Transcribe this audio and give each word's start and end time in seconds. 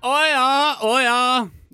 Å 0.00 0.16
ja, 0.24 0.76
å 0.80 0.92
ja. 0.96 1.22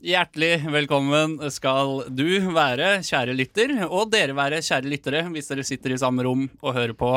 Hjertelig 0.02 0.65
velkommen 0.75 1.36
skal 1.55 2.00
du 2.10 2.40
være, 2.50 2.97
kjære 3.06 3.37
lytter, 3.39 3.74
og 3.87 4.10
dere 4.10 4.34
være, 4.34 4.58
kjære 4.66 4.90
lyttere, 4.90 5.21
hvis 5.30 5.52
dere 5.52 5.64
sitter 5.66 5.95
i 5.95 5.98
samme 6.02 6.24
rom 6.26 6.42
og 6.58 6.74
hører 6.74 6.96
på. 6.98 7.12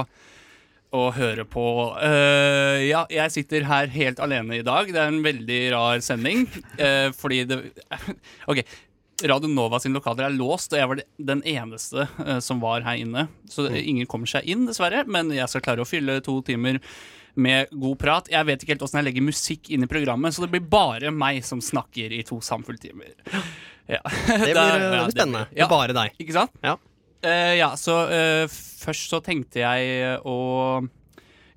Og 0.93 1.07
hører 1.17 1.49
på 1.49 1.65
uh, 1.97 2.77
Ja, 2.85 3.07
jeg 3.09 3.33
sitter 3.33 3.65
her 3.65 3.89
helt 3.93 4.21
alene 4.21 4.59
i 4.59 4.65
dag. 4.65 4.93
Det 4.93 5.01
er 5.01 5.09
en 5.09 5.25
veldig 5.25 5.59
rar 5.73 6.05
sending, 6.05 6.45
uh, 6.77 7.09
fordi 7.17 7.41
det 7.49 7.63
OK. 8.49 8.61
Radio 9.25 9.49
Nova 9.49 9.81
sin 9.81 9.97
lokaler 9.97 10.29
er 10.29 10.37
låst, 10.37 10.75
og 10.75 10.77
jeg 10.77 10.93
var 10.93 11.07
den 11.33 11.41
eneste 11.49 12.05
uh, 12.21 12.37
som 12.37 12.61
var 12.61 12.85
her 12.85 13.01
inne. 13.01 13.25
Så 13.49 13.65
ingen 13.81 14.05
kommer 14.05 14.29
seg 14.29 14.45
inn, 14.45 14.69
dessverre, 14.69 15.07
men 15.09 15.33
jeg 15.33 15.49
skal 15.49 15.65
klare 15.65 15.81
å 15.81 15.89
fylle 15.89 16.21
to 16.21 16.37
timer 16.45 16.77
med 17.39 17.71
god 17.71 17.97
prat. 18.01 18.29
Jeg 18.31 18.45
vet 18.49 18.61
ikke 18.65 18.75
helt 18.75 18.83
åssen 18.87 18.99
jeg 19.01 19.07
legger 19.09 19.25
musikk 19.25 19.71
inn 19.73 19.87
i 19.87 19.89
programmet, 19.91 20.35
så 20.35 20.43
det 20.45 20.51
blir 20.53 20.65
bare 20.69 21.11
meg 21.15 21.41
som 21.47 21.61
snakker 21.63 22.13
i 22.15 22.21
to 22.27 22.37
samfulltimer. 22.45 23.15
Ja. 23.89 24.03
Det 24.05 24.51
blir, 24.51 24.53
Da- 24.59 24.67
det 24.77 24.85
ja, 24.85 25.03
blir 25.07 25.15
spennende. 25.15 25.43
blir- 25.49 25.63
ja, 25.63 25.67
bare 25.71 25.95
deg. 25.97 26.15
Ikke 26.21 26.35
sant? 26.35 26.53
Ja. 26.63 26.75
uh, 27.25 27.53
ja, 27.57 27.71
så 27.79 27.95
uh, 28.11 28.45
først 28.83 29.09
så 29.11 29.19
tenkte 29.25 29.63
jeg 29.63 30.19
å 30.27 30.37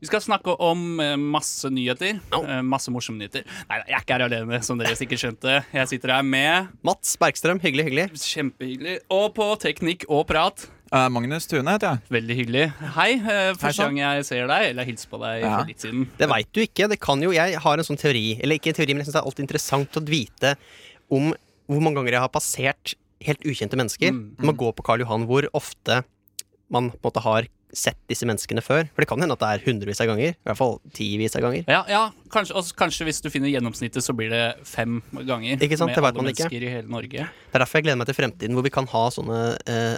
Vi 0.03 0.09
skal 0.11 0.19
snakke 0.25 0.57
om 0.67 0.99
eh, 0.99 1.13
masse 1.15 1.69
nyheter. 1.71 2.17
Eh, 2.35 2.57
masse 2.67 2.91
morsomme 2.91 3.21
nyheter. 3.21 3.45
Nei, 3.69 3.77
jeg 3.87 3.95
er 3.95 4.01
ikke 4.03 4.17
her 4.17 4.25
alene, 4.27 4.59
som 4.67 4.81
dere 4.81 4.97
sikkert 4.99 5.21
skjønte. 5.23 5.61
Jeg 5.71 5.91
sitter 5.93 6.11
her 6.17 6.25
med 6.27 6.73
Mats 6.83 7.13
Bergstrøm, 7.23 7.61
hyggelig, 7.63 7.85
hyggelig. 7.87 8.07
Kjempehyggelig. 8.19 8.97
Og 9.15 9.29
på 9.37 9.47
teknikk 9.63 10.09
og 10.11 10.25
prat. 10.27 10.65
Eh, 10.93 11.09
Magnus 11.09 11.47
Tune 11.49 11.73
heter 11.73 11.95
jeg. 11.95 12.01
Veldig 12.13 12.35
hyggelig. 12.37 12.65
Hei. 12.99 13.13
Uh, 13.17 13.55
første 13.57 13.81
Hei, 13.81 13.87
gang 13.89 14.01
jeg 14.03 14.25
ser 14.29 14.51
deg, 14.51 14.65
eller 14.75 14.85
hilser 14.85 15.09
på 15.09 15.21
deg 15.23 15.39
Ja. 15.41 15.53
for 15.57 15.71
litt 15.71 15.81
siden. 15.81 16.03
Det 16.19 16.29
veit 16.29 16.51
du 16.53 16.61
ikke. 16.61 16.89
Det 16.91 17.01
kan 17.01 17.23
jo 17.23 17.31
Jeg 17.33 17.57
har 17.57 17.79
en 17.79 17.85
sånn 17.85 17.97
teori, 17.97 18.39
eller 18.43 18.59
ikke 18.59 18.69
en 18.75 18.75
teori, 18.77 18.93
men 18.93 19.01
jeg 19.01 19.09
syns 19.09 19.17
det 19.17 19.23
er 19.23 19.31
alltid 19.31 19.47
interessant 19.49 19.97
å 19.97 20.05
vite 20.05 20.57
om 21.11 21.33
hvor 21.67 21.81
mange 21.81 21.97
ganger 21.97 22.13
jeg 22.13 22.21
har 22.21 22.29
passert 22.29 22.95
helt 23.25 23.41
ukjente 23.41 23.79
mennesker. 23.79 24.13
Mm, 24.13 24.37
man 24.45 24.57
går 24.57 24.75
på 24.77 24.85
Karl 24.85 25.01
Johan, 25.01 25.25
hvor 25.27 25.49
ofte 25.55 26.05
man 26.69 26.91
på 26.91 26.97
en 27.01 27.09
måte 27.09 27.23
har 27.25 27.49
sett 27.73 27.97
disse 28.11 28.27
menneskene 28.29 28.61
før. 28.61 28.85
For 28.93 29.01
det 29.01 29.09
kan 29.09 29.19
hende 29.23 29.33
at 29.33 29.41
det 29.41 29.49
er 29.49 29.65
hundrevis 29.65 30.01
av 30.05 30.09
ganger. 30.13 30.35
I 30.37 30.45
hvert 30.45 30.59
fall 30.59 30.79
tivis 30.93 31.37
av 31.37 31.41
ganger. 31.47 31.65
Ja, 31.73 31.85
ja 31.89 32.11
kanskje, 32.29 32.53
også, 32.53 32.77
kanskje 32.77 33.07
hvis 33.09 33.23
du 33.25 33.31
finner 33.33 33.49
gjennomsnittet, 33.49 34.05
så 34.05 34.13
blir 34.13 34.29
det 34.29 34.43
fem 34.69 35.01
ganger. 35.25 35.57
Ikke 35.57 35.79
sant, 35.81 35.89
Med 35.89 35.97
det 35.97 36.05
vet 36.05 36.13
alle 36.13 36.23
man 36.23 36.33
ikke. 36.35 36.53
i 36.53 36.69
hele 36.69 36.89
Norge. 36.89 37.31
Det 37.31 37.57
er 37.57 37.65
derfor 37.65 37.81
jeg 37.81 37.85
gleder 37.89 37.97
meg 38.03 38.11
til 38.11 38.19
fremtiden, 38.19 38.53
hvor 38.59 38.67
vi 38.67 38.75
kan 38.75 38.87
ha 38.93 39.05
sånne 39.09 39.41
eh, 39.65 39.97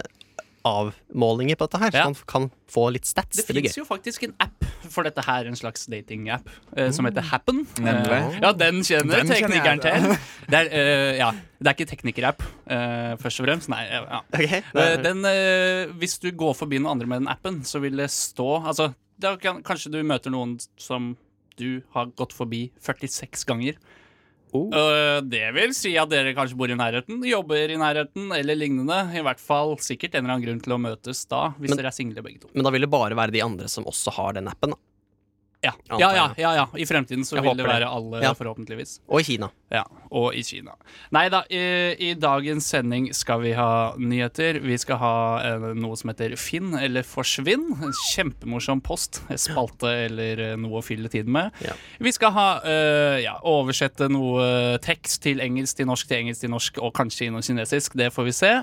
avmålinger 0.65 1.57
på 1.59 1.67
dette 1.67 1.81
her. 1.83 1.93
Så 1.93 2.03
man 2.09 2.15
kan 2.29 2.47
få 2.71 2.87
litt 2.95 3.05
stats. 3.07 3.37
Det 3.37 3.45
Det, 3.47 3.61
fins 3.61 3.77
jo 3.77 3.85
faktisk 3.87 4.23
en 4.27 4.33
app 4.41 4.65
for 4.91 5.05
dette 5.07 5.21
her, 5.25 5.45
en 5.49 5.57
slags 5.57 5.85
datingapp, 5.91 6.47
uh, 6.77 6.89
som 6.93 7.05
heter 7.07 7.25
Happen. 7.29 7.63
Nemlig. 7.77 8.17
Eh, 8.17 8.39
ja, 8.41 8.51
den 8.57 8.81
kjenner 8.85 9.21
Den 9.21 9.29
kjenner 9.31 9.53
teknikeren 9.53 9.81
jeg. 9.81 10.01
til. 10.01 10.49
Det 10.51 10.61
er, 10.61 10.69
uh, 10.73 11.17
ja, 11.19 11.29
det 11.61 11.71
er 11.71 11.77
ikke 11.77 11.89
teknikerapp, 11.93 12.43
uh, 12.69 13.13
først 13.21 13.41
og 13.41 13.47
fremst. 13.49 13.69
Nei, 13.73 13.83
ja. 13.89 14.21
okay, 14.33 14.61
er- 14.73 15.01
Den, 15.05 15.25
eh, 15.29 15.93
hvis 16.01 16.17
du 16.21 16.31
går 16.31 16.55
forbi 16.57 16.79
noen 16.81 16.95
andre 16.97 17.07
med 17.07 17.21
den 17.23 17.31
appen, 17.31 17.61
så 17.63 17.81
vil 17.83 17.95
det 18.01 18.09
stå 18.13 18.49
Altså, 18.65 18.93
da 19.21 19.35
kan, 19.41 19.61
kanskje 19.63 19.91
du 19.93 20.01
møter 20.03 20.33
noen 20.33 20.57
som 20.81 21.13
du 21.57 21.81
har 21.95 22.09
gått 22.19 22.33
forbi 22.35 22.65
46 22.83 23.45
ganger. 23.47 23.77
Oh. 24.53 24.69
Eh, 24.71 25.21
det 25.21 25.53
vil 25.55 25.73
si 25.75 25.95
at 25.97 26.09
dere 26.09 26.33
kanskje 26.37 26.55
bor 26.59 26.69
i 26.71 26.77
nærheten, 26.77 27.23
jobber 27.27 27.71
i 27.73 27.75
nærheten 27.79 28.29
eller 28.37 28.55
lignende. 28.55 28.99
I 29.17 29.23
hvert 29.25 29.39
fall 29.41 29.75
sikkert 29.83 30.15
en 30.15 30.23
eller 30.25 30.35
annen 30.37 30.45
grunn 30.45 30.61
til 30.63 30.73
å 30.73 30.79
møtes 30.79 31.25
da, 31.27 31.49
hvis 31.59 31.69
Men- 31.73 31.77
dere 31.81 31.87
er 31.91 31.97
single 31.97 32.21
begge 32.23 32.41
to. 32.41 32.49
Men 32.53 32.63
da 32.63 32.69
vil 32.71 32.81
det 32.85 32.89
bare 32.91 33.15
være 33.15 33.31
de 33.31 33.41
andre 33.41 33.67
som 33.67 33.83
også 33.85 34.13
har 34.13 34.33
den 34.33 34.47
appen. 34.47 34.71
Da. 34.71 34.77
Ja, 35.65 35.73
ja, 35.99 36.09
ja, 36.15 36.25
ja, 36.39 36.53
ja. 36.61 36.65
I 36.77 36.85
fremtiden 36.87 37.25
så 37.27 37.37
Jeg 37.39 37.43
vil 37.49 37.57
det 37.59 37.67
være 37.67 37.89
alle, 37.89 38.21
Ja. 38.23 38.33
forhåpentligvis. 38.37 38.99
Og 39.09 39.21
i 39.21 39.27
Kina. 39.33 39.49
Ja, 39.73 39.81
Og 40.13 40.35
i 40.37 40.43
Kina. 40.45 40.75
Nei 41.11 41.25
da, 41.33 41.41
i, 41.51 41.59
i 41.99 42.13
dagens 42.15 42.67
sending 42.71 43.09
skal 43.17 43.41
vi 43.41 43.51
ha 43.57 43.93
nyheter. 43.99 44.59
Vi 44.63 44.77
skal 44.79 44.99
ha 45.01 45.15
eh, 45.43 45.65
noe 45.75 45.97
som 45.99 46.11
heter 46.13 46.35
Finn 46.39 46.75
eller 46.77 47.03
forsvinn. 47.03 47.65
En 47.83 47.95
kjempemorsom 48.13 48.79
post. 48.85 49.23
Spalte 49.35 49.89
eller 50.05 50.39
eh, 50.51 50.55
noe 50.61 50.79
å 50.79 50.85
fylle 50.85 51.09
tiden 51.11 51.33
med. 51.35 51.51
Vi 51.99 52.13
skal 52.15 52.31
ha 52.37 52.47
eh, 52.63 53.17
ja, 53.25 53.33
oversette 53.43 54.07
noe 54.13 54.77
tekst 54.85 55.23
til 55.25 55.41
engelsk 55.43 55.81
til 55.81 55.89
norsk 55.89 56.07
til 56.13 56.21
engelsk 56.21 56.45
til 56.45 56.53
norsk, 56.53 56.79
og 56.85 56.93
kanskje 56.95 57.27
innom 57.27 57.43
kinesisk. 57.43 57.97
Det 57.99 58.11
får 58.15 58.29
vi 58.29 58.35
se. 58.37 58.53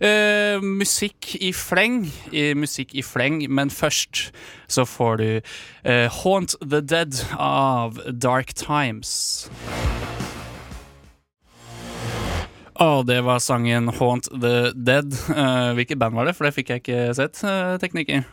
Eh, 0.00 0.62
musikk 0.62 1.34
i 1.42 1.52
fleng. 1.52 2.04
I, 2.32 2.52
musikk 2.56 2.94
i 2.94 3.02
fleng, 3.04 3.42
men 3.50 3.70
først 3.74 4.30
så 4.70 4.86
får 4.88 5.18
du 5.20 5.28
eh, 5.84 6.08
Haunt 6.44 6.70
the 6.70 6.80
Dead 6.82 7.14
av 7.38 7.96
Dark 8.20 8.52
Times. 8.52 9.48
Å, 12.74 12.88
det 13.06 13.20
var 13.24 13.38
sangen 13.40 13.88
Haunt 13.96 14.28
the 14.28 14.72
Dead. 14.76 15.14
Eh, 15.32 15.70
hvilket 15.78 15.96
band 16.02 16.18
var 16.18 16.28
det? 16.28 16.34
For 16.36 16.44
det 16.44 16.52
fikk 16.58 16.72
jeg 16.74 16.82
ikke 16.82 16.98
sett, 17.16 17.40
uh, 17.48 17.78
tekniker. 17.80 18.26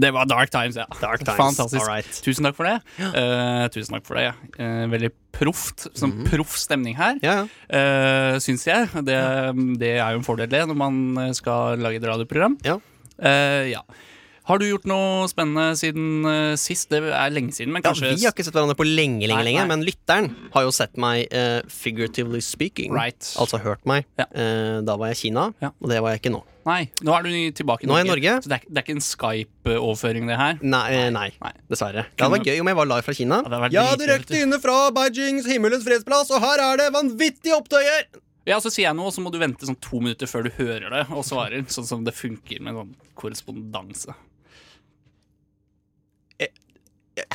Det 0.00 0.12
var 0.16 0.24
Dark 0.30 0.48
Times, 0.54 0.78
ja. 0.80 0.86
Dark 1.02 1.20
Times. 1.26 1.36
Fantastisk. 1.36 1.82
All 1.82 1.90
right. 1.90 2.08
Tusen 2.24 2.48
takk 2.48 2.56
for 2.56 2.70
det. 2.70 2.78
Uh, 3.02 3.66
tusen 3.74 3.98
takk 3.98 4.06
for 4.08 4.16
det, 4.16 4.30
ja. 4.30 4.32
uh, 4.56 4.86
veldig 4.94 5.10
proft. 5.36 5.90
Sånn 5.92 6.14
Mhm. 6.22 6.30
proff 6.30 6.54
stemning 6.56 6.96
her, 6.96 7.18
Ja, 7.20 7.34
ja. 7.42 7.44
uh, 7.68 8.38
syns 8.40 8.64
jeg. 8.64 8.88
Det, 9.04 9.18
det 9.82 9.92
er 9.98 10.14
jo 10.16 10.22
en 10.22 10.24
fordel, 10.24 10.48
det, 10.48 10.64
når 10.72 10.80
man 10.86 11.34
skal 11.36 11.76
lage 11.84 12.00
et 12.00 12.08
radioprogram. 12.08 12.56
Ja. 12.64 12.78
Ja. 13.68 13.84
Har 14.48 14.58
du 14.58 14.64
gjort 14.66 14.86
noe 14.90 15.26
spennende 15.30 15.76
siden 15.78 16.24
uh, 16.26 16.54
sist? 16.58 16.88
Det 16.90 16.98
er 17.14 17.30
lenge 17.30 17.54
siden, 17.54 17.70
men 17.74 17.82
Ja, 17.84 17.92
kanskje 17.92 18.10
vi 18.16 18.24
har 18.26 18.32
ikke 18.34 18.42
sett 18.46 18.56
hverandre 18.56 18.74
på 18.78 18.86
lenge, 18.88 19.26
lenge, 19.30 19.44
lenge 19.46 19.66
men 19.70 19.84
lytteren 19.86 20.32
har 20.54 20.64
jo 20.66 20.72
sett 20.74 20.98
meg 21.00 21.28
uh, 21.30 21.60
figuratively 21.70 22.40
speaking. 22.42 22.90
Right. 22.96 23.22
Altså 23.38 23.60
hørt 23.62 23.84
meg. 23.86 24.08
Ja. 24.18 24.26
Uh, 24.34 24.80
da 24.86 24.96
var 24.98 25.12
jeg 25.12 25.20
i 25.20 25.22
Kina, 25.28 25.52
Ja. 25.62 25.70
og 25.78 25.92
det 25.92 26.00
var 26.02 26.16
jeg 26.16 26.24
ikke 26.24 26.34
nå. 26.34 26.42
Nei, 26.66 26.80
nå 27.02 27.14
er 27.16 27.24
du 27.26 27.30
tilbake 27.58 27.86
i 27.86 27.88
Norge. 27.90 27.90
Nå 27.90 27.94
er 27.98 28.02
jeg 28.02 28.08
i 28.08 28.12
Norge. 28.14 28.34
Så 28.42 28.50
det 28.50 28.58
er, 28.58 28.66
det 28.68 28.78
er 28.82 28.84
ikke 28.86 28.94
en 28.98 29.06
Skype-overføring, 29.06 30.26
det 30.30 30.36
her? 30.38 30.58
Nei, 30.62 30.88
nei, 31.14 31.28
Nei. 31.42 31.52
dessverre. 31.70 32.04
Det 32.10 32.22
hadde 32.26 32.36
vært 32.36 32.50
gøy 32.52 32.60
om 32.62 32.70
jeg 32.70 32.78
var 32.78 32.90
live 32.92 33.06
fra 33.06 33.14
Kina. 33.18 33.40
Ja, 33.46 33.70
Ja, 33.78 33.86
direkte 33.98 34.42
inne 34.42 34.58
fra 34.62 34.76
Beijings 34.94 35.46
himmelens 35.50 35.86
fredsplass, 35.86 36.30
og 36.34 36.42
her 36.44 36.62
er 36.66 36.82
det 36.82 36.90
vanvittige 36.94 37.58
opptøyer! 37.58 38.06
Ja, 38.46 38.56
så 38.58 38.72
sier 38.74 38.88
jeg 38.88 38.98
noe, 38.98 39.06
og 39.10 39.14
så 39.14 39.22
må 39.22 39.30
du 39.30 39.38
vente 39.38 39.66
sånn 39.68 39.78
to 39.78 40.00
minutter 40.02 40.26
før 40.26 40.48
du 40.48 40.50
hører 40.56 40.88
det 40.90 41.02
og 41.14 41.22
svarer. 41.26 41.62
Sånn 41.70 41.86
som 41.86 42.02
det 42.06 42.14
funker 42.18 42.58
med 42.62 42.74
sånn 42.74 42.94
korrespondanse. 43.18 44.14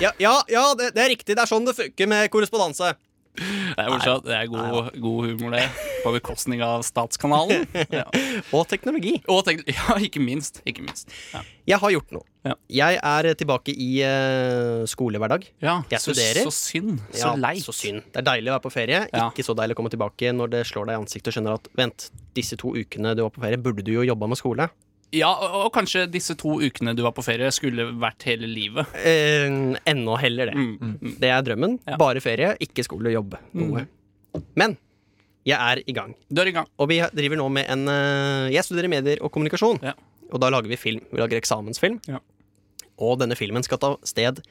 Ja, 0.04 0.14
ja, 0.22 0.38
ja 0.52 0.64
det, 0.78 0.94
det 0.96 1.04
er 1.04 1.14
riktig. 1.16 1.36
Det 1.36 1.44
er 1.44 1.50
sånn 1.50 1.68
det 1.68 1.76
funker 1.78 2.10
med 2.10 2.32
korrespondanse. 2.34 2.96
Det 3.38 3.84
er 3.84 3.92
morsomt. 3.92 4.26
Det 4.26 4.34
er 4.34 4.48
god, 4.50 4.88
god 4.98 5.28
humor, 5.28 5.54
det. 5.54 5.66
På 6.02 6.12
bekostning 6.16 6.64
av 6.66 6.82
Statskanalen. 6.86 7.68
Ja. 7.94 8.06
Og 8.56 8.66
teknologi. 8.70 9.18
Og 9.30 9.44
tek 9.46 9.62
ja, 9.76 9.98
ikke 10.02 10.22
minst. 10.24 10.62
Ikke 10.66 10.86
minst. 10.86 11.14
Ja. 11.36 11.44
Jeg 11.70 11.82
har 11.84 11.94
gjort 11.94 12.16
noe. 12.16 12.26
Ja. 12.48 12.56
Jeg 12.72 13.00
er 13.04 13.30
tilbake 13.38 13.76
i 13.76 13.90
uh, 14.08 14.88
skolehverdag. 14.90 15.46
ja 15.62 15.82
Jeg 15.92 16.02
så, 16.02 16.16
studerer. 16.16 16.48
så 16.48 16.56
synd. 16.56 17.04
Så 17.12 17.22
Ja, 17.22 17.36
leit. 17.38 17.62
Så 17.66 17.76
synd. 17.76 18.02
Det 18.10 18.24
er 18.24 18.30
deilig 18.32 18.54
å 18.54 18.58
være 18.58 18.66
på 18.66 18.74
ferie. 18.74 19.04
Ikke 19.12 19.46
så 19.46 19.58
deilig 19.58 19.78
å 19.78 19.82
komme 19.84 19.94
tilbake 19.94 20.34
når 20.34 20.56
det 20.56 20.66
slår 20.72 20.90
deg 20.90 20.98
i 20.98 21.02
ansiktet 21.04 21.32
og 21.32 21.38
skjønner 21.38 21.60
at 21.60 21.72
vent, 21.78 22.10
disse 22.38 22.58
to 22.58 22.74
ukene 22.78 23.14
du 23.18 23.26
var 23.28 23.34
på 23.36 23.44
ferie, 23.44 23.62
burde 23.62 23.86
du 23.86 23.94
jo 24.00 24.08
jobba 24.08 24.32
med 24.32 24.42
skole. 24.42 24.70
Ja, 25.16 25.30
og, 25.32 25.54
og 25.68 25.70
kanskje 25.76 26.04
disse 26.12 26.36
to 26.40 26.58
ukene 26.60 26.92
du 26.98 27.04
var 27.06 27.14
på 27.16 27.24
ferie, 27.24 27.48
skulle 27.56 27.86
vært 28.02 28.26
hele 28.28 28.50
livet. 28.50 28.90
Eh, 29.00 29.48
enda 29.88 30.18
heller 30.20 30.52
det. 30.52 30.58
Mm, 30.58 30.74
mm. 31.00 31.14
Det 31.22 31.32
er 31.32 31.46
drømmen. 31.48 31.78
Ja. 31.88 32.00
Bare 32.02 32.24
ferie, 32.24 32.56
ikke 32.64 32.84
skole 32.84 33.14
og 33.14 33.16
jobb. 33.16 33.38
Noe. 33.56 33.86
Men 34.60 34.76
jeg 35.48 35.56
er 35.56 35.82
i 35.88 35.96
gang. 35.96 36.16
Du 36.28 36.42
er 36.44 36.50
i 36.52 36.56
gang. 36.56 36.68
Og 36.76 36.90
vi 36.92 37.00
driver 37.16 37.40
nå 37.40 37.46
med 37.56 37.70
en 37.72 37.88
eh, 37.92 38.50
Jeg 38.56 38.68
studerer 38.68 38.92
medier 38.92 39.22
og 39.24 39.32
kommunikasjon. 39.32 39.80
Ja. 39.86 39.94
Og 40.28 40.42
da 40.44 40.50
lager 40.52 40.68
vi 40.68 40.80
film. 40.80 41.06
Vi 41.14 41.22
lager 41.22 41.40
eksamensfilm. 41.40 42.02
Ja. 42.10 42.20
Og 43.00 43.16
denne 43.22 43.38
filmen 43.40 43.64
skal 43.64 43.80
ta 43.80 43.94
sted 44.08 44.42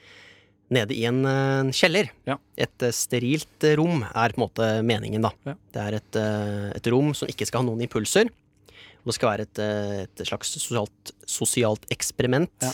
nede 0.72 0.96
i 0.96 1.04
en 1.06 1.20
eh, 1.28 1.74
kjeller. 1.76 2.08
Ja. 2.28 2.38
Et 2.56 2.86
eh, 2.86 2.96
sterilt 2.96 3.68
rom 3.76 4.06
er 4.08 4.32
på 4.32 4.40
en 4.40 4.46
måte 4.46 4.70
meningen, 4.88 5.28
da. 5.28 5.34
Ja. 5.44 5.56
Det 5.76 5.84
er 5.84 5.98
et, 6.00 6.20
et 6.80 6.92
rom 6.94 7.12
som 7.18 7.28
ikke 7.28 7.48
skal 7.48 7.60
ha 7.60 7.68
noen 7.68 7.84
impulser. 7.84 8.32
Det 9.06 9.14
skal 9.14 9.30
være 9.30 9.44
et, 9.46 9.58
eh, 9.62 10.00
et 10.06 10.22
slags 10.26 10.50
sosialt, 10.58 11.12
sosialt 11.30 11.84
eksperiment. 11.94 12.50
Ja. 12.62 12.72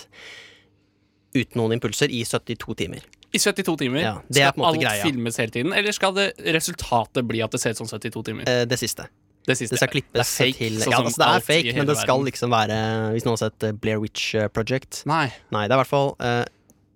Uten 1.37 1.61
noen 1.61 1.75
impulser 1.79 2.12
i 2.12 2.23
72 2.29 2.75
timer. 2.76 3.05
I 3.32 3.40
72 3.40 3.76
timer. 3.81 4.00
Ja, 4.05 4.14
det 4.29 4.43
skal 4.50 4.64
alt 4.69 4.81
greia. 4.82 5.02
filmes 5.06 5.38
hele 5.40 5.52
tiden, 5.55 5.73
eller 5.76 5.93
skal 5.96 6.12
det 6.17 6.26
resultatet 6.52 7.25
bli 7.29 7.40
at 7.44 7.52
det 7.55 7.61
ser 7.62 7.73
ut 7.73 7.81
som 7.81 7.88
72 7.88 8.25
timer? 8.29 8.49
Eh, 8.49 8.64
det 8.69 8.76
siste. 8.81 9.06
Det 9.49 9.56
siste. 9.58 9.75
Det 9.75 9.81
skal 9.81 9.90
klippes 9.90 10.12
det 10.12 10.23
er 10.23 10.29
fake, 10.31 10.58
til 10.58 10.76
sånn 10.79 10.93
Ja, 10.93 10.99
altså, 11.02 11.19
det 11.19 11.29
er 11.29 11.40
fake, 11.46 11.73
men 11.79 11.87
det 11.88 11.96
skal 11.99 12.12
verden. 12.20 12.26
liksom 12.29 12.52
være 12.52 12.76
Hvis 13.17 13.25
noen 13.26 13.32
har 13.35 13.40
sett 13.50 13.64
eh, 13.67 13.73
Blair 13.73 13.99
Witch 13.99 14.35
eh, 14.38 14.46
Project 14.55 15.00
Nei. 15.11 15.32
Nei, 15.50 15.64
det 15.67 15.75
er 15.75 15.81
i 15.81 15.82
hvert 15.82 15.90
fall 15.90 16.12
eh, 16.23 16.44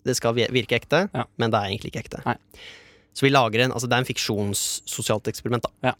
Det 0.06 0.14
skal 0.14 0.36
virke 0.38 0.76
ekte, 0.78 1.00
Ja. 1.12 1.24
men 1.42 1.50
det 1.50 1.58
er 1.58 1.72
egentlig 1.72 1.90
ikke 1.90 2.04
ekte. 2.04 2.20
Nei. 2.24 2.36
Så 3.16 3.26
vi 3.26 3.32
lager 3.32 3.64
en 3.64 3.72
Altså, 3.74 3.88
det 3.90 3.96
er 3.96 4.04
en 4.04 4.10
fiksjonssosialt 4.12 5.26
eksperiment, 5.32 5.66
da. 5.66 5.90
Ja. 5.90 5.94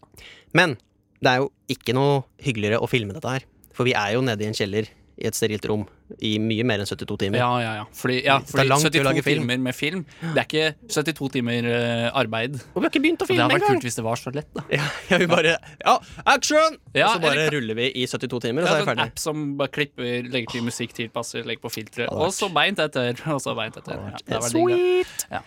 Men 0.55 0.77
det 1.23 1.33
er 1.33 1.41
jo 1.43 1.51
ikke 1.73 1.95
noe 1.97 2.21
hyggeligere 2.43 2.81
å 2.83 2.89
filme 2.89 3.15
dette 3.15 3.37
her. 3.37 3.45
For 3.77 3.87
vi 3.87 3.93
er 3.97 4.15
jo 4.17 4.23
nede 4.25 4.43
i 4.45 4.49
en 4.49 4.57
kjeller 4.57 4.89
i 5.17 5.25
et 5.25 5.33
sterilt 5.33 5.65
rom 5.65 5.83
i 6.23 6.35
mye 6.39 6.63
mer 6.67 6.81
enn 6.83 6.87
72 6.87 7.15
timer. 7.23 7.39
Ja, 7.41 7.47
ja, 7.61 7.71
ja. 7.79 7.85
Fordi, 7.97 8.17
ja, 8.23 8.35
fordi 8.45 8.67
lang 8.69 8.83
tid 8.83 8.99
å 9.01 9.09
72 9.09 9.23
film. 9.25 9.41
timer 9.47 9.61
med 9.65 9.75
film, 9.75 10.03
det 10.21 10.43
er 10.43 10.45
ikke 10.45 10.91
72 10.93 11.29
timer 11.33 11.67
eh, 11.73 12.05
arbeid. 12.21 12.59
Og 12.75 12.77
vi 12.77 12.85
har 12.85 12.91
ikke 12.91 13.01
begynt 13.03 13.25
å 13.25 13.27
filme 13.29 13.47
engang! 13.47 13.49
Det 13.49 13.57
hadde 13.57 13.65
vært 13.65 13.81
kult 13.81 13.87
hvis 13.89 13.97
det 13.97 14.05
var 14.05 14.21
så 14.21 14.33
lett, 14.35 14.49
da. 14.53 14.63
Ja, 14.77 14.85
ja, 15.09 15.19
vi 15.23 15.29
bare 15.31 15.55
Ja, 15.81 15.95
action! 16.35 16.77
Ja, 16.93 17.07
og 17.09 17.17
så 17.17 17.23
bare 17.25 17.33
eller- 17.33 17.57
ruller 17.57 17.79
vi 17.81 17.87
i 17.97 18.05
72 18.05 18.43
timer, 18.45 18.61
og 18.61 18.69
så 18.69 18.75
er 18.75 18.83
vi 18.83 18.89
sånn 18.91 19.01
En 19.01 19.03
app 19.07 19.23
som 19.23 19.47
bare 19.59 19.73
klipper, 19.79 20.29
legger 20.37 20.53
til 20.53 20.67
musikk, 20.69 20.93
tilpasser, 21.01 21.49
legger 21.49 21.65
på 21.65 21.73
filtre, 21.79 22.07
og 22.13 22.29
så 22.37 22.51
beint 22.53 22.79
etter, 22.85 23.17
og 23.33 23.41
så 23.43 23.57
beint 23.57 23.81
etter. 23.81 24.05
Ja. 24.29 24.43
Sweet! 24.45 25.27
Ja. 25.33 25.41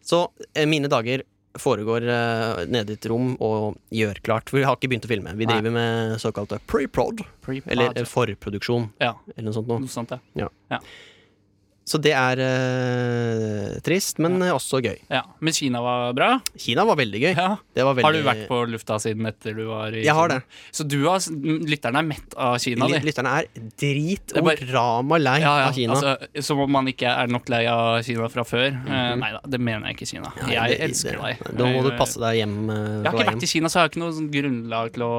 Så 0.00 0.24
eh, 0.54 0.64
mine 0.64 0.88
dager 0.88 1.26
foregår 1.58 2.04
uh, 2.06 2.64
nede 2.70 2.94
i 2.94 2.98
et 2.98 3.06
rom 3.10 3.32
og 3.42 3.76
gjør 3.90 4.20
klart. 4.22 4.48
For 4.50 4.58
vi 4.60 4.64
har 4.68 4.76
ikke 4.76 4.88
begynt 4.92 5.06
å 5.08 5.10
filme. 5.10 5.32
Vi 5.34 5.46
Nei. 5.48 5.56
driver 5.58 5.74
med 5.74 6.20
såkalte 6.22 6.60
pre-prod, 6.70 7.24
Pre-pod. 7.42 7.72
eller 7.72 8.04
forproduksjon, 8.06 8.90
Ja, 9.00 9.16
eller 9.36 9.48
noe 9.50 9.56
sånt 9.58 9.66
noe. 9.68 9.80
noe 9.80 9.88
sånt, 9.90 10.14
ja. 10.38 10.78
Så 11.90 11.98
det 11.98 12.12
er 12.14 12.38
eh, 12.38 13.78
trist, 13.84 14.20
men 14.22 14.36
eh, 14.44 14.52
også 14.54 14.78
gøy. 14.84 14.96
ja. 15.10 15.22
Men 15.40 15.54
Kina 15.56 15.80
var 15.82 16.12
bra. 16.14 16.28
Kina 16.60 16.84
var 16.86 16.98
veldig 17.00 17.20
gøy. 17.24 17.32
Ja. 17.34 17.56
Det 17.74 17.84
var 17.86 17.96
veldig 17.98 18.04
Har 18.06 18.14
du 18.16 18.26
vært 18.28 18.42
på 18.50 18.58
lufta 18.70 18.98
siden 19.02 19.26
etter 19.30 19.56
du 19.56 19.64
var 19.70 19.94
i 19.96 20.04
Jeg 20.04 20.14
har 20.14 20.28
Kina? 20.30 20.38
det. 20.40 20.60
Så 20.76 20.86
du 20.86 20.98
har, 21.08 21.18
lytterne 21.72 22.02
er 22.02 22.06
mett 22.06 22.36
av 22.36 22.58
Kina, 22.62 22.86
Ly- 22.90 23.00
de? 23.00 23.08
Lytterne 23.08 23.32
er 23.40 23.48
drit 23.80 24.34
er 24.34 24.38
og 24.42 24.46
bare- 24.50 24.68
rama 24.70 25.18
lei 25.18 25.38
Ja, 25.42 25.54
ja. 25.62 25.68
av 25.70 25.74
Kina. 25.74 25.96
Altså, 25.96 26.42
som 26.46 26.60
om 26.60 26.70
man 26.78 26.86
ikke 26.92 27.08
er 27.10 27.26
nok 27.32 27.48
lei 27.52 27.62
av 27.66 28.02
Kina 28.06 28.28
fra 28.32 28.44
før. 28.46 28.68
Eh, 28.70 29.14
nei 29.20 29.32
da, 29.34 29.40
det 29.50 29.60
mener 29.60 29.88
jeg 29.90 29.98
ikke, 29.98 30.10
Kina. 30.14 30.32
Nei, 30.44 30.54
jeg 30.54 30.76
det- 30.76 30.80
elsker 30.90 31.18
det- 31.18 31.38
deg. 31.40 31.56
Da 31.58 31.64
må 31.74 31.82
du 31.82 31.90
passe 31.98 32.20
deg 32.22 32.36
hjem. 32.42 32.56
eh, 32.70 32.76
Jeg 32.76 33.04
på 33.04 33.10
har 33.10 33.10
ikke 33.10 33.24
veien. 33.24 33.34
vært 33.34 33.42
i 33.42 33.52
Kina, 33.54 33.66
så 33.68 33.74
jeg 33.74 33.82
har 33.82 33.88
ikke 33.90 34.02
noe 34.04 34.12
sånn 34.20 34.30
grunnlag 34.30 34.92
til 34.94 35.02
å 35.02 35.14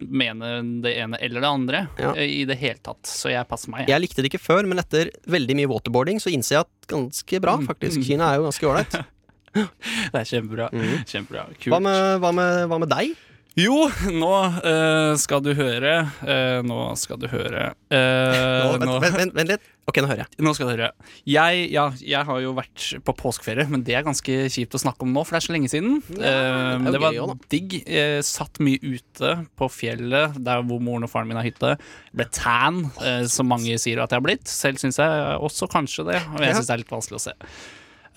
mene 0.00 0.82
det 0.82 0.96
ene 1.02 1.18
eller 1.20 1.40
det 1.40 1.48
andre 1.50 1.88
Ja. 1.98 2.12
eh, 2.14 2.28
i 2.42 2.44
det 2.44 2.58
hele 2.58 2.78
tatt. 2.82 3.02
Så 3.02 3.30
jeg 3.30 3.48
passer 3.48 3.70
meg. 3.70 3.88
Jeg 3.88 4.00
likte 4.00 4.22
det 4.22 4.30
ikke 4.32 4.40
før, 4.44 4.66
men 4.66 4.78
etter 4.78 5.10
veldig 5.26 5.56
mye 5.56 5.66
waterboarding 5.96 6.20
så 6.20 6.30
innser 6.32 6.56
jeg 6.58 6.64
at 6.66 6.88
ganske 6.88 7.40
bra, 7.40 7.56
Mm. 7.56 7.66
faktisk. 7.66 8.02
Kina 8.04 8.32
er 8.32 8.36
jo 8.38 8.44
ganske 8.50 8.68
ålreit. 8.68 8.96
Det 9.56 10.12
er 10.20 10.26
kjempebra. 10.28 10.68
Kjempebra. 11.08 11.46
Kult. 11.56 11.72
Hva, 11.72 11.80
med- 11.80 12.20
hva, 12.20 12.32
med- 12.36 12.68
hva 12.68 12.78
med 12.78 12.88
deg? 12.92 13.14
Jo, 13.56 13.86
nå 14.12 14.30
eh, 14.68 15.14
skal 15.16 15.40
du 15.40 15.54
høre 15.56 15.92
eh, 16.28 16.58
Nå 16.66 16.76
skal 17.00 17.16
du 17.22 17.24
høre 17.32 17.70
eh, 17.88 18.74
Nå, 18.82 18.98
vent, 19.00 19.14
vent, 19.16 19.32
vent 19.32 19.48
litt. 19.54 19.64
Ok, 19.88 20.00
nå 20.02 20.10
hører 20.10 20.24
jeg. 20.26 20.36
nå 20.44 20.50
skal 20.52 20.66
du 20.68 20.72
høre. 20.74 20.88
Jeg, 21.30 21.62
ja, 21.72 21.84
jeg 22.02 22.26
har 22.28 22.40
jo 22.42 22.50
vært 22.58 22.84
på 23.06 23.14
påskeferie, 23.16 23.64
men 23.70 23.84
det 23.86 23.94
er 23.96 24.02
ganske 24.04 24.34
kjipt 24.52 24.74
å 24.76 24.80
snakke 24.82 25.06
om 25.06 25.12
nå, 25.14 25.22
for 25.24 25.36
det 25.36 25.38
er 25.38 25.46
så 25.46 25.54
lenge 25.54 25.70
siden. 25.72 26.00
Ja, 26.18 26.32
Eh, 26.34 26.82
det 26.82 26.90
er 26.90 26.96
det 26.96 27.00
var 27.04 27.14
gøy 27.14 27.36
digg. 27.54 27.76
Eh, 27.86 28.18
satt 28.26 28.58
mye 28.66 28.80
ute 28.82 29.30
på 29.56 29.68
fjellet, 29.72 30.36
der 30.42 30.64
hvor 30.66 30.82
moren 30.82 31.06
og 31.06 31.12
faren 31.12 31.30
min 31.30 31.38
har 31.38 31.46
hytte. 31.46 31.76
Ble 32.18 32.26
tan, 32.34 32.82
eh, 33.06 33.22
som 33.30 33.46
mange 33.48 33.78
sier 33.78 34.02
at 34.02 34.10
jeg 34.12 34.18
har 34.20 34.26
blitt. 34.26 34.44
Selv 34.50 34.82
syns 34.82 34.98
jeg 35.00 35.38
også 35.38 35.70
kanskje 35.72 36.08
det, 36.10 36.18
og 36.34 36.42
jeg 36.44 36.58
syns 36.58 36.66
det 36.68 36.76
er 36.76 36.82
litt 36.82 36.92
vanskelig 36.98 37.20
å 37.22 37.24
se. 37.28 37.36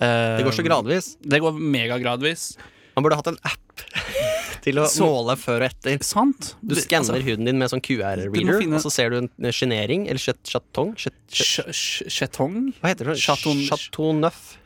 Eh, 0.02 0.36
Det 0.42 0.44
går 0.50 0.58
så 0.58 0.66
gradvis. 0.66 1.12
Det 1.22 1.40
går 1.46 1.54
megagradvis. 1.78 2.50
Man 2.98 3.06
burde 3.06 3.22
hatt 3.22 3.30
en 3.30 3.40
app 3.46 3.86
til 4.64 4.80
å 4.82 4.86
såle 4.90 5.36
før 5.40 5.64
og 5.64 5.68
etter. 5.70 5.98
Sant? 6.04 6.54
Du 6.62 6.74
skanner 6.76 7.16
altså, 7.16 7.26
huden 7.26 7.48
din 7.48 7.58
med 7.60 7.70
sånn 7.72 7.82
QR-reader, 7.84 8.32
finne- 8.60 8.76
og 8.76 8.84
så 8.84 8.90
ser 8.92 9.10
du 9.10 9.18
en 9.22 9.30
en 9.40 9.52
sjenering, 9.56 10.06
eller 10.08 10.20
chat- 10.20 10.42
chatong 10.44 10.94
chat, 10.96 11.14
chat, 11.30 11.70
Ch- 11.70 11.72
ch- 11.72 12.08
Chetong? 12.10 12.72
Hva 12.80 12.92
heter 12.92 13.10
det? 13.12 13.16
Chateau- 13.20 13.56
Chateau 13.66 14.12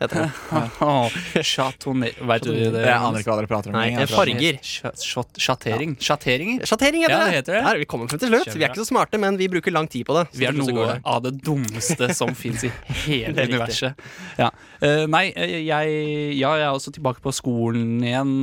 heter 0.01 0.25
det. 0.25 1.43
Chatonne... 1.45 2.11
Veit 2.21 2.43
du 2.45 2.53
det? 2.53 2.71
Jeg 2.85 2.97
aner 2.97 3.21
ikke 3.23 3.31
hva 3.33 3.37
dere 3.41 3.51
prater 3.51 3.71
om. 3.73 3.77
Nei, 3.79 3.91
eh, 3.95 4.07
farger. 4.11 4.59
Sjattering. 4.65 5.97
Sjattering 6.01 6.59
heter 6.61 7.15
Ja, 7.15 7.25
det. 7.25 7.31
det 7.31 7.39
heter 7.39 7.57
det. 7.59 7.63
Der, 7.69 7.81
vi 7.83 7.89
kommer 7.91 8.09
frem 8.11 8.21
til 8.23 8.33
slutt. 8.33 8.51
Vi 8.55 8.65
er 8.65 8.73
ikke 8.73 8.83
så 8.83 8.89
smarte, 8.91 9.21
men 9.21 9.39
vi 9.41 9.49
bruker 9.53 9.75
lang 9.75 9.89
tid 9.91 10.07
på 10.09 10.17
det. 10.19 10.27
Vi 10.39 10.49
er 10.49 10.57
noe 10.57 10.73
det. 10.75 10.99
av 11.05 11.23
det 11.27 11.35
dummeste 11.45 12.11
som 12.17 12.35
fins 12.43 12.65
i 12.69 12.73
hele 13.05 13.35
er 13.37 13.51
universet. 13.53 14.05
Ja. 14.41 14.51
Uh, 14.85 15.05
nei, 15.11 15.27
eh, 15.33 15.59
jeg, 15.65 15.95
ja, 16.41 16.55
jeg 16.61 16.67
er 16.67 16.73
også 16.75 16.93
tilbake 16.95 17.23
på 17.25 17.33
skolen 17.35 18.03
igjen. 18.05 18.35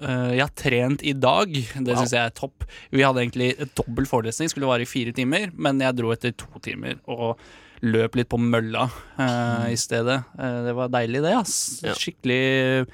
Uh, 0.00 0.30
jeg 0.36 0.44
har 0.46 0.54
trent 0.56 0.99
i 1.02 1.12
dag. 1.16 1.52
Det 1.52 1.94
Wow. 1.94 2.02
syns 2.02 2.12
jeg 2.14 2.26
er 2.26 2.34
topp. 2.36 2.64
Vi 2.90 3.02
hadde 3.02 3.22
egentlig 3.22 3.50
dobbel 3.78 4.06
forelesning, 4.06 4.50
skulle 4.52 4.68
vare 4.70 4.82
i 4.82 4.90
fire 4.90 5.12
timer, 5.16 5.50
men 5.56 5.80
jeg 5.80 5.96
dro 5.98 6.12
etter 6.14 6.32
to 6.36 6.48
timer 6.62 6.98
og 7.08 7.38
løp 7.82 8.16
litt 8.18 8.28
på 8.28 8.36
mølla 8.40 8.90
uh, 9.18 9.64
i 9.70 9.76
stedet. 9.80 10.18
Uh, 10.36 10.58
det 10.66 10.74
var 10.76 10.92
deilig, 10.92 11.22
det. 11.24 11.32
ass 11.38 11.54
Ja. 11.82 11.94
Skikkelig 11.96 12.86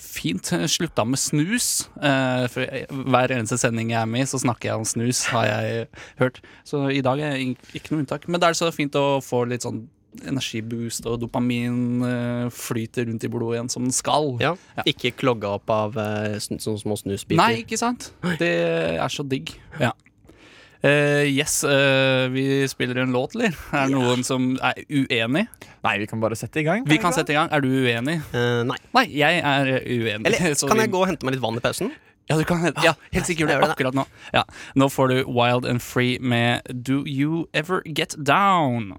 fint. 0.00 0.48
Slutta 0.72 1.04
med 1.04 1.20
snus. 1.20 1.88
Uh, 2.00 2.46
for 2.48 2.64
hver 2.64 3.34
eneste 3.36 3.58
sending 3.60 3.92
jeg 3.92 4.00
er 4.00 4.08
med 4.08 4.24
i, 4.24 4.30
så 4.30 4.40
snakker 4.40 4.70
jeg 4.70 4.80
om 4.80 4.88
snus, 4.88 5.26
har 5.28 5.44
jeg 5.50 5.88
hørt. 6.22 6.40
Så 6.64 6.86
i 6.88 7.02
dag 7.04 7.20
er 7.20 7.36
ikke 7.36 7.92
noe 7.92 8.04
unntak. 8.06 8.24
Men 8.28 8.40
det 8.40 8.48
er 8.48 8.60
så 8.62 8.70
fint 8.72 8.96
å 8.96 9.20
få 9.24 9.44
litt 9.50 9.66
sånn 9.66 9.84
energiboost, 10.26 11.06
og 11.06 11.20
dopamin 11.22 12.04
eh, 12.06 12.46
flyter 12.54 13.06
rundt 13.08 13.24
i 13.24 13.30
blodet 13.32 13.58
igjen 13.58 13.72
som 13.72 13.86
den 13.86 13.94
skal. 13.94 14.34
Ja. 14.42 14.54
Ja. 14.76 14.84
Ikke 14.90 15.12
klogga 15.16 15.54
opp 15.60 15.70
av 15.70 15.98
eh, 16.00 16.36
sånne 16.42 16.78
små 16.82 16.98
snusbiter. 16.98 17.40
Nei, 17.40 17.62
ikke 17.64 17.78
sant? 17.80 18.10
Det 18.40 18.50
er 18.96 19.12
så 19.12 19.26
digg. 19.26 19.54
Ja. 19.80 19.94
Uh, 20.80 21.26
yes, 21.28 21.58
uh, 21.64 22.24
vi 22.32 22.64
spiller 22.68 23.02
en 23.02 23.12
låt, 23.12 23.34
eller? 23.36 23.52
Er 23.76 23.90
det 23.90 23.92
noen 23.92 24.22
som 24.24 24.54
er 24.64 24.78
uenig? 24.88 25.42
Nei, 25.84 25.92
vi 26.00 26.06
kan 26.08 26.22
bare 26.22 26.38
sette 26.40 26.62
i 26.62 26.64
gang. 26.64 26.86
Vi 26.88 26.96
kan 27.02 27.12
sette 27.12 27.34
i 27.34 27.36
gang. 27.36 27.50
Er 27.52 27.60
du 27.60 27.68
uenig? 27.68 28.16
Uh, 28.32 28.62
nei. 28.64 28.78
Nei, 28.96 29.02
jeg 29.12 29.42
er 29.44 29.74
uenig. 29.76 30.24
Eller 30.24 30.54
Så 30.56 30.70
kan 30.70 30.80
vi- 30.80 30.86
jeg 30.88 30.94
gå 30.94 31.02
og 31.02 31.10
hente 31.12 31.28
meg 31.28 31.36
litt 31.36 31.44
vann 31.44 31.60
i 31.60 31.64
pausen? 31.64 31.92
Ja, 32.30 32.38
du 32.38 32.44
kan, 32.46 32.62
ja 32.84 32.94
helt 33.10 33.26
sikkert 33.26 33.50
det 33.50 33.58
det. 33.58 33.68
akkurat 33.74 33.96
nå. 33.98 34.06
Ja. 34.32 34.44
Nå 34.78 34.86
får 34.88 35.10
du 35.10 35.16
Wild 35.26 35.66
and 35.66 35.82
Free 35.82 36.16
med 36.22 36.62
Do 36.70 37.02
You 37.04 37.48
Ever 37.52 37.82
Get 37.84 38.14
Down? 38.16 38.94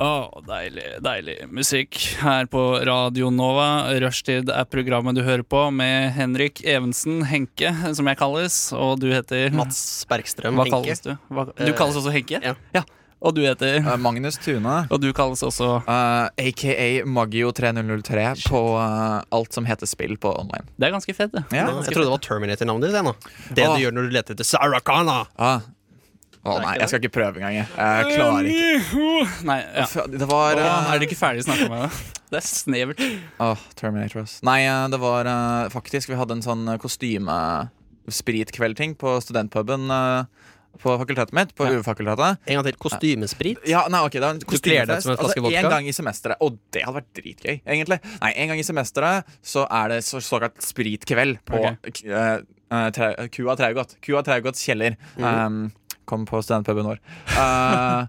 Å, 0.00 0.40
deilig, 0.48 0.86
deilig 1.04 1.34
musikk 1.52 1.98
her 2.22 2.46
på 2.50 2.60
Radio 2.88 3.28
Nova. 3.30 3.92
Rushtid 4.00 4.48
er 4.48 4.64
programmet 4.72 5.18
du 5.18 5.20
hører 5.26 5.44
på 5.44 5.66
med 5.74 6.14
Henrik 6.16 6.62
Evensen, 6.64 7.20
Henke, 7.28 7.70
som 7.94 8.08
jeg 8.08 8.18
kalles. 8.18 8.56
Og 8.72 8.96
du 9.02 9.10
heter 9.12 9.52
Mats 9.54 9.82
Bergstrøm, 10.08 10.56
Hva 10.56 10.64
Henke. 10.66 10.80
kalles 10.80 11.04
du? 11.04 11.12
Hva, 11.28 11.44
du 11.52 11.70
kalles 11.76 11.98
også 12.00 12.14
Henke? 12.14 12.40
ja. 12.72 12.84
Og 13.22 13.36
du 13.36 13.44
heter 13.44 13.76
uh, 13.86 13.92
Magnus 14.02 14.34
Tune, 14.42 14.80
Og 14.90 14.98
du 14.98 15.12
kalles 15.14 15.44
også 15.46 15.68
uh, 15.86 16.32
aka 16.34 17.04
Maggio3003, 17.06 18.24
på 18.50 18.62
uh, 18.74 19.20
alt 19.30 19.54
som 19.54 19.68
heter 19.68 19.86
spill 19.86 20.16
på 20.18 20.32
online. 20.40 20.66
Det 20.74 20.88
er 20.88 20.96
ganske 20.96 21.14
fett, 21.14 21.30
det. 21.36 21.44
Ja. 21.54 21.68
Ja, 21.68 21.76
jeg 21.84 21.92
trodde 21.94 22.08
det 22.08 22.16
var 22.16 22.24
Terminator-navnet 22.26 22.88
ditt. 22.90 22.96
Det, 22.96 23.04
nå. 23.06 23.14
Det 23.54 23.68
Åh. 23.68 23.76
du 23.76 23.84
gjør 23.84 23.94
når 23.94 24.08
du 24.08 24.16
leter 24.18 24.34
etter 24.34 24.48
Sarah 24.48 24.82
Connor. 24.82 25.30
Ah. 25.38 25.62
Å 26.42 26.56
nei, 26.58 26.72
jeg 26.80 26.88
skal 26.90 26.98
ikke 26.98 27.12
prøve 27.14 27.38
engang. 27.38 27.54
jeg. 27.54 27.68
Jeg 27.70 28.16
klarer 28.16 28.42
ikke. 28.50 29.46
Nei, 29.46 29.60
ja. 29.62 29.86
Det 30.10 30.26
var 30.26 30.58
Åh, 30.58 30.64
eh, 30.64 30.90
er 30.90 30.98
dere 30.98 31.06
ikke 31.06 31.14
ferdig 31.20 31.44
snakka 31.46 31.68
med 31.70 31.78
det? 31.84 31.90
Det 32.32 32.38
er 32.40 32.46
snevert. 32.48 32.98
Åh, 33.46 33.60
Terminators. 33.78 34.32
Nei, 34.48 34.60
eh, 34.66 34.86
det 34.90 34.98
var 34.98 35.22
eh, 35.30 35.70
faktisk 35.70 36.10
Vi 36.10 36.18
hadde 36.18 36.34
en 36.38 36.42
sånn 36.42 36.64
kostymespritkveldting 36.82 38.96
på 38.98 39.14
studentpuben 39.22 39.86
på 40.82 40.88
fakultetet 40.98 41.30
mitt. 41.36 41.52
På 41.54 41.66
Ja. 41.68 41.72
UV-fakultetet. 41.76 42.38
En 42.48 42.54
gang 42.56 42.64
til. 42.66 42.76
Kostymesprit. 42.80 43.58
Ja, 43.68 43.84
nei, 43.92 44.00
ok, 44.02 44.12
det 44.18 44.24
er 44.24 44.30
en 44.34 44.40
kler 44.40 44.86
deg 44.88 45.02
som 45.04 45.12
en 45.12 45.18
kostymefest. 45.20 45.46
Altså, 45.46 45.58
en 45.62 45.70
gang 45.70 45.84
i 45.86 45.92
semesteret. 45.94 46.36
Og 46.40 46.56
det 46.72 46.82
hadde 46.82 46.96
vært 46.96 47.12
dritgøy, 47.20 47.60
egentlig. 47.62 47.98
Nei, 48.18 48.32
en 48.34 48.48
gang 48.50 48.58
i 48.58 48.64
semesteret 48.66 49.22
så 49.44 49.66
er 49.70 49.88
det 49.94 50.02
så, 50.08 50.18
såkalt 50.18 50.58
spritkveld 50.64 51.38
på 51.46 51.60
okay. 51.70 52.42
tre, 52.96 53.06
Kua 53.30 53.54
Traugot. 53.60 53.94
Kua 54.02 54.22
Traugots 54.26 54.58
kjeller. 54.64 54.96
Um, 55.20 55.70
kom 56.08 56.24
på 56.28 56.40
studentpuben 56.44 56.86
vår. 56.88 56.98
Uh, 57.36 58.02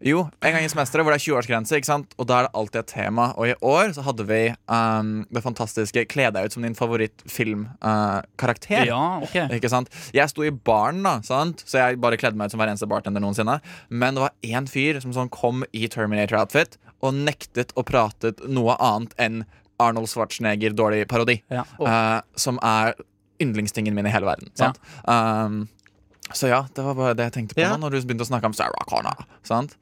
jo, 0.00 0.22
en 0.40 0.54
gang 0.54 0.64
i 0.64 0.68
semesteret 0.72 1.04
hvor 1.04 1.12
det 1.12 1.18
er 1.20 1.26
20-årsgrense, 1.26 1.76
ikke 1.76 1.90
sant? 1.90 2.08
og 2.16 2.24
da 2.30 2.34
er 2.38 2.42
det 2.46 2.54
alltid 2.56 2.78
et 2.80 2.92
tema. 2.94 3.24
Og 3.36 3.44
i 3.50 3.58
år 3.60 3.86
så 3.96 4.00
hadde 4.06 4.24
vi 4.30 4.40
um, 4.64 5.10
det 5.28 5.42
fantastiske 5.44 6.06
Kle 6.08 6.30
deg 6.32 6.40
ut 6.48 6.54
som 6.56 6.64
din 6.64 6.78
favorittfilmkarakter. 6.78 8.84
Ja, 8.88 9.02
ok. 9.26 9.36
Ikke 9.58 9.68
sant? 9.72 9.88
Jeg 10.16 10.24
sto 10.32 10.40
i 10.46 10.52
baren, 10.54 11.02
da, 11.04 11.18
sant? 11.26 11.60
så 11.68 11.74
jeg 11.82 12.00
bare 12.00 12.16
kledde 12.20 12.38
meg 12.40 12.48
ut 12.48 12.52
som 12.54 12.60
hver 12.62 12.72
eneste 12.72 12.88
bartender 12.90 13.20
noensinne. 13.20 13.56
Men 13.92 14.16
det 14.16 14.24
var 14.24 14.32
én 14.40 14.64
fyr 14.70 14.94
som 15.04 15.12
sånn 15.16 15.32
kom 15.34 15.56
i 15.76 15.84
Terminator-outfit 15.92 16.72
og 17.04 17.10
nektet 17.16 17.72
å 17.76 17.82
prate 17.84 18.32
noe 18.48 18.72
annet 18.80 19.12
enn 19.20 19.42
Arnold 19.80 20.08
Schwarzenegger 20.12 20.72
dårlig 20.76 21.06
parodi. 21.08 21.38
Ja. 21.52 21.62
eh, 21.80 22.18
som 22.36 22.58
er 22.64 22.92
yndlingstingen 23.40 23.94
min 23.96 24.04
i 24.08 24.12
hele 24.12 24.28
verden. 24.28 24.50
Sant? 24.58 24.76
Um, 25.08 25.62
så 26.36 26.48
ja, 26.50 26.62
det 26.74 26.84
var 26.84 26.94
bare 26.98 27.14
det 27.18 27.26
jeg 27.30 27.34
tenkte 27.38 27.54
på 27.58 27.62
Ja. 27.64 27.72
nå 27.76 27.82
når 27.84 27.90
du 27.96 28.00
begynte 28.08 28.26
å 28.26 28.30
snakke 28.30 28.46
om 28.50 28.54
Sarah 28.56 28.84
Connor. 28.88 29.24
Sant? 29.46 29.76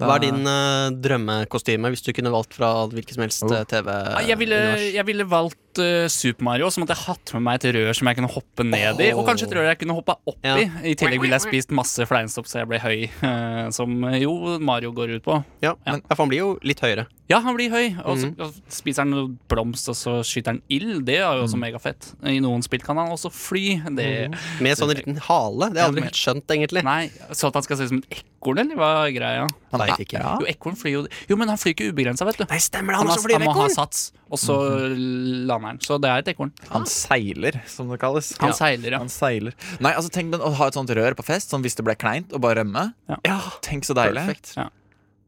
Da- 0.00 0.06
Hva 0.08 0.16
er 0.16 0.24
din 0.24 0.40
uh, 0.48 0.90
drømmekostyme 1.04 1.90
hvis 1.92 2.02
du 2.02 2.12
kunne 2.16 2.32
valgt 2.32 2.54
fra 2.58 2.72
hvilket 2.90 3.14
som 3.14 3.22
helst 3.22 3.42
Oh. 3.46 3.52
eh, 3.54 3.64
TV? 3.70 3.88
Jeg 4.26 4.38
ville, 4.40 4.58
jeg 4.96 5.06
ville 5.06 5.24
valgt 5.28 5.58
eh, 5.78 6.08
Super 6.08 6.44
Mario, 6.44 6.66
så 6.70 6.80
måtte 6.82 6.94
jeg 6.96 7.06
hatt 7.06 7.32
med 7.34 7.42
meg 7.42 7.54
et 7.64 7.74
rør 7.76 7.94
som 7.94 8.06
jeg 8.10 8.16
kunne 8.18 8.30
hoppe 8.32 8.64
ned 8.66 9.00
i. 9.00 9.12
Og 9.12 9.24
kanskje 9.26 9.46
et 9.48 9.54
rør 9.56 9.68
jeg 9.70 9.78
kunne 9.78 9.94
hoppa 9.94 10.16
opp 10.26 10.36
Ja. 10.44 10.56
i. 10.56 10.66
I 10.92 10.94
tillegg 10.94 11.20
ville 11.20 11.38
jeg 11.38 11.46
spist 11.46 11.70
masse 11.70 12.04
fleinsopp 12.06 12.46
så 12.46 12.60
jeg 12.62 12.68
ble 12.68 12.78
høy, 12.82 13.08
Uh, 13.22 13.70
som 13.70 13.88
jo 14.18 14.58
Mario 14.60 14.92
går 14.92 15.16
ut 15.16 15.22
på. 15.24 15.44
Ja, 15.62 15.74
Ja. 15.86 15.96
ja, 15.96 16.14
for 16.14 16.24
han 16.24 16.28
blir 16.30 16.38
jo 16.38 16.58
litt 16.62 16.80
høyere. 16.80 17.06
Ja, 17.30 17.38
han 17.40 17.54
blir 17.56 17.70
høy, 17.70 17.96
og 18.04 18.18
så 18.18 18.28
og 18.38 18.52
spiser 18.68 19.06
han 19.06 19.38
blomst, 19.48 19.88
og 19.88 19.94
så 19.96 20.18
skyter 20.26 20.52
han 20.52 20.62
ild. 20.68 21.06
Det 21.06 21.16
er 21.16 21.32
jo 21.38 21.42
Mm. 21.42 21.46
også 21.46 21.56
megafett. 21.58 22.12
I 22.24 22.40
noen 22.40 22.62
spill 22.62 22.80
kan 22.80 22.96
han 22.98 23.08
også 23.08 23.30
fly. 23.32 23.80
Det 23.96 24.34
Med 24.60 24.76
sånn 24.76 24.92
liten 24.94 25.16
hale. 25.16 25.70
Det 25.72 25.80
har 25.80 25.88
jeg 25.88 25.94
aldri 25.94 26.02
helt 26.02 26.14
skjønt, 26.14 26.46
egentlig. 26.50 26.84
Nei, 26.84 27.10
Så 27.32 27.46
at 27.48 27.54
han 27.54 27.62
skal 27.62 27.76
se 27.78 27.82
ut 27.84 27.88
som 27.88 27.98
et 27.98 28.22
ekorn, 28.42 28.58
eller 28.58 28.76
hva 28.76 29.06
er 29.08 29.12
greia? 29.12 29.48
Han 29.72 29.80
ikke. 29.96 30.12
Ja. 30.20 30.36
Jo, 30.40 30.46
ekorn 30.46 30.76
flyr 30.76 30.92
jo 30.92 31.06
Jo, 31.28 31.36
men 31.36 31.48
han 31.48 31.56
flyr 31.56 31.72
ikke 31.74 31.88
ubegrensa, 31.92 32.26
vet 32.26 32.36
du. 32.36 32.44
Nei, 32.50 32.58
stemmer 32.58 32.92
det! 32.92 32.96
Han, 32.98 33.06
Han, 33.06 33.16
har, 33.16 33.38
han 33.38 33.46
må 33.46 33.54
ha 33.54 33.68
sats, 33.68 34.12
og 34.32 34.40
så 34.40 34.56
lander 34.96 35.66
han. 35.74 35.78
Så 35.84 35.98
det 36.00 36.08
er 36.10 36.22
et 36.22 36.30
ekorn. 36.32 36.52
Han 36.72 36.86
seiler, 36.88 37.58
som 37.68 37.90
det 37.92 37.98
kalles. 38.02 38.32
Han 38.40 38.50
Ja. 38.50 38.56
seiler, 38.56 38.90
ja. 38.96 38.98
Han 39.02 39.10
seiler. 39.12 39.52
Nei, 39.84 39.92
altså 39.92 40.10
Tenk 40.10 40.32
den, 40.32 40.40
å 40.40 40.52
ha 40.56 40.66
et 40.70 40.74
sånt 40.78 40.88
rør 40.90 41.14
på 41.18 41.24
fest, 41.24 41.50
sånn 41.52 41.62
hvis 41.62 41.76
det 41.76 41.84
ble 41.84 41.94
kleint, 42.00 42.32
og 42.32 42.40
bare 42.40 42.62
rømme. 42.64 42.94
Ja, 43.24 43.38
Tenk 43.62 43.84
så 43.84 43.94
deilig. 43.94 44.24
perfekt. 44.24 44.54
Ja. 44.56 44.68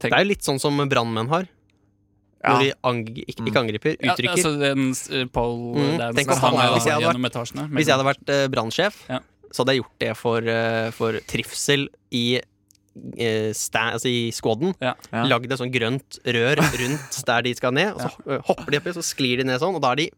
Det 0.01 0.13
er 0.13 0.25
jo 0.25 0.29
litt 0.33 0.43
sånn 0.43 0.59
som 0.61 0.77
brannmenn 0.89 1.29
har. 1.29 1.47
Ja. 2.45 2.51
Når 2.53 2.59
de 2.61 2.73
ang 2.85 3.05
ikke, 3.07 3.45
ikke 3.49 3.61
angriper, 3.63 3.97
Ja, 4.05 4.13
altså 4.17 4.51
den 4.61 4.91
uh, 4.93 5.25
pole 5.33 5.81
Mm, 5.81 5.99
dance 5.99 6.17
tenk 6.19 6.31
om 6.33 6.39
han 6.41 6.55
han- 6.57 6.67
er 6.67 6.73
hvis 6.79 6.85
jeg 6.85 7.01
hadde 7.01 7.31
etasjene. 7.31 7.69
Hvis 7.73 7.87
jeg 7.87 7.97
hadde 7.97 8.09
vært 8.11 8.29
uh, 8.35 8.49
brannsjef, 8.53 8.99
Ja. 9.09 9.21
så 9.51 9.57
hadde 9.65 9.73
jeg 9.73 9.81
gjort 9.83 9.99
det 10.01 10.17
for, 10.17 10.39
uh, 10.45 10.91
for 10.91 11.13
trivsel 11.25 11.89
i 12.13 12.41
eh, 13.19 13.53
sta, 13.53 13.91
altså 13.97 14.09
i 14.11 14.31
squaden. 14.35 14.75
Ja. 14.81 14.95
Ja. 15.13 15.25
Lagd 15.31 15.51
et 15.53 15.59
sånn 15.59 15.73
grønt 15.75 16.19
rør 16.25 16.57
rundt 16.63 17.25
der 17.27 17.43
de 17.43 17.55
skal 17.55 17.73
ned, 17.73 17.95
og 17.95 18.01
så 18.01 18.41
hopper 18.51 18.71
de 18.71 18.79
oppi, 18.83 18.95
så 18.97 19.03
sklir 19.05 19.39
de 19.43 19.45
ned 19.49 19.61
sånn, 19.61 19.75
og 19.75 19.83
da 19.83 19.93
er 19.93 19.97
de 20.05 20.11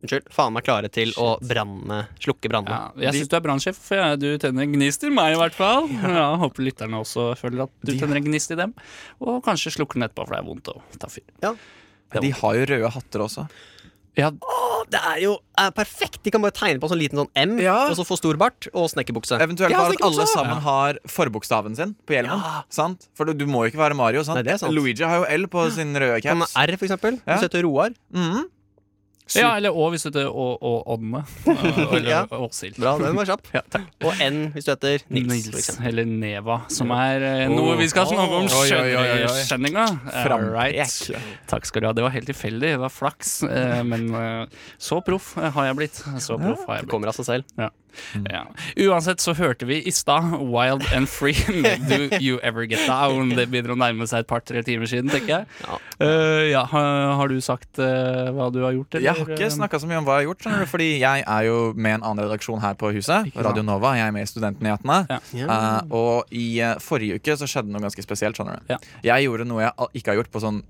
Unnskyld, 0.00 0.30
faen 0.32 0.54
meg 0.56 0.64
klare 0.64 0.88
til 0.88 1.10
å 1.20 1.34
branne, 1.44 2.06
slukke 2.24 2.48
brannene. 2.48 2.72
ja, 2.96 3.10
jeg 3.12 3.18
syns 3.18 3.28
du 3.28 3.34
er 3.36 3.42
brannsjef, 3.44 3.76
for 3.76 3.96
jeg- 4.00 4.18
du 4.18 4.38
tenner 4.40 4.62
en 4.62 4.72
gnist 4.72 5.04
i 5.04 5.10
meg, 5.12 5.34
i 5.34 5.36
hvert 5.36 5.52
fall. 5.52 5.90
Ja, 5.92 6.38
Håper 6.40 6.64
lytterne 6.64 6.96
også 7.04 7.36
føler 7.36 7.64
at 7.64 7.70
du 7.84 7.92
De- 7.92 7.98
tenner 8.00 8.16
en 8.16 8.24
gnist 8.24 8.50
i 8.50 8.56
dem. 8.56 8.72
Og 9.20 9.44
kanskje 9.44 9.74
slukker 9.76 10.00
den 10.00 10.08
etterpå, 10.08 10.24
for 10.24 10.32
det 10.32 10.40
er 10.40 10.48
vondt 10.48 10.72
å 10.72 10.80
ta 10.98 11.06
fyr. 11.06 11.20
De 12.18 12.30
har 12.30 12.54
jo 12.56 12.64
røde 12.64 12.90
hatter 12.90 13.18
også. 13.20 13.44
Ja, 14.18 14.30
Åh, 14.42 14.82
det 14.90 14.98
er 15.06 15.18
jo 15.22 15.36
er 15.60 15.70
perfekt! 15.70 16.18
De 16.24 16.30
kan 16.34 16.42
bare 16.42 16.50
tegne 16.56 16.80
på 16.82 16.88
en 16.88 16.92
sånn 16.94 16.98
liten 17.00 17.18
sånn 17.20 17.28
M, 17.38 17.58
Ja. 17.62 17.88
og 17.90 17.96
så 17.96 18.04
få 18.04 18.16
stor 18.18 18.36
bart 18.36 18.66
og 18.74 18.88
snekkerbukse. 18.90 19.38
Eventuelt 19.40 19.70
Ja, 19.70 19.78
bare 19.84 19.94
at 19.94 20.02
alle 20.02 20.26
snekkerbukse! 20.26 20.34
sammen 20.34 20.60
har 20.64 20.98
forbokstaven 21.06 21.76
sin 21.76 21.94
på 22.06 22.16
hjelmen. 22.18 22.40
Ja. 22.42 22.62
Sant? 22.68 23.06
For 23.14 23.24
du, 23.24 23.34
du 23.34 23.46
må 23.46 23.64
jo 23.64 23.70
ikke 23.72 23.78
være 23.84 23.94
Mario. 23.94 24.24
Sant? 24.26 24.36
Nei, 24.40 24.42
det 24.48 24.54
er 24.56 24.58
sant. 24.64 24.74
Luigi 24.74 25.04
har 25.06 25.22
jo 25.22 25.26
L 25.30 25.46
på 25.46 25.70
sin 25.70 25.94
røde 25.94 26.20
caps. 26.22 26.56
R, 26.56 26.76
for 26.76 26.86
eksempel. 26.90 27.20
Ja. 27.26 27.36
Hvis 27.36 27.46
du 27.46 27.48
heter 27.48 27.62
Roar. 27.68 27.90
Mhm. 28.12 28.48
Ja 29.38 29.50
eller 29.56 29.70
Å 29.76 29.86
hvis 29.92 30.02
du 30.02 30.08
heter 30.10 30.26
Å- 30.26 30.58
Å- 30.58 30.82
Ådne. 30.94 31.20
Eller. 31.96 32.26
Åshild. 32.34 32.78
Bra, 32.80 32.96
den 32.98 33.14
var 33.18 33.28
kjapp. 33.28 33.46
Ja. 33.56 33.62
Og 34.06 34.20
N 34.24 34.40
hvis 34.54 34.66
du 34.66 34.72
heter 34.72 35.02
Nils. 35.12 35.28
Nils 35.50 35.70
eller 35.84 36.06
Neva, 36.08 36.60
som 36.72 36.90
er 36.96 37.22
eh, 37.26 37.44
noe 37.52 37.76
vi 37.78 37.88
skal 37.92 38.08
snakke 38.10 38.40
om 38.40 38.48
skjønninga. 38.50 39.86
Right. 40.50 41.10
Takk 41.50 41.66
skal 41.68 41.82
du 41.84 41.90
ha. 41.90 41.92
Det 41.96 42.04
var 42.06 42.14
helt 42.14 42.28
tilfeldig. 42.30 42.74
Det 42.74 42.80
var 42.82 42.92
flaks. 42.94 43.42
eh, 43.46 43.82
Men 43.86 44.08
eh, 44.14 44.46
så 44.78 45.00
proff 45.04 45.34
eh, 45.38 45.50
har 45.54 45.70
jeg 45.70 45.78
blitt. 45.82 46.02
Så 46.22 46.38
proff 46.40 46.66
har 46.66 46.80
jeg 46.80 46.86
blitt. 46.86 46.88
Det 46.88 46.94
kommer 46.96 47.12
av 47.12 47.18
seg 47.20 47.28
selv. 47.30 47.54
Ja. 47.60 47.70
Uansett 48.86 49.22
så 49.22 49.34
hørte 49.38 49.68
vi 49.68 49.80
i 49.86 49.92
stad 49.94 50.36
Wild 50.40 50.86
and 50.94 51.08
Free. 51.10 51.36
Do 51.90 52.20
you 52.20 52.40
ever 52.42 52.66
get 52.68 52.86
down? 52.88 53.34
Det 53.36 53.48
begynner 53.50 53.74
å 53.74 53.78
nærme 53.80 54.08
seg 54.10 54.24
et 54.24 54.30
par-tre 54.30 54.62
timer 54.66 54.90
siden, 54.90 55.10
tenker 55.12 55.40
jeg. 55.40 55.48
Ja. 55.64 55.78
Uh, 56.00 56.44
ja, 56.50 56.64
har, 56.70 57.30
du 57.30 57.40
sagt 57.44 57.80
uh, 57.82 58.30
hva 58.34 58.50
du 58.54 58.62
har 58.64 58.74
gjort? 58.76 58.98
Jeg 59.00 59.14
har 59.16 59.34
ikke 59.36 59.50
snakka 59.52 59.80
så 59.82 59.90
mye 59.90 60.00
om 60.00 60.08
hva 60.08 60.18
jeg 60.18 60.26
har 60.26 60.30
gjort, 60.30 60.48
du, 60.48 60.66
fordi 60.70 60.90
jeg 61.02 61.24
er 61.26 61.46
jo 61.48 61.58
med 61.76 61.98
en 61.98 62.06
annen 62.06 62.24
redaksjon 62.26 62.62
her 62.62 62.78
på 62.80 62.92
huset. 62.96 63.30
Radio 63.36 63.64
Nova. 63.66 63.94
Jeg 63.98 64.08
er 64.08 64.16
med 64.16 64.26
i 64.26 64.30
Studentnyhetene. 64.30 65.00
Ja. 65.36 65.46
Uh, 65.46 65.94
og 65.96 66.34
i 66.34 66.60
eh, 66.62 66.76
forrige 66.82 67.20
uke 67.20 67.36
så 67.38 67.48
skjedde 67.50 67.72
noe 67.72 67.82
ganske 67.84 68.04
spesielt. 68.04 68.38
skjønner 68.38 68.60
du 68.60 68.74
Ja. 68.74 68.78
Jeg 69.12 69.28
gjorde 69.28 69.48
noe 69.48 69.64
jeg 69.64 70.00
ikke 70.00 70.12
har 70.12 70.20
gjort 70.22 70.32
på 70.34 70.42
sånn 70.42 70.62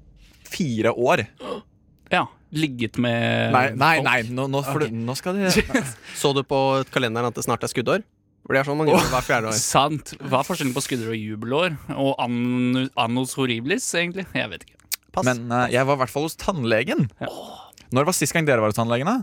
fire 0.50 0.94
år. 0.96 1.26
Ja, 2.10 2.24
ligget 2.52 2.96
med 2.98 3.52
Nei, 3.54 3.66
nei, 3.78 3.90
folk. 4.00 4.06
nei 4.08 4.22
nå, 4.34 4.46
nå, 4.50 4.62
får 4.66 4.82
Ok. 4.82 4.90
du, 4.90 4.96
nå 5.06 5.14
skal 5.18 5.36
de 5.38 5.50
Så 6.22 6.32
du 6.34 6.42
på 6.42 6.58
kalenderen 6.90 7.28
at 7.30 7.36
det 7.38 7.44
snart 7.46 7.62
er 7.62 7.70
skuddår? 7.70 8.02
For 8.46 8.56
det 8.56 8.62
er 8.62 8.66
sånn 8.70 8.78
man 8.80 8.88
gjør 8.88 9.02
det 9.04 9.10
hver 9.12 9.26
fjerde 9.26 9.50
år. 9.52 9.58
Sant. 9.60 10.14
Hva 10.24 10.40
er 10.40 10.46
forskjellen 10.48 10.72
på 10.74 10.82
skuddår 10.82 11.12
og 11.12 11.18
jubelår? 11.20 11.74
Og 11.94 12.14
anno, 12.24 12.86
annos 12.98 13.34
horribilis, 13.38 13.86
egentlig? 13.94 14.24
Jeg 14.34 14.48
vet 14.50 14.64
ikke. 14.66 14.78
Pass. 15.12 15.26
Men 15.28 15.44
uh, 15.52 15.66
jeg 15.70 15.84
var 15.86 15.98
i 15.98 16.00
hvert 16.02 16.10
fall 16.14 16.24
hos 16.26 16.38
tannlegen. 16.40 17.04
Ja. 17.20 17.28
Når 17.94 18.08
var 18.08 18.16
sist 18.16 18.34
gang 18.34 18.48
dere 18.48 18.62
var 18.64 18.72
hos 18.72 18.78
tannlegen? 18.80 19.06
da? 19.10 19.22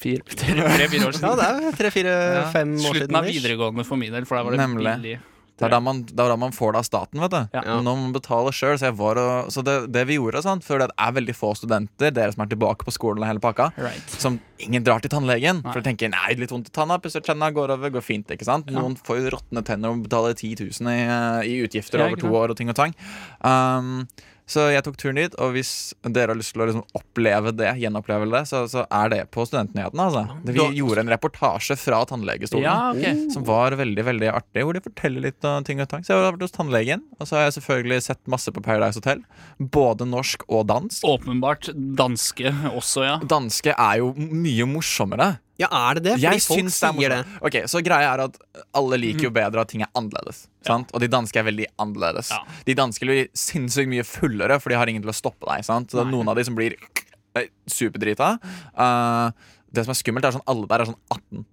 Tre-fire 0.00 1.06
år 1.10 1.12
siden. 1.12 1.26
ja, 1.28 1.34
det 1.36 1.48
er 1.50 1.76
tre-fire-fem 1.76 2.70
år 2.72 2.80
siden. 2.80 2.94
Slutten 2.94 3.18
av 3.20 3.26
videregående 3.28 3.84
for 3.84 4.00
min 4.00 4.14
del, 4.14 4.24
for 4.28 4.38
da 4.38 4.46
var 4.46 4.56
det 4.56 4.60
Nemlig. 4.62 4.94
billig. 5.02 5.18
Det 5.60 5.66
er 5.68 5.74
da 5.76 5.80
man, 5.84 6.02
det 6.08 6.18
er 6.24 6.30
da 6.32 6.36
man 6.40 6.54
får 6.56 6.72
det 6.72 6.80
av 6.80 6.86
staten, 6.88 7.20
vet 7.20 7.30
du. 7.34 7.40
Ja. 7.54 7.62
Men 7.68 7.84
Nå 7.84 7.92
må 7.94 8.02
man 8.08 8.14
betale 8.16 8.50
sjøl. 8.56 8.78
Så, 8.80 8.88
jeg 8.88 8.96
var 8.96 9.20
og- 9.20 9.50
så 9.52 9.62
det, 9.62 9.92
det 9.92 10.06
vi 10.08 10.16
gjorde, 10.16 10.40
sant, 10.42 10.64
for 10.64 10.78
det 10.80 10.88
er 10.96 11.12
veldig 11.12 11.34
få 11.36 11.52
studenter, 11.58 12.10
dere 12.16 12.32
som 12.32 12.42
er 12.46 12.50
tilbake 12.54 12.86
på 12.88 12.94
skolen 12.96 13.20
og 13.22 13.28
hele 13.28 13.40
pakka, 13.44 13.70
Right. 13.76 14.08
som 14.18 14.40
ingen 14.58 14.82
drar 14.84 15.00
til 15.04 15.10
tannlegen. 15.12 15.62
Nei. 15.62 15.72
For 15.72 15.80
de 15.80 15.90
tenker 15.90 16.10
nei, 16.10 16.34
litt 16.40 16.50
vondt 16.50 16.68
i 16.68 16.74
tanna, 16.74 16.98
pusser 16.98 17.20
tenna, 17.22 17.50
går 17.52 17.70
over, 17.76 17.90
går 17.90 18.02
fint. 18.02 18.26
ikke 18.32 18.44
sant? 18.48 18.66
Ja. 18.72 18.80
Noen 18.80 18.96
får 18.96 19.20
jo 19.22 19.30
råtne 19.36 19.62
tenner 19.64 19.90
og 19.92 20.02
betaler 20.08 20.34
10 20.34 20.56
000 20.80 20.88
i, 20.88 20.98
eh, 21.04 21.40
i 21.46 21.60
utgifter 21.68 21.98
Ja, 22.00 22.06
over 22.08 22.16
to 22.16 22.26
år 22.32 22.50
og 22.50 22.56
ting 22.56 22.68
og 22.72 22.74
tang. 22.76 22.94
Um, 23.44 24.08
så 24.50 24.66
jeg 24.74 24.82
tok 24.86 24.96
turen 25.00 25.18
dit, 25.20 25.34
og 25.40 25.52
hvis 25.54 25.70
dere 26.02 26.32
har 26.34 26.38
lyst 26.38 26.52
til 26.56 26.64
å 26.64 26.66
liksom 26.68 26.82
oppleve 26.98 27.52
det, 27.56 27.70
gjenoppleve 27.80 28.26
det, 28.32 28.42
så, 28.50 28.64
så 28.70 28.82
er 28.90 29.12
det 29.12 29.20
på 29.34 29.44
Studentnyhetene. 29.46 30.06
Altså. 30.10 30.24
Vi 30.44 30.56
Da- 30.58 30.68
gjorde 30.74 31.04
en 31.04 31.12
reportasje 31.14 31.76
fra 31.78 32.02
tannlegestolen. 32.10 32.66
Ja, 32.66 32.90
okay. 32.90 33.28
Som 33.30 33.44
var 33.46 33.76
veldig 33.78 34.04
veldig 34.10 34.30
artig, 34.34 34.64
hvor 34.66 34.74
de 34.76 34.82
forteller 34.84 35.28
litt 35.28 35.46
om 35.48 35.64
ting 35.64 35.80
og 35.80 35.88
tang. 35.92 36.02
Så 36.02 36.12
jeg 36.14 36.22
har 36.24 36.32
vært 36.34 36.42
hos 36.48 36.56
tannlegen, 36.56 37.04
og 37.20 37.26
så 37.30 37.38
har 37.38 37.46
jeg 37.48 37.56
selvfølgelig 37.60 38.02
sett 38.10 38.20
masse 38.26 38.50
på 38.52 38.62
Paradise 38.66 38.98
Hotel. 39.00 39.22
Både 39.60 40.06
norsk 40.10 40.42
og 40.48 40.66
dansk. 40.70 41.06
Åpenbart 41.06 41.70
danske 41.96 42.50
også, 42.74 43.06
ja. 43.06 43.16
Danske 43.30 43.74
er 43.76 44.02
jo 44.02 44.12
mye 44.18 44.66
morsommere. 44.66 45.38
Ja, 45.60 45.68
er 45.68 45.98
det 45.98 46.02
det? 46.06 46.14
Fordi 46.16 46.24
Jeg 46.24 46.42
folk 46.46 46.60
syns 46.60 46.78
det 46.80 46.88
er 46.88 46.94
sier 46.96 47.12
det. 47.12 47.18
morsomt. 47.26 47.46
Ok, 47.50 47.56
Så 47.68 47.82
greia 47.84 48.10
er 48.14 48.22
at 48.24 48.38
alle 48.80 48.98
liker 49.00 49.26
jo 49.28 49.30
bedre 49.36 49.60
at 49.60 49.68
ting 49.68 49.82
er 49.84 49.90
annerledes. 49.98 50.46
Sant? 50.66 50.90
Og 50.96 51.00
de 51.04 51.08
danske 51.12 51.36
er 51.36 51.44
veldig 51.46 51.66
annerledes. 51.78 52.30
Ja. 52.32 52.40
De 52.66 52.74
danske 52.78 53.04
blir 53.06 53.28
sinnssykt 53.36 53.90
mye 53.92 54.04
fullere, 54.08 54.56
for 54.60 54.72
de 54.72 54.78
har 54.80 54.88
ingen 54.88 55.02
til 55.04 55.12
å 55.12 55.16
stoppe 55.16 55.44
deg. 55.50 55.64
Sant? 55.68 55.90
Så 55.92 56.00
det 56.00 56.06
Nei. 56.08 56.14
noen 56.16 56.28
av 56.32 56.36
de 56.40 56.44
som 56.48 56.56
blir 56.56 56.76
eh, 57.36 57.48
superdrita. 57.68 58.38
Uh, 58.72 59.30
det 59.70 59.84
som 59.84 59.92
er 59.92 60.00
skummelt, 60.00 60.24
er 60.24 60.32
sånn 60.38 60.48
alle 60.50 60.66
der 60.66 60.80
er 60.86 60.90
sånn 60.90 61.00
18. 61.12 61.44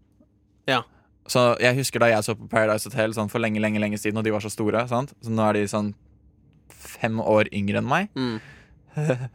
Ja. 0.72 0.82
Så 1.28 1.44
jeg 1.60 1.76
husker 1.76 2.00
da 2.00 2.08
jeg 2.14 2.24
så 2.24 2.34
på 2.40 2.48
Paradise 2.50 2.88
Hotel 2.88 3.12
sånn 3.14 3.30
for 3.30 3.44
lenge 3.44 3.60
lenge, 3.60 3.82
lenge 3.84 4.00
siden, 4.00 4.18
og 4.18 4.24
de 4.24 4.32
var 4.32 4.40
så 4.46 4.50
store. 4.54 4.88
Sant? 4.88 5.12
Så 5.22 5.30
nå 5.36 5.44
er 5.50 5.60
de 5.60 5.66
sånn 5.68 5.92
fem 6.72 7.20
år 7.20 7.52
yngre 7.52 7.82
enn 7.84 7.90
meg. 7.92 8.08
Mm. 8.16 8.40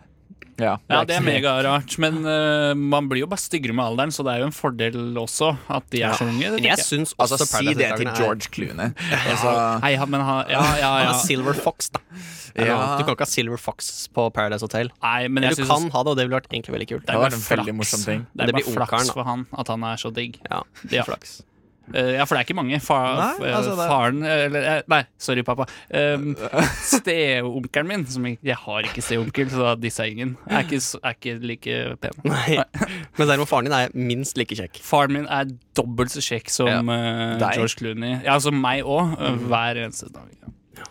Ja, 0.62 0.76
Ja, 0.88 1.00
det 1.08 1.16
er 1.16 1.24
mega 1.26 1.52
megarart. 1.58 1.96
Men 2.02 2.20
uh, 2.24 2.72
man 2.78 3.08
blir 3.10 3.24
jo 3.24 3.28
bare 3.30 3.42
styggere 3.42 3.74
med 3.74 3.84
alderen, 3.84 4.12
så 4.14 4.24
det 4.26 4.34
er 4.36 4.44
jo 4.44 4.48
en 4.50 4.54
fordel 4.56 4.98
også 5.18 5.50
at 5.68 5.88
de 5.90 6.02
er 6.06 6.14
så 6.18 6.28
unge. 6.28 6.52
det 6.56 6.64
jeg 6.68 6.78
synes 6.78 7.14
også 7.18 7.22
Altså, 7.22 7.34
også 7.44 7.58
si 7.64 7.74
det 7.74 7.90
til 7.98 8.10
George 8.18 8.48
Clooney. 8.52 8.92
Altså, 9.26 9.54
Hei, 9.82 9.94
han- 9.96 10.10
men 10.12 10.20
ha, 10.20 10.38
ja, 10.48 10.62
ja, 10.78 10.90
Han 10.98 11.14
er 11.14 11.20
Silver 11.26 11.54
Fox, 11.54 11.90
da. 11.90 12.00
Ja. 12.56 12.96
Du 12.98 13.04
kan 13.04 13.14
ikke 13.16 13.24
ha 13.26 13.30
Silver 13.32 13.56
Fox 13.58 14.08
på 14.14 14.28
Paradise 14.32 14.60
Hotel. 14.62 14.90
Nei, 15.02 15.28
men 15.28 15.42
jeg 15.44 15.56
du 15.56 15.62
synes 15.64 15.70
kan 15.72 15.90
ha 15.90 16.02
det, 16.04 16.10
og 16.12 16.16
det 16.18 16.26
ville 16.28 16.40
vært 16.40 16.50
egentlig 16.52 16.74
veldig 16.76 16.88
kult. 16.90 17.06
det 17.06 17.12
Det 17.12 17.22
var 17.22 17.32
en 17.32 17.40
veldig 17.40 17.64
flaks. 17.72 17.78
morsom 17.80 18.04
ting. 18.04 18.26
Det 18.36 18.46
Det 18.46 18.54
blir 18.54 18.74
flaks 18.74 19.10
for 19.12 19.24
han 19.24 19.46
at 19.58 19.68
han 19.68 19.84
er 19.84 19.96
så 19.96 20.12
digg. 20.12 20.38
Ja, 20.50 20.62
det 20.84 20.98
er 21.00 21.04
flaks. 21.08 21.42
Eh, 21.92 22.12
ja, 22.16 22.24
for 22.24 22.36
det 22.36 22.40
er 22.42 22.46
ikke 22.46 22.56
mange. 22.56 22.78
Fa 22.80 22.98
Nei, 23.18 23.50
altså, 23.52 23.72
er- 23.74 23.90
Faren 23.90 24.22
eller, 24.24 24.66
eh, 24.76 24.82
Nei, 24.88 25.00
sorry, 25.18 25.42
pappa. 25.42 25.66
Um, 25.92 26.36
Steonkelen 26.86 27.88
min 27.88 28.06
som 28.06 28.26
jeg, 28.28 28.38
jeg 28.46 28.56
har 28.62 28.86
ikke 28.88 29.02
steonkel, 29.04 29.50
så 29.52 29.64
da 29.66 29.74
disse 29.82 30.04
er 30.04 30.12
ingen. 30.14 30.36
Er 30.48 30.64
ikke, 30.66 30.80
er 31.02 31.16
ikke 31.16 31.34
like 31.42 31.76
pen. 32.02 32.18
Nei. 32.28 32.58
Men 33.18 33.28
derimot 33.30 33.50
faren 33.50 33.68
din 33.68 33.76
er 33.76 33.92
minst 33.94 34.38
like 34.40 34.56
kjekk. 34.58 34.80
Faren 34.86 35.16
min 35.18 35.26
er 35.28 35.50
dobbelt 35.78 36.14
så 36.14 36.22
kjekk 36.24 36.50
som 36.52 36.70
Ja. 36.70 36.80
eh, 36.80 37.56
George 37.58 37.76
Clooney. 37.80 38.18
Ja, 38.24 38.36
altså 38.38 38.52
meg 38.54 38.84
òg. 38.84 39.16
hver 39.48 39.82
eneste 39.86 40.10
dag. 40.14 40.28
Ja, 40.78 40.88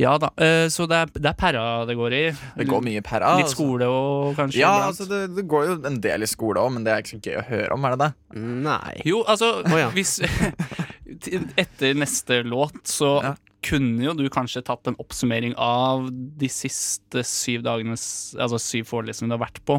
ja 0.00 0.16
da. 0.18 0.30
eh, 0.42 0.66
så 0.72 0.86
det 0.90 0.96
er, 1.04 1.10
det 1.14 1.28
er 1.30 1.36
pæra 1.38 1.64
det 1.88 1.94
går 1.98 2.14
i. 2.16 2.22
det 2.58 2.66
går 2.68 2.82
mye 2.86 3.02
pæra. 3.06 3.36
Litt 3.38 3.46
altså. 3.48 3.56
skole 3.58 3.86
og 3.90 4.34
kanskje 4.38 4.60
Ja, 4.62 4.72
altså 4.88 5.06
det, 5.10 5.20
det 5.36 5.46
går 5.50 5.66
jo 5.68 5.76
en 5.90 6.00
del 6.02 6.26
i 6.26 6.30
skole 6.30 6.60
òg, 6.62 6.72
men 6.74 6.84
det 6.86 6.92
er 6.94 7.04
ikke 7.04 7.14
så 7.16 7.22
gøy 7.28 7.38
å 7.40 7.46
høre 7.48 7.72
om, 7.76 7.84
er 7.86 7.94
det 7.96 8.00
det? 8.06 8.12
Nei. 8.66 8.94
Jo, 9.06 9.22
altså 9.30 9.50
oh, 9.62 9.76
ja. 9.78 9.88
hvis, 9.94 10.16
Etter 11.62 11.94
neste 11.98 12.42
låt 12.46 12.80
så 12.90 13.10
Ja. 13.24 13.34
kunne 13.64 14.02
jo 14.04 14.12
du 14.18 14.26
kanskje 14.32 14.60
tatt 14.66 14.86
en 14.90 14.96
oppsummering 15.00 15.54
av 15.56 16.08
de 16.12 16.48
siste 16.52 17.22
syv 17.24 17.62
dagenes 17.64 18.34
Altså 18.36 18.58
syv 18.60 18.88
forelesningene 18.90 19.32
du 19.32 19.38
har 19.38 19.46
vært 19.46 19.62
på. 19.64 19.78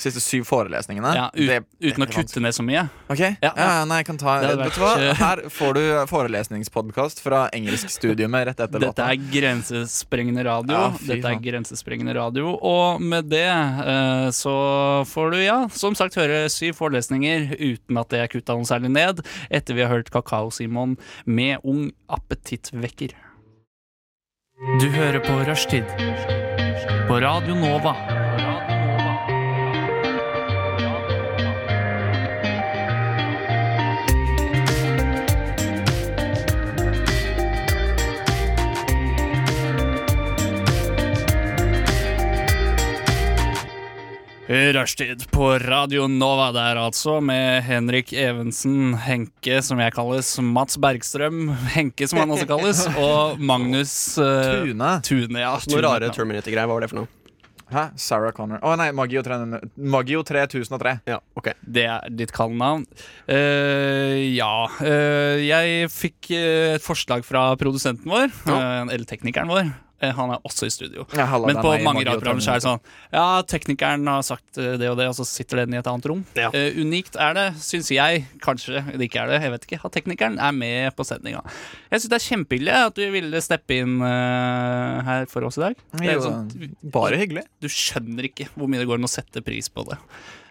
Siste 0.00 0.20
syv 0.24 0.44
forelesningene. 0.48 1.10
Ja, 1.14 1.26
ut, 1.34 1.48
Det- 1.48 1.64
uten 1.92 2.02
å 2.02 2.06
det 2.06 2.14
kutte 2.14 2.40
ned 2.40 2.54
så 2.56 2.62
mye. 2.64 2.88
Ok, 3.10 3.18
ja, 3.20 3.52
Ja. 3.56 3.84
nei, 3.84 3.98
jeg 3.98 4.06
kan 4.06 4.16
ta 4.18 4.40
Vet 4.40 4.74
du 4.74 4.80
hva? 4.80 5.14
Her 5.14 5.36
får 5.52 5.74
du 5.74 5.82
forelesningspodkast 6.08 7.20
fra 7.20 7.48
engelskstudiumet 7.52 8.46
rett 8.46 8.56
etter 8.60 8.78
Dette 8.80 8.86
låta. 8.94 9.10
er 9.10 9.16
grensesprengende 9.16 10.44
radio. 10.44 10.72
Ja, 10.72 10.90
Dette 11.14 11.24
er 11.28 11.38
grensesprengende 11.44 12.14
radio 12.14 12.54
Og 12.62 13.00
med 13.00 13.28
det 13.28 13.46
uh, 13.52 14.30
så 14.32 15.04
får 15.06 15.30
du, 15.32 15.38
ja, 15.44 15.68
som 15.68 15.94
sagt, 15.94 16.14
høre 16.14 16.48
syv 16.48 16.74
forelesninger 16.74 17.52
uten 17.60 17.98
at 17.98 18.08
det 18.08 18.20
er 18.20 18.28
kutta 18.28 18.56
noe 18.56 18.64
særlig 18.64 18.90
ned, 18.90 19.20
etter 19.50 19.74
vi 19.74 19.82
har 19.82 19.90
hørt 19.92 20.10
Kakao-Simon 20.10 20.96
med 21.26 21.58
Ung 21.64 21.92
appetittvekker. 22.08 23.12
Du 24.80 24.88
hører 24.88 25.20
på 25.20 25.44
Rushtid 25.44 25.84
på 27.08 27.20
Radio 27.20 27.54
Nova. 27.54 28.11
Rushtid 44.52 45.30
på 45.30 45.46
Radio 45.58 46.04
Nova 46.12 46.50
der 46.52 46.76
altså, 46.76 47.14
med 47.24 47.62
Henrik 47.64 48.10
Evensen, 48.12 48.92
Henke 49.00 49.62
som 49.64 49.80
jeg 49.80 49.94
kalles, 49.96 50.34
Mats 50.44 50.76
Bergstrøm, 50.76 51.46
Henke 51.76 52.04
som 52.10 52.20
han 52.20 52.34
også 52.34 52.44
kalles, 52.50 52.82
og 53.00 53.40
Magnus 53.40 53.94
uh, 54.20 54.66
Tune. 54.66 54.90
Tune. 55.08 55.40
Ja, 55.40 55.54
Tune, 55.64 55.80
rare. 55.86 56.10
Terminator-greier. 56.12 56.68
Hva 56.68 56.76
var 56.76 56.84
det 56.84 56.90
for 56.92 57.00
noe? 57.00 57.08
Hæ? 57.72 57.86
Sarah 57.96 58.34
Connor. 58.36 58.60
Å 58.60 58.74
nei, 58.76 58.90
Magio, 58.92 59.22
300 59.24 59.72
Magio 59.94 60.20
3003. 60.28 60.98
Ja, 61.08 61.22
ok 61.38 61.48
Det 61.64 61.86
er 61.88 62.12
ditt 62.12 62.34
kallenavn. 62.36 62.84
Uh, 63.24 64.20
ja. 64.34 64.52
Uh, 64.82 65.40
jeg 65.40 65.88
fikk 65.94 66.28
eh, 66.36 66.74
et 66.76 66.84
forslag 66.84 67.24
fra 67.24 67.54
produsenten 67.56 68.12
vår, 68.12 68.28
eh, 68.28 68.92
eller 68.92 69.08
teknikeren 69.08 69.48
vår. 69.48 69.72
Eh, 70.02 70.10
han 70.16 70.32
er 70.34 70.42
også 70.42 70.66
i 70.66 70.72
studio. 70.74 71.04
Ja, 71.14 71.28
halla, 71.30 71.46
Men 71.46 71.60
på 71.62 71.70
mange 71.84 72.02
radioprogrammer 72.02 72.42
er 72.42 72.58
det 72.58 72.64
sånn 72.64 72.80
Ja, 73.14 73.26
teknikeren 73.46 74.08
har 74.10 74.24
sagt 74.26 74.58
eh, 74.58 74.74
det 74.80 74.90
og 74.90 74.98
det, 74.98 75.06
og 75.12 75.14
så 75.14 75.26
sitter 75.28 75.62
den 75.62 75.76
i 75.76 75.78
et 75.78 75.88
annet 75.88 76.08
rom. 76.10 76.24
Ja. 76.38 76.50
Uh, 76.50 76.80
unikt 76.82 77.18
er 77.20 77.36
det, 77.38 77.46
syns 77.62 77.92
jeg. 77.94 78.24
Kanskje 78.42 78.82
det 78.88 79.06
ikke 79.06 79.22
er 79.22 79.30
det, 79.30 79.40
jeg 79.46 79.54
vet 79.54 79.68
ikke. 79.68 79.80
At 79.86 79.94
teknikeren 79.94 80.40
er 80.42 80.56
med 80.56 80.90
på 80.98 81.06
sendinga. 81.06 81.44
Jeg 81.92 82.02
syns 82.02 82.10
det 82.10 82.18
er 82.18 82.26
kjempehyggelig 82.26 82.76
at 82.80 82.98
du 82.98 83.04
ville 83.14 83.44
steppe 83.44 83.78
inn 83.78 83.96
uh, 84.02 85.02
her 85.06 85.30
for 85.30 85.46
oss 85.46 85.60
i 85.60 85.66
dag. 85.68 85.88
Jo 86.02 86.18
sånn, 86.26 86.52
Bare 86.94 87.20
hyggelig. 87.22 87.46
du 87.62 87.70
skjønner 87.70 88.30
ikke 88.32 88.50
hvor 88.56 88.70
mye 88.70 88.82
det 88.82 88.90
går 88.90 88.98
an 88.98 89.06
å 89.06 89.12
sette 89.12 89.44
pris 89.46 89.70
på 89.70 89.86
det. 89.86 90.00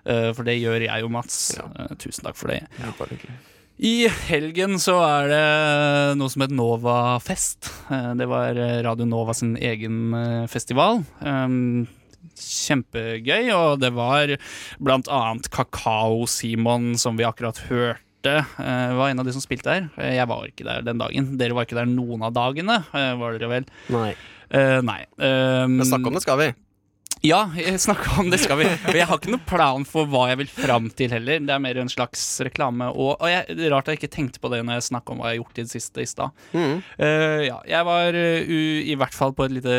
Uh, 0.07 0.31
for 0.31 0.47
det 0.47 0.61
gjør 0.61 0.87
jeg 0.87 1.07
og 1.07 1.11
Mats. 1.19 1.41
Ja. 1.59 1.67
Tusen 1.99 2.23
takk 2.29 2.39
for 2.39 2.55
det. 2.55 2.63
Bare 2.79 3.17
hyggelig. 3.17 3.35
I 3.81 4.05
helgen 4.27 4.75
så 4.81 4.93
er 5.01 5.31
det 5.31 5.45
noe 6.19 6.29
som 6.29 6.43
heter 6.43 6.53
Novafest. 6.57 7.71
Eh, 7.89 8.11
Det 8.19 8.27
var 8.29 8.57
eh, 8.61 8.77
Radio 8.85 9.07
Nova 9.09 9.33
sin 9.33 9.55
egen 9.57 10.13
eh, 10.13 10.45
festival. 10.51 11.01
Um, 11.25 11.87
Kjempegøy, 12.37 13.49
og 13.55 13.79
det 13.81 13.89
var 13.97 14.35
blant 14.81 15.09
annet 15.11 15.49
Kakao-Simon, 15.53 16.93
som 17.01 17.17
vi 17.17 17.25
akkurat 17.25 17.57
hørte. 17.71 18.35
var 18.61 19.07
en 19.09 19.19
av 19.19 19.25
de 19.25 19.33
som 19.33 19.41
spilte. 19.41 19.79
Eh, 19.97 20.13
Jeg 20.19 20.29
var 20.29 20.45
ikke 20.45 20.67
der 20.67 20.85
den 20.85 21.01
dagen. 21.01 21.33
Dere 21.41 21.57
var 21.57 21.65
ikke 21.65 21.79
der 21.81 21.89
noen 21.89 22.21
av 22.21 22.35
dagene, 22.37 22.83
var 22.93 23.33
dere 23.39 23.49
vel? 23.49 23.65
Nei. 23.89 24.11
Uh, 24.53 24.77
nei. 24.85 24.99
Um, 25.17 25.79
Men 25.79 25.87
snakke 25.89 26.11
om 26.11 26.17
det 26.19 26.21
skal 26.27 26.37
vi. 26.37 26.51
Ja, 27.25 27.41
jeg 27.57 27.79
snakker 27.83 28.19
om 28.21 28.31
det 28.33 28.39
skal 28.41 28.59
vi. 28.61 28.67
Jeg 28.97 29.07
har 29.09 29.19
ikke 29.19 29.33
noen 29.33 29.43
plan 29.49 29.85
for 29.87 30.09
hva 30.09 30.27
jeg 30.31 30.39
vil 30.41 30.49
fram 30.53 30.89
til 30.97 31.13
heller. 31.13 31.43
Det 31.45 31.53
er 31.53 31.61
mer 31.61 31.79
en 31.81 31.91
slags 31.91 32.23
reklame. 32.45 32.87
Og, 32.91 33.13
og 33.19 33.29
jeg, 33.29 33.57
det 33.59 33.67
er 33.67 33.75
rart 33.75 33.91
jeg 33.91 33.99
ikke 34.01 34.11
tenkte 34.15 34.41
på 34.41 34.49
det 34.53 34.63
når 34.65 34.79
jeg 34.79 34.87
snakka 34.89 35.13
om 35.13 35.21
hva 35.21 35.29
jeg 35.31 35.39
har 35.39 35.43
gjort 35.43 35.61
i 35.61 35.65
det 35.67 35.73
siste 35.75 36.01
i 36.01 36.09
stad. 36.09 36.41
Mm. 36.55 36.81
Uh, 36.97 37.41
ja, 37.45 37.59
jeg 37.75 37.87
var 37.91 38.17
uh, 38.17 38.81
i 38.95 38.97
hvert 38.97 39.17
fall 39.17 39.35
på 39.37 39.45
et 39.47 39.55
lite 39.59 39.77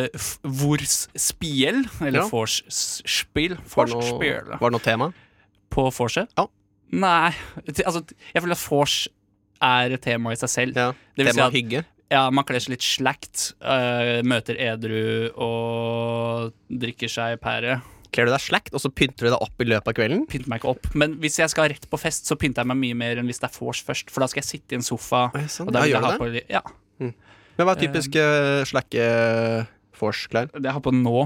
Vors-spiel, 0.63 1.85
eller 2.01 2.23
Ja. 2.23 2.29
Vors-spiel. 2.31 3.59
Var 3.75 3.95
var 3.97 4.63
det 4.63 4.75
noe 4.79 4.87
tema? 4.87 5.13
på 5.73 5.89
vorset. 5.97 6.29
Ja. 6.37 6.47
Nei, 6.93 7.33
altså 7.87 8.03
jeg 8.35 8.45
føler 8.45 8.57
at 8.59 8.65
vors 8.69 8.97
er 9.63 9.95
et 9.97 10.03
tema 10.05 10.35
i 10.35 10.39
seg 10.41 10.51
selv. 10.53 10.77
Ja. 10.77 10.91
Det 11.17 11.25
vil 11.25 11.33
si 11.33 11.39
tema 11.39 11.49
at 11.49 11.57
hygge? 11.57 11.85
Ja, 12.13 12.27
man 12.35 12.47
kler 12.49 12.63
seg 12.63 12.77
litt 12.77 12.87
slakt, 12.87 13.51
Uh, 13.63 14.21
møter 14.27 14.59
edru 14.61 15.31
og 15.41 16.53
drikker 16.69 17.11
seg 17.11 17.39
pære. 17.43 17.79
Kler 18.13 18.29
du 18.29 18.33
deg 18.35 18.43
slakt, 18.45 18.75
og 18.77 18.83
så 18.83 18.91
pynter 18.93 19.25
du 19.29 19.31
deg 19.31 19.41
opp 19.41 19.63
i 19.63 19.67
løpet 19.71 19.89
av 19.89 19.97
kvelden? 19.97 20.25
pynter 20.29 20.51
meg 20.53 20.61
ikke 20.61 20.73
opp. 20.75 20.89
Men 20.99 21.15
hvis 21.23 21.39
jeg 21.41 21.53
skal 21.53 21.71
rett 21.73 21.87
på 21.89 22.01
fest, 22.01 22.29
så 22.29 22.37
pynter 22.37 22.61
jeg 22.61 22.69
meg 22.73 22.81
mye 22.83 22.99
mer 22.99 23.21
enn 23.23 23.31
hvis 23.31 23.41
det 23.41 23.49
er 23.49 23.55
vors 23.57 23.81
først. 23.87 24.13
For 24.13 24.25
da 24.25 24.29
skal 24.29 24.43
jeg 24.43 24.51
sitte 24.51 24.77
i 24.77 24.81
en 24.81 24.85
sofa. 24.85 25.29
Ja, 25.39 25.47
sånn. 25.55 25.71
Ja, 25.73 25.87
gjør 25.89 26.05
du 26.05 26.09
det? 26.11 26.19
på, 26.21 26.29
ja. 26.53 26.61
ja, 27.07 27.39
Men 27.57 27.69
hva 27.69 27.77
er 27.77 27.81
typisk 27.81 28.19
uh, 28.21 28.61
slakke 28.69 29.07
vors-klær? 30.03 30.53
det 30.53 30.69
jeg 30.69 30.77
har 30.77 30.85
på 30.85 30.93
nå. 30.97 31.25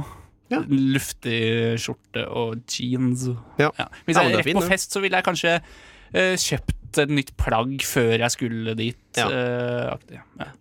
Ja. 0.53 0.61
Luftig 0.71 1.41
skjorte 1.83 2.23
og 2.31 2.63
jeans. 2.71 3.27
Ja. 3.59 3.73
Hvis 4.07 4.21
jeg 4.21 4.31
er 4.31 4.39
rett 4.39 4.53
på 4.61 4.67
fest, 4.69 4.95
så 4.95 5.03
ville 5.03 5.19
jeg 5.19 5.27
kanskje 5.27 5.57
uh, 5.59 6.37
kjøpt 6.39 7.03
et 7.03 7.13
nytt 7.13 7.35
plagg 7.41 7.83
før 7.85 8.15
jeg 8.15 8.37
skulle 8.37 8.77
dit. 8.79 9.03
Ja. 9.19 10.53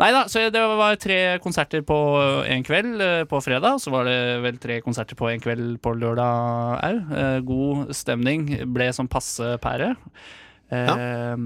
Eh, 0.00 0.04
Nei 0.04 0.10
da, 0.16 0.24
så 0.32 0.46
det 0.48 0.64
var 0.80 0.98
tre 1.00 1.20
konserter 1.44 1.84
på 1.86 2.00
en 2.48 2.66
kveld 2.66 3.04
eh, 3.04 3.22
på 3.28 3.40
fredag. 3.44 3.80
Så 3.84 3.92
var 3.92 4.08
det 4.08 4.18
vel 4.44 4.60
tre 4.62 4.80
konserter 4.84 5.18
på 5.18 5.28
en 5.30 5.42
kveld 5.44 5.76
på 5.84 5.94
lørdag 6.00 6.84
òg. 6.88 7.00
god 7.46 7.92
stemning. 7.96 8.48
Ble 8.72 8.90
som 8.96 9.10
passe 9.10 9.56
pære. 9.62 9.94
Eh, 10.70 11.36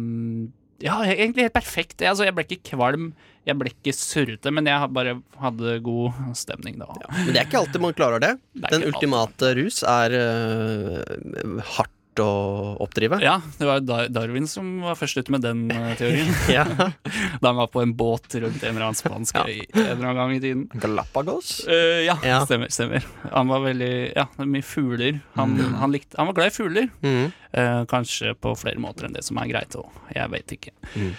ja. 0.84 0.98
egentlig 1.04 1.46
helt 1.46 1.56
perfekt. 1.56 2.00
Jeg, 2.00 2.10
altså, 2.12 2.26
jeg 2.28 2.36
ble 2.36 2.44
ikke 2.46 2.74
kvalm, 2.74 3.10
jeg 3.48 3.58
ble 3.60 3.72
ikke 3.72 3.94
surrete, 3.96 4.52
men 4.54 4.68
jeg 4.68 4.92
bare 4.96 5.16
hadde 5.40 5.78
god 5.84 6.36
stemning 6.38 6.78
da. 6.80 6.88
Men 7.14 7.32
det 7.32 7.42
er 7.42 7.48
ikke 7.48 7.62
alltid 7.62 7.84
man 7.84 7.96
klarer 7.96 8.22
det. 8.22 8.32
Det 8.52 8.72
Den 8.74 8.88
ultimate 8.90 8.92
ultimate 8.92 9.52
rus 9.58 9.82
er 9.88 10.16
uh, 10.18 11.60
hardt 11.76 11.92
å 12.22 12.76
oppdrive. 12.84 13.18
Ja, 13.24 13.40
det 13.58 13.66
var 13.66 13.80
Dar- 13.80 14.08
Darwin 14.12 14.46
som 14.50 14.80
var 14.84 14.94
først 15.00 15.18
ute 15.18 15.32
med 15.34 15.42
den 15.42 15.64
eh, 15.70 15.94
teorien. 15.98 16.30
Ja. 16.54 16.64
da 17.40 17.48
han 17.50 17.56
var 17.56 17.66
på 17.72 17.82
en 17.82 17.94
båt 17.98 18.34
rundt 18.34 18.62
en 18.62 18.74
eller 18.76 18.86
annen 18.90 18.98
spansk 18.98 19.34
Ja. 19.40 19.44
øy 19.48 19.64
en 19.74 19.80
eller 19.82 20.06
annen 20.10 20.16
gang 20.22 20.34
i 20.36 20.40
tiden. 20.44 20.64
Galapagos. 20.74 21.54
Uh, 21.68 22.04
ja, 22.06 22.18
Ja. 22.24 22.40
stemmer. 22.46 22.68
stemmer 22.70 23.04
Han 23.32 23.48
var 23.48 23.60
veldig 23.66 23.92
Ja, 24.16 24.26
mye 24.44 24.62
fugler. 24.62 25.20
Han, 25.34 25.56
han, 25.80 25.92
likte, 25.92 26.16
han 26.18 26.26
var 26.30 26.34
glad 26.38 26.52
i 26.52 26.56
fugler. 26.56 26.88
Mm. 27.02 27.32
Uh, 27.56 27.84
kanskje 27.90 28.34
på 28.34 28.54
flere 28.58 28.78
måter 28.82 29.06
enn 29.08 29.14
det 29.14 29.24
som 29.24 29.38
er 29.38 29.50
greit 29.50 29.74
òg. 29.78 29.88
Jeg 30.14 30.30
vet 30.30 30.56
ikke. 30.58 30.74
Mm. 30.94 31.14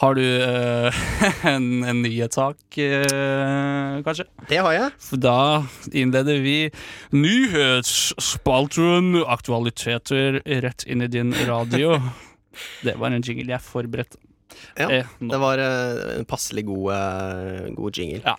Har 0.00 0.14
du 0.16 0.24
uh, 0.24 0.88
en, 1.50 1.82
en 1.84 1.98
nyhetssak, 2.00 2.56
uh, 2.80 3.98
kanskje? 4.06 4.24
Det 4.48 4.56
har 4.64 4.72
jeg. 4.72 4.94
For 5.04 5.20
da 5.20 5.34
innleder 5.92 6.40
vi 6.40 6.70
nyhetsspalten 7.12 9.18
Aktualiteter 9.28 10.40
rett 10.64 10.86
inn 10.88 11.04
i 11.04 11.10
din 11.12 11.34
radio. 11.48 11.98
Det 12.86 12.96
var 12.98 13.12
en 13.14 13.22
jingle 13.22 13.52
jeg 13.52 13.60
forberedte. 13.62 14.16
Ja, 14.76 14.88
Eh, 14.90 15.06
Det 15.20 15.38
var 15.40 15.58
uh, 15.62 16.16
en 16.18 16.24
passelig 16.28 16.64
god, 16.66 16.90
god 17.76 17.96
jingle. 18.00 18.20
Ja. 18.24 18.34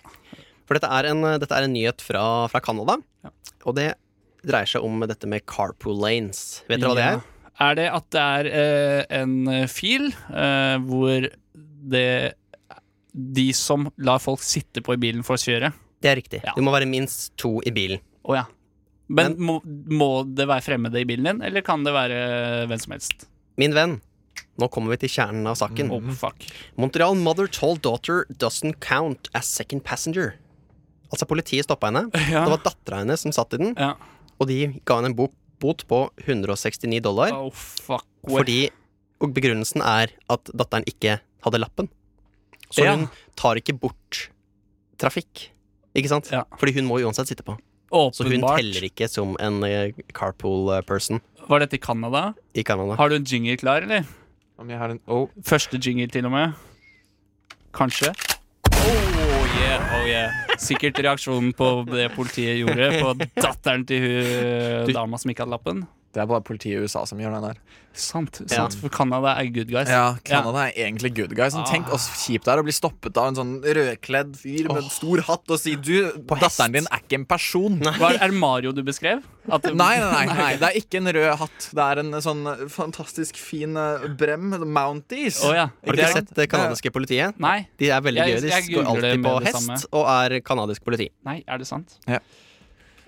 For 0.66 0.74
dette 0.76 0.90
er 0.92 1.04
en, 1.12 1.22
dette 1.40 1.54
er 1.56 1.62
en 1.68 1.72
nyhet 1.74 2.02
fra, 2.04 2.24
fra 2.52 2.60
Canada, 2.64 2.96
Ja. 3.24 3.30
og 3.66 3.74
det 3.78 3.92
dreier 4.42 4.66
seg 4.66 4.82
om 4.84 5.00
dette 5.06 5.26
med 5.30 5.46
carpool 5.46 5.94
lanes. 6.02 6.62
Vet 6.68 6.80
dere 6.82 6.88
hva 6.90 6.96
det 6.98 7.06
er? 7.06 7.20
Er 7.62 7.74
det 7.78 7.86
at 7.94 8.06
det 8.10 8.22
er 8.26 8.46
en 9.22 9.68
fil 9.70 10.10
hvor 10.88 11.28
det 11.90 12.34
De 13.12 13.52
som 13.52 13.88
lar 14.00 14.20
folk 14.22 14.40
sitte 14.40 14.80
på 14.84 14.94
i 14.94 15.00
bilen 15.00 15.24
for 15.26 15.36
å 15.36 15.42
kjøre 15.42 15.72
Det 16.00 16.08
er 16.10 16.16
riktig. 16.16 16.40
Ja. 16.46 16.54
Det 16.56 16.62
må 16.64 16.72
være 16.72 16.88
minst 16.88 17.32
to 17.36 17.58
i 17.68 17.72
bilen. 17.74 18.00
Oh, 18.24 18.34
ja. 18.38 18.46
Men, 19.12 19.34
må, 19.38 19.58
må 19.92 20.08
det 20.24 20.46
være 20.48 20.64
fremmede 20.64 21.02
i 21.02 21.04
bilen 21.08 21.26
din, 21.28 21.42
eller 21.44 21.60
kan 21.66 21.82
det 21.84 21.92
være 21.92 22.22
hvem 22.70 22.80
som 22.80 22.94
helst? 22.94 23.26
Min 23.60 23.74
venn, 23.76 23.98
nå 24.58 24.68
kommer 24.72 24.94
vi 24.94 25.02
til 25.04 25.12
kjernen 25.12 25.46
av 25.50 25.58
saken. 25.60 25.90
Oh, 25.92 26.06
fuck. 26.16 26.46
Montreal 26.80 27.18
mother 27.20 27.46
told 27.50 27.82
daughter 27.84 28.24
doesn't 28.40 28.78
count 28.80 29.28
as 29.36 29.50
second 29.50 29.84
passenger. 29.84 30.38
Altså, 31.12 31.28
politiet 31.28 31.66
stoppa 31.68 31.90
henne. 31.92 32.06
Ja. 32.32 32.46
Det 32.46 32.54
var 32.54 32.62
dattera 32.64 33.02
hennes 33.04 33.20
som 33.26 33.34
satt 33.36 33.52
i 33.58 33.60
den, 33.60 33.74
Ja. 33.76 33.92
og 34.40 34.48
de 34.48 34.60
ga 34.88 34.96
henne 35.02 35.12
en 35.12 35.18
bot, 35.18 35.34
bot 35.60 35.84
på 35.90 36.06
169 36.24 37.02
dollar. 37.04 37.34
Oh, 37.36 37.52
fuck. 37.52 38.06
Fordi, 38.26 38.70
og 39.20 39.34
begrunnelsen 39.36 39.84
er 39.84 40.14
at 40.32 40.50
datteren 40.56 40.88
ikke 40.88 41.18
hadde 41.44 41.60
lappen. 41.62 41.88
Så 42.72 42.84
Ja. 42.84 42.96
hun 42.96 43.08
tar 43.36 43.56
ikke 43.60 43.74
bort 43.78 44.28
trafikk. 44.98 45.50
Ikke 45.94 46.08
sant? 46.08 46.30
Ja. 46.32 46.44
Fordi 46.56 46.72
hun 46.78 46.86
må 46.88 47.00
uansett 47.02 47.28
sitte 47.28 47.44
på. 47.44 47.58
Så 47.92 48.24
hun 48.24 48.40
teller 48.40 48.86
ikke 48.88 49.08
som 49.10 49.36
en 49.38 49.62
eh, 49.68 49.92
carpool 50.16 50.70
eh, 50.72 50.80
person 50.80 51.20
Var 51.48 51.60
dette 51.60 51.76
i 51.76 51.78
Canada? 51.82 52.32
i 52.56 52.62
Canada. 52.64 52.94
Har 52.96 53.10
du 53.10 53.16
en 53.16 53.24
jingle 53.24 53.56
klar, 53.60 53.82
eller? 53.84 54.06
Om 54.58 54.70
jeg 54.70 54.78
har 54.78 54.94
en 54.94 55.00
oh. 55.08 55.28
Første 55.44 55.76
jingle, 55.76 56.06
til 56.08 56.24
og 56.24 56.32
med. 56.32 56.54
Kanskje. 57.74 58.14
Oh, 58.72 59.46
yeah, 59.60 59.92
oh 59.98 60.06
yeah. 60.08 60.30
Sikkert 60.56 60.96
reaksjonen 61.02 61.52
på 61.56 61.84
det 61.90 62.08
politiet 62.16 62.60
gjorde 62.62 62.88
på 63.02 63.12
datteren 63.36 63.84
til 63.88 64.00
hun 64.06 64.92
dama 64.94 65.18
som 65.20 65.32
ikke 65.32 65.44
hadde 65.44 65.52
lappen. 65.56 65.84
Det 66.12 66.20
er 66.20 66.26
bare 66.28 66.42
politiet 66.44 66.76
i 66.76 66.82
USA 66.84 67.06
som 67.08 67.16
gjør 67.22 67.32
den 67.38 67.44
der. 67.48 67.60
Sant. 67.96 68.36
sant 68.48 68.52
Ja. 68.52 68.66
For 68.80 68.88
Canada 68.92 69.34
er 69.40 69.46
good 69.52 69.68
guys. 69.68 69.88
Ja, 69.88 70.14
Canada 70.24 70.66
er 70.68 70.72
egentlig 70.86 71.10
good 71.16 71.32
guys. 71.36 71.54
Ah. 71.56 71.64
tenk 71.68 71.88
oss 71.92 72.06
kjipt 72.22 72.44
det 72.44 72.52
er 72.54 72.60
å 72.60 72.64
bli 72.64 72.72
stoppet 72.72 73.16
av 73.20 73.28
en 73.30 73.36
sånn 73.36 73.52
rødkledd 73.64 74.34
fyr 74.36 74.68
med 74.68 74.82
en 74.82 74.90
stor 74.92 75.20
hatt 75.28 75.52
og 75.52 75.60
si 75.60 75.74
du, 75.76 76.10
datteren 76.28 76.72
din 76.76 76.88
er 76.92 77.00
ikke 77.04 77.18
en 77.20 77.24
person. 77.28 77.78
Nei. 77.80 77.94
Hva, 78.00 78.12
er 78.16 78.28
det 78.32 78.38
Mario 78.40 78.72
du 78.76 78.82
beskrev? 78.84 79.22
At 79.48 79.62
det- 79.64 79.74
Nei, 79.74 79.96
nei, 80.00 80.10
nei, 80.26 80.36
nei, 80.36 80.52
det 80.60 80.68
er 80.70 80.78
ikke 80.80 81.00
en 81.00 81.12
rød 81.16 81.36
hatt. 81.42 81.68
Det 81.72 81.84
er 81.88 81.98
en 82.04 82.12
sånn 82.24 82.44
fantastisk 82.70 83.36
fin 83.40 83.76
eh, 83.76 84.06
brem. 84.08 84.52
Mounties. 84.72 85.42
Oh, 85.44 85.52
ja. 85.56 85.68
Har 85.72 85.92
du 85.96 86.02
ikke 86.02 86.12
sett 86.12 86.34
det 86.36 86.48
canadiske 86.52 86.92
politiet? 86.92 87.40
Nei. 87.40 87.66
De 87.80 87.88
er 87.90 88.00
veldig 88.04 88.20
Jeg- 88.20 88.36
gøye. 88.36 88.40
De 88.40 88.48
jeg 88.52 88.70
går 88.76 88.84
alltid 88.92 89.24
på 89.24 89.34
hest 89.48 89.56
samme. 89.58 89.80
og 89.92 90.06
er 90.08 90.40
canadisk 90.40 90.84
politi. 90.84 91.08
Nei, 91.24 91.42
er 91.48 91.58
det 91.58 91.66
sant? 91.66 91.98
Ja. 92.06 92.20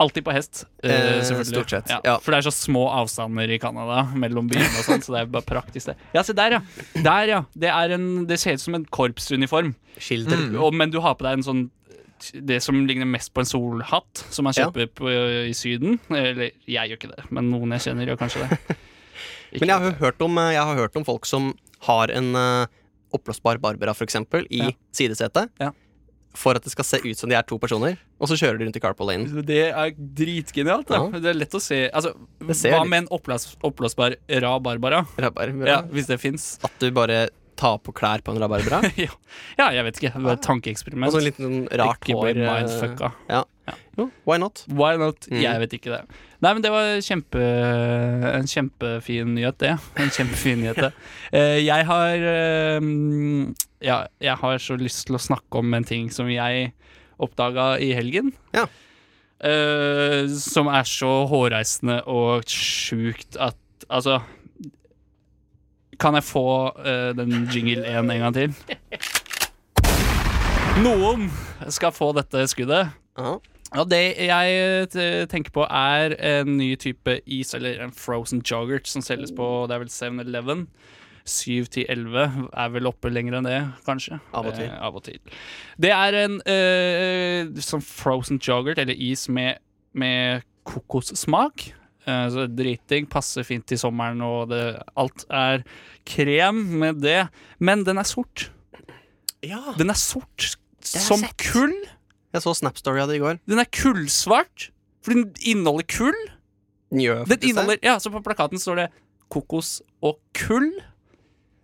Alltid 0.03 0.25
på 0.27 0.33
hest, 0.35 0.65
eh, 0.83 0.91
Eh, 0.91 1.23
selvfølgelig. 1.23 1.85
Ja, 1.89 2.01
ja. 2.05 2.17
For 2.19 2.35
det 2.35 2.39
er 2.39 2.51
så 2.51 2.55
små 2.55 2.89
avstander 2.91 3.51
i 3.51 3.59
Canada 3.63 4.09
mellom 4.15 4.49
byene, 4.51 4.73
og 4.79 4.85
sånt, 4.85 5.07
så 5.07 5.15
det 5.15 5.21
er 5.21 5.31
bare 5.31 5.47
praktisk, 5.47 5.93
det. 5.93 5.97
Ja, 6.17 6.23
se 6.23 6.35
der, 6.35 6.59
ja. 6.59 6.61
Der, 6.95 7.29
ja. 7.31 7.43
Det, 7.55 7.71
er 7.71 7.95
en, 7.95 8.27
det 8.27 8.41
ser 8.41 8.59
ut 8.59 8.65
som 8.65 8.75
en 8.75 8.85
korpsuniform. 8.85 9.75
Mm. 9.95 10.57
og, 10.59 10.75
men 10.75 10.91
du 10.91 10.99
har 11.01 11.15
på 11.15 11.23
deg 11.23 11.39
en 11.39 11.47
sånn 11.47 11.71
det 12.33 12.61
som 12.63 12.87
ligner 12.89 13.07
mest 13.07 13.33
på 13.35 13.43
en 13.43 13.49
solhatt, 13.49 14.25
som 14.33 14.47
man 14.47 14.55
kjøper 14.57 14.89
på, 14.97 15.11
i 15.51 15.53
Syden. 15.57 15.99
Eller 16.11 16.55
jeg 16.65 16.91
gjør 16.91 16.99
ikke 16.99 17.13
det, 17.13 17.27
men 17.35 17.51
noen 17.53 17.75
jeg 17.77 17.89
kjenner, 17.89 18.09
gjør 18.09 18.21
kanskje 18.25 18.49
det. 18.49 18.77
Men 19.55 19.71
jeg 19.71 19.83
har, 19.85 19.93
hørt 20.01 20.23
om, 20.25 20.39
eh, 20.43 20.53
jeg 20.57 20.67
har 20.67 20.79
hørt 20.81 20.97
om 20.99 21.05
folk 21.07 21.29
som 21.31 21.53
har 21.87 22.11
en 22.11 22.33
uh, 22.35 22.65
oppblåsbar 23.15 23.61
Barbara, 23.63 23.95
eksempel, 24.03 24.49
i 24.51 24.73
sidesetet. 24.91 25.53
Ja. 25.63 25.71
For 26.35 26.59
at 26.59 26.65
det 26.67 26.73
skal 26.75 26.87
se 26.89 26.99
ut 27.05 27.19
som 27.19 27.31
de 27.31 27.37
er 27.39 27.47
to 27.47 27.59
personer. 27.63 27.95
Og 28.19 28.27
så 28.31 28.35
kjører 28.41 28.59
de 28.59 28.67
rundt 28.67 28.79
i 28.79 28.83
carpool 28.83 29.07
lane. 29.13 29.45
Det 29.47 29.61
er 29.71 29.95
dritgenialt. 29.95 30.91
Ja. 30.91 31.07
Det 31.15 31.31
er 31.31 31.39
lett 31.39 31.55
å 31.55 31.61
se 31.63 31.85
altså, 31.95 32.15
Hva 32.43 32.57
litt- 32.57 32.91
med 32.91 33.05
en 33.05 33.09
oppblås, 33.15 33.53
oppblåsbar 33.63 34.17
rabarbara? 34.43 35.05
rabarbara? 35.15 35.69
Ja, 35.71 35.81
hvis 35.95 36.11
det 36.11 36.19
fins. 36.23 36.59
At 36.67 36.75
du 36.83 36.91
bare 36.91 37.29
tar 37.55 37.79
på 37.79 37.95
klær 37.95 38.23
på 38.27 38.35
en 38.35 38.43
rabarbara? 38.43 38.83
ja. 39.05 39.13
ja, 39.61 39.71
jeg 39.79 39.87
vet 39.87 40.01
ikke. 40.03 40.13
Det 40.17 40.27
var 40.27 40.39
et 40.41 40.47
tankeeksperiment. 40.47 41.09
Og 41.09 41.15
så 41.15 41.23
en 41.23 41.29
liten 41.29 41.47
sånn 41.47 41.61
rart 41.81 42.11
hår. 42.11 42.25
bli 42.33 42.43
eh, 42.43 42.51
mindfucka. 42.51 43.13
Ja. 43.31 43.45
Ja. 43.65 43.75
Jo, 43.97 44.09
why 44.29 44.37
not? 44.41 44.65
Why 44.69 44.99
not? 45.01 45.25
Mm. 45.31 45.41
Jeg 45.41 45.61
vet 45.63 45.77
ikke 45.79 45.93
det. 45.95 46.03
Nei, 46.45 46.53
men 46.53 46.63
det 46.65 46.73
var 46.75 46.99
kjempe, 47.05 47.43
en 48.29 48.49
kjempefin 48.51 49.35
nyhet, 49.39 49.59
det. 49.63 49.75
En 50.05 50.13
kjempefin 50.13 50.61
nyhet, 50.61 50.81
det. 50.85 50.93
Eh, 51.33 51.59
jeg 51.65 51.89
har 51.89 52.27
eh, 52.31 52.89
Ja, 53.85 53.99
jeg 54.21 54.37
har 54.41 54.61
så 54.61 54.77
lyst 54.81 55.07
til 55.09 55.17
å 55.17 55.23
snakke 55.23 55.63
om 55.63 55.77
en 55.77 55.87
ting 55.89 56.11
som 56.13 56.29
jeg 56.33 56.73
oppdaga 57.23 57.75
i 57.81 57.93
helgen. 57.97 58.35
Ja. 58.55 58.67
Uh, 59.45 60.31
som 60.41 60.71
er 60.73 60.87
så 60.89 61.11
hårreisende 61.29 61.99
og 62.09 62.47
sjukt 62.49 63.35
at 63.37 63.59
Altså 63.93 64.21
Kan 66.01 66.15
jeg 66.17 66.25
få 66.25 66.71
uh, 66.79 67.11
den 67.19 67.51
jingle 67.53 67.83
1 67.85 68.09
en 68.15 68.23
gang 68.23 68.37
til? 68.39 68.55
Noen 70.87 71.29
skal 71.69 71.93
få 71.95 72.13
dette 72.17 72.47
skuddet. 72.51 72.95
Ja. 73.19 73.37
Ja, 73.75 73.85
det 73.91 74.03
jeg 74.23 75.29
tenker 75.33 75.55
på, 75.55 75.65
er 75.67 76.15
en 76.23 76.57
ny 76.61 76.75
type 76.81 77.19
is, 77.27 77.55
eller 77.57 77.83
en 77.83 77.95
frozen 77.95 78.43
yoghurt, 78.47 78.87
som 78.87 79.03
selges 79.03 79.35
på 79.35 79.49
det 79.69 79.75
er 79.75 79.83
vel 79.83 79.91
7-Eleven. 79.91 80.69
7 81.25 81.65
til 81.73 81.87
11 81.89 82.49
er 82.53 82.73
vel 82.75 82.89
oppe 82.91 83.09
lenger 83.09 83.39
enn 83.39 83.47
det, 83.49 83.61
kanskje. 83.87 84.19
Av 84.37 84.45
og 84.51 84.59
til. 84.59 84.69
Eh, 84.69 84.81
av 84.85 84.99
og 84.99 85.07
til. 85.07 85.21
Det 85.81 85.93
er 85.97 86.19
en 86.21 86.37
eh, 86.53 87.63
sånn 87.65 87.85
frozen 87.85 88.41
yoghurt, 88.45 88.81
eller 88.83 88.99
is 89.01 89.25
med, 89.33 89.63
med 89.97 90.45
kokossmak. 90.69 91.71
Eh, 92.05 92.27
så 92.35 92.45
driting 92.53 93.09
passer 93.11 93.47
fint 93.49 93.65
til 93.71 93.81
sommeren, 93.81 94.21
og 94.25 94.53
det, 94.53 94.63
alt 95.01 95.25
er 95.33 95.65
krem 96.09 96.61
med 96.85 97.01
det. 97.05 97.23
Men 97.59 97.87
den 97.89 97.99
er 97.99 98.09
sort. 98.09 98.51
ja. 99.43 99.65
Den 99.81 99.91
er 99.91 99.99
sort 99.99 100.53
som 100.85 101.25
sett. 101.25 101.41
kull. 101.41 101.73
Jeg 102.35 102.43
så 102.43 102.53
Snap-story 102.59 103.01
av 103.05 103.09
det 103.13 103.17
i 103.21 103.23
går. 103.23 103.39
Den 103.47 103.61
er 103.63 103.69
kullsvart, 103.71 104.69
for 105.05 105.15
den 105.15 105.29
inneholder 105.47 105.87
kull. 105.87 106.19
Njø, 106.95 107.21
Den 107.31 107.39
inneholder, 107.47 107.79
ja, 107.83 107.97
så 108.03 108.11
På 108.13 108.21
plakaten 108.23 108.59
står 108.61 108.77
det 108.83 108.89
kokos 109.33 109.81
og 110.05 110.19
kull. 110.37 110.69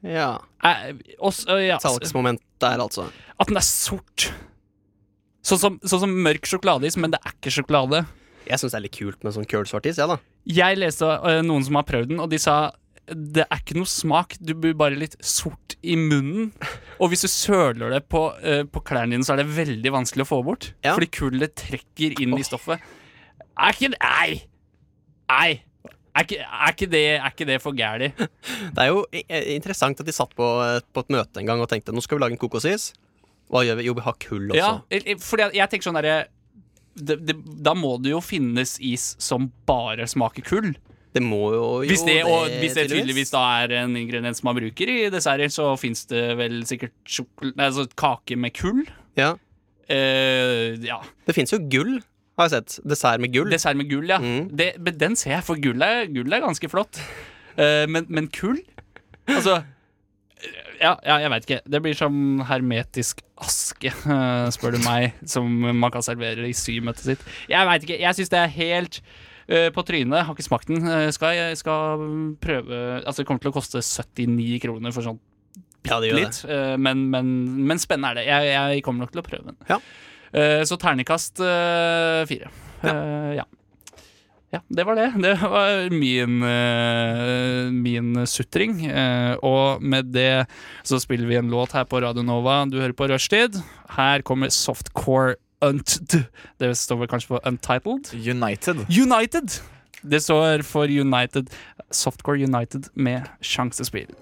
Ja. 0.02 0.38
Eh, 0.64 0.94
og 1.20 1.32
s- 1.34 1.44
øh, 1.46 1.60
ja, 1.66 1.78
Salgsmoment 1.82 2.40
der, 2.60 2.78
altså. 2.80 3.10
at 3.38 3.46
den 3.50 3.56
er 3.56 3.66
sort. 3.66 4.30
Sånn 5.42 5.58
som, 5.58 5.78
sånn 5.80 6.00
som 6.06 6.10
mørk 6.24 6.46
sjokoladeis, 6.48 6.96
men 7.00 7.10
det 7.12 7.20
er 7.24 7.32
ikke 7.32 7.52
sjokolade. 7.52 8.06
Jeg 8.46 8.58
syns 8.58 8.72
det 8.72 8.78
er 8.78 8.84
litt 8.86 8.96
kult 8.98 9.24
med 9.24 9.34
sånn 9.34 9.46
kølsvartis, 9.46 9.98
Ja, 9.98 10.06
da. 10.06 10.18
Jeg 10.48 10.78
leste 10.80 11.04
uh, 11.04 11.42
noen 11.44 11.64
som 11.64 11.74
har 11.76 11.84
prøvd 11.84 12.08
den, 12.14 12.20
og 12.20 12.30
de 12.30 12.38
sa 12.40 12.70
det 13.10 13.44
er 13.46 13.60
ikke 13.60 13.78
noe 13.78 13.90
smak, 13.90 14.36
du 14.38 14.52
blir 14.54 14.76
bare 14.78 14.98
litt 14.98 15.16
sort 15.24 15.74
i 15.82 15.96
munnen. 15.98 16.52
Og 17.00 17.10
hvis 17.12 17.24
du 17.24 17.30
søler 17.32 17.96
det 17.96 18.04
på, 18.12 18.26
uh, 18.38 18.62
på 18.70 18.82
klærne 18.86 19.16
dine, 19.16 19.26
så 19.26 19.34
er 19.34 19.42
det 19.42 19.50
veldig 19.56 19.94
vanskelig 19.96 20.26
å 20.26 20.30
få 20.30 20.42
bort. 20.46 20.70
Ja. 20.84 20.94
Fordi 20.94 21.10
kullet 21.18 21.56
trekker 21.58 22.20
inn 22.22 22.36
i 22.38 22.46
stoffet. 22.46 22.84
Er 23.60 23.74
ikke 23.76 23.92
Nei! 23.96 24.40
Nei! 25.30 25.50
Er 26.10 26.26
ikke, 26.26 26.40
er 26.42 26.72
ikke, 26.74 26.88
det, 26.90 27.04
er 27.16 27.30
ikke 27.30 27.46
det 27.46 27.60
for 27.62 27.76
gæli? 27.76 28.10
Det 28.74 28.82
er 28.82 28.88
jo 28.90 29.04
eh, 29.14 29.52
interessant 29.54 30.00
at 30.02 30.08
de 30.08 30.14
satt 30.14 30.34
på, 30.36 30.48
eh, 30.64 30.80
på 30.82 31.04
et 31.04 31.12
møte 31.14 31.38
en 31.38 31.46
gang 31.46 31.62
og 31.62 31.70
tenkte 31.70 31.94
nå 31.94 32.02
skal 32.02 32.18
vi 32.18 32.24
lage 32.24 32.34
en 32.34 32.42
kokosis. 32.42 32.90
Hva 33.50 33.62
gjør 33.66 33.78
vi? 33.78 33.86
Jo, 33.86 33.94
vi 33.98 34.04
har 34.06 34.16
kull 34.22 34.50
også. 34.50 34.58
Ja, 34.58 35.16
fordi 35.22 35.46
jeg, 35.46 35.56
jeg 35.58 35.70
tenker 35.70 35.88
sånn 35.88 35.98
derre 35.98 36.18
Da 37.62 37.74
må 37.78 37.96
det 38.02 38.12
jo 38.12 38.20
finnes 38.22 38.76
is 38.82 39.12
som 39.22 39.48
bare 39.70 40.06
smaker 40.10 40.46
kull. 40.46 40.72
Det 41.10 41.22
må 41.24 41.40
jo, 41.50 41.62
jo 41.82 41.88
Hvis 41.90 42.04
det, 42.06 42.20
og, 42.22 42.52
hvis 42.62 42.76
det 42.78 42.86
tydeligvis. 42.90 43.32
da 43.34 43.42
er 43.64 43.74
en 43.80 43.96
ingrediens 43.98 44.44
man 44.46 44.54
bruker 44.54 44.92
i 44.92 44.98
desserter, 45.10 45.50
så 45.50 45.72
fins 45.80 46.04
det 46.10 46.22
vel 46.38 46.60
sikkert 46.68 46.94
nei, 47.48 47.66
altså 47.66 47.88
kake 47.98 48.38
med 48.38 48.54
kull. 48.54 48.84
Ja. 49.18 49.32
Uh, 49.90 50.78
ja. 50.86 51.00
Det 51.26 51.34
fins 51.34 51.50
jo 51.50 51.58
gull, 51.72 51.96
har 52.38 52.46
jeg 52.46 52.60
sett. 52.60 52.78
Dessert 52.86 53.22
med 53.22 53.34
gull. 53.34 53.50
Dessert 53.50 53.78
med 53.80 53.90
gull, 53.90 54.06
ja. 54.06 54.20
Mm. 54.22 54.52
Det, 54.54 54.70
men 54.78 55.02
den 55.02 55.18
ser 55.18 55.40
jeg, 55.40 55.46
for 55.48 55.58
gull 55.62 55.82
er, 55.82 56.06
gull 56.14 56.30
er 56.30 56.46
ganske 56.46 56.70
flott. 56.70 57.02
Uh, 57.58 57.90
men, 57.90 58.06
men 58.08 58.30
kull? 58.30 58.62
Altså 59.30 59.60
ja, 60.80 60.94
ja, 61.04 61.16
jeg 61.20 61.30
veit 61.32 61.46
ikke. 61.46 61.58
Det 61.68 61.80
blir 61.84 61.96
som 61.96 62.14
hermetisk 62.48 63.20
aske, 63.40 63.92
eh, 63.92 64.46
spør 64.54 64.76
du 64.76 64.78
meg, 64.84 65.16
som 65.28 65.44
man 65.76 65.92
kan 65.92 66.04
servere 66.04 66.48
i 66.48 66.54
symøtet 66.56 67.04
sitt. 67.04 67.26
Jeg 67.50 67.68
veit 67.68 67.84
ikke. 67.84 67.98
Jeg 68.00 68.16
syns 68.16 68.32
det 68.32 68.40
er 68.40 68.54
helt 68.54 69.00
eh, 69.02 69.29
på 69.74 69.84
trynet. 69.86 70.24
Har 70.26 70.36
ikke 70.36 70.46
smakt 70.46 70.70
den. 70.70 70.84
Eh, 70.86 71.08
skal 71.14 71.34
jeg 71.36 71.58
skal 71.60 72.06
prøve 72.42 72.78
Altså, 73.00 73.20
det 73.20 73.28
kommer 73.28 73.42
til 73.42 73.52
å 73.52 73.56
koste 73.56 73.82
79 73.82 74.60
kroner 74.62 74.94
for 74.94 75.06
sånn 75.06 75.20
ja, 75.88 75.96
det 75.96 76.10
gjør 76.10 76.18
litt. 76.18 76.38
Det. 76.44 76.56
men, 76.76 77.06
men, 77.08 77.28
men 77.64 77.78
spennende 77.80 78.10
er 78.12 78.18
det. 78.18 78.24
Jeg, 78.28 78.50
jeg 78.52 78.82
kommer 78.84 79.06
nok 79.06 79.14
til 79.14 79.22
å 79.22 79.24
prøve 79.24 79.46
den. 79.48 79.56
Ja. 79.70 79.78
Eh, 80.36 80.60
så 80.68 80.76
terningkast 80.78 81.40
eh, 81.40 82.20
fire. 82.28 82.50
Ja. 82.84 82.92
Eh, 82.92 83.32
ja. 83.40 83.46
Ja, 84.50 84.58
det 84.66 84.82
var 84.82 84.98
det. 84.98 85.12
Det 85.22 85.36
var 85.38 85.90
min, 85.94 86.40
eh, 86.42 87.70
min 87.70 88.26
sutring. 88.26 88.80
Eh, 88.86 89.36
og 89.46 89.82
med 89.82 90.10
det 90.10 90.46
så 90.82 90.98
spiller 90.98 91.30
vi 91.30 91.38
en 91.38 91.52
låt 91.52 91.76
her 91.76 91.86
på 91.86 92.00
Radio 92.02 92.24
Nova. 92.26 92.64
Du 92.66 92.80
hører 92.80 92.96
på 92.98 93.06
Rushtid. 93.12 93.60
Her 93.94 94.26
kommer 94.26 94.50
Softcore 94.50 95.36
Unt... 95.62 95.98
Det 96.60 96.70
står 96.76 97.02
vel 97.02 97.08
kanskje 97.08 97.34
for 97.34 97.46
Untitled? 97.48 98.12
United. 98.14 98.86
United! 98.88 99.60
Det 100.02 100.22
står 100.22 100.62
for 100.64 100.88
United. 100.88 101.50
Softcore 101.92 102.40
United 102.40 102.88
med 102.94 103.28
sjansespill. 103.44 104.14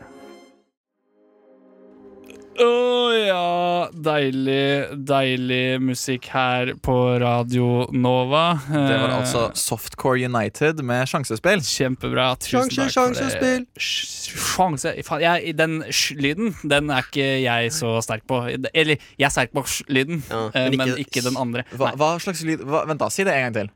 Å 2.59 2.69
ja, 3.15 3.89
deilig, 3.95 4.97
deilig 5.07 5.79
musikk 5.85 6.27
her 6.33 6.73
på 6.83 6.95
Radio 7.23 7.85
Nova. 7.95 8.59
Det 8.67 8.97
var 8.99 9.13
Eh, 9.13 9.17
altså 9.21 9.43
Softcore 9.55 10.25
United 10.27 10.83
med 10.83 11.07
sjansespill. 11.07 11.63
Kjempebra. 11.63 12.33
Tusen 12.43 12.73
Sjanse, 12.75 12.91
sjansespill. 12.97 13.65
Sjanse 13.79 14.95
jeg, 15.23 15.55
Den 15.57 15.83
sj-lyden, 15.87 16.55
den 16.67 16.91
er 16.91 17.07
ikke 17.07 17.29
jeg 17.45 17.71
så 17.79 17.95
sterk 18.03 18.27
på. 18.27 18.43
Eller, 18.75 18.99
jeg 19.19 19.27
er 19.31 19.35
sterk 19.35 19.55
på 19.55 19.63
sj-lyden, 19.63 20.23
Ja, 20.29 20.49
eh, 20.55 20.69
men 20.71 20.79
men, 20.79 20.89
ikke- 20.97 21.07
ikke, 21.07 21.23
den 21.31 21.37
andre. 21.39 21.65
Hva, 21.77 21.95
hva 21.95 22.17
slags 22.19 22.43
lyd 22.43 22.61
hva, 22.67 22.87
Vent, 22.89 22.99
da. 22.99 23.09
Si 23.09 23.23
det 23.23 23.35
en 23.35 23.53
gang 23.53 23.55
til. 23.55 23.71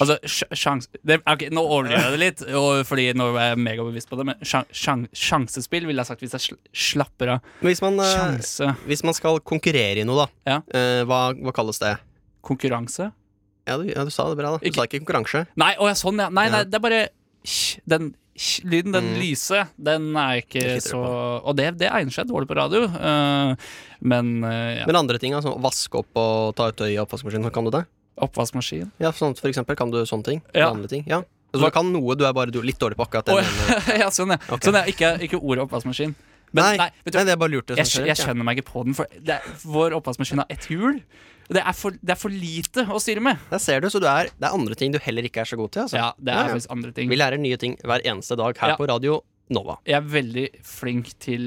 Altså, 0.00 0.16
sjans... 0.54 0.88
Det, 1.02 1.18
ok, 1.26 1.46
nå 1.50 1.62
overdriver 1.64 2.04
jeg 2.04 2.14
det 2.14 2.20
litt, 2.22 2.42
og, 2.54 2.84
fordi 2.86 3.08
nå 3.18 3.28
er 3.34 3.48
jeg 3.52 3.60
megabevisst 3.66 4.08
på 4.10 4.18
det, 4.20 4.26
men 4.30 4.38
sjans, 4.46 4.68
sjan, 4.72 5.06
sjansespill 5.12 5.88
ville 5.88 6.02
jeg 6.04 6.10
sagt 6.12 6.22
hvis 6.22 6.36
jeg 6.36 6.44
sl 6.46 6.58
slapper 6.72 7.32
av. 7.36 7.40
Men 7.62 7.72
Hvis 7.72 7.82
man, 7.82 7.98
eh, 8.04 8.12
Sjanse. 8.14 8.70
hvis 8.86 9.02
man 9.08 9.16
skal 9.18 9.40
konkurrere 9.40 10.04
i 10.04 10.06
noe, 10.08 10.26
da, 10.26 10.52
Ja. 10.52 10.58
eh, 10.78 11.02
hva, 11.08 11.20
hva 11.34 11.52
kalles 11.56 11.78
det? 11.82 11.96
Konkurranse? 12.46 13.10
Ja 13.68 13.76
du, 13.76 13.84
ja, 13.90 14.04
du 14.06 14.10
sa 14.14 14.28
det 14.30 14.38
bra, 14.38 14.54
da. 14.54 14.58
Du 14.62 14.70
Ikke- 14.70 14.80
sa 14.80 14.86
ikke 14.86 15.02
konkurranse. 15.04 15.46
Nei, 15.60 15.74
å 15.76 15.88
ja, 15.90 15.94
sånn, 15.98 16.18
ja. 16.22 16.30
Nei, 16.30 16.48
nei, 16.48 16.62
det 16.64 16.78
er 16.78 16.84
bare 16.86 17.02
Den 17.88 18.14
lyden, 18.64 18.92
den 18.94 19.08
lyse, 19.18 19.64
den 19.76 20.12
er 20.16 20.38
ikke 20.44 20.62
Mm. 20.62 20.80
Så 20.80 20.98
Og 21.44 21.56
det, 21.58 21.72
det 21.78 21.88
egner 21.90 22.12
seg 22.14 22.28
dårlig 22.30 22.46
på 22.48 22.54
radio. 22.56 22.84
uh, 22.86 23.56
men 24.00 24.44
uh, 24.44 24.76
ja. 24.78 24.86
Men 24.86 24.96
andre 24.96 25.18
ting, 25.18 25.34
altså 25.34 25.58
vaske 25.60 25.98
opp 25.98 26.14
og 26.16 26.54
ta 26.56 26.68
ut 26.70 26.76
tøy 26.78 26.92
i 26.94 26.98
oppvaskmaskinen, 27.02 27.50
kan 27.52 27.64
du 27.66 27.70
det? 27.74 27.84
Oppvaskmaskin. 28.24 28.90
Ja, 29.02 29.12
sånn, 29.16 29.36
for 29.38 29.50
eksempel, 29.50 29.76
kan 29.78 29.92
du 29.94 30.00
sånne 30.08 30.24
ting? 30.26 30.42
Ja. 30.54 30.70
Vanlige 30.72 30.96
ting? 30.96 31.04
Ja. 31.10 31.22
Altså, 31.48 31.62
man 31.64 31.72
kan 31.72 31.92
noe, 31.94 32.16
du 32.18 32.26
er 32.28 32.34
bare 32.36 32.52
du, 32.52 32.60
litt 32.64 32.78
dårlig 32.80 32.98
på 32.98 33.06
akkurat 33.06 33.30
det. 33.30 33.38
Oh, 33.40 33.92
ja, 34.02 34.10
sånn, 34.12 34.34
ja. 34.34 34.40
Okay. 34.44 34.68
Sånn, 34.68 34.76
ja. 34.76 34.84
Ikke, 34.92 35.14
ikke 35.24 35.40
ordet 35.40 35.64
oppvaskmaskin. 35.64 36.12
Men 36.52 36.64
nei, 36.64 36.76
nei, 36.80 36.88
vet 37.04 37.12
du, 37.12 37.16
nei, 37.18 37.24
det 37.28 37.32
er 37.34 37.40
bare 37.40 37.52
lurt. 37.52 37.72
jeg, 37.76 38.04
jeg 38.08 38.16
skjønner 38.16 38.46
meg 38.48 38.60
ikke 38.60 38.70
på 38.70 38.82
den, 38.86 38.94
for 38.96 39.08
det 39.20 39.34
er, 39.36 39.48
vår 39.68 39.96
oppvaskmaskin 39.98 40.40
har 40.40 40.52
ett 40.52 40.68
hjul. 40.72 41.00
Det 41.48 41.62
er, 41.62 41.72
for, 41.76 41.96
det 42.04 42.12
er 42.12 42.20
for 42.20 42.32
lite 42.32 42.84
å 42.92 43.00
styre 43.00 43.22
med. 43.24 43.40
Der 43.48 43.60
ser 43.64 43.80
du, 43.80 43.88
så 43.92 44.00
du 44.00 44.06
er, 44.08 44.28
det 44.36 44.48
er 44.48 44.56
andre 44.56 44.76
ting 44.76 44.92
du 44.92 44.98
heller 45.00 45.24
ikke 45.24 45.40
er 45.44 45.48
så 45.48 45.56
god 45.60 45.72
til. 45.72 45.86
Altså. 45.86 45.96
Ja, 45.96 46.10
det 46.20 46.34
er 46.34 46.50
Ja, 46.52 46.58
ja. 46.60 46.72
andre 46.74 46.92
ting. 46.96 47.08
Vi 47.08 47.16
lærer 47.16 47.40
nye 47.40 47.56
ting 47.60 47.76
hver 47.80 48.04
eneste 48.04 48.36
dag 48.36 48.60
her 48.60 48.74
Ja. 48.74 48.76
på 48.76 48.88
Radio 48.88 49.22
Nova. 49.56 49.78
Jeg 49.88 49.96
er 49.96 50.08
veldig 50.12 50.46
flink 50.68 51.14
til 51.24 51.46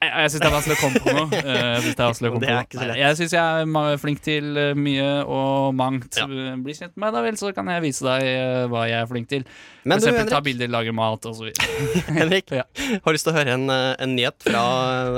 Jeg, 0.00 0.12
jeg 0.16 0.30
syns 0.32 0.40
det 0.40 0.46
er 0.48 0.52
vanskelig 0.54 0.74
å 0.76 0.80
komme 0.80 1.00
på 1.04 1.12
noe. 1.12 1.38
Eh, 1.40 1.82
Jeg 1.84 2.14
lett. 2.40 2.74
Nei, 2.80 2.94
Jeg 2.96 3.16
syns 3.18 3.32
jeg 3.36 3.64
er 3.68 3.98
flink 4.00 4.22
til 4.24 4.46
eh, 4.56 4.70
mye 4.72 5.08
og 5.28 5.74
mangt. 5.76 6.16
Ja. 6.16 6.24
Eh, 6.24 6.54
Bli 6.64 6.72
kjent 6.72 6.94
med 6.94 7.02
meg, 7.04 7.12
da 7.12 7.20
vel, 7.26 7.36
så 7.36 7.50
kan 7.52 7.68
jeg 7.68 7.82
vise 7.84 8.06
deg 8.06 8.24
eh, 8.30 8.62
hva 8.72 8.86
jeg 8.88 8.96
er 8.96 9.10
flink 9.10 9.28
til. 9.28 9.42
For 9.44 9.90
Men 9.92 10.00
du, 10.00 10.06
eksempel 10.06 10.30
ta 10.32 10.40
bilder, 10.46 10.70
lage 10.72 10.94
mat 10.96 11.28
osv. 11.28 11.50
Henrik 12.16 12.48
Ja. 12.62 12.64
har 12.80 13.04
du 13.04 13.18
lyst 13.18 13.28
til 13.28 13.34
å 13.34 13.36
høre 13.36 13.56
en, 13.58 13.66
eh, 13.74 13.90
en 14.06 14.14
nyhet 14.16 14.40
fra, 14.46 14.62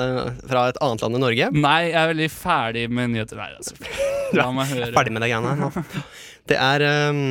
eh, 0.02 0.18
fra 0.50 0.64
et 0.72 0.80
annet 0.82 1.04
land 1.06 1.18
enn 1.20 1.24
Norge? 1.28 1.50
Nei, 1.54 1.78
jeg 1.92 2.00
er 2.02 2.10
veldig 2.16 2.28
ferdig 2.34 2.84
med 2.90 3.12
nyheter. 3.14 3.38
Nei, 3.38 3.50
altså. 3.60 3.78
La 4.40 4.48
meg 4.56 4.72
høre. 4.74 4.90
Ferdig 4.98 5.14
med 5.14 5.22
de 5.22 5.28
greiene 5.30 5.54
her. 5.62 6.10
Det 6.50 6.58
er 6.58 6.86
um, 7.12 7.22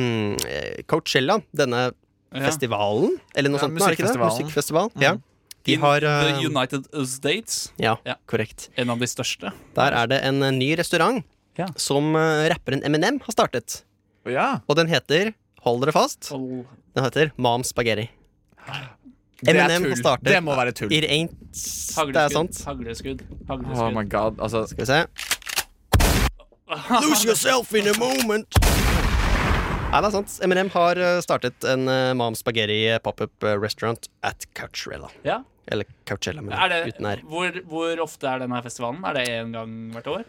Coachella, 0.88 1.36
denne 1.52 1.90
Ja. 2.32 2.46
festivalen, 2.46 3.18
eller 3.36 3.52
noe 3.52 3.60
sånt. 3.60 3.76
nå, 3.76 3.84
musikkfestival. 3.84 4.88
Mm. 4.96 5.02
Ja. 5.04 5.10
De 5.64 5.76
In 5.76 5.80
har 5.84 6.00
The 6.00 6.32
uh, 6.34 6.40
United 6.44 6.88
States. 7.08 7.72
Ja, 7.78 7.96
Ja. 8.04 8.16
korrekt. 8.26 8.68
En 8.76 8.90
av 8.90 8.98
de 8.98 9.06
største. 9.06 9.52
Der 9.76 9.92
er 9.92 10.06
det 10.10 10.18
en 10.26 10.42
eh, 10.42 10.50
ny 10.50 10.72
restaurant 10.78 11.24
Ja. 11.58 11.66
som 11.76 12.14
uh, 12.16 12.48
rapperen 12.50 12.82
Eminem 12.84 13.20
har 13.22 13.32
startet. 13.32 13.82
Ja. 14.26 14.60
Og 14.68 14.76
den 14.76 14.88
heter, 14.88 15.34
hold 15.62 15.82
dere 15.84 15.92
fast, 15.92 16.30
den 16.32 17.04
heter 17.04 17.30
Mom 17.36 17.62
Spaghetti. 17.64 18.08
Det 19.42 19.50
Eminem 19.56 19.88
har 19.90 19.96
startet 19.98 20.30
Det 20.30 20.40
må 20.42 20.54
være 20.54 20.72
tull. 20.72 20.92
It 20.94 21.04
ain't 21.10 21.34
Det 22.12 22.16
er 22.16 22.28
sant. 22.30 22.62
Hagleskudd. 22.66 23.22
Oh 23.50 23.90
my 23.90 24.04
god. 24.08 24.38
Altså, 24.40 24.66
Skal 24.70 24.84
vi 24.84 24.86
se. 24.86 25.00
Lose 27.02 27.26
yourself 27.26 27.74
in 27.74 27.86
a 27.88 27.94
moment. 27.98 28.46
Nei, 29.92 30.00
det 30.00 30.08
er 30.08 30.14
sant. 30.14 30.38
Eminem 30.46 30.70
har 30.72 30.96
uh, 30.96 31.18
startet 31.20 31.66
en 31.68 31.82
uh, 31.90 32.14
Mom 32.16 32.34
Spaghetti 32.38 32.86
pop-up 33.04 33.44
uh, 33.44 33.58
restaurant 33.60 34.08
at 34.24 34.46
Couchrella. 34.56 35.10
Ja. 35.26 35.42
Eller 35.70 35.86
Coachella, 36.08 36.42
men 36.42 36.54
Er 36.56 36.68
det, 36.72 36.78
uten 36.94 37.06
R. 37.06 37.20
hvor, 37.28 37.58
hvor 37.70 38.00
ofte 38.02 38.26
er 38.28 38.42
denne 38.42 38.62
festivalen? 38.64 39.02
Er 39.06 39.18
det 39.18 39.26
én 39.30 39.52
gang 39.54 39.74
hvert 39.94 40.08
år? 40.10 40.24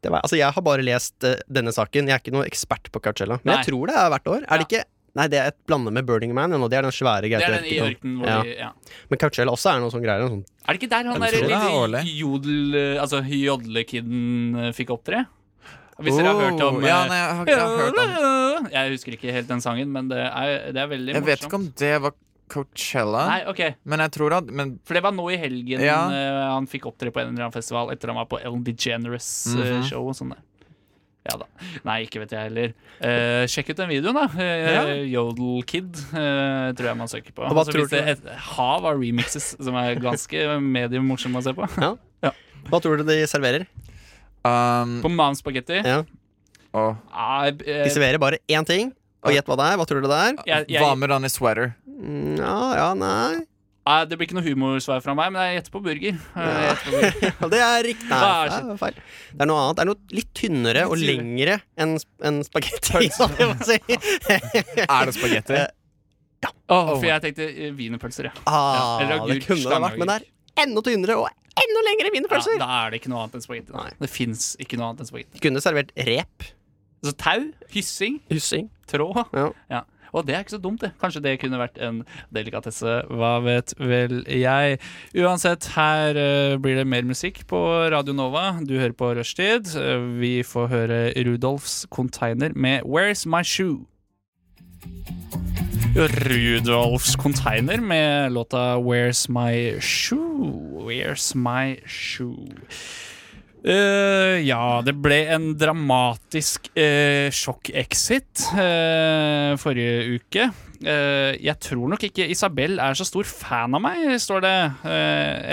Det 0.00 0.12
var, 0.14 0.22
altså, 0.22 0.38
jeg 0.38 0.54
har 0.54 0.62
bare 0.62 0.84
lest 0.86 1.24
uh, 1.26 1.34
denne 1.50 1.72
saken. 1.74 2.06
Jeg 2.08 2.14
er 2.14 2.22
ikke 2.22 2.32
noen 2.36 2.46
ekspert 2.46 2.88
på 2.94 3.02
Coachella. 3.02 3.40
Men 3.42 3.50
Nei. 3.52 3.58
jeg 3.58 3.72
tror 3.72 3.90
det 3.90 3.96
er 3.98 4.12
hvert 4.14 4.30
år. 4.36 4.46
Er 4.46 4.62
det 4.62 4.68
ikke 4.70 4.84
Nei, 5.18 5.24
det 5.32 5.38
er 5.40 5.48
et 5.50 5.56
blande 5.66 5.90
med 5.90 6.06
Burning 6.06 6.30
Man. 6.36 6.52
Ja, 6.54 6.66
det 6.70 6.76
er 6.78 6.84
den 6.86 6.94
svære 6.94 7.24
Det 7.24 7.30
greia. 7.32 7.48
er 7.48 7.54
den 7.56 7.64
i 7.66 7.78
ørkenen 7.82 8.26
Ja. 8.28 8.42
de 8.44 8.52
ja. 8.60 8.68
Men 9.10 9.18
Coachella 9.18 9.50
også 9.56 9.72
er 9.72 9.80
noe 9.82 9.90
sånn 9.90 10.04
greier. 10.04 10.28
Sånn. 10.30 10.44
Er 10.62 10.76
det 10.76 10.78
ikke 10.78 10.90
der 10.92 11.08
han 11.08 11.24
der 11.24 11.34
er 11.34 11.48
lille 11.48 12.02
jodel... 12.20 12.76
Altså 13.02 13.22
jodlekiden 13.24 14.54
eh, 14.68 14.70
fikk 14.76 14.92
opptre? 14.94 15.24
Hvis 15.98 16.14
dere 16.14 16.30
har 16.30 16.44
hørt 16.44 16.62
om 16.62 16.78
Ja, 16.84 17.00
eh, 17.02 17.10
nei, 17.10 17.18
jeg 17.18 17.34
har, 17.40 17.50
jeg 17.50 17.58
har 17.58 17.80
hørt 17.82 17.98
om 18.04 18.68
Jeg 18.76 18.92
husker 18.94 19.16
ikke 19.16 19.34
helt 19.34 19.48
den 19.50 19.64
sangen, 19.64 19.90
men 19.90 20.10
det 20.12 20.20
er, 20.22 20.70
det 20.76 20.82
er 20.84 20.92
veldig 20.92 21.16
Jeg 21.16 21.26
vet 21.26 21.46
ikke 21.48 21.58
om 21.58 21.66
det 21.82 21.92
var 22.04 22.14
Coachella, 22.48 23.26
Nei, 23.28 23.40
ok 23.52 23.62
men 23.84 24.00
jeg 24.04 24.10
tror 24.16 24.34
at 24.38 24.50
Men 24.50 24.74
For 24.88 24.94
det 24.98 25.02
var 25.04 25.12
nå 25.16 25.28
i 25.32 25.36
helgen 25.40 25.80
Ja. 25.84 26.00
uh, 26.08 26.42
han 26.56 26.66
fikk 26.70 26.86
opptre 26.90 27.12
på 27.14 27.20
en 27.22 27.30
eller 27.34 27.46
annen 27.48 27.54
festival 27.56 27.92
etter 27.94 28.08
han 28.12 28.16
var 28.20 28.26
på 28.30 28.40
Ellen 28.42 28.64
DeGeneres 28.66 29.28
eh, 29.54 29.74
Mhm. 29.78 29.82
show 29.88 30.08
og 30.08 30.16
sånn. 30.18 30.34
Ja 31.28 31.36
da. 31.42 31.44
Nei, 31.84 31.98
ikke 32.06 32.22
vet 32.22 32.30
jeg 32.32 32.46
heller. 32.48 32.70
Uh, 33.04 33.44
sjekk 33.52 33.68
ut 33.74 33.76
den 33.82 33.90
videoen, 33.90 34.16
da. 34.16 34.22
Uh, 34.32 34.68
Ja. 34.72 34.84
Yodel 35.04 35.62
Kid 35.68 35.90
uh, 36.14 36.72
tror 36.72 36.86
jeg 36.88 36.96
man 36.96 37.10
søker 37.12 37.34
på. 37.36 37.44
Og 37.44 37.52
hva 37.52 37.60
altså, 37.66 37.74
så 37.74 37.76
tror 37.76 37.88
du? 37.90 37.96
det 37.96 38.14
et 38.14 38.30
hav 38.54 38.86
av 38.88 38.96
remixes 39.02 39.50
som 39.60 39.76
er 39.76 40.00
ganske 40.00 40.46
medium 40.78 41.04
morsomme 41.10 41.42
å 41.42 41.44
se 41.44 41.52
på. 41.52 41.68
Ja 42.24 42.32
Hva 42.70 42.80
tror 42.80 42.96
du 43.00 43.04
de 43.04 43.18
serverer? 43.28 43.66
um, 44.44 45.02
På 45.04 45.10
Mam 45.12 45.36
Spagetti. 45.36 45.82
Ja. 45.84 46.00
Oh. 46.72 46.96
De 47.52 47.90
serverer 47.92 48.18
bare 48.20 48.38
én 48.48 48.64
ting. 48.68 48.90
Og 49.26 49.34
gjett 49.34 49.48
hva 49.50 49.56
det 49.58 49.68
er. 49.72 49.78
Hva 49.80 49.86
tror 49.90 50.02
du 50.04 50.08
det 50.10 50.18
er? 50.18 50.34
jeg, 50.46 50.66
jeg, 50.74 50.82
Hva 50.82 50.94
med 50.98 51.10
Ronny 51.10 51.30
Sweater? 51.32 51.72
Mm, 51.98 52.36
Ja, 52.38 52.58
ja, 52.78 52.90
nei 52.98 53.44
Nei, 53.88 54.02
det 54.04 54.18
blir 54.18 54.28
ikke 54.28 54.36
noe 54.36 54.44
humorsvar 54.44 55.00
fra 55.00 55.14
meg, 55.16 55.30
men 55.32 55.40
jeg 55.46 55.54
gjetter 55.56 55.72
på 55.72 55.80
burger. 55.80 56.16
Eh, 56.36 56.48
jeg 56.52 56.64
gjetter 56.66 56.84
på 56.84 56.98
burger. 56.98 57.48
Det 57.54 57.60
er 57.64 57.86
riktig. 57.86 58.08
Nei, 58.10 58.18
er 58.28 58.50
det 58.52 58.74
er 58.74 58.80
feil. 58.82 58.98
Det 59.30 59.44
er 59.46 59.48
noe 59.48 59.62
annet. 59.62 59.78
Det 59.78 59.84
er 59.84 59.88
noe 59.88 60.18
litt 60.18 60.30
tynnere 60.36 60.82
og 60.90 61.00
lengre 61.00 61.54
enn 61.80 61.94
en 62.28 62.40
spagetti. 62.44 63.08
si. 63.70 63.78
Er 64.84 65.08
det 65.08 65.16
spagetti? 65.16 65.62
Åh, 66.68 66.90
for 66.92 67.08
jeg 67.08 67.24
tenkte 67.24 67.48
eh, 67.48 67.72
wienerpølser, 67.74 68.28
ja. 68.28 68.34
Ah, 68.44 69.00
Eller 69.00 69.24
det 69.24 69.40
kunne 69.46 69.64
det 69.64 69.80
vært, 69.86 69.96
men 70.02 70.12
det 70.12 70.18
er 70.20 70.66
enda 70.66 70.84
tynnere 70.84 71.16
og 71.24 71.30
enda 71.58 71.84
lengre 71.88 72.12
ja. 72.12 72.40
Da 72.60 72.68
er 72.84 72.92
det 72.92 73.00
ikke 73.00 73.10
noe 73.14 73.24
annet 73.24 73.38
enn 73.40 73.44
spagetti. 73.48 73.74
Nei. 73.74 73.88
Det 74.04 74.10
fins 74.12 74.50
ikke 74.60 74.78
noe 74.78 74.92
annet 74.92 75.06
enn 75.06 75.10
spagetti. 75.10 75.40
Kunne 75.48 75.64
servert 75.64 75.96
rep. 76.06 76.50
Så 77.06 77.14
tau, 77.16 77.48
hyssing, 77.72 78.20
Hyssing. 78.28 78.68
Tråd. 78.90 79.24
Ja. 79.36 79.52
Ja. 79.78 79.84
Og 80.16 80.24
det 80.24 80.34
er 80.34 80.44
ikke 80.44 80.54
så 80.56 80.60
dumt, 80.62 80.80
det. 80.80 80.94
Kanskje 81.02 81.20
det 81.24 81.34
kunne 81.42 81.60
vært 81.60 81.76
en 81.84 82.00
delikatesse. 82.34 82.94
Hva 83.12 83.34
vet 83.44 83.74
vel 83.76 84.22
jeg. 84.24 84.78
Uansett, 85.20 85.68
her 85.74 86.16
eh, 86.16 86.56
blir 86.62 86.78
det 86.80 86.86
mer 86.88 87.04
musikk 87.04 87.42
på 87.50 87.60
Radio 87.92 88.14
Nova. 88.16 88.54
Du 88.64 88.78
hører 88.78 88.96
på 88.96 89.12
Rushtid. 89.18 89.68
Eh, 89.76 90.08
vi 90.20 90.32
får 90.46 90.72
høre 90.72 91.00
Rudolfs 91.28 91.82
Container 91.92 92.56
med 92.56 92.88
Where's 92.88 93.26
My 93.28 93.44
Shoe. 93.44 93.84
Rudolfs 95.98 97.16
Container 97.16 97.80
med 97.80 98.32
låta 98.32 98.76
Where's 98.78 99.26
My 99.28 99.80
Shoe. 99.80 100.84
Where's 100.86 101.34
My 101.34 101.80
Shoe. 101.86 102.48
Eh, 103.66 104.38
ja, 104.46 104.78
det 104.86 104.94
ble 105.02 105.18
en 105.34 105.50
dramatisk 105.58 106.70
uh, 106.78 107.26
sjokk-exit 107.34 108.46
uh, 108.54 109.58
forrige 109.58 110.18
uke. 110.18 110.48
Uh, 110.78 111.34
jeg 111.42 111.58
tror 111.64 111.90
nok 111.90 112.04
ikke 112.06 112.28
Isabel 112.30 112.78
er 112.78 112.94
så 112.94 113.02
stor 113.08 113.26
fan 113.26 113.74
av 113.74 113.82
meg, 113.82 114.12
står 114.22 114.44
det. 114.44 114.56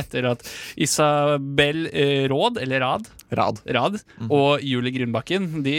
etter 0.04 0.30
at 0.30 0.46
Isabel 0.78 1.88
Råd, 2.30 2.62
eller 2.62 2.86
Rad, 2.86 3.10
Rad. 3.34 3.64
Rad 3.66 3.98
og 4.30 4.62
Julie 4.62 4.94
Grunbakken 4.94 5.64
de, 5.66 5.74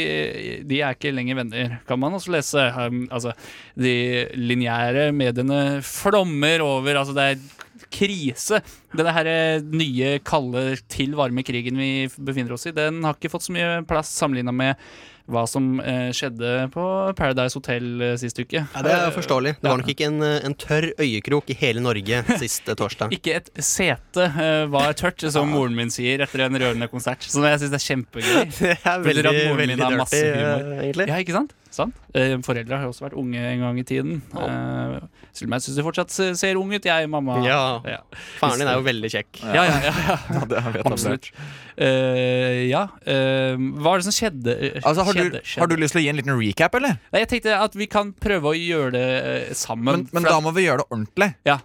de 0.66 0.80
er 0.82 0.96
ikke 0.96 1.14
lenger 1.14 1.38
venner, 1.38 1.78
kan 1.86 2.02
man 2.02 2.18
også 2.18 2.34
lese. 2.34 2.66
Um, 2.74 3.04
altså, 3.06 3.36
de 3.78 4.26
lineære 4.34 5.12
mediene 5.14 5.78
flommer 5.86 6.66
over. 6.66 6.98
Altså, 6.98 7.14
det 7.14 7.30
er 7.30 7.55
krise. 7.92 8.62
Denne 8.96 9.12
her 9.16 9.26
eh, 9.30 9.60
nye, 9.66 10.16
kalde, 10.26 10.76
til 10.92 11.16
varme 11.18 11.44
krigen 11.46 11.76
vi 11.80 11.90
befinner 12.16 12.56
oss 12.56 12.66
i, 12.70 12.74
den 12.76 13.02
har 13.06 13.18
ikke 13.18 13.32
fått 13.32 13.46
så 13.48 13.54
mye 13.56 13.82
plass 13.88 14.10
sammenligna 14.16 14.54
med 14.56 14.80
hva 15.26 15.40
som 15.50 15.80
eh, 15.82 16.12
skjedde 16.14 16.68
på 16.70 16.82
Paradise 17.18 17.58
Hotel 17.58 17.86
eh, 17.98 18.12
sist 18.20 18.38
uke. 18.38 18.60
Ja, 18.62 18.82
det 18.86 18.92
er 18.94 19.10
forståelig. 19.10 19.56
Det 19.58 19.66
var 19.72 19.80
nok 19.80 19.88
ikke 19.90 20.06
en, 20.06 20.20
eh, 20.22 20.36
en 20.46 20.54
tørr 20.54 20.86
øyekrok 21.02 21.50
i 21.50 21.56
hele 21.58 21.82
Norge 21.82 22.20
siste 22.44 22.76
torsdag. 22.78 23.10
Ikke 23.16 23.34
et 23.40 23.50
sete 23.58 24.28
eh, 24.28 24.68
var 24.70 24.94
tørt, 24.94 25.26
som 25.34 25.50
moren 25.50 25.74
min 25.74 25.90
sier 25.90 26.22
etter 26.22 26.44
en 26.46 26.60
rørende 26.62 26.86
konsert. 26.92 27.26
Så 27.26 27.42
jeg 27.42 27.58
syns 27.64 27.74
det 27.74 27.80
er 27.82 27.86
kjempegøy. 27.88 28.32
Det 28.60 28.70
er 28.76 29.02
Føler 29.02 29.10
veldig, 29.10 29.26
at 29.26 29.50
moren 29.50 29.58
min 29.64 29.74
veldig 29.74 29.98
dirty, 29.98 30.22
humor. 30.22 30.70
eh, 30.70 30.84
egentlig. 30.86 31.08
Ja, 31.10 31.18
ikke 31.26 31.38
sant? 31.40 31.56
Sant? 31.76 31.96
Eh, 32.16 32.34
foreldre 32.46 32.78
har 32.80 32.86
jo 32.86 32.92
også 32.94 33.04
vært 33.06 33.16
unge 33.20 33.40
en 33.50 33.62
gang 33.66 33.78
i 33.80 33.84
tiden. 33.86 34.18
Uh, 34.32 34.96
Selv 35.36 35.50
om 35.50 35.56
jeg 35.56 35.64
syns 35.66 35.76
du 35.78 35.82
fortsatt 35.84 36.14
ser 36.40 36.56
ung 36.60 36.72
ut, 36.72 36.88
jeg, 36.88 37.08
mamma. 37.12 37.36
Ja. 37.44 37.60
ja. 37.84 37.98
Faren 38.40 38.62
din 38.62 38.70
er 38.72 38.78
jo 38.80 38.84
veldig 38.86 39.10
kjekk. 39.12 39.42
Ja, 39.44 39.66
ja, 39.68 39.76
ja, 39.84 39.92
ja. 40.08 40.16
Ja, 40.36 40.42
det 40.50 40.62
har 40.64 40.74
vi 40.74 40.80
etablert. 40.80 40.92
Absolutt. 40.96 41.30
Eh, 41.76 42.62
ja. 42.70 42.86
eh, 43.04 43.60
hva 43.76 43.94
er 43.96 44.02
det 44.02 44.08
som 44.08 44.16
skjedde? 44.16 44.56
eh, 44.56 44.80
Altså, 44.82 45.04
har, 45.04 45.12
skjedde, 45.20 45.42
du, 45.44 45.52
har 45.60 45.70
du 45.70 45.76
lyst 45.80 45.96
til 45.96 46.00
å 46.00 46.04
gi 46.06 46.10
en 46.14 46.20
liten 46.22 46.36
recap, 46.40 46.76
eller? 46.80 46.96
Nei, 47.12 47.22
jeg 47.26 47.32
tenkte 47.36 47.58
at 47.60 47.76
vi 47.76 47.88
kan 47.92 48.14
prøve 48.16 48.52
å 48.52 48.56
gjøre 48.56 48.92
det 48.96 49.06
eh, 49.20 49.54
sammen. 49.56 50.06
Men, 50.08 50.22
men 50.22 50.28
da 50.30 50.38
må 50.44 50.54
vi 50.56 50.64
gjøre 50.66 50.82
det 50.84 50.88
ordentlig. 50.90 51.30
Ja. 51.46 51.60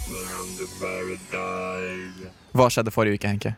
Hva 2.52 2.67
skjedde 2.74 2.91
forrige 2.93 3.19
uke, 3.21 3.32
Henke? 3.32 3.54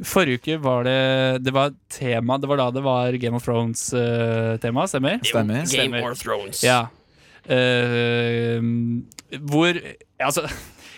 Forrige 0.00 0.40
uke 0.40 0.54
var 0.64 0.86
det 0.86 1.44
Det 1.44 1.52
var 1.52 1.74
tema 1.92 2.38
Det 2.40 2.48
var 2.48 2.56
da 2.62 2.70
det 2.72 2.82
var 2.84 3.12
Game 3.20 3.36
of 3.36 3.44
Thrones-tema, 3.44 4.86
stemmer? 4.88 5.20
Stemmer. 5.20 5.66
Stemmer. 5.68 6.00
Game 6.00 6.12
of 6.12 6.18
Thrones. 6.22 6.62
Ja. 6.64 6.86
Uh, 7.42 8.62
hvor 9.50 9.76
Altså, 10.22 10.46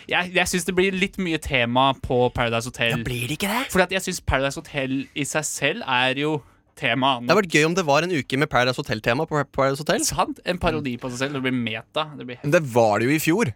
jeg, 0.07 0.31
jeg 0.35 0.47
syns 0.47 0.67
det 0.67 0.75
blir 0.77 0.95
litt 0.95 1.17
mye 1.17 1.39
tema 1.41 1.89
på 1.97 2.27
Paradise 2.35 2.69
Hotel. 2.69 2.93
Ja, 2.93 3.03
blir 3.03 3.25
det 3.25 3.39
ikke 3.39 3.49
det? 3.49 3.63
Fordi 3.73 3.97
jeg 3.97 4.05
syns 4.05 4.21
Paradise 4.21 4.61
Hotel 4.61 4.99
i 5.17 5.25
seg 5.27 5.47
selv 5.49 5.87
er 5.89 6.21
jo 6.21 6.37
tema. 6.77 7.15
Det 7.21 7.31
hadde 7.31 7.41
vært 7.41 7.57
gøy 7.57 7.67
om 7.71 7.75
det 7.77 7.85
var 7.87 8.05
en 8.05 8.13
uke 8.13 8.39
med 8.39 8.51
Paradise 8.51 8.79
Hotel-tema 8.81 9.25
på 9.29 9.41
Paradise 9.55 9.81
Hotel. 9.81 10.05
Sant? 10.05 10.41
En 10.45 10.61
parodi 10.61 10.95
på 11.01 11.09
seg 11.11 11.25
selv. 11.25 11.39
Det 11.39 11.45
blir 11.47 11.55
meta. 11.57 12.09
Det 12.19 12.27
blir 12.27 12.41
Men 12.43 12.53
det 12.53 12.61
var 12.75 12.99
det 12.99 13.09
jo 13.09 13.15
i 13.15 13.21
fjor. 13.23 13.53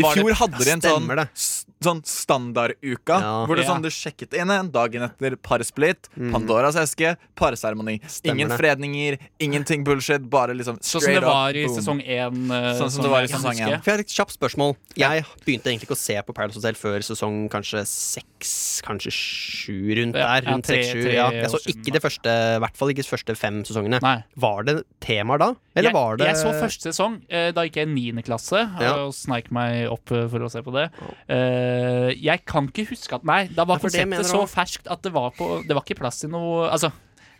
I 0.00 0.12
fjor 0.14 0.32
hadde 0.40 0.64
de 0.64 0.70
en 0.70 0.80
sånn, 0.80 1.06
det. 1.16 1.28
sånn 1.84 2.00
standarduka. 2.04 3.18
Ja. 3.20 3.46
Hvor 3.46 3.56
det 3.56 3.64
Ja. 3.64 3.74
sånn, 3.74 3.82
du 3.82 3.88
sjekket 3.90 4.32
inn 4.34 4.50
en 4.50 4.70
dagen 4.70 5.02
etter 5.02 5.36
parsplitt, 5.36 6.08
Pandoras 6.16 6.74
eske, 6.76 7.16
parseremoni. 7.36 8.00
Ingen 8.24 8.48
det. 8.48 8.58
fredninger, 8.58 9.18
ingenting 9.40 9.84
bullshit. 9.84 10.28
Bare 10.28 10.54
liksom 10.54 10.78
Sånn 10.80 10.82
som 10.82 11.00
straight 11.00 11.20
det 11.20 11.26
var 11.26 11.50
up, 11.50 11.56
i 11.56 11.66
boom. 11.66 11.76
sesong 11.78 12.00
én. 12.06 12.50
eh, 12.50 12.78
Sånn 12.78 12.90
som 12.90 13.02
det 13.02 13.10
var 13.10 13.22
i 13.22 13.26
sesong 13.26 13.54
én. 13.60 13.82
For 13.82 13.90
jeg 13.90 13.96
har 13.96 14.00
et 14.00 14.08
kjapt 14.08 14.36
spørsmål. 14.38 14.76
Jeg 14.96 15.24
begynte 15.44 15.64
egentlig 15.70 15.88
ikke 15.88 15.96
å 15.96 15.96
se 15.96 16.14
på 16.22 16.34
Paradise 16.34 16.56
Hotel 16.60 16.74
før 16.74 16.98
sesong 17.02 17.48
kanskje 17.50 17.84
seks, 17.86 18.80
kanskje 18.84 19.10
sju 19.12 19.94
rundt 19.96 20.14
Ja, 20.16 20.40
der. 20.40 20.48
ja, 20.48 20.54
Rundt 20.54 20.64
tre- 20.64 20.82
seks, 20.82 20.92
sju, 20.94 21.02
tre 21.04 21.14
ja. 21.14 21.30
Jeg 21.30 21.50
så 21.50 21.58
ikke 21.66 21.92
det 21.92 22.02
første, 22.02 22.30
i 22.56 22.58
hvert 22.60 22.76
fall 22.76 22.88
ikke 22.88 23.02
de 23.04 23.10
første 23.16 23.36
fem 23.36 23.62
sesongene. 23.64 24.00
Nei. 24.02 24.24
Var 24.36 24.62
det 24.64 24.84
temaer 25.00 25.38
da? 25.38 25.54
Eller 25.76 25.90
jeg, 25.90 25.92
var 25.94 26.16
det 26.16 26.26
jeg 26.28 26.36
så 26.36 26.52
første 26.60 26.92
sesong. 26.92 27.22
eh, 27.28 27.50
Da 27.52 27.62
gikk 27.62 27.74
jeg 27.76 27.88
i 27.88 27.92
niende 27.92 28.24
klasse 28.24 28.80
Ja. 28.80 28.94
og 29.04 29.12
sneik 29.12 29.50
meg 29.50 29.83
opp 29.92 30.10
eh, 30.12 30.26
for 30.32 30.44
å 30.46 30.50
se 30.52 30.62
på 30.64 30.72
det. 30.74 30.88
Uh, 31.30 32.10
jeg 32.20 32.44
kan 32.48 32.68
ikke 32.70 32.86
huske 32.92 33.16
at 33.16 33.24
Nei, 33.28 33.46
da 33.54 33.64
var 33.64 33.78
Ja, 33.78 33.82
det 33.88 33.90
konseptet 33.90 34.28
så 34.30 34.42
ferskt 34.50 34.90
at 34.90 35.02
det 35.04 35.12
var, 35.14 35.30
på, 35.36 35.48
det 35.66 35.74
var 35.76 35.82
ikke 35.86 35.98
plass 36.00 36.20
til 36.22 36.30
noe 36.34 36.68
Altså, 36.70 36.90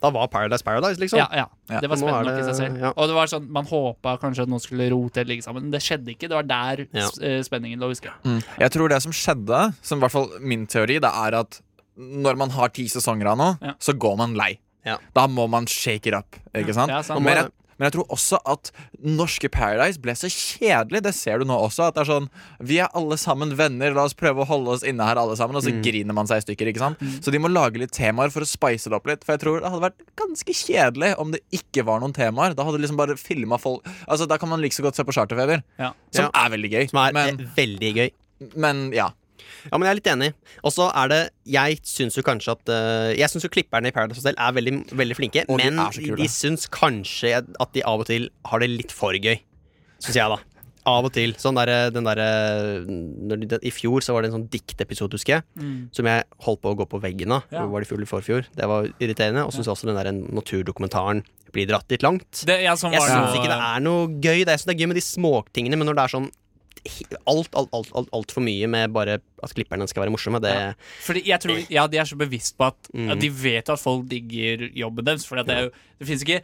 Da 0.03 0.11
var 0.13 0.29
Paradise 0.33 0.65
Paradise, 0.67 1.01
liksom? 1.01 1.19
ja, 1.23 1.29
ja. 1.33 1.47
Ja. 1.71 1.81
Det 1.81 1.89
var 1.91 1.97
spennende 2.01 2.25
spennende 2.25 2.33
nok 2.35 2.41
i 2.43 2.49
seg 2.51 2.57
selv. 2.61 2.81
ja. 2.83 2.91
Og 2.97 3.09
det 3.09 3.15
var 3.17 3.31
sånn, 3.33 3.47
Man 3.57 3.69
håpa 3.71 4.17
kanskje 4.23 4.45
at 4.47 4.53
noen 4.53 4.61
skulle 4.65 4.89
rote 4.93 5.23
eller 5.23 5.33
ligge 5.35 5.47
sammen. 5.47 5.65
Men 5.69 5.73
det 5.77 5.81
skjedde 5.85 6.13
ikke. 6.13 6.29
Det 6.29 6.37
var 6.37 6.49
der 6.51 6.85
Ja. 6.93 7.07
eh, 7.23 7.41
spenningen 7.47 7.81
lå, 7.81 7.89
husker 7.95 8.11
jeg. 8.13 8.19
Mm. 8.25 8.43
Jeg 8.61 8.71
tror 8.77 8.89
det 8.93 9.01
som 9.03 9.13
skjedde, 9.17 9.61
som 9.83 9.99
i 9.99 10.05
hvert 10.05 10.13
fall 10.13 10.29
min 10.41 10.67
teori, 10.67 10.99
det 11.01 11.11
er 11.11 11.39
at 11.41 11.61
når 11.97 12.37
man 12.37 12.51
har 12.51 12.69
ti 12.75 12.85
sesonger 12.91 13.31
av 13.33 13.39
noe, 13.39 13.59
Ja. 13.63 13.75
så 13.81 13.95
går 13.97 14.17
man 14.19 14.35
lei. 14.35 14.59
Ja. 14.85 14.99
Da 15.15 15.27
må 15.27 15.49
man 15.49 15.65
shake 15.71 16.09
it 16.09 16.15
up. 16.15 16.37
Ikke 16.55 16.75
sant? 16.75 16.91
Ja, 16.93 17.01
sant. 17.01 17.21
Og 17.21 17.25
jeg, 17.25 17.49
men 17.79 17.87
jeg 17.91 17.93
tror 17.97 18.07
også 18.15 18.39
at 18.47 18.71
norske 19.03 19.49
Paradise 19.51 19.99
ble 20.01 20.13
så 20.13 20.29
kjedelig. 20.31 21.03
Det 21.03 21.15
ser 21.15 21.39
du 21.39 21.45
nå 21.45 21.57
også. 21.59 21.89
At 21.89 21.95
det 21.95 22.03
er 22.05 22.11
sånn 22.13 22.29
Vi 22.63 22.79
er 22.79 22.89
alle 22.95 23.17
sammen 23.21 23.55
venner, 23.57 23.93
la 23.95 24.05
oss 24.05 24.15
prøve 24.15 24.43
å 24.45 24.47
holde 24.47 24.69
oss 24.77 24.83
inne 24.87 25.05
her 25.05 25.17
alle 25.17 25.37
sammen. 25.37 25.57
Og 25.57 25.63
så 25.63 25.73
Mm. 25.75 25.83
griner 25.83 26.15
man 26.15 26.27
seg 26.27 26.39
i 26.39 26.45
stykker. 26.47 26.69
ikke 26.73 26.79
sant? 26.79 26.99
Så 27.25 27.31
de 27.33 27.39
må 27.39 27.49
lage 27.53 27.77
litt 27.79 27.91
temaer 27.93 28.31
for 28.31 28.41
å 28.41 28.47
spice 28.47 28.85
det 28.89 28.93
opp 28.95 29.07
litt. 29.07 29.25
For 29.25 29.33
jeg 29.37 29.41
tror 29.41 29.61
det 29.61 29.71
hadde 29.71 29.83
vært 29.91 30.01
ganske 30.17 30.55
kjedelig 30.55 31.19
om 31.19 31.31
det 31.33 31.41
ikke 31.53 31.85
var 31.85 32.01
noen 32.01 32.13
temaer. 32.15 32.55
Da 32.55 32.65
hadde 32.65 32.79
liksom 32.81 32.97
bare 32.97 33.17
filma 33.17 33.59
folk 33.61 33.85
Altså 34.09 34.27
Da 34.29 34.37
kan 34.39 34.49
man 34.49 34.61
like 34.61 34.73
så 34.73 34.83
godt 34.83 34.95
se 34.97 35.03
på 35.05 35.13
Charterfeber, 35.13 35.63
Ja. 35.79 35.93
som 36.11 36.31
Ja. 36.33 36.47
er 36.47 36.51
veldig 36.51 36.71
gøy. 36.71 36.91
Som 36.91 36.99
er 37.07 37.13
men, 37.13 37.41
eh, 37.41 37.47
veldig 37.57 37.95
gøy. 37.97 38.11
men 38.57 38.93
ja. 38.93 39.11
Ja, 39.71 39.79
men 39.79 39.87
jeg 39.89 39.93
er 39.95 39.99
litt 40.01 40.11
enig. 40.13 40.31
Og 40.63 40.73
så 40.75 40.89
er 40.95 41.09
det 41.09 41.21
Jeg 41.49 41.79
syns 41.89 42.17
jo 42.19 42.23
kanskje 42.27 42.53
at 42.57 42.69
eh, 42.69 43.13
Jeg 43.19 43.31
syns 43.33 43.45
jo 43.47 43.51
klipperne 43.53 43.89
i 43.89 43.95
Paradise 43.97 44.21
Hotel 44.21 44.37
er 44.39 44.53
veldig, 44.57 44.75
veldig 44.93 45.17
flinke, 45.17 45.45
Og 45.49 45.57
men 45.61 45.77
de, 45.97 46.11
de 46.21 46.29
syns 46.29 46.67
kanskje 46.69 47.33
at 47.41 47.73
de 47.73 47.83
av 47.85 48.01
og 48.05 48.07
til 48.11 48.29
har 48.51 48.61
det 48.61 48.69
litt 48.71 48.93
for 48.93 49.13
gøy. 49.17 49.39
Syns 49.99 50.17
jeg, 50.21 50.29
da. 50.29 50.39
Av 50.85 51.07
og 51.09 51.15
til. 51.17 51.33
Sånn 51.41 51.57
der, 51.57 51.89
den 51.95 52.05
der, 52.05 52.21
når 52.85 53.41
de- 53.49 53.59
I 53.65 53.71
fjor 53.73 54.05
så 54.05 54.13
var 54.13 54.21
det 54.23 54.29
en 54.33 54.35
sånn 54.43 54.51
diktepisode, 54.53 55.17
husker 55.17 55.39
jeg, 55.39 55.43
Mm. 55.57 55.89
som 55.97 56.05
jeg 56.05 56.25
holdt 56.45 56.61
på 56.61 56.75
å 56.75 56.77
gå 56.77 56.85
på 56.91 57.01
veggen 57.01 57.33
av. 57.33 57.45
Ja. 57.51 57.65
Var 57.65 57.81
det 57.81 57.89
i 57.89 57.95
fjor 57.95 58.05
forfjor? 58.05 58.45
Det 58.55 58.67
var 58.69 58.85
irriterende. 59.01 59.47
Og 59.47 59.53
syns 59.57 59.67
også 59.73 59.87
den 59.89 59.97
der 59.97 60.13
naturdokumentaren 60.13 61.23
blir 61.55 61.67
dratt 61.71 61.89
litt 61.89 62.03
langt. 62.03 62.45
Det, 62.45 62.61
jeg 62.65 62.77
som 62.79 62.93
Jeg 62.93 63.01
syns 63.01 63.35
ikke 63.39 63.49
det 63.49 63.61
er 63.63 63.81
noe 63.81 64.09
gøy. 64.21 64.45
Det 64.45 64.49
er, 64.53 64.59
synes 64.59 64.67
det 64.69 64.75
er 64.77 64.81
gøy 64.85 64.89
med 64.91 64.97
de 64.99 65.05
småtingene, 65.07 65.79
men 65.79 65.87
når 65.89 65.95
det 65.95 66.05
er 66.05 66.13
sånn 66.19 66.31
alt, 67.27 67.49
alt, 67.57 67.71
alt, 67.73 67.91
alt, 67.97 68.09
alt 68.13 68.33
for 68.35 68.45
mye 68.45 68.69
med 68.71 68.93
bare 68.93 69.19
at 69.43 69.55
klipperne 69.57 69.87
skal 69.89 70.05
være 70.05 70.13
morsomme, 70.15 70.41
det 70.45 70.53
Ja. 70.55 70.73
Fordi 71.07 71.23
jeg 71.27 71.41
tror 71.41 71.67
Ja, 71.73 71.87
de 71.87 71.99
er 71.99 72.05
så 72.05 72.17
bevisst 72.17 72.57
på 72.59 72.67
at, 72.69 72.77
Mm. 72.95 73.11
at 73.11 73.21
de 73.21 73.31
vet 73.31 73.69
at 73.69 73.79
folk 73.81 74.07
digger 74.09 74.69
jobben 74.75 75.05
deres. 75.05 75.27
For 75.27 75.37
det, 75.43 75.49
er 75.49 75.63
jo, 75.69 75.71
det 75.99 76.07
finnes 76.09 76.23
ikke 76.25 76.43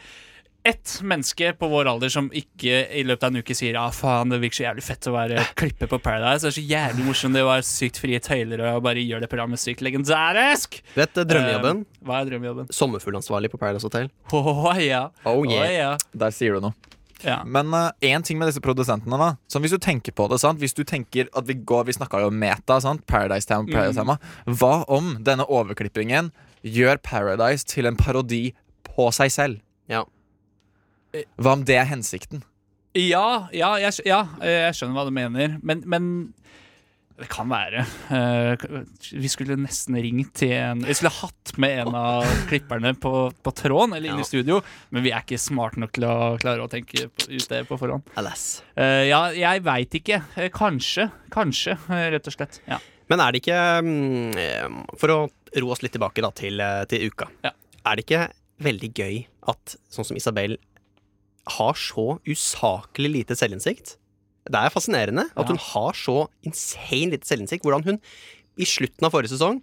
ett 0.62 1.00
menneske 1.02 1.54
på 1.56 1.68
vår 1.72 1.88
alder 1.88 2.10
som 2.12 2.26
ikke 2.36 2.82
i 2.92 3.02
løpet 3.02 3.22
av 3.24 3.30
en 3.32 3.40
uke 3.40 3.54
sier 3.56 3.72
Ja, 3.78 3.86
faen, 3.90 4.28
det 4.28 4.40
virker 4.42 4.58
så 4.60 4.64
jævlig 4.68 4.82
fett 4.84 5.08
å 5.08 5.14
være 5.14 5.44
klipper 5.56 5.88
på 5.88 5.98
Paradise. 6.04 6.42
Det 6.44 6.50
er 6.50 6.56
så 6.60 6.66
jævlig 6.68 7.06
morsomt 7.06 7.32
det 7.34 7.44
å 7.44 7.48
være 7.48 7.64
sykt 7.64 7.96
frie 8.02 8.20
tøyler 8.20 8.60
og 8.76 8.82
bare 8.84 9.00
gjøre 9.00 9.24
det 9.24 9.30
programmet 9.32 9.58
sykt 9.62 9.80
legendarisk. 9.80 10.82
Vet 10.94 11.14
du, 11.16 11.24
drømmejobben? 11.24 11.80
Uh, 11.86 12.04
hva 12.04 12.20
er 12.20 12.28
drømmejobben? 12.32 12.68
Sommerfuglansvarlig 12.76 13.50
på 13.50 13.58
Paradise 13.60 13.88
Hotel. 13.88 14.10
Oh, 14.32 14.68
ja. 14.76 15.06
Oh 15.24 15.40
Å 15.40 15.48
yeah. 15.48 15.96
Der 16.12 16.30
sier 16.36 16.54
du 16.60 16.60
noe. 16.68 16.74
Ja. 17.24 17.40
Men 17.44 17.72
én 18.00 18.24
ting 18.24 18.38
med 18.40 18.48
disse 18.48 18.62
produsentene, 18.64 19.18
da 19.20 19.34
Som 19.50 19.64
Hvis 19.64 19.74
du 19.74 19.78
tenker 19.82 20.14
på 20.16 20.28
det, 20.30 20.40
sant 20.40 20.60
Hvis 20.62 20.76
du 20.76 20.84
tenker 20.88 21.28
at 21.36 21.48
vi 21.48 21.54
går 21.54 21.84
Vi 21.88 21.96
snakka 21.98 22.22
jo 22.22 22.30
om 22.30 22.38
meta, 22.40 22.80
sant? 22.80 23.04
Paradise 23.06 23.48
Tema, 23.48 23.68
Paradise 23.68 24.00
Tema. 24.00 24.16
Hva 24.46 24.84
om 24.88 25.16
denne 25.24 25.44
overklippingen 25.44 26.32
gjør 26.64 27.00
Paradise 27.04 27.64
til 27.68 27.88
en 27.88 27.96
parodi 27.96 28.50
på 28.84 29.10
seg 29.16 29.32
selv? 29.32 29.60
Ja. 29.88 30.04
Hva 31.40 31.56
om 31.56 31.64
det 31.66 31.78
er 31.80 31.88
hensikten? 31.88 32.44
Ja, 32.96 33.46
ja, 33.54 33.74
jeg, 33.78 34.02
ja, 34.08 34.24
eh, 34.42 34.66
jeg 34.66 34.76
skjønner 34.76 34.98
hva 34.98 35.06
du 35.06 35.14
mener, 35.14 35.58
men, 35.62 35.84
men 35.86 36.08
det 37.20 37.28
kan 37.30 37.50
være. 37.50 37.82
Eh, 38.16 38.64
vi 39.12 39.30
skulle 39.30 39.56
nesten 39.60 39.96
ringt 40.00 40.32
til 40.40 40.54
en 40.56 40.84
Vi 40.86 40.96
skulle 40.96 41.12
hatt 41.18 41.52
med 41.60 41.82
en 41.82 41.98
av 41.98 42.28
klipperne 42.50 42.94
på, 42.98 43.12
på 43.30 43.52
tråden 43.56 43.96
eller 43.96 44.12
inne 44.12 44.24
i 44.24 44.28
studio, 44.28 44.60
men 44.94 45.04
vi 45.04 45.12
er 45.12 45.24
ikke 45.24 45.40
smarte 45.40 45.80
nok 45.82 45.92
til 45.96 46.06
å 46.08 46.16
klare 46.40 46.64
å 46.64 46.70
tenke 46.72 47.08
ut 47.10 47.48
det 47.52 47.62
på 47.68 47.78
forhånd. 47.80 48.08
Alas. 48.20 48.62
Eh, 48.74 49.10
ja, 49.10 49.26
jeg 49.36 49.64
veit 49.66 49.98
ikke. 50.00 50.22
Eh, 50.36 50.50
kanskje. 50.54 51.10
Kanskje, 51.34 51.76
rett 52.14 52.30
og 52.30 52.36
slett. 52.36 52.60
Ja. 52.70 52.80
Men 53.10 53.22
er 53.24 53.34
det 53.34 53.40
ikke 53.42 53.60
mm, 53.82 54.82
For 55.00 55.10
å 55.10 55.20
ro 55.60 55.70
oss 55.74 55.82
litt 55.82 55.96
tilbake 55.96 56.22
da 56.22 56.30
til, 56.36 56.62
til 56.90 57.10
uka. 57.10 57.26
Ja. 57.44 57.52
Er 57.84 57.98
det 57.98 58.06
ikke 58.06 58.26
veldig 58.62 58.90
gøy 58.94 59.22
at 59.50 59.78
sånn 59.90 60.06
som 60.06 60.18
Isabel 60.18 60.58
har 61.56 61.78
så 61.78 62.20
usaklig 62.28 63.10
lite 63.14 63.36
selvinnsikt? 63.38 63.96
Det 64.48 64.56
er 64.56 64.70
fascinerende 64.72 65.26
at 65.36 65.44
Ja. 65.44 65.48
hun 65.52 65.58
har 65.58 65.92
så 65.92 66.28
insane 66.46 67.10
lite 67.12 67.26
selvinnsikt. 67.28 67.62
Hvordan 67.62 67.84
hun 67.84 68.00
i 68.58 68.64
slutten 68.64 69.04
av 69.04 69.12
forrige 69.12 69.30
sesong 69.36 69.60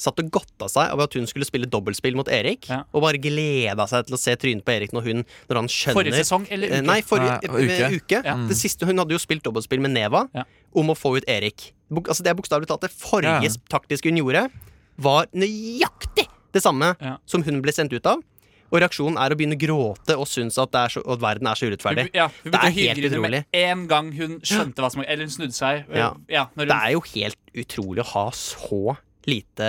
satt 0.00 0.18
og 0.18 0.30
godta 0.32 0.64
seg 0.70 0.92
over 0.94 1.02
at 1.04 1.12
hun 1.14 1.26
skulle 1.26 1.44
spille 1.44 1.66
dobbeltspill 1.68 2.14
mot 2.16 2.26
Erik, 2.28 2.68
Ja. 2.70 2.84
og 2.94 3.02
bare 3.02 3.18
gleda 3.20 3.84
seg 3.86 4.06
til 4.06 4.14
å 4.14 4.18
se 4.18 4.34
trynet 4.36 4.64
på 4.64 4.72
Erik 4.72 4.92
når, 4.92 5.02
hun, 5.04 5.24
når 5.50 5.56
han 5.56 5.66
skjønner 5.68 5.92
Forrige 5.92 6.24
sesong 6.24 6.46
eller 6.50 6.68
Eh, 6.70 6.78
uke? 6.80 6.86
Nei, 6.86 7.00
forrige 7.02 7.42
Nei, 7.52 7.66
eh, 7.68 7.90
uke. 7.90 8.00
uke. 8.00 8.24
Ja. 8.24 8.34
Det 8.48 8.56
siste, 8.56 8.86
hun 8.86 8.96
hadde 8.96 9.10
jo 9.10 9.18
spilt 9.18 9.42
dobbeltspill 9.42 9.80
med 9.80 9.90
Neva 9.90 10.28
Ja. 10.34 10.44
om 10.74 10.86
å 10.88 10.96
få 10.96 11.18
ut 11.18 11.24
Erik. 11.28 11.72
Bok, 11.92 12.08
altså 12.08 12.22
det 12.22 12.28
er 12.30 12.34
bokstavelig 12.40 12.66
talt 12.68 12.80
det 12.80 12.90
forrige 12.92 13.42
Ja. 13.42 13.50
taktiske 13.68 14.08
hun 14.08 14.16
gjorde, 14.16 14.50
var 14.96 15.26
nøyaktig 15.34 16.26
det 16.52 16.62
samme 16.62 16.96
Ja. 17.00 17.16
som 17.26 17.42
hun 17.42 17.60
ble 17.60 17.70
sendt 17.72 17.92
ut 17.92 18.06
av. 18.06 18.22
Og 18.70 18.78
reaksjonen 18.80 19.18
er 19.18 19.34
å 19.34 19.36
begynne 19.38 19.56
å 19.58 19.60
gråte 19.60 20.14
og 20.16 20.28
synes 20.30 20.58
at, 20.62 20.70
det 20.70 20.80
er 20.86 20.94
så, 20.94 21.02
at 21.10 21.22
verden 21.22 21.48
er 21.50 21.58
så 21.58 21.66
urettferdig. 21.70 22.08
ja, 22.14 22.28
Det 22.44 22.54
er 22.54 22.74
helt 22.76 23.04
utrolig. 23.10 23.30
med 23.42 23.60
en 23.60 23.86
gang 23.90 24.10
hun 24.14 24.36
skjønte 24.46 24.84
hva 24.84 24.90
som 24.94 25.02
Eller 25.02 25.26
hun 25.26 25.34
snudde 25.34 25.56
seg. 25.56 25.84
Ja. 25.94 26.12
Ja, 26.30 26.46
når 26.56 26.70
Det 26.70 26.76
er 26.76 26.90
jo 26.94 27.00
helt 27.14 27.38
utrolig 27.64 28.04
å 28.04 28.10
ha 28.14 28.26
så 28.30 28.96
lite 29.26 29.66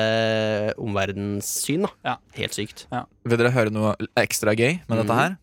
omverdenssyn, 0.79 1.85
da. 1.85 1.91
Ja. 2.05 2.15
Helt 2.37 2.55
sykt. 2.55 2.85
Vil 3.27 3.37
dere 3.41 3.51
høre 3.53 3.73
noe 3.73 3.95
ekstra 4.19 4.53
gøy 4.57 4.79
med 4.87 5.01
dette 5.01 5.17
her? 5.17 5.35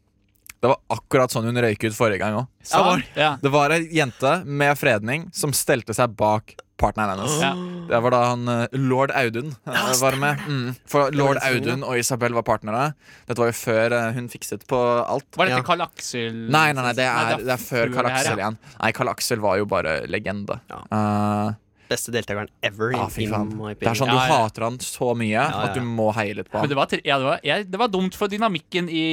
Det 0.58 0.70
var 0.72 0.80
akkurat 0.90 1.32
sånn 1.32 1.46
hun 1.46 1.60
røyk 1.62 1.84
ut 1.86 1.94
forrige 1.94 2.22
gang 2.22 2.40
òg. 2.40 2.48
ja, 2.72 2.94
ja. 3.14 3.34
Det 3.42 3.52
var 3.54 3.74
ei 3.76 3.84
jente 3.94 4.40
med 4.44 4.78
fredning 4.78 5.28
som 5.34 5.54
stelte 5.54 5.94
seg 5.94 6.16
bak 6.18 6.56
partneren 6.78 7.18
hennes. 7.18 7.36
Ja. 7.42 7.52
Det 7.90 8.00
var 8.04 8.14
da 8.14 8.20
han 8.30 8.48
eh, 8.52 8.76
lord 8.78 9.10
Audun 9.18 9.50
ja, 9.66 9.84
var 10.00 10.16
med. 10.20 10.42
Mm. 10.46 10.68
For 10.88 11.14
lord 11.16 11.40
Audun 11.42 11.82
og 11.82 11.98
Isabel 11.98 12.36
var 12.36 12.46
partnere. 12.46 12.92
Dette 13.26 13.42
var 13.42 13.50
jo 13.50 13.56
før 13.58 13.96
eh, 13.98 14.10
hun 14.14 14.28
fikset 14.30 14.66
på 14.70 14.78
alt. 15.02 15.26
Var 15.36 15.50
dette 15.50 15.62
Ja. 15.62 15.66
Karl 15.66 15.82
Aksel? 15.88 16.44
Nei, 16.46 16.68
nei, 16.72 16.84
nei, 16.84 16.94
det 16.98 17.06
er, 17.10 17.42
det 17.42 17.54
er 17.56 17.62
før 17.62 17.90
Karl 17.94 18.06
det 18.06 18.12
her, 18.14 18.20
Aksel 18.20 18.34
ja. 18.34 18.38
igjen. 18.44 18.60
Nei, 18.76 18.92
Karl 19.00 19.12
Aksel 19.14 19.42
var 19.42 19.58
jo 19.58 19.66
bare 19.70 19.96
legende. 20.10 20.60
Ja. 20.70 20.84
Eh, 20.98 21.56
Beste 21.88 22.12
deltakeren 22.12 22.48
ever. 22.62 22.92
Ah, 22.98 23.08
fy 23.08 23.26
faen. 23.30 23.48
Det 23.78 23.86
er 23.88 23.94
sånn 23.96 24.10
du 24.12 24.16
Ja, 24.18 24.26
ja. 24.28 24.38
hater 24.44 24.62
han 24.66 24.78
så 24.84 25.14
mye 25.16 25.30
Ja, 25.32 25.48
ja. 25.50 25.62
at 25.68 25.74
du 25.74 25.80
må 25.80 26.10
heie 26.14 26.34
litt 26.36 26.50
på 26.50 26.58
Men 26.58 26.66
han. 26.66 26.68
det 26.68 26.76
var, 26.76 26.88
ja, 27.04 27.18
det, 27.18 27.24
var, 27.24 27.40
jeg, 27.42 27.70
det 27.70 27.78
var 27.80 27.88
dumt 27.88 28.14
for 28.18 28.28
dynamikken 28.28 28.88
i 28.92 29.04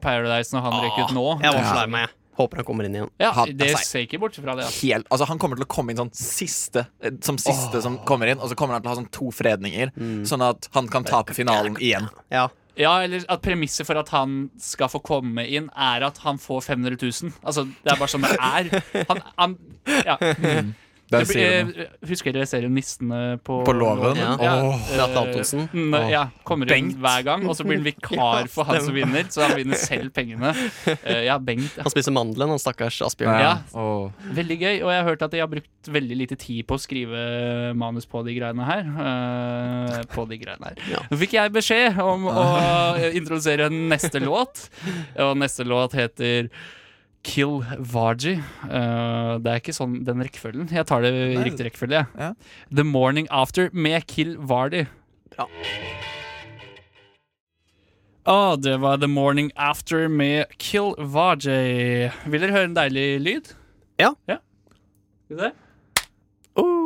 Paradise 0.00 0.54
når 0.54 0.66
han 0.68 0.76
røyk 0.84 0.98
ut 1.08 1.14
nå. 1.16 1.24
Jeg 1.42 1.52
var 1.56 1.64
så 1.66 1.74
lei 1.80 1.86
meg, 1.96 2.06
jeg. 2.08 2.16
Håper 2.38 2.56
han 2.62 2.64
kommer 2.64 2.86
inn 2.88 2.94
igjen. 2.96 3.10
Ja, 3.20 3.30
Han- 3.36 3.50
det 3.58 3.66
altså- 3.74 3.84
ser 3.90 4.06
ikke 4.06 4.18
bort 4.22 4.34
fra 4.34 4.54
det. 4.56 4.64
Altså. 4.64 4.86
Helt, 4.88 5.06
altså 5.10 5.26
Han 5.28 5.38
kommer 5.38 5.56
til 5.56 5.66
å 5.66 5.68
komme 5.68 5.90
inn 5.92 5.98
sånn 6.00 6.14
siste 6.16 6.86
eh, 7.02 7.10
Som 7.20 7.36
siste 7.36 7.82
som 7.82 7.98
kommer 8.08 8.26
inn, 8.32 8.38
og 8.40 8.48
så 8.48 8.56
kommer 8.56 8.72
han 8.78 8.82
til 8.82 8.88
å 8.90 8.94
ha 8.94 9.00
sånn 9.02 9.10
to 9.12 9.28
fredninger. 9.30 9.92
Sånn 10.24 10.40
at 10.46 10.68
han 10.72 10.88
kan 10.88 11.04
tape 11.04 11.34
finalen 11.34 11.76
igjen. 11.76 12.08
Ja. 12.30 12.48
Ja, 12.74 13.02
eller 13.04 13.20
at 13.28 13.42
premisset 13.44 13.84
for 13.84 13.98
at 14.00 14.08
han 14.08 14.48
skal 14.58 14.88
få 14.88 15.02
komme 15.04 15.44
inn, 15.44 15.68
er 15.76 16.02
at 16.06 16.16
han 16.24 16.38
får 16.38 16.62
500 16.64 16.96
000. 17.02 17.32
Altså, 17.44 17.66
det 17.84 17.92
er 17.92 17.98
bare 18.00 18.08
sånn 18.08 18.24
det 18.24 18.38
er. 18.40 19.04
Han, 19.10 19.20
han, 19.36 19.58
ja. 20.06 20.16
Der 21.12 21.24
Det 21.26 21.28
sier 21.28 21.52
du 21.52 21.70
noe. 21.72 21.84
eh, 21.86 22.08
Husker 22.08 22.34
dere 22.34 22.46
serien 22.48 22.72
Nissene 22.74 23.20
på, 23.44 23.58
På 23.66 23.74
Låven? 23.76 24.16
Ja. 24.18 24.30
Ja. 24.40 24.54
Oh. 24.64 25.02
Antonsen. 25.22 25.66
Mm, 25.72 25.96
ja, 26.10 26.22
kommer 26.48 26.66
inn 26.72 26.88
Bengt. 26.92 26.98
hver 27.02 27.24
gang, 27.26 27.44
og 27.46 27.56
så 27.58 27.66
blir 27.68 27.78
han 27.80 27.86
vikar 27.86 28.48
for 28.54 28.68
han 28.68 28.80
som 28.84 28.96
vinner. 28.96 29.28
Så 29.32 29.44
han 29.44 29.54
vinner 29.60 29.78
selv 29.80 30.12
pengene. 30.16 30.54
Eh, 30.88 31.24
ja, 31.28 31.36
Bengt. 31.38 31.76
Ja. 31.76 31.84
Han 31.86 31.94
spiser 31.94 32.14
mandelen, 32.16 32.54
han 32.54 32.62
stakkars 32.62 32.98
Asbjørn. 33.06 33.38
Ja. 33.44 33.52
Oh. 33.78 34.10
Veldig 34.34 34.58
gøy. 34.62 34.74
Og 34.82 34.90
jeg 34.94 35.02
har 35.02 35.08
hørt 35.10 35.22
at 35.28 35.36
de 35.36 35.42
har 35.44 35.50
brukt 35.52 35.92
veldig 35.92 36.16
lite 36.24 36.36
tid 36.40 36.64
på 36.70 36.78
å 36.78 36.82
skrive 36.82 37.22
manus 37.78 38.06
på 38.08 38.22
de 38.26 38.36
greiene 38.38 38.66
her. 38.66 38.86
Uh, 38.96 39.96
på 40.14 40.24
de 40.30 40.38
greiene 40.40 40.72
her. 40.72 40.82
Ja. 40.92 41.02
Nå 41.10 41.18
fikk 41.20 41.36
jeg 41.38 41.52
beskjed 41.54 41.98
om 42.02 42.28
å 42.30 42.46
introdusere 43.12 43.68
neste 43.72 44.22
låt, 44.22 44.68
og 45.20 45.36
neste 45.40 45.66
låt 45.68 45.96
heter 45.98 46.48
Kill 47.22 47.62
Vaji. 47.78 48.36
Uh, 48.66 49.38
det 49.42 49.52
er 49.52 49.60
ikke 49.60 49.74
sånn 49.76 50.00
den 50.06 50.22
rekkefølgen. 50.24 50.68
Jeg 50.74 50.86
tar 50.88 51.04
det 51.04 51.12
i 51.14 51.38
riktig 51.38 51.68
rekkefølge. 51.68 52.04
Ja. 52.18 52.32
The 52.74 52.84
Morning 52.86 53.28
After 53.30 53.70
med 53.72 54.06
Kill 54.10 54.36
Vardy. 54.38 54.84
Bra. 55.32 55.48
Oh, 58.26 58.54
det 58.54 58.76
var 58.82 59.00
The 59.02 59.08
Morning 59.10 59.50
After 59.56 60.08
med 60.08 60.50
Kill 60.58 60.94
Vaji. 60.98 62.10
Vil 62.26 62.44
dere 62.44 62.54
høre 62.54 62.70
en 62.70 62.78
deilig 62.78 63.06
lyd? 63.22 63.52
Ja. 63.98 64.12
ja. 64.30 64.38
Skal 65.26 65.38
vi 65.38 65.42
se? 65.42 65.52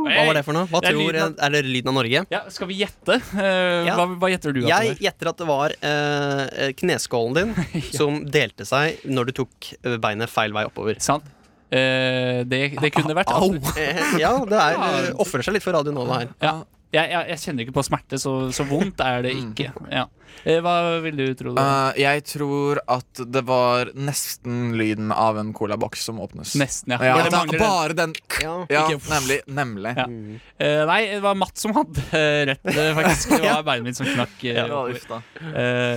Hva 0.07 0.26
var 0.28 0.38
det 0.38 0.42
for 0.46 0.57
noe? 0.57 0.66
Hva 0.70 0.80
Det 0.84 0.90
er 0.90 0.96
tror 0.96 1.18
av- 1.24 1.34
Er 1.46 1.50
det 1.57 1.62
lyden 1.66 1.88
av 1.92 1.96
Norge? 1.98 2.24
Ja, 2.30 2.40
skal 2.52 2.68
vi 2.70 2.78
gjette? 2.82 3.18
Uh, 3.34 3.86
Ja. 3.86 3.96
hva, 3.98 4.07
hva 4.22 4.30
gjetter 4.32 4.52
du? 4.57 4.61
at 4.64 4.68
Jeg 4.70 4.98
gjetter 5.07 5.30
at 5.32 5.36
det 5.42 5.46
var 5.48 5.74
uh, 5.82 6.72
kneskålen 6.80 7.34
din 7.34 7.54
som 7.98 8.20
delte 8.30 8.66
seg 8.68 9.02
når 9.07 9.26
du 9.30 9.32
tok 9.42 9.72
eh, 9.82 9.96
beinet 10.02 10.30
feil 10.32 10.52
vei 10.57 10.64
oppover. 10.68 10.96
er? 10.96 11.00
Sant? 11.04 11.24
uh, 11.72 12.44
det, 12.46 12.61
det 12.80 12.92
kunne 12.94 13.14
vært 13.18 13.32
Au! 13.34 13.50
ja, 14.22 14.32
det 14.46 14.61
er 14.62 15.12
ofrer 15.18 15.42
seg 15.46 15.57
litt 15.59 15.64
for 15.66 15.74
Radio 15.76 15.92
Nova 15.96 16.22
her. 16.22 16.32
Ja. 16.42 16.57
Jeg, 16.95 17.11
jeg, 17.11 17.24
jeg 17.32 17.43
kjenner 17.43 17.66
ikke 17.66 17.76
på 17.76 17.87
smerte, 17.87 18.20
så, 18.22 18.37
så 18.55 18.66
vondt 18.68 19.03
er 19.05 19.26
det 19.26 19.34
ikke. 19.37 19.72
Ja. 19.91 20.07
Eh, 20.45 20.61
hva 20.62 21.01
vil 21.03 21.16
du 21.18 21.24
tro? 21.39 21.55
Uh, 21.57 21.91
jeg 21.99 22.22
tror 22.28 22.80
at 22.93 23.22
det 23.32 23.43
var 23.49 23.91
nesten 23.97 24.74
lyden 24.78 25.11
av 25.14 25.39
en 25.41 25.53
colaboks 25.57 26.05
som 26.07 26.20
åpnes. 26.22 26.55
Nesten, 26.61 26.95
ja. 26.95 27.01
Ja, 27.03 27.16
Bare 27.16 27.30
det 27.30 27.59
da, 27.59 27.62
bare 27.62 27.97
den 27.99 28.14
Ja. 28.43 28.55
Ja, 28.70 28.84
nemlig. 29.11 29.41
nemlig. 29.47 29.95
Ja. 29.97 30.07
Uh, 30.07 30.82
nei, 30.91 31.01
det 31.14 31.22
var 31.24 31.39
Matt 31.39 31.59
som 31.59 31.74
hadde 31.76 32.05
rett, 32.53 32.62
faktisk. 32.66 33.37
Det 33.37 33.43
var 33.57 33.66
beinet 33.66 33.89
mitt 33.91 33.99
som 33.99 34.09
knakk. 34.11 34.37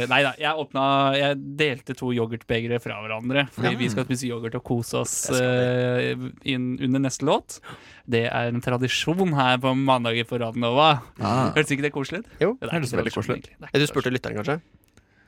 nei 0.10 0.22
da, 0.26 0.34
jeg 0.40 0.64
åpna 0.64 0.84
Jeg 1.18 1.40
delte 1.60 1.96
to 1.98 2.12
yoghurtbegre 2.16 2.82
fra 2.84 3.00
hverandre. 3.04 3.48
Fordi 3.56 3.76
vi 3.80 3.92
skal 3.92 4.08
spise 4.08 4.30
yoghurt 4.30 4.58
og 4.60 4.66
kose 4.66 5.04
oss 5.04 5.16
inn, 5.30 6.72
under 6.80 7.06
neste 7.06 7.28
låt. 7.28 7.60
Det 8.10 8.26
er 8.26 8.50
en 8.50 8.62
tradisjon 8.64 9.36
her 9.38 9.60
på 9.62 9.76
mandager 9.78 10.26
på 10.26 10.40
Radnova. 10.42 10.60
Nova. 10.60 10.90
Ah. 11.22 11.52
Hørtes 11.56 11.76
ikke 11.76 11.86
det 11.86 11.94
koselig 11.94 12.24
ut? 12.24 12.36
Jo, 12.42 12.56
Det 12.60 12.72
hørtes 12.74 12.94
veldig 12.98 13.14
koselig 13.14 13.44
ut. 13.44 13.50
Du 13.70 13.86
spurte 13.90 14.12
lytteren, 14.14 14.40
kanskje? 14.42 14.60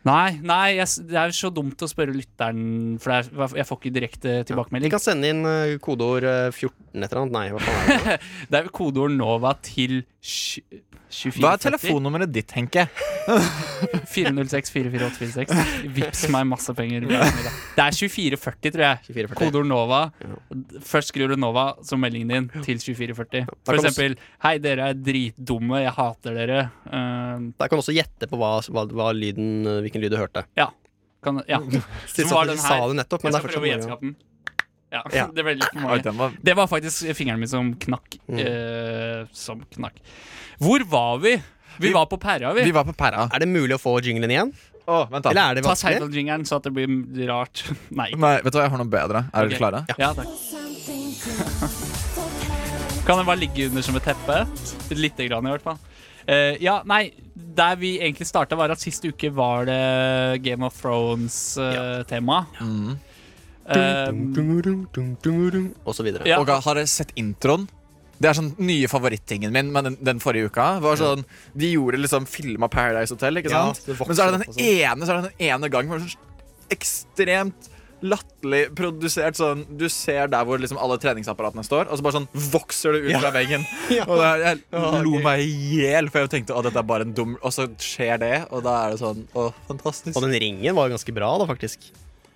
Nei, 0.07 0.39
nei 0.41 0.77
jeg, 0.79 0.88
det 1.11 1.17
er 1.19 1.29
jo 1.29 1.36
så 1.38 1.51
dumt 1.53 1.84
å 1.86 1.89
spørre 1.89 2.13
lytteren, 2.15 2.95
for 3.01 3.13
det 3.13 3.19
er, 3.29 3.51
jeg 3.59 3.67
får 3.69 3.77
ikke 3.77 3.91
direkte 3.93 4.32
De 4.39 4.47
tilbakemelding. 4.49 4.93
kan 4.95 5.03
sende 5.03 5.29
inn 5.29 5.45
eh, 5.45 5.75
kodeord 5.84 6.25
eh, 6.25 6.47
14 6.49 7.03
et 7.03 7.05
eller 7.05 7.19
annet. 7.21 7.36
Nei, 7.36 7.43
hva 7.53 7.61
faen 7.61 7.91
er 7.99 8.07
det? 8.07 8.15
Det 8.49 8.61
er 8.61 8.71
kodeord 8.73 9.13
NOVA 9.13 9.53
til 9.67 9.99
tj- 10.22 10.63
2440. 11.11 11.41
Hva 11.41 11.51
er 11.57 11.61
telefonnummeret 11.65 12.32
ditt, 12.32 12.51
Henke? 12.55 12.86
406 14.13 14.72
44846. 14.72 15.91
Vips 15.95 16.24
meg 16.32 16.47
masse 16.49 16.74
penger. 16.78 17.05
Det 17.09 17.17
er 17.84 17.95
2440, 17.97 18.72
tror 18.76 18.86
jeg. 18.86 19.01
2440. 19.09 19.38
Kodeord 19.41 19.67
NOVA. 19.69 20.01
Først 20.88 21.11
skriver 21.11 21.34
du 21.36 21.41
NOVA 21.41 21.65
som 21.88 22.01
meldingen 22.03 22.32
din 22.32 22.63
til 22.65 22.80
2440. 22.82 23.43
For 23.67 23.80
eksempel 23.82 24.15
Hei, 24.45 24.55
dere 24.63 24.91
er 24.93 24.99
dritdumme. 24.99 25.82
Jeg 25.84 25.95
hater 25.97 26.38
dere. 26.39 26.61
Uh, 26.88 27.49
Der 27.57 27.67
kan 27.67 27.76
du 27.78 27.82
også 27.84 27.95
gjette 27.97 28.30
på 28.32 28.39
hva, 28.41 28.55
hva, 28.72 28.86
hva 28.91 29.11
lyden, 29.17 29.65
hvilken 29.86 30.03
lyd 30.05 30.15
du 30.15 30.19
hørte. 30.22 30.45
ja. 30.59 30.69
Kan, 31.22 31.38
ja. 31.45 31.59
Siden 32.09 32.32
var 32.34 32.47
den 32.49 32.57
her. 32.57 32.80
Jeg 32.97 33.05
skal 33.05 33.43
prøve 33.45 33.59
å 33.61 33.67
gjette 33.69 33.84
gjenskape 33.86 34.07
den. 34.07 34.15
Ja, 34.91 35.01
Ja. 35.15 35.27
det 35.31 35.43
ble 35.47 35.53
litt 35.55 35.69
for 35.71 35.81
mange. 35.87 36.13
var 36.17 36.33
Det 36.43 36.55
var 36.57 36.67
faktisk 36.67 37.15
fingeren 37.15 37.39
min 37.39 37.47
som 37.51 37.73
knakk. 37.79 38.19
Mm. 38.27 38.39
eh, 38.43 39.27
som 39.31 39.63
knakk. 39.75 40.01
Hvor 40.61 40.83
var 40.89 41.17
vi? 41.23 41.37
Vi 41.77 41.87
Vi- 41.87 41.93
var 41.95 42.05
på 42.11 42.17
Perra, 42.19 42.53
vi. 42.53 42.63
Vi 42.67 42.71
var 42.75 42.83
på 42.83 42.93
pæra. 42.93 43.29
Er 43.33 43.39
det 43.39 43.47
mulig 43.47 43.75
å 43.77 43.81
få 43.81 43.95
jinglen 44.03 44.29
igjen? 44.29 44.51
Oh, 44.87 45.05
vent, 45.09 45.23
da. 45.23 45.29
Eller 45.31 45.51
er 45.51 45.55
det 45.55 45.63
Ta 45.63 45.69
vanskelig? 45.71 45.99
Seinfeld-jingeren 46.01 46.43
så 46.45 46.55
at 46.57 46.63
det 46.67 46.73
blir 46.75 47.27
rart. 47.29 47.63
Nei. 47.89 48.09
Nei, 48.17 48.33
vet 48.41 48.51
du 48.51 48.57
hva, 48.59 48.65
jeg 48.65 48.73
har 48.73 48.81
noe 48.81 48.91
bedre. 48.91 49.23
Er 49.31 49.45
okay. 49.45 49.49
dere 49.49 49.61
klare? 49.61 49.85
Ja, 50.01 50.11
takk. 50.17 50.27
Kan 53.05 53.17
den 53.17 53.25
bare 53.25 53.39
ligge 53.41 53.67
under 53.69 53.81
som 53.85 53.95
et 53.97 54.03
teppe? 54.05 54.41
Lite 54.93 55.27
grann, 55.29 55.47
i 55.47 55.53
hvert 55.55 55.63
fall. 55.65 55.79
Uh, 56.27 56.53
ja, 56.61 56.81
nei, 56.85 57.13
der 57.33 57.75
vi 57.81 57.95
egentlig 57.99 58.27
starta, 58.29 58.55
var 58.59 58.69
at 58.73 58.81
sist 58.83 59.05
uke 59.07 59.31
var 59.33 59.65
det 59.69 60.41
Game 60.45 60.65
of 60.67 60.75
Thrones-tema. 60.81 62.43
Mm. 62.61 62.99
Og 65.86 65.95
så 65.97 66.05
videre. 66.05 66.28
Ja. 66.30 66.39
Og 66.41 66.49
har 66.49 66.80
dere 66.80 66.89
sett 66.89 67.13
introen? 67.19 67.67
Det 68.22 68.30
er 68.30 68.38
sånn 68.38 68.51
nye 68.61 68.86
favorittingen 68.91 69.53
min 69.55 69.72
med 69.74 69.88
den, 69.88 69.95
den 70.05 70.19
forrige 70.22 70.51
uka. 70.51 70.67
Var 70.84 70.99
sånn, 70.99 71.24
De 71.57 71.72
gjorde 71.74 71.97
liksom 72.03 72.28
filma 72.30 72.69
Paradise 72.69 73.15
Hotel, 73.15 73.41
ikke 73.41 73.49
sant? 73.49 73.82
Ja, 73.88 73.95
Men 73.97 74.17
så 74.17 74.26
er 74.28 74.32
det 74.36 74.41
den 74.43 74.53
sånn. 74.53 74.61
ene 74.61 75.07
Så 75.07 75.13
er 75.15 75.22
det 75.22 75.32
den 75.32 75.47
ene 75.49 75.69
gangen 75.74 75.89
hvor 75.89 76.01
det 76.01 76.05
er 76.05 76.13
sånn 76.13 76.28
ekstremt 76.76 77.69
latterlig 78.01 78.61
produsert 78.78 79.38
sånn 79.38 79.63
Du 79.78 79.88
ser 79.93 80.30
der 80.32 80.45
hvor 80.47 80.61
liksom 80.61 80.80
alle 80.82 80.97
treningsapparatene 81.01 81.61
står, 81.65 81.89
og 81.89 81.97
så 81.99 82.05
bare 82.05 82.15
sånn 82.17 82.28
vokser 82.53 82.95
det 82.97 83.01
ut 83.09 83.17
fra 83.22 83.32
veggen. 83.36 83.65
Ja. 83.97 84.05
Og 84.07 84.17
det 84.22 84.28
er, 84.30 84.43
jeg 84.45 84.61
Ja, 84.74 84.91
lo 85.05 85.19
meg 85.26 85.41
i 85.45 85.80
hjel, 85.82 86.09
for 86.13 86.24
jeg 86.24 86.32
tenkte 86.36 86.57
at 86.57 86.65
dette 86.69 86.82
er 86.82 86.88
bare 86.93 87.05
en 87.07 87.13
dum 87.17 87.34
Og 87.41 87.53
så 87.53 87.65
skjer 87.82 88.22
det, 88.22 88.36
og 88.49 88.63
da 88.65 88.76
er 88.86 88.93
det 88.95 89.01
sånn 89.01 89.26
Å, 89.38 89.49
fantastisk. 89.69 90.13
Og 90.17 90.26
den 90.28 90.38
ringen 90.41 90.78
var 90.78 90.93
ganske 90.93 91.13
bra, 91.15 91.34
da, 91.41 91.49
faktisk. 91.49 91.89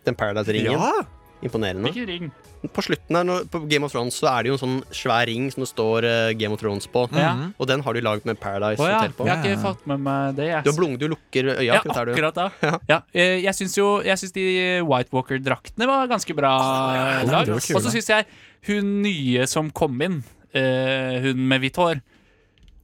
Den 0.05 0.17
Paradise-ringen. 0.17 0.73
ja. 0.77 1.05
Imponerende. 1.43 1.91
Hvilken 1.91 2.07
ring. 2.07 2.31
På 2.73 2.81
slutten 2.81 3.17
her, 3.17 3.43
på 3.51 3.59
Game 3.69 3.85
of 3.85 3.91
Thrones, 3.93 4.15
så 4.17 4.29
er 4.31 4.45
det 4.45 4.49
jo 4.49 4.55
en 4.55 4.61
sånn 4.61 4.77
svær 4.95 5.27
ring 5.29 5.51
som 5.53 5.61
det 5.61 5.67
står 5.69 6.07
eh, 6.09 6.29
Game 6.39 6.55
of 6.55 6.61
Thrones 6.61 6.87
på. 6.89 7.03
Ja. 7.13 7.33
Og 7.61 7.69
den 7.69 7.83
har 7.85 7.93
du 7.93 8.01
laget 8.01 8.25
med 8.25 8.39
Paradise 8.41 8.81
oh, 8.81 8.87
ja. 8.89 9.01
Hotel 9.03 9.13
på. 9.17 9.27
Jeg 9.27 9.35
har 9.37 9.45
ikke 9.51 9.61
fått 9.61 9.85
med 9.91 10.01
meg 10.07 10.39
det. 10.39 10.47
Jeg. 10.49 10.65
Du 10.65 10.71
har 10.71 10.79
blunget 10.79 11.03
du 11.03 11.07
lukker 11.11 11.51
øya. 11.53 11.67
Ja, 11.67 11.77
akkurat 11.81 12.13
akkurat 12.15 12.39
da. 12.39 12.47
Ja. 12.65 12.73
Ja. 12.89 12.99
eh, 13.13 13.37
Jeg 13.43 13.53
syns 13.57 13.77
jo 13.77 13.87
Jeg 14.05 14.17
synes 14.21 14.33
de 14.33 14.45
White 14.87 15.13
Walker-draktene 15.13 15.89
var 15.91 16.09
ganske 16.09 16.37
bra 16.37 16.55
ja, 16.57 17.05
eh, 17.19 17.29
lag. 17.29 17.53
Og 17.53 17.61
så 17.85 17.93
syns 17.93 18.09
jeg 18.09 18.27
hun 18.65 18.95
nye 19.03 19.45
som 19.49 19.69
kom 19.69 19.99
inn, 20.01 20.23
eh, 20.57 21.19
hun 21.21 21.43
med 21.51 21.61
hvitt 21.61 21.77
hår. 21.77 22.01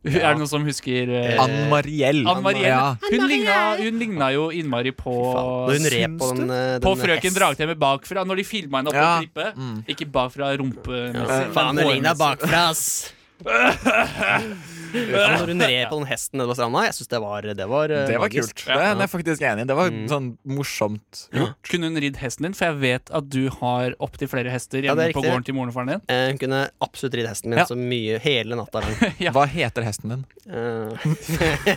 Er 0.02 0.32
det 0.34 0.38
noen 0.40 0.50
som 0.50 0.64
husker 0.66 1.10
eh, 1.14 1.36
Ann 1.38 1.70
Mariell. 1.70 2.24
Ann 2.26 2.42
Marielle? 2.42 2.72
Ja. 2.74 2.96
Hun, 3.06 3.26
ligna, 3.30 3.58
hun 3.78 4.00
ligna 4.02 4.32
jo 4.34 4.48
innmari 4.50 4.90
på 4.98 5.14
Når 5.14 5.78
hun 5.78 5.86
red 5.94 6.16
på 6.18 6.30
den, 6.34 6.50
eh, 6.50 6.72
den 6.80 6.86
På 6.88 6.96
Frøken 6.98 7.36
Dragtemme 7.36 7.76
bakfra, 7.78 8.24
når 8.26 8.42
de 8.42 8.46
filma 8.50 8.82
henne 8.82 8.90
opp 8.90 8.98
Ja. 8.98 9.12
på 9.14 9.28
klippet. 9.28 9.56
Mm. 9.62 9.78
Ikke 9.94 10.10
bakfra 10.10 10.50
rumpe. 10.58 11.04
Ja. 11.14 11.42
Faen, 11.54 11.78
hun 11.78 11.94
ligna 11.94 12.16
bakfra, 12.18 12.70
ass! 12.74 13.14
Ja, 14.92 15.38
Når 15.40 15.48
hun 15.54 15.62
red 15.62 15.88
på 15.92 15.98
den 16.02 16.08
hesten 16.10 16.38
nede 16.42 16.50
på 16.52 16.56
stranda, 16.58 16.84
jeg 16.88 16.94
syns 16.98 17.10
det 17.12 17.22
var, 17.24 17.42
det 17.42 17.68
var, 17.70 17.92
eh, 17.96 18.08
Det 18.10 18.20
var 18.20 18.30
kult. 18.34 18.64
Det 18.66 18.76
er 18.76 18.96
jeg 19.02 19.10
faktisk 19.12 19.42
enig 19.48 19.64
i. 19.66 19.68
Det 19.72 19.76
var 19.78 19.90
Mm. 19.92 20.08
sånn 20.10 20.28
morsomt 20.48 21.28
gjort. 21.34 21.56
Kunne 21.70 21.90
hun 21.92 21.98
ridd 22.02 22.18
hesten 22.22 22.44
din? 22.48 22.54
For 22.54 22.66
jeg 22.72 22.80
vet 22.82 23.12
at 23.14 23.30
du 23.30 23.50
har 23.50 23.94
opptil 24.00 24.28
flere 24.32 24.50
hester 24.52 24.82
hjemme 24.82 24.96
det 24.98 25.10
er 25.10 25.14
på 25.18 25.24
gården 25.24 25.46
til 25.46 25.56
moren 25.56 25.70
og 25.70 25.76
faren 25.76 25.88
din. 25.96 26.02
Eh, 26.10 26.28
Hun 26.32 26.38
kunne 26.38 26.62
absolutt 26.82 27.14
ridd 27.20 27.28
hesten 27.28 27.50
min 27.50 27.60
Ja. 27.60 27.66
så 27.66 27.76
mye 27.78 28.20
hele 28.22 28.56
natta 28.56 28.82
lang. 28.82 28.96
Ja. 29.22 29.32
Hva 29.32 29.46
heter 29.48 29.84
hesten 29.84 30.10
din? 30.10 30.26
Eh, 30.50 30.92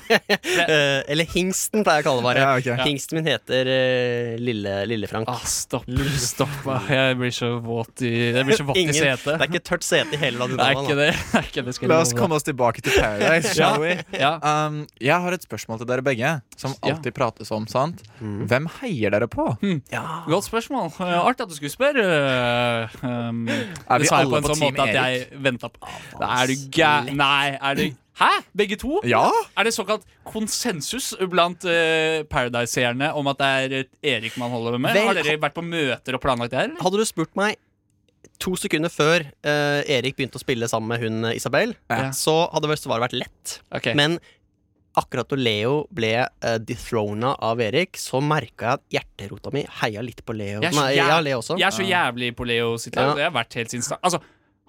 eh, 0.68 1.02
eller 1.10 1.24
hingsten, 1.34 1.84
pleier 1.84 2.00
jeg 2.02 2.06
å 2.06 2.08
kalle 2.08 2.20
det 2.20 2.26
bare. 2.28 2.44
Ja, 2.44 2.74
ok. 2.76 2.84
Hingsten 2.86 3.18
min 3.18 3.28
heter 3.28 3.68
uh, 3.68 4.36
Lille, 4.40 4.74
Lille 4.90 5.06
Frank. 5.10 5.28
Ah, 5.30 5.40
stopp. 5.48 5.84
Stopp. 6.24 6.54
ah, 6.70 6.86
Jeg 6.88 7.18
blir 7.20 7.34
så 7.34 7.50
våt 7.64 8.02
i 8.06 8.12
Jeg 8.34 8.46
blir 8.48 8.58
så 8.58 8.66
våt 8.68 8.78
i 8.80 8.86
setet. 8.94 9.24
Det 9.24 9.40
er 9.40 9.50
ikke 9.52 9.64
tørt 9.70 9.84
sete 9.86 10.14
i 10.16 10.20
hele 10.20 10.48
Det 10.54 10.60
er 10.60 10.78
ikke 10.80 10.96
det. 10.98 11.10
det, 11.14 11.40
er 11.40 11.48
ikke 11.50 11.64
det 11.68 11.88
La 11.90 12.00
oss 12.04 12.14
komme 12.16 12.38
oss 12.38 12.46
tilbake 12.46 12.82
til 12.84 12.96
Paradise, 13.04 13.54
shall 13.54 13.80
we? 13.82 13.94
Ja. 14.18 14.32
Um, 14.42 14.86
jeg 15.00 15.20
har 15.26 15.36
et 15.36 15.44
spørsmål 15.46 15.78
til 15.82 15.86
dere 15.90 16.02
begge, 16.06 16.34
som 16.56 16.74
Ja. 16.82 16.92
alltid 16.94 17.14
prates 17.14 17.50
om. 17.54 17.66
sant? 17.70 18.02
Mm. 18.20 18.46
Hvem 18.50 18.68
heier 18.80 19.10
dere 19.14 19.28
på? 19.28 19.46
Ja. 19.92 20.04
Godt 20.28 20.48
spørsmål. 20.48 20.92
Eh, 21.00 21.18
Artig 21.24 21.46
at 21.46 21.48
du 21.52 21.54
skulle 21.58 21.74
spørre. 21.74 22.04
eh, 22.04 22.88
Um, 23.04 23.48
Er 23.48 23.98
vi 23.98 24.04
det 24.04 24.08
sa 24.08 24.18
jeg 24.22 24.26
alle 24.26 24.30
på 24.30 24.36
en 24.36 24.42
på 24.44 24.48
sånn 24.54 24.60
Team 24.60 24.74
måte 24.74 24.88
at 24.88 24.94
jeg 24.94 25.42
venta 25.42 25.68
på 25.68 25.92
Da 26.20 26.28
Er 26.42 26.46
du 26.46 26.54
gæren? 26.72 27.16
Nei, 27.16 27.58
er 27.60 27.74
du 27.78 27.84
Hæ? 28.14 28.28
Begge 28.54 28.76
to? 28.78 29.00
Ja! 29.10 29.24
Er 29.58 29.64
det 29.66 29.72
såkalt 29.74 30.04
konsensus 30.24 31.08
blant 31.32 31.64
uh, 31.66 32.22
Paradise-seerne 32.30 33.08
om 33.18 33.26
at 33.32 33.40
det 33.40 33.48
er 33.48 33.86
Erik 34.14 34.36
man 34.38 34.52
holder 34.54 34.78
med? 34.78 34.94
Vel, 34.94 35.08
Har 35.08 35.18
dere 35.18 35.34
vært 35.42 35.56
på 35.56 35.64
møter 35.66 36.14
og 36.14 36.22
planlagt 36.22 36.52
det 36.54 36.60
her? 36.60 36.70
Hadde 36.80 37.00
du 37.00 37.04
spurt 37.08 37.32
meg 37.34 37.56
to 38.44 38.54
sekunder 38.60 38.92
før 38.92 39.24
eh, 39.24 39.80
Erik 39.96 40.18
begynte 40.18 40.36
å 40.40 40.42
spille 40.44 40.68
sammen 40.70 40.92
med 40.92 41.00
hun 41.06 41.30
eh, 41.30 41.36
Isabel, 41.40 41.72
Ja. 41.90 42.10
så 42.16 42.36
hadde 42.52 42.68
vel 42.70 42.80
svaret 42.80 43.08
vært 43.08 43.18
lett. 43.24 43.58
Ok. 43.74 43.90
Men 43.96 44.18
akkurat 44.94 45.26
da 45.32 45.36
Leo 45.40 45.78
ble 45.90 46.12
uh, 46.22 46.58
dethrona 46.62 47.32
av 47.42 47.58
Erik, 47.64 47.96
så 47.98 48.20
merka 48.22 48.68
jeg 48.68 48.76
at 48.76 48.84
hjerterota 49.18 49.50
mi 49.56 49.64
heia 49.80 50.04
litt 50.06 50.20
på 50.22 50.36
Leo. 50.38 50.60
Jeg 50.62 50.70
er 50.70 50.76
så 50.76 50.84
Nei, 50.84 50.92
jæv- 50.94 51.10
ja, 51.10 51.16
Leo 51.26 51.40
også. 51.40 51.56
Jeg 51.58 51.66
er 51.66 51.74
så 51.80 51.86
jævlig 51.88 52.28
på 52.38 52.46
Leo 52.46 52.76
sitt 52.78 52.94
lag. 53.00 53.08
Ja. 53.10 53.16
Det 53.18 53.26
har 53.26 53.34
vært 53.40 53.56
helt 53.58 53.74
siden 53.74 53.82
start. 53.88 54.04
Altså, 54.06 54.20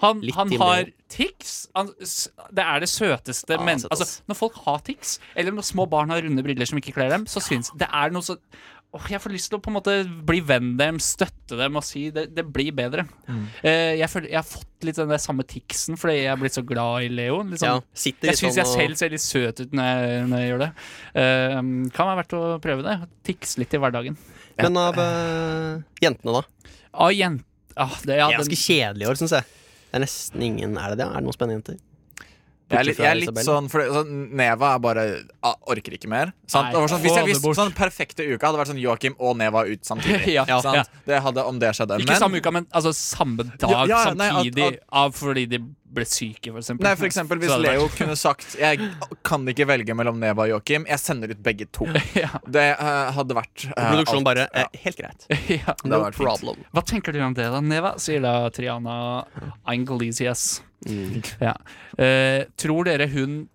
han, 0.01 0.23
Litt 0.26 0.36
han 0.36 0.49
har 0.59 0.82
Leo. 0.82 0.95
tics. 1.13 1.51
Han, 1.78 1.91
s- 2.03 2.26
det 2.51 2.65
er 2.65 2.82
det 2.84 2.89
søteste 2.91 3.53
Ja, 3.53 3.61
men 3.63 3.80
søt, 3.86 3.91
altså, 3.93 4.07
ass. 4.09 4.15
Når 4.28 4.39
folk 4.41 4.57
har 4.65 4.82
tics, 4.89 5.19
eller 5.38 5.53
når 5.55 5.69
små 5.69 5.86
barn 5.93 6.09
har 6.11 6.26
runde 6.26 6.43
briller 6.43 6.65
som 6.67 6.82
ikke 6.82 6.95
kler 6.97 7.13
dem, 7.13 7.28
så 7.30 7.39
syns 7.45 7.69
det 7.78 7.88
er 7.93 8.09
noe 8.17 8.26
så 8.26 8.36
Åh, 8.96 9.08
Jeg 9.12 9.20
får 9.20 9.34
lyst 9.34 9.50
til 9.52 9.58
å 9.58 9.64
på 9.64 9.72
en 9.72 9.76
måte 9.76 9.93
bli 10.28 10.39
venn 10.46 10.76
dem, 10.80 11.00
støtte 11.04 11.58
dem 11.60 11.76
og 11.76 11.84
si 11.84 12.06
det, 12.16 12.30
det 12.36 12.46
blir 12.48 12.72
bedre. 12.76 13.04
Mm. 13.28 13.41
Uh, 13.60 13.93
jeg, 14.00 14.08
føler, 14.12 14.30
jeg 14.32 14.39
har 14.39 14.48
fått 14.48 14.88
litt 14.88 15.00
den 15.02 15.12
der 15.12 15.22
samme 15.22 15.46
ticsen 15.50 16.00
fordi 16.00 16.16
jeg 16.22 16.30
er 16.32 16.39
blitt 16.39 16.56
så 16.56 16.64
glad 16.66 17.08
i 17.08 17.10
Leo. 17.12 17.41
Liksom. 17.43 17.68
Ja, 17.68 17.82
sånn, 17.84 18.16
jeg 18.30 18.39
syns 18.39 18.56
sånn 18.56 18.62
jeg 18.62 18.72
selv 18.72 19.02
ser 19.02 19.12
litt 19.12 19.26
søt 19.26 19.60
ut 19.60 19.76
når 19.76 19.89
jeg, 19.89 20.22
når 20.32 20.43
jeg 20.43 20.52
gjør 20.54 20.64
det. 20.64 20.70
Uh, 21.12 21.60
kan 21.98 22.12
være 22.12 22.22
verdt 22.22 22.38
å 22.39 22.46
prøve 22.64 22.88
det. 22.88 22.96
Tics 23.28 23.58
litt 23.60 23.76
i 23.76 23.82
hverdagen. 23.84 24.16
Men 24.62 24.80
av 24.80 25.02
uh, 25.02 25.84
jentene, 26.04 26.39
da? 26.39 26.72
Av 27.06 27.12
jent... 27.12 27.43
Ah, 27.76 27.91
det, 28.08 28.16
ja, 28.16 28.30
Det 28.30 28.32
er 28.32 28.38
den, 28.38 28.46
ganske 28.46 28.62
kjedelig 28.62 29.04
i 29.04 29.10
år, 29.12 29.20
syns 29.20 29.36
jeg. 29.36 29.52
Det 29.89 30.00
er 30.00 30.04
nesten 30.06 30.43
ingen 30.43 30.78
Er 30.80 30.93
det 30.93 31.02
det? 31.02 31.10
Er 31.10 31.20
det 31.20 31.28
noen 31.28 31.36
spennende 31.36 31.60
jenter? 31.60 31.82
Jeg 32.66 32.80
er 32.80 32.88
litt, 32.88 32.97
jeg 32.97 33.05
er 33.11 33.20
litt 33.20 33.39
sånn, 33.45 33.68
for 33.70 33.84
sånn 33.93 34.13
Neva 34.34 34.72
er 34.74 34.80
bare 34.82 35.01
ah, 35.45 35.53
Orker 35.70 35.93
ikke 35.99 36.09
mer. 36.09 36.32
Sant? 36.49 36.72
Nei, 36.72 36.74
Det 36.74 36.82
var 36.82 36.91
sånn, 36.95 37.03
hvis 37.03 37.18
jeg 37.20 37.28
visste 37.30 37.53
sånn 37.59 37.74
perfekte 37.78 38.26
uka 38.26 38.49
hadde 38.49 38.57
vært 38.61 38.72
sånn 38.72 38.82
Joakim 38.82 39.18
og 39.22 39.38
Neva 39.38 39.66
ut 39.70 39.86
samtidig. 39.86 40.34
Ja, 40.39 40.47
ja. 40.49 40.57
sant? 40.66 40.89
Det 41.05 41.20
hadde 41.22 41.45
om 41.45 41.59
det 41.61 41.70
skjedde. 41.78 41.99
Ikke 42.01 42.18
samme 42.18 42.41
uka, 42.41 42.53
men 42.55 42.66
altså 42.74 42.93
samme 42.97 43.45
dag 43.45 43.70
Ja, 43.70 43.84
nei, 44.18 44.30
at- 44.32 44.41
samtidig 44.41 44.68
at- 44.72 44.80
av 45.03 45.13
fordi 45.13 45.45
de 45.51 45.61
ble 45.96 46.06
syke, 46.10 46.52
for 46.52 46.62
eksempel. 46.62 46.86
Nei, 46.88 46.93
for 47.00 47.08
eksempel 47.08 47.39
Hvis 47.41 47.54
Leo 47.64 47.88
kunne 47.96 48.16
sagt 48.20 48.58
Jeg 48.60 48.89
kan 49.26 49.46
ikke 49.52 49.68
velge 49.70 49.96
mellom 49.98 50.20
Neva 50.22 50.46
og 50.46 50.52
Joakim, 50.54 50.86
jeg 50.89 51.02
sender 51.02 51.34
ut 51.34 51.41
begge 51.46 51.68
to. 51.76 51.88
ja, 52.24 52.32
Det 52.46 52.68
uh, 52.80 53.12
hadde 53.16 53.38
vært 53.38 53.68
uh, 53.72 53.74
Produksjonen 53.80 54.22
alt. 54.22 54.30
bare 54.30 54.46
ja. 54.48 54.66
eh, 54.68 54.84
Helt 54.86 55.02
greit. 55.02 55.28
ja. 55.60 55.76
Det 55.82 55.91
No 55.91 56.02
vært 56.04 56.20
fint. 56.20 56.28
problem. 56.28 56.68
Hva 56.76 56.86
tenker 56.91 57.16
du 57.16 57.22
om 57.26 57.38
det, 57.38 57.48
da, 57.56 57.64
Neva? 57.64 57.96
Sier 58.02 58.24
da 58.26 58.36
Triana 58.56 58.98
Angelisias. 59.72 60.62
Mm. 60.86 61.22
Ja. 61.41 61.56
Uh, 61.98 62.46
tror 62.60 62.88
dere 62.89 63.10
hun 63.12 63.46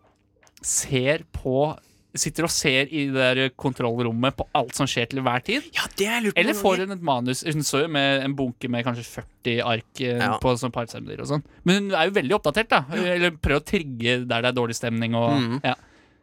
ser 0.64 1.24
på 1.32 1.70
Sitter 2.18 2.46
og 2.46 2.50
ser 2.50 2.88
i 2.90 3.04
det 3.06 3.26
der 3.38 3.52
kontrollrommet 3.54 4.34
på 4.34 4.46
alt 4.58 4.74
som 4.74 4.88
skjer 4.90 5.06
til 5.12 5.22
hver 5.22 5.44
tid? 5.46 5.68
Ja, 5.76 5.84
det 5.98 6.08
er 6.10 6.24
lurt. 6.24 6.38
Eller 6.40 6.56
får 6.58 6.82
hun 6.82 6.96
et 6.96 7.04
manus? 7.06 7.44
Med 7.90 8.24
en 8.24 8.34
bunke 8.38 8.70
med 8.72 8.82
kanskje 8.86 9.04
40 9.06 9.60
ark 9.62 10.02
eh, 10.02 10.18
Ja. 10.18 10.32
på 10.42 10.54
sånn 10.58 10.74
parseddler 10.74 11.22
og 11.22 11.30
sånn. 11.30 11.44
Men 11.62 11.84
hun 11.84 11.94
er 11.94 12.08
jo 12.08 12.16
veldig 12.18 12.36
oppdatert, 12.40 12.72
da. 12.72 12.82
Eller 12.98 13.30
prøver 13.36 13.62
å 13.62 13.66
trigge 13.66 14.18
der 14.26 14.42
det 14.42 14.50
er 14.50 14.58
dårlig 14.58 14.78
stemning 14.78 15.14
og 15.18 15.30
mm. 15.38 15.54
ja. 15.62 15.76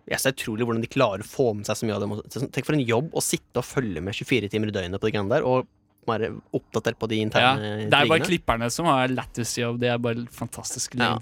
Jeg 0.08 0.24
ser 0.24 0.36
utrolig 0.38 0.64
hvordan 0.64 0.84
de 0.84 0.88
klarer 0.88 1.24
å 1.24 1.28
få 1.28 1.50
med 1.58 1.68
seg 1.68 1.80
så 1.80 1.88
mye 1.88 1.98
av 1.98 2.04
det. 2.04 2.44
Tenk 2.56 2.68
for 2.68 2.78
en 2.78 2.86
jobb 2.88 3.10
å 3.12 3.24
sitte 3.24 3.60
og 3.60 3.68
følge 3.68 4.04
med 4.04 4.16
24 4.16 4.48
timer 4.54 4.72
i 4.72 4.76
døgnet 4.76 5.02
på 5.04 5.10
de 5.10 5.16
greiene 5.16 5.34
der, 5.34 5.44
og 5.44 5.68
være 6.12 6.30
oppdatert 6.56 6.98
på 7.00 7.10
de 7.12 7.20
ja. 7.20 7.26
interne 7.28 7.72
Det 7.92 7.98
er 8.00 8.10
bare 8.12 8.26
klipperne 8.26 8.70
som 8.74 8.88
har 8.90 9.12
lættis 9.12 9.56
jobb. 9.60 9.80
De 9.82 9.90
er 9.92 10.02
bare 10.02 10.26
fantastisk 10.34 10.96
Ja. 10.98 11.16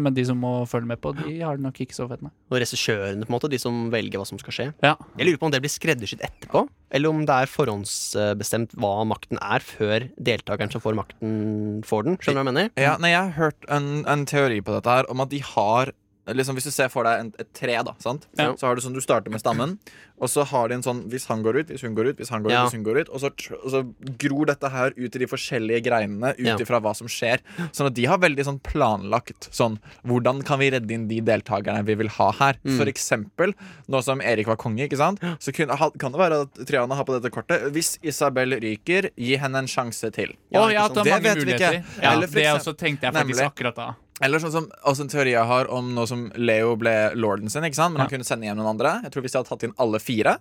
men 0.00 0.14
de 0.14 0.24
som 0.24 0.38
må 0.38 0.66
følge 0.68 0.86
med 0.86 1.00
på, 1.00 1.14
de 1.16 1.40
har 1.40 1.56
det 1.56 1.64
nok 1.64 1.80
ikke 1.80 1.96
så 1.96 2.08
fett 2.08 2.22
med. 2.22 2.32
Og 2.50 2.60
regissørene, 2.60 3.24
på 3.24 3.32
en 3.32 3.36
måte, 3.38 3.50
de 3.50 3.58
som 3.58 3.90
velger 3.90 4.20
hva 4.20 4.26
som 4.28 4.38
skal 4.38 4.52
skje. 4.52 4.68
Ja. 4.84 4.94
Jeg 5.18 5.26
lurer 5.26 5.40
på 5.40 5.48
om 5.48 5.54
det 5.54 5.62
blir 5.64 5.72
skreddersydd 5.72 6.22
etterpå, 6.26 6.66
eller 6.90 7.10
om 7.10 7.24
det 7.26 7.34
er 7.34 7.50
forhåndsbestemt 7.50 8.76
hva 8.78 9.04
makten 9.08 9.40
er, 9.42 9.64
før 9.64 10.08
deltakeren 10.18 10.72
som 10.72 10.80
får 10.84 10.98
makten, 10.98 11.82
får 11.86 12.06
den. 12.06 12.18
Skjønner 12.22 12.42
du 12.44 12.44
hva 12.44 12.52
jeg 12.52 12.52
mener? 12.54 12.70
Ja, 12.76 12.96
nei, 13.02 13.10
Jeg 13.16 13.22
har 13.30 13.36
hørt 13.40 13.70
en, 13.72 14.04
en 14.06 14.26
teori 14.28 14.60
på 14.60 14.76
dette 14.76 14.98
her 14.98 15.10
om 15.10 15.20
at 15.24 15.32
de 15.32 15.40
har 15.42 15.92
Liksom 16.26 16.56
Hvis 16.58 16.64
du 16.64 16.70
ser 16.74 16.88
for 16.90 17.04
deg 17.06 17.20
en, 17.20 17.32
et 17.38 17.52
tre, 17.54 17.76
da 17.86 17.92
sant? 18.02 18.26
Ja. 18.38 18.52
så 18.58 18.66
har 18.66 18.74
du 18.74 18.80
sånn 18.82 18.94
du 18.94 19.00
starter 19.00 19.30
med 19.30 19.40
stammen. 19.40 19.78
Og 20.18 20.28
så 20.32 20.44
har 20.48 20.68
de 20.68 20.74
en 20.74 20.82
sånn 20.82 21.04
hvis 21.12 21.26
han 21.28 21.42
går 21.44 21.58
ut, 21.60 21.68
hvis 21.68 21.82
hun 21.84 21.94
går 21.94 22.08
ut, 22.10 22.16
hvis 22.18 22.30
han 22.32 22.42
går 22.42 22.50
Ja. 22.50 22.62
ut, 22.64 22.70
hvis 22.72 22.76
hun 22.78 22.84
går 22.84 23.00
ut. 23.02 23.08
Og 23.10 23.20
så, 23.20 23.30
og 23.62 23.70
så 23.70 23.82
gror 24.18 24.46
dette 24.46 24.70
her 24.72 24.90
ut 24.96 25.14
i 25.14 25.18
de 25.22 25.26
forskjellige 25.28 25.84
greinene 25.84 26.32
ut 26.38 26.46
Ja. 26.46 26.56
ifra 26.56 26.80
hva 26.80 26.94
som 26.96 27.06
skjer. 27.06 27.38
Sånn 27.70 27.86
at 27.86 27.94
de 27.94 28.06
har 28.06 28.18
veldig 28.18 28.44
sånn 28.44 28.60
planlagt 28.62 29.50
sånn 29.52 29.78
Hvordan 30.06 30.42
kan 30.44 30.58
vi 30.58 30.70
redde 30.70 30.90
inn 30.90 31.06
de 31.08 31.20
deltakerne 31.20 31.84
vi 31.84 31.94
vil 31.94 32.08
ha 32.08 32.30
her? 32.32 32.58
Mm. 32.64 32.76
For 32.78 32.86
eksempel, 32.86 33.54
nå 33.88 34.02
som 34.02 34.20
Erik 34.20 34.46
var 34.46 34.56
konge, 34.56 34.88
ikke 34.88 34.96
sant? 34.96 35.20
Så 35.38 35.52
ha- 35.68 35.90
kan 35.98 36.12
det 36.12 36.18
være 36.18 36.42
at 36.42 36.66
Triana 36.66 36.94
har 36.96 37.04
på 37.04 37.20
dette 37.20 37.30
kortet 37.32 37.70
Hvis 37.72 37.98
Isabel 38.02 38.50
ryker, 38.58 39.10
gi 39.16 39.36
henne 39.36 39.56
en 39.58 39.66
sjanse 39.66 40.10
til. 40.12 40.34
Å 40.54 40.64
oh, 40.64 40.68
ja, 40.72 40.88
det 40.88 41.04
Det 41.04 41.22
vet 41.22 41.44
vi 41.44 41.52
ikke. 41.52 41.84
Ja, 42.02 42.12
Eller 42.12 42.26
for 42.26 42.34
det 42.40 42.46
også 42.56 42.76
tenkte 42.76 43.02
jeg 43.02 43.12
faktisk 43.14 43.40
Nemlig. 43.40 43.52
akkurat 43.52 43.74
da. 43.76 43.94
Eller 44.22 44.38
sånn 44.40 44.52
som 44.52 44.70
også 44.86 45.02
en 45.04 45.08
teori 45.12 45.32
jeg 45.34 45.44
har 45.46 45.68
om 45.68 45.90
nå 45.94 46.06
som 46.08 46.30
Leo 46.36 46.74
ble 46.80 47.10
lorden 47.14 47.50
sin, 47.52 47.62
ikke 47.68 47.74
sant? 47.76 47.92
men 47.92 48.00
han 48.00 48.08
Ja. 48.10 48.16
kunne 48.16 48.24
sende 48.24 48.46
hjem 48.48 48.56
noen 48.56 48.70
andre. 48.78 49.02
Jeg 49.04 49.12
tror 49.12 49.22
Hvis 49.22 49.32
de 49.32 49.38
hadde 49.38 49.48
tatt 49.48 49.62
inn 49.64 49.74
alle 49.78 49.98
fire, 50.00 50.38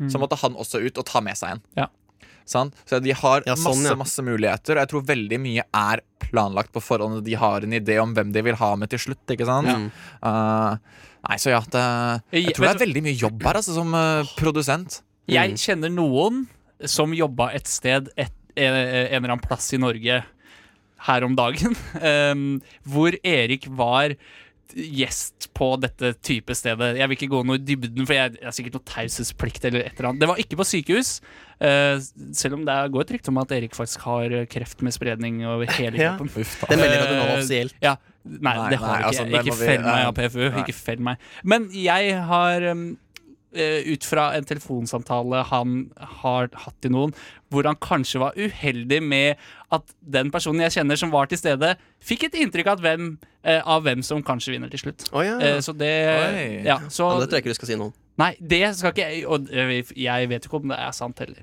så 0.00 0.16
Mm. 0.18 0.20
måtte 0.22 0.38
han 0.40 0.54
også 0.54 0.80
ut 0.84 0.98
og 0.98 1.04
ta 1.06 1.20
med 1.20 1.36
seg 1.36 1.50
en. 1.52 1.62
Ja. 1.76 1.86
Sånn? 2.44 2.72
Så 2.84 3.00
de 3.00 3.12
har 3.12 3.42
Ja, 3.46 3.54
sånn, 3.54 3.78
masse 3.82 3.88
ja. 3.90 3.94
masse 3.94 4.18
muligheter, 4.22 4.72
og 4.74 4.78
jeg 4.82 4.88
tror 4.88 5.02
veldig 5.06 5.38
mye 5.40 5.62
er 5.72 6.00
planlagt 6.18 6.72
på 6.72 6.82
forhånd. 6.82 7.22
De 7.24 7.34
har 7.34 7.60
en 7.62 7.70
idé 7.72 8.00
om 8.02 8.12
hvem 8.14 8.32
de 8.32 8.42
vil 8.42 8.56
ha 8.56 8.74
med 8.74 8.90
til 8.90 8.98
slutt. 8.98 9.24
Ikke 9.28 9.46
sant? 9.46 9.68
Mm. 9.68 9.92
Uh, 10.20 10.76
nei, 11.28 11.36
så 11.36 11.50
ja, 11.50 11.60
det, 11.60 12.22
Jeg- 12.32 12.44
jeg 12.46 12.54
tror 12.56 12.72
det 12.72 12.80
er 12.82 12.86
veldig 12.86 13.02
mye 13.04 13.16
jobb 13.18 13.42
her, 13.44 13.54
altså, 13.54 13.74
som 13.74 13.94
uh, 13.94 14.24
produsent. 14.36 15.02
Jeg 15.28 15.52
kjenner 15.54 15.88
noen 15.94 16.48
som 16.84 17.12
jobba 17.12 17.54
et 17.54 17.66
sted 17.68 18.08
et, 18.18 18.32
en, 18.56 18.74
en 18.74 19.24
eller 19.24 19.28
annen 19.36 19.40
plass 19.40 19.72
i 19.72 19.76
Norge 19.78 20.24
her 21.08 21.24
om 21.26 21.34
dagen, 21.38 21.74
hvor 22.92 23.16
Erik 23.26 23.66
var 23.68 24.14
gjest 24.72 25.50
på 25.52 25.66
dette 25.76 26.14
type 26.24 26.54
stedet. 26.56 26.94
Jeg 26.96 27.08
vil 27.10 27.16
ikke 27.18 27.28
gå 27.34 27.40
noe 27.44 27.58
i 27.58 27.64
dybden, 27.66 28.06
for 28.08 28.16
jeg, 28.16 28.38
jeg 28.38 28.46
har 28.48 28.54
sikkert 28.56 28.78
noe 28.78 28.86
taushetsplikt 28.88 29.66
eller 29.68 29.82
et 29.84 29.98
eller 29.98 30.08
annet. 30.08 30.22
Det 30.22 30.28
var 30.30 30.40
ikke 30.40 30.56
på 30.62 30.64
sykehus, 30.64 31.10
uh, 31.60 31.98
selv 32.38 32.56
om 32.56 32.62
det 32.64 32.76
går 32.94 33.04
et 33.04 33.12
rykte 33.18 33.32
om 33.34 33.40
at 33.42 33.52
Erik 33.58 33.76
faktisk 33.76 34.06
har 34.08 34.32
kreft 34.48 34.80
med 34.86 34.96
spredning 34.96 35.42
over 35.44 35.68
hele 35.76 36.00
Ja. 36.06 36.14
kroppen. 36.16 36.32
Uff. 36.40 36.54
Det 36.70 36.78
melder 36.80 37.04
at 37.04 37.12
du 37.12 37.14
nå 37.18 37.26
offisielt. 37.34 37.76
offisielt. 37.76 37.76
Ja, 37.84 37.94
nei, 38.24 38.56
Nei, 38.62 38.68
det 38.72 38.80
har 38.80 38.88
nei, 38.88 38.96
ikke. 38.96 39.10
altså, 39.12 39.28
ikke. 39.42 39.58
fell 39.60 39.84
meg 39.90 40.06
av 40.08 40.16
PFU. 40.22 40.42
Nei. 40.46 40.64
Ikke 40.64 40.78
fell 40.80 41.04
meg. 41.10 41.28
Men 41.52 41.68
jeg 41.76 42.16
har 42.32 42.68
um, 42.72 42.86
ut 43.52 44.06
fra 44.08 44.30
en 44.36 44.46
telefonsamtale 44.48 45.42
han 45.50 45.74
har 46.22 46.48
hatt 46.64 46.76
til 46.80 46.94
noen, 46.94 47.12
hvor 47.52 47.68
han 47.68 47.76
kanskje 47.76 48.22
var 48.22 48.38
uheldig 48.38 49.00
med 49.04 49.40
at 49.72 49.94
den 50.00 50.30
personen 50.32 50.64
jeg 50.66 50.78
kjenner 50.78 51.00
som 51.00 51.12
var 51.12 51.28
til 51.30 51.40
stede, 51.40 51.74
fikk 52.04 52.28
et 52.28 52.38
inntrykk 52.42 52.72
av 52.74 52.84
hvem, 52.84 53.10
eh, 53.44 53.60
av 53.60 53.84
hvem 53.84 54.04
som 54.04 54.22
kanskje 54.24 54.56
vinner 54.56 54.72
til 54.72 54.84
slutt. 54.86 55.06
Oh, 55.12 55.22
ja. 55.24 55.38
Eh, 55.40 55.60
så 55.64 55.76
det 55.76 55.92
Oi. 56.12 56.62
Ja, 56.66 56.80
så 56.88 57.08
ja, 57.08 57.20
det 57.20 57.28
tror 57.28 57.40
jeg 57.40 57.46
ikke 57.46 57.54
du 57.56 57.60
skal 57.60 57.72
si 57.72 57.78
noe 57.80 57.92
om. 57.92 57.98
Nei, 58.20 58.34
det 58.44 58.58
skal 58.76 58.92
ikke 58.92 59.04
jeg 59.08 59.22
Og 59.24 59.46
eh, 59.48 59.70
jeg 59.96 60.28
vet 60.28 60.44
ikke 60.44 60.58
om 60.60 60.68
det 60.68 60.76
er 60.76 60.90
sant 60.92 61.18
heller. 61.22 61.38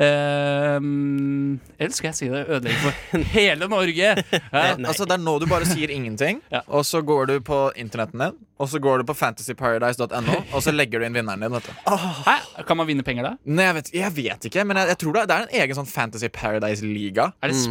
Ehm, 0.00 1.58
eller 1.78 1.92
skal 1.94 2.08
jeg 2.10 2.16
si 2.18 2.28
det 2.32 2.40
Ødelegge 2.48 2.78
for 2.80 3.18
hele 3.36 3.68
Norge? 3.70 4.08
Ja. 4.32 4.40
Nei. 4.78 4.88
Altså, 4.88 5.04
det 5.08 5.18
er 5.18 5.22
nå 5.24 5.34
du 5.42 5.46
bare 5.50 5.68
sier 5.68 5.92
ingenting, 5.92 6.40
Ja. 6.52 6.62
og 6.68 6.84
så 6.88 7.02
går 7.04 7.28
du 7.30 7.34
på 7.44 7.58
internetten 7.80 8.22
din, 8.24 8.38
og 8.58 8.70
så 8.72 8.80
går 8.82 9.02
du 9.02 9.08
på 9.10 9.16
fantasyparadise.no, 9.18 10.38
og 10.54 10.64
så 10.64 10.72
legger 10.74 11.02
du 11.02 11.08
inn 11.08 11.16
vinneren 11.18 11.44
din. 11.44 11.52
Vet 11.58 11.68
du. 11.68 12.00
Hæ? 12.24 12.38
Kan 12.68 12.80
man 12.80 12.88
vinne 12.88 13.04
penger 13.06 13.28
da? 13.30 13.34
Nei, 13.44 13.68
jeg 13.68 13.78
vet, 13.80 13.92
jeg 14.00 14.16
vet 14.16 14.48
ikke, 14.50 14.64
men 14.68 14.80
jeg, 14.80 14.94
jeg 14.94 15.00
tror 15.04 15.18
det, 15.18 15.26
det 15.30 15.36
er 15.38 15.46
en 15.48 15.54
egen 15.64 15.80
sånn 15.82 15.90
Fantasy 15.90 16.32
Paradise-liga. 16.32 17.30
Er 17.42 17.52
det 17.52 17.60
Mm. 17.64 17.70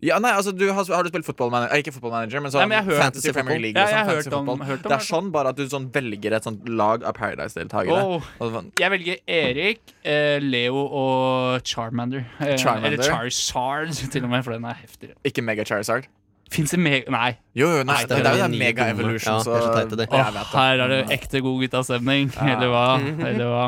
Ja, 0.00 0.20
nei, 0.22 0.30
altså, 0.30 0.52
du 0.54 0.68
har, 0.70 0.84
har 0.94 1.02
du 1.02 1.08
spilt 1.10 1.26
fotballmanager? 1.26 1.72
Eh, 1.74 1.80
ikke 1.82 1.92
fotballmanager, 1.96 2.42
men 2.44 2.52
sånn 2.54 2.68
Nei, 2.70 2.82
men 2.84 3.00
Fantasy 3.00 3.32
Premier. 3.34 3.58
League. 3.64 3.74
Ja, 3.82 4.04
sånn, 4.22 4.36
om- 4.38 4.52
om 4.54 4.60
det 4.62 4.92
er 4.94 5.02
sånn 5.02 5.32
bare 5.34 5.50
at 5.50 5.56
du 5.58 5.64
sånn 5.66 5.88
velger 5.90 6.36
et 6.38 6.44
sånt 6.46 6.68
lag 6.68 7.02
av 7.02 7.14
Paradise-deltakere. 7.14 7.98
Oh, 7.98 8.22
sånn- 8.38 8.70
Jeg 8.78 8.90
velger 8.94 9.18
Erik, 9.26 9.80
eh, 10.04 10.38
Leo 10.38 10.84
og 10.86 11.62
Charmander. 11.64 12.26
Eh, 12.38 12.56
Charmander? 12.56 12.92
Eller 12.92 13.02
Charizard, 13.02 13.90
til 14.12 14.22
og 14.22 14.30
med, 14.30 14.44
for 14.44 14.52
den 14.52 14.64
er 14.64 14.78
heftigere. 14.78 15.16
Ikke 15.24 15.42
Mega 15.42 15.64
Charizard. 15.64 16.06
Fins 16.48 16.70
det 16.70 16.78
meg... 16.80 17.08
Nei. 17.12 17.36
Jo, 17.58 17.66
jo, 17.76 17.82
nei, 17.84 17.98
det, 18.08 18.22
det 18.22 18.30
er 18.30 18.38
jo 18.38 18.44
den 18.46 18.58
Mega. 18.58 18.86
Evolution, 18.94 19.34
Ja, 19.34 19.42
så 19.44 19.52
det 19.52 19.58
er 19.58 20.06
så 20.08 20.16
oh, 20.16 20.54
her 20.54 20.80
er 20.80 20.88
det 20.88 21.00
ekte 21.18 21.42
god 21.44 21.58
guttastemning. 21.60 22.30
Ja. 22.38 22.54
Eller 22.54 22.70
hva? 22.72 22.84
Eller 23.28 23.50
hva? 23.52 23.66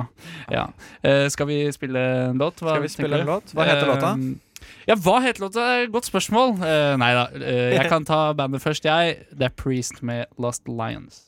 Ja. 0.49 0.63
Eh, 1.05 1.27
skal 1.29 1.51
vi 1.51 1.59
spille 1.77 2.07
en 2.31 2.39
låt? 2.41 2.63
Hva 2.63 2.79
Skal 2.79 2.87
vi 2.87 2.93
spille 2.95 3.21
en 3.21 3.29
låt? 3.29 3.53
Hva 3.53 3.67
heter 3.69 3.91
låta? 3.91 4.15
Eh, 4.15 4.50
Ja, 4.89 4.97
hva 4.97 5.19
heter 5.25 5.45
låta? 5.47 5.67
Godt 5.93 6.09
spørsmål. 6.11 6.57
Uh, 6.61 6.95
nei 7.01 7.11
da. 7.17 7.27
uh, 7.35 7.71
jeg 7.77 7.89
kan 7.93 8.07
ta 8.09 8.21
bandet 8.39 8.63
først, 8.65 8.85
jeg. 8.89 9.21
Det 9.33 9.49
er 9.51 9.55
Priest 9.57 10.03
med 10.07 10.27
Lost 10.41 10.69
Lions. 10.69 11.27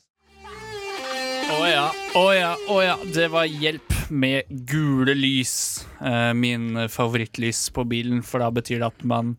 Å 1.53 1.63
ja, 1.69 1.87
å 2.17 2.27
ja, 2.33 2.53
å 2.73 2.79
ja. 2.83 2.95
Det 3.13 3.27
var 3.33 3.45
hjelp 3.51 3.93
med 4.13 4.49
gule 4.69 5.15
lys. 5.19 5.55
Uh, 6.01 6.33
min 6.37 6.87
favorittlys 6.89 7.67
på 7.77 7.85
bilen, 7.89 8.23
for 8.27 8.41
da 8.45 8.49
betyr 8.55 8.81
det 8.83 8.89
at 8.89 9.05
man 9.09 9.35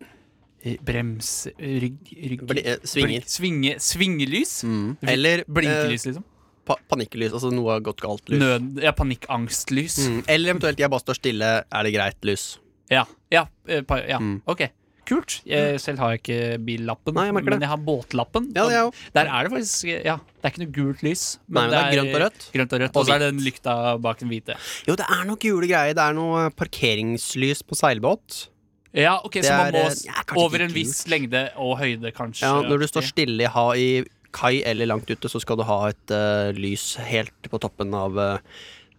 brems... 0.86 1.32
Rygg... 1.58 1.98
rygg 2.30 2.44
Bli- 2.48 2.62
eh, 2.64 2.78
svinger. 2.86 3.08
blink- 3.18 3.28
Svinge, 3.28 3.74
svingelys? 3.84 4.54
Mm. 4.64 4.94
Eller 5.02 5.42
eh, 5.42 5.50
Blinkelys, 5.58 6.06
liksom? 6.08 6.24
pa 6.64 6.78
panikkelys. 6.88 7.34
Altså 7.36 7.50
noe 7.52 7.74
har 7.74 7.82
gått 7.84 8.00
galt. 8.00 8.24
Lys. 8.32 8.40
Ja, 8.80 8.94
panikkangstlys. 8.96 9.98
Mm. 10.08 10.20
Eller 10.32 10.54
eventuelt 10.54 10.80
jeg 10.80 10.88
bare 10.94 11.04
står 11.04 11.18
stille, 11.18 11.50
er 11.68 11.84
det 11.84 11.92
greit 11.92 12.24
lys? 12.24 12.46
Ja. 12.92 13.02
Ja, 13.34 13.44
eh, 13.68 13.84
ja. 14.08 14.22
Mm. 14.22 14.40
ok. 14.46 14.66
Kult. 15.04 15.34
Jeg, 15.44 15.80
selv 15.82 16.00
har 16.00 16.14
jeg 16.14 16.22
ikke 16.22 16.36
billappen, 16.64 17.12
Nei, 17.16 17.26
jeg 17.28 17.36
men 17.36 17.60
jeg 17.60 17.68
har 17.68 17.80
båtlappen. 17.84 18.46
Ja, 18.56 18.64
det 18.70 18.76
er 18.78 18.86
jo. 18.86 18.92
Der 19.12 19.28
er 19.28 19.44
det 19.44 19.52
faktisk 19.52 19.90
Ja, 19.90 20.14
det 20.16 20.48
er 20.48 20.54
ikke 20.54 20.62
noe 20.62 20.72
gult 20.78 21.04
lys. 21.04 21.24
Nei, 21.44 21.58
men 21.58 21.74
det 21.74 21.80
er 21.82 21.92
grønt 21.98 22.14
og 22.14 22.22
rødt. 22.24 22.46
Grønt 22.54 22.72
og 22.72 22.82
rødt 22.84 22.96
Og 22.96 23.04
så 23.04 23.14
er 23.16 23.20
det 23.20 23.28
den 23.34 23.44
lykta 23.44 23.74
bak 24.00 24.22
den 24.22 24.32
hvite. 24.32 24.56
Jo, 24.88 24.96
det 24.96 25.04
er 25.04 25.28
noe 25.28 25.40
gule 25.44 25.68
greier. 25.68 25.92
Det 25.98 26.06
er 26.08 26.16
noe 26.16 26.48
parkeringslys 26.56 27.60
på 27.68 27.76
seilbåt. 27.76 28.46
Ja, 28.94 29.18
ok, 29.26 29.40
Det 29.42 29.44
Så 29.44 29.54
man 29.58 29.74
må 29.74 29.84
eh, 29.90 30.02
ja, 30.06 30.24
over 30.38 30.62
en 30.62 30.70
en 30.70 30.74
viss 30.74 31.04
lengde 31.10 31.48
og 31.60 31.76
høyde, 31.82 32.12
kanskje. 32.14 32.46
Ja, 32.46 32.62
når 32.62 32.84
du 32.84 32.86
står 32.88 33.08
stille 33.10 33.48
ha, 33.50 33.64
i 33.74 34.04
kai 34.34 34.62
eller 34.66 34.86
langt 34.86 35.10
ute, 35.10 35.28
så 35.30 35.40
skal 35.42 35.58
du 35.58 35.66
ha 35.66 35.80
et 35.90 36.14
uh, 36.14 36.54
lys 36.56 36.94
helt 37.02 37.50
på 37.50 37.60
toppen 37.62 37.92
av 37.94 38.16
uh, 38.16 38.38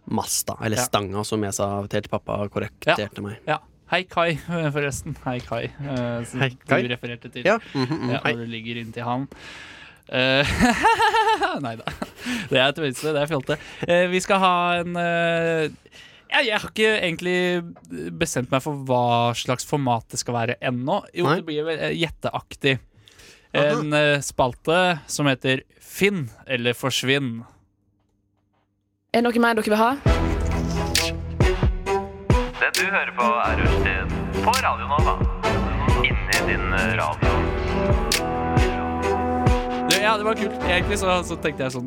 masta, 0.06 0.56
eller 0.62 0.78
Ja. 0.78 0.84
stanga, 0.84 1.24
som 1.24 1.42
jeg 1.42 1.56
sa 1.56 1.70
til 1.90 2.06
pappa 2.12 2.38
korrekterte 2.52 3.24
meg. 3.24 3.40
Ja. 3.48 3.58
Hei, 3.86 4.02
Kai, 4.10 4.34
forresten. 4.74 5.14
Hei, 5.24 5.38
Kai. 5.46 5.66
uh, 5.78 6.24
som 6.26 6.40
Hei, 6.42 6.50
Kai. 6.66 6.80
Du 6.82 6.88
refererte 6.90 7.28
til. 7.30 7.44
Ja, 7.46 7.58
Mm 7.74 7.84
-hmm, 7.86 8.10
Ja, 8.12 8.20
når 8.24 8.44
du 8.44 8.50
ligger 8.50 8.76
inntil 8.80 9.02
han. 9.02 9.28
Uh, 10.12 10.46
nei 11.66 11.76
da. 11.76 11.84
Det 12.50 12.58
er 12.58 12.72
tøyse, 12.72 13.12
det 13.12 13.22
er 13.22 13.26
fjolte. 13.26 13.56
Uh, 13.88 14.10
vi 14.10 14.20
skal 14.20 14.38
ha 14.38 14.74
en 14.80 14.96
uh, 14.96 15.70
Ja, 16.30 16.40
jeg 16.42 16.58
har 16.60 16.68
ikke 16.68 17.00
egentlig 17.00 17.62
bestemt 18.18 18.50
meg 18.50 18.62
for 18.62 18.74
hva 18.74 19.34
slags 19.34 19.64
format 19.64 20.04
det 20.10 20.18
skal 20.18 20.34
være 20.34 20.54
ennå. 20.60 21.04
Jo, 21.14 21.24
Nei. 21.24 21.36
det 21.36 21.46
blir 21.46 21.64
vel 21.64 21.78
gjetteaktig. 21.94 22.78
En 23.54 24.20
spalte 24.22 24.98
som 25.06 25.26
heter 25.26 25.62
Finn 25.80 26.28
eller 26.46 26.74
forsvinn. 26.74 27.44
Er 29.14 29.22
det 29.22 29.24
noe 29.24 29.40
mer 29.40 29.54
dere 29.54 29.70
vil 29.70 29.76
ha? 29.76 30.35
Det 32.66 32.82
du 32.82 32.88
hører 32.90 33.12
på 33.14 33.22
er 33.22 33.60
Rushtid 33.60 34.14
på 34.42 34.52
Radio 34.64 34.88
Nova. 34.90 35.12
Inni 36.02 36.38
din 36.48 36.64
radio. 36.98 37.34
Det, 39.86 40.00
ja, 40.02 40.16
det 40.18 40.26
var 40.26 40.34
kult. 40.34 40.56
Egentlig 40.66 40.98
så, 40.98 41.14
så 41.28 41.36
tenkte 41.38 41.62
jeg 41.62 41.76
sånn 41.76 41.86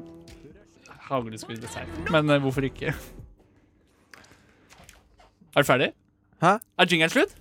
Hagleskudd 1.10 1.60
dessert. 1.60 1.92
Men 2.16 2.32
eh, 2.32 2.40
hvorfor 2.40 2.64
ikke? 2.70 2.94
Er 5.52 5.60
du 5.60 5.68
ferdig? 5.68 5.90
Hæ? 6.46 6.54
Er 6.64 6.94
jingeren 6.94 7.12
slutt? 7.12 7.36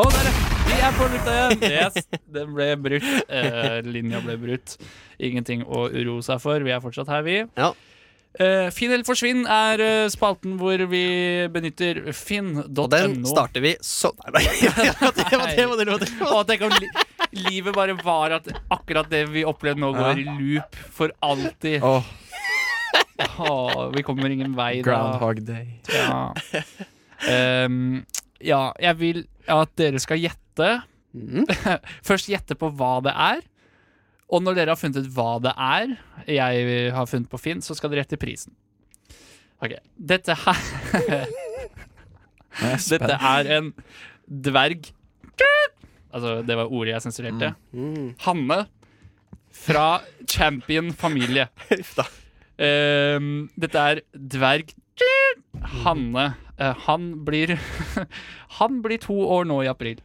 Å, 0.00 0.06
der, 0.16 0.30
ja. 0.30 0.32
Vi 0.70 0.80
er 0.80 0.96
på 0.96 1.10
lufta 1.12 1.36
igjen. 1.36 1.66
Yes, 1.76 2.08
den 2.38 2.56
ble 2.56 2.70
brutt. 2.86 3.10
Eh, 3.28 3.82
linja 3.84 4.24
ble 4.24 4.38
brutt. 4.46 4.78
Ingenting 5.20 5.68
å 5.68 5.90
uroe 5.92 6.24
seg 6.24 6.40
for. 6.40 6.64
Vi 6.64 6.72
er 6.72 6.80
fortsatt 6.80 7.12
her, 7.12 7.28
vi. 7.28 7.42
Ja. 7.60 7.74
Eh, 8.42 8.66
Finn 8.74 8.92
eller 8.92 9.06
forsvinn 9.06 9.46
er 9.48 9.80
uh, 9.80 10.08
spalten 10.12 10.58
hvor 10.60 10.82
vi 10.90 11.04
benytter 11.52 12.02
finn.no. 12.12 12.66
Og 12.84 12.90
den 12.92 13.22
starter 13.24 13.64
vi 13.64 13.72
sånn 13.80 14.16
Nei, 14.34 14.42
nei, 14.44 14.90
Og 15.08 15.16
det, 15.16 15.24
var 15.32 15.48
det, 15.48 15.64
var 15.70 15.80
det, 15.80 15.88
var 15.88 16.04
det. 16.04 16.10
Å, 16.28 16.42
tenk 16.48 16.66
om 16.68 16.76
li 16.76 16.90
livet 17.36 17.74
bare 17.76 17.96
var 18.00 18.36
at 18.38 18.46
akkurat 18.72 19.08
det 19.12 19.26
vi 19.32 19.42
opplevde 19.48 19.82
nå, 19.82 19.90
går 19.96 20.20
i 20.22 20.28
loop 20.28 20.78
for 20.94 21.12
alltid. 21.24 21.84
Åh, 21.84 22.14
Oh, 23.38 23.90
vi 23.94 24.02
kommer 24.04 24.30
ingen 24.30 24.52
vei 24.56 24.82
da. 24.82 24.84
Groundhog 24.84 25.40
Day. 25.46 25.78
Ja. 25.88 26.34
Um, 27.64 28.04
ja, 28.44 28.72
jeg 28.80 28.98
vil 29.00 29.22
at 29.48 29.72
dere 29.80 30.00
skal 30.02 30.20
gjette. 30.20 30.70
Mm. 31.16 31.46
Først 32.08 32.28
gjette 32.28 32.56
på 32.58 32.68
hva 32.76 32.98
det 33.04 33.14
er. 33.16 33.40
Og 34.32 34.42
når 34.42 34.58
dere 34.58 34.74
har 34.74 34.80
funnet 34.80 35.04
ut 35.04 35.12
hva 35.14 35.36
det 35.42 35.52
er, 35.54 35.96
jeg 36.26 36.92
har 36.94 37.06
funnet 37.10 37.30
på 37.30 37.38
Finn, 37.38 37.62
så 37.62 37.76
skal 37.78 37.92
dere 37.92 38.02
gjette 38.02 38.18
prisen. 38.18 38.54
Ok, 39.62 39.76
Dette 39.96 40.34
her 40.42 40.62
er. 41.06 41.30
Dette 42.56 43.16
er 43.16 43.50
en 43.58 43.72
dverg 44.26 44.90
Altså, 46.16 46.40
det 46.48 46.54
var 46.56 46.70
ordet 46.72 46.94
jeg 46.94 47.04
sensurerte. 47.04 47.50
Mm. 47.76 48.14
Hanne 48.24 48.56
fra 49.52 50.00
Champion 50.30 50.92
familie. 50.96 51.48
Ehm, 52.56 53.50
dette 53.60 53.76
er 53.76 54.00
dverg 54.16 54.72
Hanne. 55.84 56.30
Uh, 56.56 56.72
han 56.86 57.10
blir 57.26 57.52
Han 58.58 58.78
blir 58.80 58.96
to 59.02 59.12
år 59.28 59.44
nå 59.44 59.58
i 59.66 59.68
april. 59.68 60.00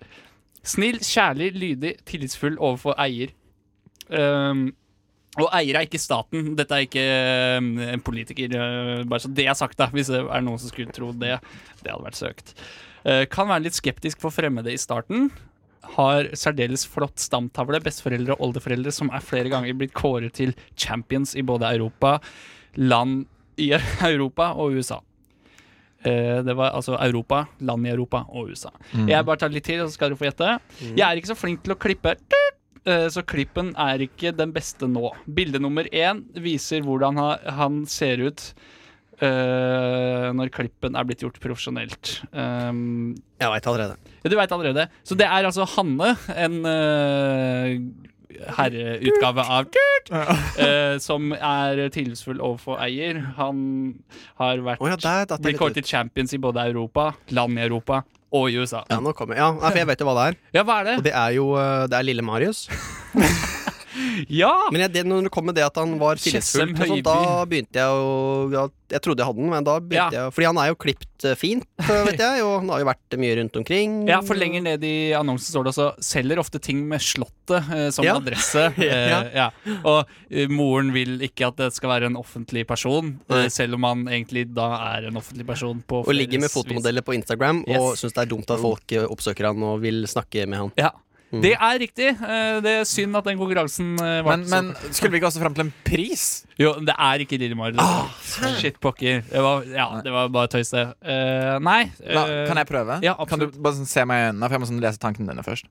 Snill, 0.67 0.99
kjærlig, 0.99 1.53
lydig, 1.55 1.93
tillitsfull 2.05 2.57
overfor 2.59 2.97
eier. 2.99 3.31
Ehm, 4.11 4.63
og 5.39 5.47
eier 5.55 5.77
er 5.79 5.85
ikke 5.87 5.99
staten. 6.01 6.53
Dette 6.59 6.75
er 6.75 6.85
ikke 6.87 7.03
ehm, 7.07 7.69
en 7.95 8.01
politiker. 8.03 8.51
eh, 8.51 9.03
bare 9.07 9.23
så 9.23 9.31
det 9.31 9.45
er 9.47 9.55
sagt, 9.55 9.77
da. 9.79 9.87
Hvis 9.93 10.11
det 10.11 10.19
er 10.25 10.43
noen 10.43 10.59
som 10.59 10.71
skulle 10.73 10.91
tro 10.91 11.11
det. 11.15 11.37
Det 11.83 11.91
hadde 11.93 12.03
vært 12.09 12.19
søkt. 12.19 12.53
Eh, 13.07 13.23
kan 13.31 13.47
være 13.49 13.63
litt 13.69 13.77
skeptisk 13.79 14.19
for 14.21 14.29
fremmede 14.35 14.73
i 14.73 14.77
starten. 14.81 15.29
Har 15.95 16.27
særdeles 16.37 16.83
flott 16.85 17.17
stamtavle, 17.19 17.79
besteforeldre 17.81 18.35
og 18.35 18.43
oldeforeldre 18.49 18.91
som 18.93 19.09
er 19.09 19.23
flere 19.25 19.49
ganger 19.49 19.73
blitt 19.79 19.95
kåret 19.97 20.35
til 20.37 20.51
champions 20.77 21.33
i 21.35 21.41
både 21.41 21.71
Europa, 21.73 22.19
land 22.77 23.23
i 23.57 23.71
Europa 24.11 24.51
og 24.59 24.75
USA. 24.77 24.99
Eh, 26.03 26.41
det 26.45 26.53
var 26.57 26.73
altså 26.77 26.95
Europa, 27.01 27.43
land 27.61 27.87
i 27.87 27.91
Europa 27.95 28.23
og 28.29 28.49
USA. 28.51 28.71
Jeg 29.09 29.25
bare 29.25 29.37
tar 29.41 29.49
litt 29.53 29.65
til, 29.67 29.81
så 29.85 29.93
skal 29.95 30.09
dere 30.11 30.17
få 30.21 30.27
gjette. 30.29 30.53
Jeg 30.97 31.05
er 31.07 31.17
ikke 31.19 31.31
så 31.33 31.37
flink 31.37 31.63
til 31.65 31.73
å 31.75 31.79
klippe, 31.81 32.15
eh, 32.17 32.47
så 32.81 33.21
klippen 33.21 33.75
er 33.77 34.01
ikke 34.01 34.31
den 34.33 34.53
beste 34.55 34.87
nå. 34.89 35.11
Bilde 35.29 35.59
nummer 35.61 35.85
én 35.93 36.23
viser 36.41 36.81
hvordan 36.81 37.19
han 37.45 37.83
ser 37.85 38.23
ut 38.25 38.47
Uh, 39.21 40.31
når 40.33 40.49
klippen 40.49 40.95
er 40.97 41.05
blitt 41.05 41.21
gjort 41.21 41.35
profesjonelt. 41.43 42.23
Um, 42.33 43.11
Jeg 43.37 43.51
veit 43.53 43.67
allerede. 43.69 44.13
ja, 44.23 44.29
du 44.33 44.35
veit 44.39 44.53
allerede. 44.55 44.87
Så 45.05 45.13
det 45.13 45.27
er 45.27 45.45
altså 45.45 45.67
Hanne, 45.75 46.15
en 46.33 46.55
uh, 46.65 47.75
herreutgave 48.57 49.45
av 49.45 49.67
eh, 50.57 50.95
som 51.03 51.35
er 51.37 51.83
tillitsfull 51.93 52.41
overfor 52.41 52.81
eier. 52.81 53.19
Han 53.37 53.59
har 54.41 54.63
vært 54.65 54.81
oh, 54.81 54.89
ja, 54.89 54.97
blitt 54.97 55.45
litt 55.51 55.59
kåret 55.59 55.77
til 55.77 55.85
champions 55.85 56.33
i 56.33 56.41
både 56.41 56.65
Europa, 56.71 57.11
land 57.29 57.59
i 57.59 57.65
Europa 57.67 58.01
og 58.31 58.49
i 58.49 58.57
USA. 58.61 58.83
Ja, 58.89 58.99
nå 59.03 59.11
kommer 59.17 59.35
Ja, 59.39 59.51
for 59.59 59.77
jeg 59.77 59.87
vet 59.89 59.99
jo 59.99 60.07
hva 60.07 60.15
det 60.17 60.27
er. 60.31 60.37
Ja, 60.59 60.63
hva 60.67 60.79
er 60.81 60.91
Og 60.97 61.03
det? 61.03 61.11
det 61.11 61.13
er 61.19 61.31
jo 61.35 61.49
eh, 61.59 61.87
Det 61.91 61.97
er 61.99 62.07
lille 62.07 62.23
Marius. 62.23 62.67
Ja! 64.31 64.51
Men 64.71 64.81
jeg, 64.85 64.93
det, 64.93 65.03
når 65.09 65.27
det 65.27 65.31
kom 65.33 65.45
med 65.49 65.55
det 65.57 65.65
at 65.65 65.75
han 65.81 65.97
var 65.99 66.15
Tjessem 66.21 66.71
da 67.03 67.43
begynte 67.49 67.79
jeg 67.81 67.89
å 67.91 68.49
ja, 68.53 68.63
Jeg 68.91 69.01
trodde 69.03 69.19
jeg 69.23 69.27
hadde 69.29 69.41
den, 69.41 69.49
men 69.51 69.63
da 69.67 69.75
begynte 69.79 70.15
Ja. 70.15 70.25
jeg 70.27 70.33
Fordi 70.35 70.47
han 70.49 70.59
er 70.61 70.67
jo 70.71 70.77
klipt 70.79 71.25
eh, 71.27 71.35
fint, 71.39 71.65
eh, 71.83 72.03
vet 72.07 72.19
jeg, 72.23 72.41
og 72.45 72.53
han 72.61 72.69
har 72.73 72.81
jo 72.83 72.87
vært 72.89 73.17
mye 73.21 73.35
rundt 73.39 73.59
omkring. 73.61 73.93
Ja, 74.09 74.21
for 74.25 74.39
lenger 74.39 74.63
ned 74.65 74.83
i 74.87 74.93
annonsen 75.17 75.51
står 75.53 75.67
det 75.67 75.73
også 75.73 75.87
Selger 76.03 76.41
ofte 76.41 76.59
ting 76.63 76.81
med 76.89 77.03
Slottet 77.03 77.67
eh, 77.71 77.89
som 77.95 78.05
Ja. 78.07 78.15
adresse. 78.21 78.67
Eh, 78.81 79.29
Ja. 79.35 79.49
Og 79.87 80.07
eh, 80.31 80.47
moren 80.51 80.91
vil 80.95 81.19
ikke 81.27 81.47
at 81.51 81.59
det 81.61 81.69
skal 81.75 81.89
være 81.93 82.09
en 82.11 82.17
offentlig 82.19 82.65
person, 82.67 83.13
eh, 83.31 83.47
selv 83.53 83.75
om 83.79 83.83
han 83.87 84.05
egentlig 84.11 84.47
da 84.55 84.69
er 84.95 85.07
en 85.11 85.19
offentlig 85.21 85.45
person. 85.47 85.83
På 85.87 86.01
Og 86.05 86.13
ligger 86.15 86.39
med 86.41 86.51
fotomodeller 86.51 87.01
på 87.05 87.15
Instagram 87.19 87.63
og 87.67 87.71
Yes. 87.91 88.01
syns 88.01 88.13
det 88.17 88.23
er 88.25 88.31
dumt 88.33 88.49
at 88.51 88.59
folk 88.61 88.91
eh, 88.97 89.05
oppsøker 89.07 89.51
han 89.51 89.63
og 89.63 89.79
vil 89.83 90.03
snakke 90.09 90.47
med 90.47 90.59
han. 90.65 90.71
Ja. 90.79 90.91
Mm. 91.31 91.41
Det 91.45 91.51
er 91.55 91.77
riktig. 91.79 92.07
Eh, 92.11 92.57
Det 92.65 92.71
er 92.81 92.87
synd 92.89 93.15
at 93.15 93.23
den 93.23 93.37
konkurransen 93.39 93.93
eh, 94.03 94.17
var 94.25 94.35
Men, 94.37 94.41
men 94.51 94.71
skulle 94.95 95.11
vi 95.13 95.21
ikke 95.21 95.29
også 95.29 95.39
fram 95.39 95.53
til 95.55 95.63
en 95.63 95.73
pris? 95.87 96.25
Jo, 96.59 96.73
det 96.83 96.91
er 96.97 97.23
ikke 97.23 97.39
Lillemar. 97.39 97.71
Ah, 97.79 98.09
Shit 98.59 98.79
pokker. 98.83 99.21
Det 99.29 99.41
var, 99.45 99.63
ja, 99.71 99.85
det 100.03 100.11
var 100.11 100.27
bare 100.33 100.51
tøys, 100.51 100.73
det. 100.75 100.83
Uh, 101.01 101.55
nei. 101.63 101.85
La, 102.03 102.25
kan 102.49 102.59
jeg 102.59 102.67
prøve? 102.67 102.99
ja, 103.05 103.15
kan 103.29 103.39
du 103.39 103.47
bare 103.55 103.77
sånn 103.79 103.87
se 103.87 104.03
meg 104.05 104.19
i 104.19 104.27
øynene? 104.29 104.43
For 104.49 104.57
jeg 104.57 104.63
må 104.65 104.69
sånn 104.73 104.83
lese 104.83 104.99
tankene 105.01 105.31
dine 105.31 105.45
først. 105.47 105.69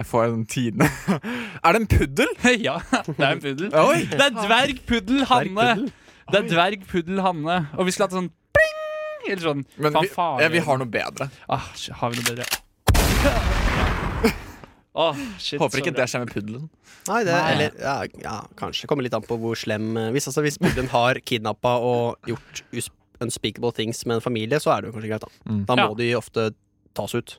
Jeg 0.00 0.08
får 0.08 0.24
en 0.32 0.44
tidene 0.48 0.86
Er 1.64 1.76
det 1.76 1.80
en 1.82 1.88
puddel? 1.94 2.30
ja, 2.66 2.78
det 3.06 3.22
er 3.22 3.34
en 3.36 3.42
puddel. 3.44 3.68
Oi! 3.86 3.98
Det 4.10 4.24
er 4.24 4.34
dvergpuddel 4.40 5.26
Hanne. 5.30 5.68
Det 6.32 6.40
er 6.42 6.48
dvergpuddel 6.50 7.22
Hanne. 7.22 7.58
Og 7.78 7.86
vi 7.86 7.94
skulle 7.94 8.08
hatt 8.10 8.18
sånn 8.18 8.30
pling! 8.56 9.28
Eller 9.30 9.44
sånn 9.46 9.62
Men 9.78 10.00
vi, 10.00 10.10
ja, 10.16 10.48
vi 10.58 10.64
har 10.66 10.82
noe 10.82 10.90
bedre. 10.98 11.30
ah, 11.46 11.70
Har 12.02 12.10
vi 12.10 12.18
noe 12.24 12.32
bedre? 12.32 13.60
Åh, 14.92 15.20
shit, 15.40 15.60
Håper 15.60 15.80
ikke 15.80 15.94
det 15.96 16.04
skjer 16.10 16.24
med 16.26 16.32
puddelen. 16.34 16.66
Nei, 17.08 17.22
det, 17.24 17.32
Nei. 17.32 17.52
eller 17.54 17.78
ja, 17.80 17.94
ja, 18.20 18.34
kanskje. 18.58 18.88
Kommer 18.90 19.06
litt 19.06 19.14
an 19.16 19.24
på 19.24 19.38
hvor 19.40 19.56
slem 19.58 19.96
eh, 19.96 20.10
Hvis, 20.12 20.28
altså, 20.28 20.44
hvis 20.44 20.60
puddelen 20.60 20.90
har 20.92 21.20
kidnappa 21.24 21.78
og 21.80 22.28
gjort 22.28 22.64
unspeakable 23.22 23.72
things 23.72 24.04
med 24.04 24.18
en 24.18 24.24
familie, 24.24 24.60
så 24.60 24.74
er 24.74 24.82
det 24.82 24.90
jo 24.90 24.98
kanskje 24.98 25.14
greit, 25.14 25.24
da. 25.24 25.48
Mm. 25.48 25.64
Da 25.70 25.78
må 25.80 25.88
Ja. 25.88 25.96
de 26.02 26.10
ofte 26.18 26.50
tas 26.92 27.16
ut. 27.16 27.38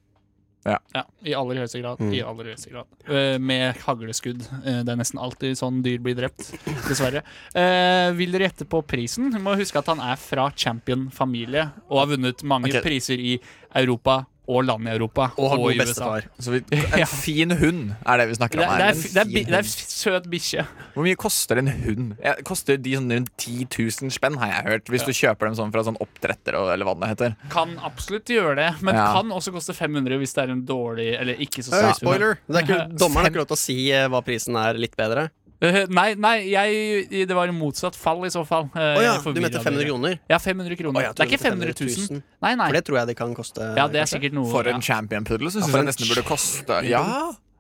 Ja, 0.64 0.80
I 1.28 1.34
aller 1.36 1.60
høyeste 1.60 1.82
grad. 1.82 2.00
Mm. 2.00 2.12
I 2.16 2.22
aller 2.24 2.48
høyeste 2.54 2.72
grad. 2.72 2.88
Uh, 3.04 3.36
med 3.44 3.82
hagleskudd. 3.84 4.46
Uh, 4.64 4.80
det 4.88 4.94
er 4.94 5.00
nesten 5.00 5.20
alltid 5.20 5.60
sånn 5.60 5.82
dyr 5.84 6.00
blir 6.04 6.16
drept, 6.16 6.54
dessverre. 6.88 7.24
Uh, 7.52 8.16
vil 8.16 8.32
dere 8.32 8.48
gjette 8.48 8.68
på 8.72 8.80
prisen? 8.88 9.28
Du 9.34 9.42
må 9.44 9.58
huske 9.60 9.82
at 9.82 9.92
han 9.92 10.00
er 10.04 10.16
fra 10.20 10.48
champion-familie 10.56 11.68
og 11.90 12.00
har 12.00 12.14
vunnet 12.16 12.46
mange 12.48 12.72
okay. 12.72 12.86
priser 12.86 13.20
i 13.20 13.36
Europa 13.76 14.22
og 14.48 14.66
land 14.68 14.88
i 14.90 14.92
Europa. 14.92 15.30
Og 15.40 15.50
har 15.54 15.58
god 15.62 15.78
bestefar. 15.80 16.26
Så 16.40 16.52
vi, 16.52 16.60
Ja. 16.76 17.06
en 17.06 17.08
fin 17.08 17.52
hund 17.62 17.94
er 18.06 18.18
det 18.20 18.26
vi 18.28 18.36
snakker 18.36 18.60
Det, 18.60 18.66
om 18.68 18.74
det, 18.74 18.84
her. 18.84 18.90
er, 18.90 18.96
det, 19.14 19.22
er, 19.44 19.46
det 19.52 19.60
er 19.60 19.70
søt 19.70 20.26
bikkje. 20.30 20.66
Hvor 20.94 21.06
mye 21.08 21.16
koster 21.16 21.62
en 21.62 21.72
hund? 21.72 22.10
Jeg, 22.22 22.44
koster 22.50 22.78
de 22.78 22.96
sånn 22.98 23.12
rundt 23.16 23.32
10 23.40 23.68
000 23.72 24.12
spenn, 24.12 24.36
har 24.42 24.52
jeg 24.52 24.66
hørt. 24.68 24.92
Hvis 24.92 25.06
du 25.08 25.14
kjøper 25.16 25.48
dem 25.48 25.56
sånn 25.62 25.72
fra 25.74 25.84
sånn 25.88 26.00
oppdretter 26.04 26.58
og, 26.60 26.72
eller 26.74 26.90
hva 26.90 26.96
det 27.00 27.12
heter. 27.14 27.38
Kan 27.54 27.78
absolutt 27.84 28.28
gjøre 28.36 28.56
det, 28.60 28.70
men 28.84 28.96
Ja. 29.00 29.08
kan 29.16 29.32
også 29.32 29.54
koste 29.56 29.74
500 29.78 30.20
hvis 30.20 30.36
det 30.36 30.44
er 30.44 30.52
en 30.58 30.66
dårlig 30.68 31.10
eller 31.20 31.40
ikke 31.40 31.64
så 31.64 31.72
søt 31.72 31.88
hund. 31.88 32.02
spoiler! 32.04 32.38
Det 32.48 32.60
er 32.60 32.68
ikke, 32.68 32.82
dommeren 33.02 33.24
har 33.26 33.32
ikke 33.32 33.42
lov 33.46 33.50
til 33.54 33.60
å 33.60 33.64
si 33.64 33.78
eh, 33.96 34.10
hva 34.12 34.22
prisen 34.28 34.60
er 34.60 34.76
litt 34.78 34.98
bedre. 35.00 35.30
Eh, 35.64 35.86
nei, 35.96 36.10
nei 36.20 36.34
jeg, 36.52 37.06
det 37.30 37.36
var 37.38 37.48
motsatt 37.56 37.96
fall 37.96 38.26
i 38.28 38.32
så 38.34 38.42
fall. 38.48 38.66
Å 38.74 38.76
Uh, 38.76 39.00
ja, 39.06 39.14
du 39.24 39.40
mente 39.40 39.62
500 39.64 39.86
kroner? 39.88 40.18
Ja, 40.28 40.40
500 40.44 40.76
kroner. 40.76 41.00
Oh, 41.00 41.04
ja, 41.06 41.14
det 41.16 41.24
er 41.24 41.30
ikke 41.32 41.40
500 41.46 41.72
000. 41.80 42.10
000. 42.20 42.24
Nei, 42.44 42.52
nei. 42.60 42.68
For 42.68 42.76
det 42.76 42.84
tror 42.90 42.98
jeg 43.00 43.08
det 43.14 43.16
kan 43.22 43.32
koste. 43.38 43.70
Ja, 43.78 43.88
det 43.88 44.02
er 44.02 44.04
kanskje. 44.04 44.18
sikkert 44.18 44.36
noe 44.36 44.52
For 44.52 44.68
en 44.68 44.84
champion-puddel 44.84 45.54
så 45.54 45.62
Ja, 45.64 45.70
jeg 45.72 45.80
en 45.80 45.90
nesten 45.94 46.04
det 46.04 46.12
burde 46.12 46.26
koste 46.28 46.82
Ja! 46.90 47.06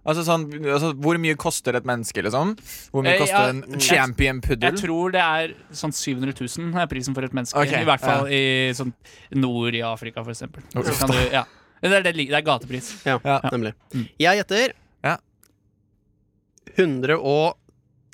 Altså 0.03 0.25
sånn, 0.27 0.49
altså, 0.67 0.89
Hvor 0.99 1.15
mye 1.23 1.37
koster 1.39 1.77
et 1.79 1.85
menneske, 1.87 2.19
liksom? 2.25 2.57
Hvor 2.91 3.05
mye 3.05 3.13
Eh, 3.15 3.21
koster 3.23 3.39
ja, 3.39 3.53
en 3.53 3.61
jeg- 3.71 3.85
champion-puddel? 3.87 4.67
Jeg 4.73 4.81
tror 4.83 5.13
det 5.15 5.21
er 5.23 5.53
sånn 5.71 5.93
700 5.95 6.35
000 6.35 6.75
er 6.83 6.87
prisen 6.91 7.15
for 7.15 7.23
et 7.23 7.31
menneske. 7.31 7.55
Okay, 7.55 7.81
I 7.81 7.87
hvert 7.87 8.03
fall 8.03 8.27
i 8.27 8.43
sånn 8.75 8.91
nord 9.39 9.73
i 9.79 9.79
Afrika, 9.79 10.19
for 10.25 10.35
eksempel. 10.35 10.59
Så 10.75 10.99
kan 10.99 11.07
du, 11.15 11.21
ja. 11.31 11.45
det, 11.79 11.93
er, 11.93 12.01
det, 12.03 12.15
det 12.19 12.35
er 12.35 12.43
gatepris. 12.43 12.91
Ja, 13.07 13.15
Ja. 13.23 13.39
nemlig. 13.55 13.71
Mm. 13.95 14.09
Jeg 14.19 14.43
gjetter 14.43 14.73
Ja. 15.07 15.15
100 16.75 17.15
og 17.19 17.55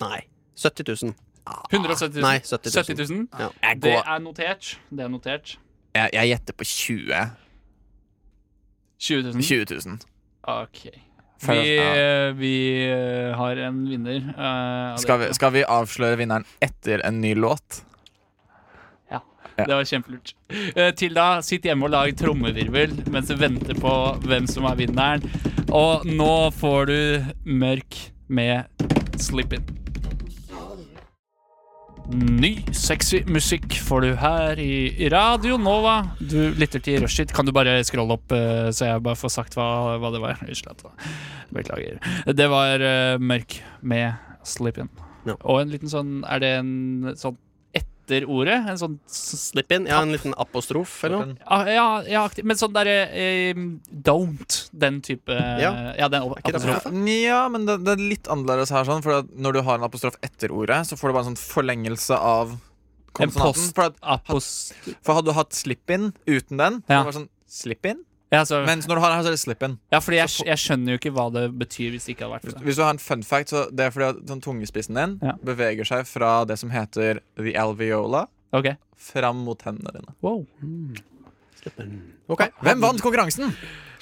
Nei, 0.01 0.21
70 0.57 0.93
000. 1.03 1.13
170 1.71 2.19
000. 2.19 2.21
Nei, 2.21 2.39
70 2.45 2.75
000. 2.75 2.83
70 2.85 3.09
000. 3.09 3.27
Ja. 3.39 3.49
Jeg, 3.63 3.81
Det 3.81 3.91
går, 3.95 4.03
er 4.15 4.19
notert. 4.19 4.71
Det 4.89 5.05
er 5.05 5.09
notert. 5.09 5.57
jeg, 5.95 6.09
jeg 6.13 6.27
gjetter 6.33 6.53
på 6.53 6.63
20 6.63 7.29
20 8.99 9.23
000. 9.33 9.41
20 9.41 9.65
000. 9.85 9.99
Ok. 10.47 10.81
For- 11.39 11.55
Vi, 11.55 11.75
ja. 11.77 12.31
vi 12.35 12.53
eh, 12.91 13.35
har 13.37 13.55
en 13.63 13.77
vinner. 13.87 14.17
eh, 14.37 14.91
av 14.93 14.97
Skal 14.99 15.19
vi, 15.21 15.29
skal 15.33 15.53
vi 15.55 15.63
avsløre 15.63 16.17
vinneren 16.19 16.43
etter 16.61 16.99
en 17.07 17.21
ny 17.23 17.33
låt? 17.35 17.79
Ja, 19.09 19.21
Ja. 19.57 19.65
det 19.65 19.75
var 19.77 19.83
kjempelurt. 19.87 20.33
Eh, 20.75 20.91
til 20.99 21.13
da, 21.15 21.39
sitt 21.41 21.63
hjemme 21.63 21.87
og 21.87 21.91
lag 21.95 22.11
trommevirvel 22.19 22.93
mens 23.09 23.27
du 23.31 23.35
venter 23.39 23.73
på 23.79 23.93
hvem 24.27 24.47
som 24.51 24.65
er 24.67 24.75
vinneren. 24.75 25.23
Og 25.71 26.03
nå 26.05 26.51
får 26.59 26.85
du 26.91 27.25
Mørk 27.45 27.95
med 28.27 28.67
Slip 29.19 29.53
In. 29.53 29.63
Ny, 32.09 32.55
sexy 32.73 33.19
musikk 33.29 33.75
får 33.85 34.01
du 34.01 34.13
her 34.17 34.57
i 34.57 35.09
Radio 35.13 35.59
Nova. 35.61 36.15
Du 36.17 36.55
lytter 36.57 36.81
til 36.81 37.03
Rushtid. 37.03 37.29
Kan 37.37 37.45
du 37.45 37.51
bare 37.53 37.75
scrolle 37.85 38.15
opp, 38.17 38.33
eh, 38.33 38.71
så 38.73 38.87
jeg 38.87 39.03
bare 39.05 39.19
får 39.19 39.33
sagt 39.35 39.57
hva, 39.57 39.67
hva 40.01 40.09
det 40.15 40.21
var? 40.23 40.41
Beklager. 41.53 41.99
Det 42.25 42.47
var 42.49 42.81
uh, 42.81 43.21
Mørk 43.21 43.59
med 43.85 44.17
Sleep 44.41 44.79
In. 44.81 44.89
Ja. 45.27 45.35
Og 45.43 45.61
en 45.61 45.69
liten 45.69 45.91
sånn 45.91 46.23
Er 46.23 46.41
det 46.41 46.49
en 46.61 47.13
sånn 47.19 47.37
etter 48.09 48.25
ordet? 48.25 48.57
En 48.67 48.77
sånn 48.81 48.95
s- 49.07 49.49
Slip 49.51 49.71
in. 49.71 49.85
Ja, 49.85 50.01
en 50.01 50.11
liten 50.11 50.33
apostrof 50.37 51.03
eller 51.05 51.25
noe. 51.35 51.35
Ja, 51.69 52.01
ja. 52.09 52.23
Men 52.43 52.57
sånn 52.57 52.73
derre 52.73 52.95
eh, 53.13 53.53
Don't. 53.93 54.69
Den 54.73 55.01
type 55.05 55.29
Ja. 55.33 55.93
ja 55.97 56.07
den 56.09 56.23
ikke 56.23 56.51
det 56.51 56.55
apostrof. 56.55 56.85
apostrof? 56.87 57.07
Ja, 57.21 57.47
men 57.49 57.65
det, 57.65 57.77
det 57.85 57.93
er 57.95 58.03
litt 58.09 58.27
annerledes 58.27 58.71
her. 58.73 58.83
Sånn, 58.89 59.03
for 59.05 59.23
når 59.35 59.53
du 59.53 59.61
har 59.61 59.77
en 59.79 59.85
apostrof 59.87 60.17
etter 60.25 60.51
ordet, 60.51 60.81
så 60.89 60.97
får 60.97 61.09
du 61.09 61.13
bare 61.13 61.25
en 61.27 61.35
sånn 61.35 61.41
forlengelse 61.43 62.17
av 62.17 62.51
En 62.51 63.29
konsonanten. 63.29 63.41
post 63.53 63.75
For, 63.75 63.93
at, 64.01 64.25
for 65.03 65.13
hadde 65.19 65.25
du 65.31 65.33
hatt 65.37 65.53
slip-in 65.53 66.13
uten 66.27 66.57
den, 66.57 66.83
Ja. 66.89 67.01
så 67.01 67.03
var 67.05 67.11
det 67.11 67.19
sånn 67.21 67.29
slip-in. 67.49 68.05
Ja, 68.29 68.43
så, 68.45 68.59
Mens 68.61 68.85
når 68.85 68.99
du 68.99 69.01
har 69.01 69.09
den 69.09 69.17
her, 69.17 69.23
så 69.25 69.31
er 69.31 69.35
det 69.37 69.41
slip-in. 69.41 69.79
ja, 69.89 69.99
fordi 70.05 70.17
jeg, 70.19 70.29
jeg 70.45 70.61
skjønner 70.61 70.93
jo 70.93 70.99
ikke 70.99 71.11
hva 71.15 71.23
det 71.33 71.47
betyr 71.57 71.95
hvis 71.95 72.05
det 72.05 72.13
ikke 72.13 72.27
hadde 72.27 72.35
vært 72.35 72.45
for 72.45 72.59
det. 72.59 72.65
Hvis 72.67 72.77
du 72.77 72.83
har 72.85 72.93
en 72.93 73.01
fun 73.01 73.23
fact, 73.25 73.49
så 73.49 73.63
det 73.73 73.87
er 73.87 73.95
fordi 73.95 74.09
at 74.11 74.19
sånn 74.29 74.43
tungespissen 74.45 74.99
din 74.99 75.15
Ja. 75.25 75.33
beveger 75.41 75.87
seg 75.89 76.05
fra 76.05 76.43
det 76.45 76.59
som 76.61 76.69
heter 76.69 77.23
the 77.41 77.55
alveola, 77.57 78.27
okay. 78.53 78.77
fram 78.95 79.41
mot 79.47 79.65
hendene 79.65 79.95
dine. 79.97 80.13
Wow. 80.21 80.45
Mm. 80.61 80.93
Ok. 82.29 82.45
Hvem 82.61 82.85
vant 82.85 83.01
konkurransen? 83.01 83.49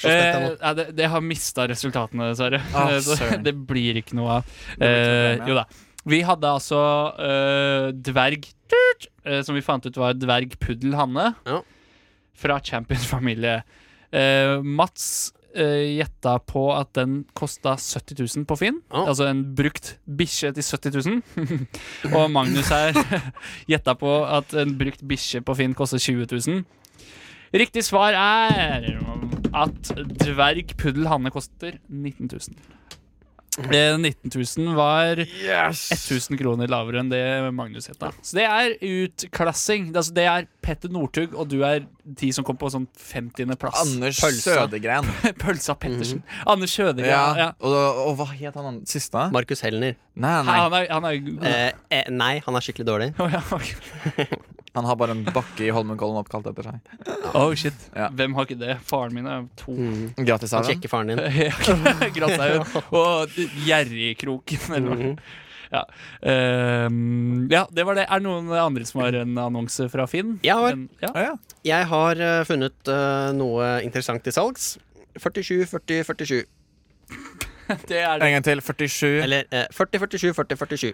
Eh, 0.05 0.51
ja, 0.59 0.73
det, 0.77 0.91
det 0.97 1.07
har 1.09 1.23
mista 1.23 1.65
resultatene, 1.71 2.27
dessverre. 2.33 2.59
Ah, 2.75 2.91
det 3.47 3.55
blir 3.69 4.01
ikke 4.03 4.17
noe 4.19 4.41
av. 4.41 4.51
Eh, 4.83 5.39
jo 5.47 5.55
da. 5.57 5.63
Vi 6.07 6.21
hadde 6.23 6.51
altså 6.51 6.77
eh, 7.19 7.89
dverg 7.91 8.45
eh, 9.25 9.41
Som 9.43 9.57
vi 9.57 9.63
fant 9.65 9.83
ut 9.83 9.97
var 9.99 10.15
dvergpuddel 10.15 10.95
Hanne. 10.95 11.31
Ja. 11.47 11.63
Fra 12.37 12.59
Champions 12.63 13.07
familie. 13.09 13.61
Eh, 14.11 14.61
Mats 14.63 15.33
uh, 15.57 15.83
gjetta 15.97 16.37
på 16.47 16.63
at 16.75 16.93
den 16.95 17.19
kosta 17.37 17.75
70 17.79 18.21
000 18.23 18.47
på 18.47 18.57
Finn. 18.59 18.79
Ja. 18.91 19.07
Altså 19.07 19.27
en 19.27 19.43
brukt 19.57 19.95
bikkje 20.07 20.53
til 20.55 20.63
70 20.63 21.07
000. 21.09 21.67
Og 22.17 22.31
Magnus 22.31 22.71
her 22.71 22.97
gjetta 23.71 23.97
på 23.99 24.13
at 24.25 24.55
en 24.57 24.77
brukt 24.79 25.03
bikkje 25.07 25.43
på 25.45 25.57
Finn 25.59 25.75
koster 25.77 26.01
20 26.01 26.29
000. 26.31 26.63
Riktig 27.57 27.85
svar 27.87 28.15
er 28.19 28.89
at 29.55 29.93
dvergpuddel 30.19 31.07
Hanne 31.07 31.31
koster 31.31 31.77
19 31.87 32.27
000. 32.27 32.57
Eh, 33.57 33.97
19 33.97 34.29
000 34.29 34.75
var 34.77 35.17
1000 35.17 36.37
kroner 36.37 36.69
lavere 36.69 37.01
enn 37.01 37.09
det 37.09 37.21
Magnus 37.57 37.89
het. 37.89 38.03
Så 38.21 38.37
det 38.37 38.45
er 38.45 38.75
utklassing. 38.85 39.89
Altså, 39.95 40.13
det 40.13 40.27
er 40.29 40.47
Petter 40.61 40.91
Northug, 40.93 41.33
og 41.33 41.49
du 41.49 41.63
er 41.65 41.87
de 42.05 42.29
som 42.35 42.45
kom 42.47 42.59
på 42.59 42.69
sånn 42.71 42.85
50.-plass. 43.01 43.79
Anders 43.81 44.21
Pølsa. 44.21 44.59
Sødegren. 44.61 45.09
Pølsa 45.43 45.75
Pettersen. 45.79 46.21
Anders 46.45 46.75
Sødegren, 46.77 47.09
Ja. 47.09 47.23
Ja. 47.37 47.49
Og, 47.59 48.03
og 48.07 48.13
hva 48.19 48.29
het 48.35 48.57
han 48.57 48.83
siste? 48.89 49.27
Markus 49.33 49.65
Helner. 49.65 49.97
Nei, 50.17 50.35
nei. 50.45 50.59
Han 50.61 50.77
er, 50.77 50.87
han 50.93 51.09
er. 51.09 51.17
Eh, 51.49 51.71
eh, 51.99 52.13
nei, 52.13 52.35
han 52.45 52.57
er 52.57 52.65
skikkelig 52.65 52.87
dårlig. 52.91 53.11
Ja. 53.17 54.37
Han 54.77 54.85
har 54.85 54.97
bare 54.99 55.15
en 55.17 55.23
bakke 55.33 55.65
i 55.65 55.71
Holmenkollen 55.73 56.19
oppkalt 56.21 56.47
etter 56.51 56.67
seg. 56.69 56.93
Oh, 57.33 57.49
shit. 57.57 57.87
Ja. 57.97 58.11
Hvem 58.13 58.35
har 58.37 58.45
ikke 58.47 58.59
det? 58.61 58.75
Faren 58.85 59.15
min 59.17 59.25
er 59.29 59.47
to. 59.59 59.73
Mm. 59.73 60.11
Grattis, 60.21 60.53
Han 60.53 60.61
Aron. 60.63 60.69
kjekke 60.75 60.91
faren 60.91 61.11
din. 61.11 61.21
Gratthaugen. 62.17 62.85
Og 62.95 63.35
Gjerrigkroken, 63.65 64.63
eller 64.77 64.93
hva. 64.93 64.97
Mhm. 65.01 65.19
Ja. 65.67 65.81
Ehm, 66.23 67.47
ja, 67.51 67.65
det 67.75 67.83
var 67.83 67.97
det. 67.97 68.05
Er 68.07 68.21
det 68.21 68.23
noen 68.23 68.51
andre 68.55 68.85
som 68.87 69.01
har 69.03 69.17
en 69.19 69.33
annonse 69.41 69.89
fra 69.91 70.05
Finn? 70.07 70.37
Jeg 70.45 70.55
har. 70.55 70.77
En, 70.77 70.85
ja. 71.03 71.09
Å, 71.11 71.23
ja. 71.25 71.33
Jeg 71.67 71.89
har 71.91 72.21
eh, 72.23 72.43
funnet 72.47 72.91
eh, 72.93 73.31
noe 73.35 73.73
interessant 73.83 74.23
til 74.23 74.31
salgs. 74.35 74.77
47, 75.19 75.65
40, 75.67 76.05
47. 76.07 76.45
Det 77.89 77.99
er 77.99 78.15
det. 78.21 78.29
En 78.29 78.37
gang 78.37 78.45
til. 78.47 78.61
47, 78.63 79.09
Eller 79.25 79.43
eh, 79.51 79.67
40, 79.75 80.05
47, 80.07 80.31
40, 80.39 80.61
47. 80.63 80.93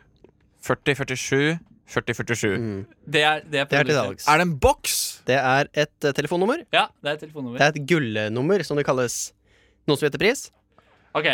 40, 0.63 0.95
47, 1.03 1.59
40, 1.85 2.13
47. 2.15 2.57
Mm. 2.57 2.85
Det 3.05 3.21
er, 3.23 3.41
det 3.43 3.59
er, 3.59 3.65
Det 3.65 3.79
er 3.79 3.83
til 3.83 3.95
dags. 3.95 4.27
Er 4.27 4.37
det 4.37 4.47
en 4.47 4.53
boks? 4.59 5.21
Det 5.27 5.35
er 5.35 5.67
et 5.73 6.05
uh, 6.07 6.11
telefonnummer. 6.15 6.63
Ja, 6.73 6.85
det 7.03 7.11
er 7.11 7.15
telefonnummer. 7.25 7.57
Det 7.59 7.65
er 7.67 7.73
et 7.81 7.87
gullnummer, 7.89 8.63
som 8.63 8.77
det 8.79 8.85
kalles. 8.87 9.33
Noen 9.87 9.99
som 9.99 10.07
heter 10.07 10.21
pris? 10.21 10.45
Ok. 11.13 11.27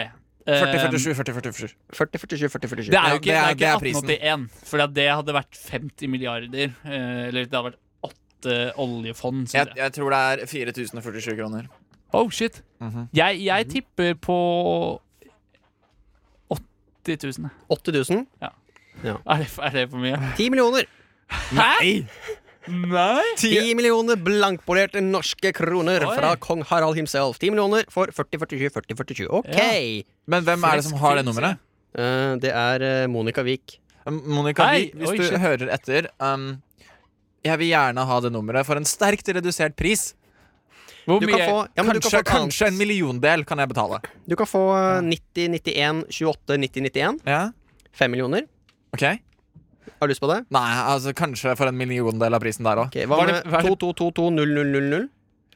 40, 0.49 0.79
ehm, 0.79 0.97
47, 0.97 1.13
40, 1.13 1.51
47. 1.53 1.75
40, 1.93 2.19
47, 2.23 2.49
40, 2.49 2.69
47. 2.69 2.89
Det 2.89 2.97
er 2.97 3.09
jo 3.13 3.19
ikke, 3.19 3.25
det 3.29 3.35
er- 3.35 3.43
det 3.45 3.51
er 3.51 3.55
det 3.59 3.67
er 3.69 3.75
1881, 3.77 4.49
for 4.65 4.87
det 4.87 5.05
hadde 5.11 5.33
vært 5.35 5.59
50 5.69 6.07
milliarder. 6.09 6.73
eh, 6.85 7.27
eller 7.27 7.45
det 7.45 7.53
hadde 7.53 7.69
vært 7.69 7.79
åtte 8.03 8.55
oljefond. 8.77 9.53
Jeg, 9.53 9.67
jeg. 9.75 9.93
tror 9.93 10.09
det 10.09 10.41
er 10.41 10.45
4047 10.47 11.35
kroner. 11.37 11.67
Oh, 12.11 12.29
shit. 12.31 12.63
Mhm. 12.81 13.09
Jeg, 13.13 13.43
jeg 13.45 13.67
tipper 13.69 14.15
på 14.15 14.99
80 17.05 17.37
000. 17.39 17.49
80 17.69 18.09
000. 18.09 18.25
Er 19.03 19.43
det, 19.43 19.49
er 19.55 19.75
det 19.75 19.85
for 19.91 20.01
mye? 20.01 20.19
10 20.37 20.49
millioner. 20.53 20.89
Hæ? 21.29 21.69
Nei? 22.69 23.23
10 23.39 23.73
millioner 23.77 24.19
blankpolerte 24.21 25.01
norske 25.01 25.51
kroner 25.55 26.03
Oi. 26.05 26.13
fra 26.17 26.35
kong 26.41 26.63
Harald 26.69 26.99
himself. 26.99 27.39
10 27.41 27.53
millioner 27.55 27.87
for 27.89 28.11
40, 28.13 28.43
47, 28.45 28.69
40, 28.75 28.97
47. 28.99 29.27
OK! 29.39 29.55
Ja. 29.55 30.05
Men 30.29 30.45
hvem 30.45 30.65
er 30.67 30.81
det 30.81 30.85
som 30.89 30.99
har 31.01 31.17
det 31.17 31.25
nummeret? 31.25 31.61
Uh, 31.97 32.35
det 32.41 32.51
er 32.53 32.85
eh, 32.85 33.05
Monica 33.09 33.41
Vik. 33.45 33.79
Um, 34.05 34.19
Monica, 34.29 34.67
Wiik, 34.75 34.93
hvis 34.99 35.09
oi, 35.09 35.17
du 35.17 35.25
shit. 35.25 35.41
hører 35.41 35.71
etter 35.73 36.07
um, 36.23 36.51
Jeg 37.45 37.59
vil 37.61 37.71
gjerne 37.71 38.05
ha 38.09 38.19
det 38.23 38.31
nummeret 38.33 38.67
for 38.67 38.79
en 38.79 38.87
sterkt 38.87 39.31
redusert 39.35 39.75
pris. 39.79 40.11
Hvor 41.09 41.23
mye? 41.25 41.39
få, 41.41 41.63
ja, 41.73 41.81
men 41.81 41.95
du 41.97 42.03
kan 42.03 42.11
kanskje, 42.11 42.23
kanskje 42.27 42.69
en 42.69 42.77
milliondel 42.77 43.45
kan 43.49 43.61
jeg 43.63 43.71
betale. 43.71 43.97
Du 44.29 44.35
kan 44.37 44.49
få 44.49 44.61
eh, 44.77 45.01
90, 45.07 45.57
91, 45.57 46.03
28, 46.19 46.59
90, 46.67 46.85
91. 46.91 47.21
Ja, 47.25 47.41
5 47.97 48.13
millioner. 48.13 48.45
Ok 48.93 49.03
Har 49.99 50.07
du 50.07 50.11
lyst 50.13 50.21
på 50.23 50.29
det? 50.31 50.45
Nei, 50.53 50.67
altså 50.93 51.13
kanskje 51.17 51.55
for 51.57 51.67
en 51.67 51.75
milliondel 51.77 52.33
av 52.33 52.39
prisen 52.43 52.63
der 52.67 52.77
òg. 52.77 52.87
Okay, 52.91 53.05
Hva 53.05 53.17
Var 53.17 53.27
det- 53.27 53.45
med 53.45 53.51
var 53.53 53.61
det- 53.61 53.69
22220000? 53.79 55.09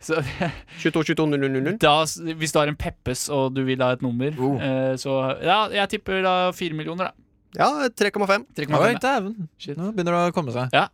Så, 0.03 0.17
22220000? 0.84 1.77
da, 1.79 2.03
hvis 2.36 2.51
du 2.51 2.59
har 2.59 2.67
en 2.67 2.75
Peppes 2.75 3.29
og 3.31 3.53
du 3.55 3.63
vil 3.63 3.79
ha 3.81 3.91
et 3.95 4.01
nummer, 4.01 4.34
Oh. 4.39 4.57
eh, 4.61 4.95
så 4.99 5.38
Ja, 5.41 5.67
jeg 5.69 5.89
tipper 5.89 6.21
da 6.23 6.51
4 6.51 6.73
millioner, 6.75 7.05
da. 7.05 7.11
Ja, 7.55 7.88
3,5. 7.89 8.45
3,5, 8.55 8.79
Oi, 8.79 8.91
ja. 8.91 8.97
dæven. 8.99 9.47
Shit. 9.59 9.77
Nå 9.77 9.93
begynner 9.93 10.11
det 10.11 10.34
å 10.34 10.34
komme 10.34 10.51
seg. 10.51 10.69
Ja. 10.73 10.88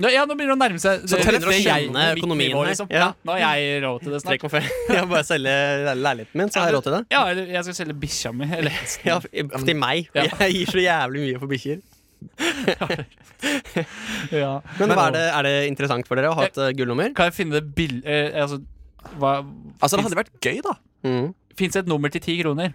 Ja, 0.00 0.08
ja, 0.14 0.20
nå 0.24 0.32
begynner 0.38 0.54
det 0.54 0.56
å 0.56 0.60
nærme 0.62 0.80
seg 0.80 1.02
Så 1.02 1.16
det- 1.18 1.24
begynner 1.26 1.40
det, 1.40 1.48
å 1.48 1.50
det 1.50 1.60
skjønne 1.64 2.04
økonomien 2.16 2.54
her. 2.56 2.68
Liksom. 2.70 2.86
Ja. 2.94 3.08
Nå 3.26 3.32
har 3.34 3.40
jeg 3.58 3.82
råd 3.82 3.98
til 4.04 4.12
det 4.14 4.20
snart. 4.22 4.44
Jeg 4.94 5.02
må 5.02 5.08
bare 5.10 5.24
selge 5.28 5.54
leiligheten 5.98 6.40
min, 6.40 6.48
så 6.48 6.60
har 6.62 6.70
jeg 6.70 6.76
råd 6.78 6.84
til 6.86 6.94
det. 6.94 7.00
Ja, 7.12 7.22
eller 7.28 7.50
jeg 7.52 7.64
skal 7.66 7.76
selge 7.80 7.96
bikkja 8.00 8.32
mi. 8.32 8.48
Eller. 8.60 8.78
Ja, 9.10 9.18
til 9.66 9.76
meg. 9.76 10.08
Ja. 10.14 10.24
Jeg 10.46 10.54
gir 10.56 10.72
så 10.72 10.84
jævlig 10.86 11.26
mye 11.26 11.42
for 11.42 11.50
bikkjer. 11.52 11.82
Ja. 14.30 14.54
Men 14.78 14.92
hva 14.94 15.06
er, 15.08 15.14
det, 15.16 15.24
er 15.32 15.46
det 15.48 15.54
interessant 15.70 16.08
for 16.08 16.16
dere 16.20 16.30
å 16.32 16.36
ha 16.38 16.46
et 16.48 16.58
eh, 16.60 16.72
gullnummer? 16.76 17.12
Kan 17.16 17.30
jeg 17.30 17.36
finne 17.38 17.56
det 17.58 17.64
bill... 17.76 18.00
Eh, 18.04 18.32
altså, 18.42 18.60
hva 19.18 19.38
Altså, 19.80 19.96
det 19.96 20.04
hadde 20.08 20.18
vært 20.20 20.32
gøy, 20.44 20.58
da. 20.64 20.74
Mm. 21.08 21.30
Fins 21.56 21.76
det 21.76 21.84
et 21.84 21.88
nummer 21.92 22.12
til 22.12 22.22
ti 22.24 22.36
kroner 22.40 22.74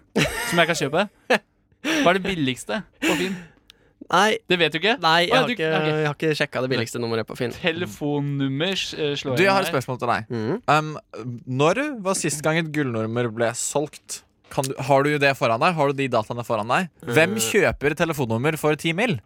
som 0.49 0.61
jeg 0.61 0.69
kan 0.71 0.77
kjøpe? 0.79 1.05
Hva 1.29 2.09
er 2.11 2.17
det 2.17 2.23
billigste 2.25 2.81
på 3.03 3.17
Finn? 3.19 3.35
Nei, 4.11 4.37
Det 4.47 4.57
vet 4.59 4.71
du 4.71 4.77
ikke? 4.79 4.99
nei 5.01 5.21
jeg, 5.25 5.31
Å, 5.31 5.35
har 5.39 5.47
du- 5.47 5.53
ikke, 5.55 5.69
jeg 5.69 6.05
har 6.05 6.13
ikke 6.15 6.35
sjekka 6.37 6.61
det 6.61 6.69
billigste 6.69 6.99
nummeret 7.01 7.25
på 7.25 7.35
Finn. 7.39 7.51
Telefonnummer 7.51 8.75
slår 8.77 9.33
jeg 9.33 9.37
Du, 9.37 9.43
jeg 9.43 9.51
har 9.51 9.61
et 9.65 9.71
spørsmål 9.71 9.97
til 9.99 10.07
deg. 10.11 10.27
Mm. 10.29 10.61
Um, 10.69 10.91
når 11.47 11.81
var 12.05 12.13
sist 12.19 12.41
gang 12.45 12.57
et 12.61 12.71
gullnummer 12.75 13.31
ble 13.33 13.49
solgt? 13.57 14.21
Kan 14.53 14.63
du, 14.69 14.75
har 14.77 15.03
du 15.03 15.17
det 15.17 15.31
foran 15.37 15.59
deg? 15.59 15.73
Har 15.73 15.87
du 15.89 15.93
de 15.97 16.07
dataene 16.13 16.45
foran 16.45 16.67
deg? 16.69 16.89
Hvem 17.01 17.33
Eh. 17.35 17.47
kjøper 17.49 17.95
telefonnummer 17.97 18.57
for 18.61 18.75
10 18.75 18.93
mil? 18.93 19.17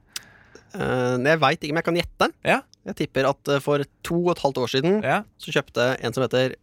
Uh, 0.74 1.18
jeg 1.18 1.40
veit 1.42 1.60
ikke, 1.60 1.74
men 1.74 1.82
jeg 1.84 1.90
kan 1.90 2.00
gjette. 2.00 2.32
Ja. 2.46 2.62
Jeg 2.86 2.96
tipper 2.96 3.28
at 3.30 3.48
eh, 3.50 3.60
for 3.60 3.84
to 4.04 4.16
og 4.24 4.32
et 4.38 4.42
halvt 4.44 4.58
år 4.64 4.70
siden 4.72 5.04
Ja. 5.04 5.24
så 5.38 5.52
kjøpte 5.52 5.98
en 6.02 6.14
som 6.14 6.24
heter 6.24 6.56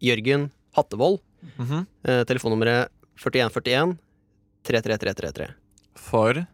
Jørgen 0.00 0.50
Hattevold 0.76 1.18
mm 1.58 1.66
-hmm. 1.66 1.86
uh, 2.08 2.22
telefonnummeret 2.24 2.88
4141 3.16 3.98
33333. 4.64 5.54
For 5.96 6.46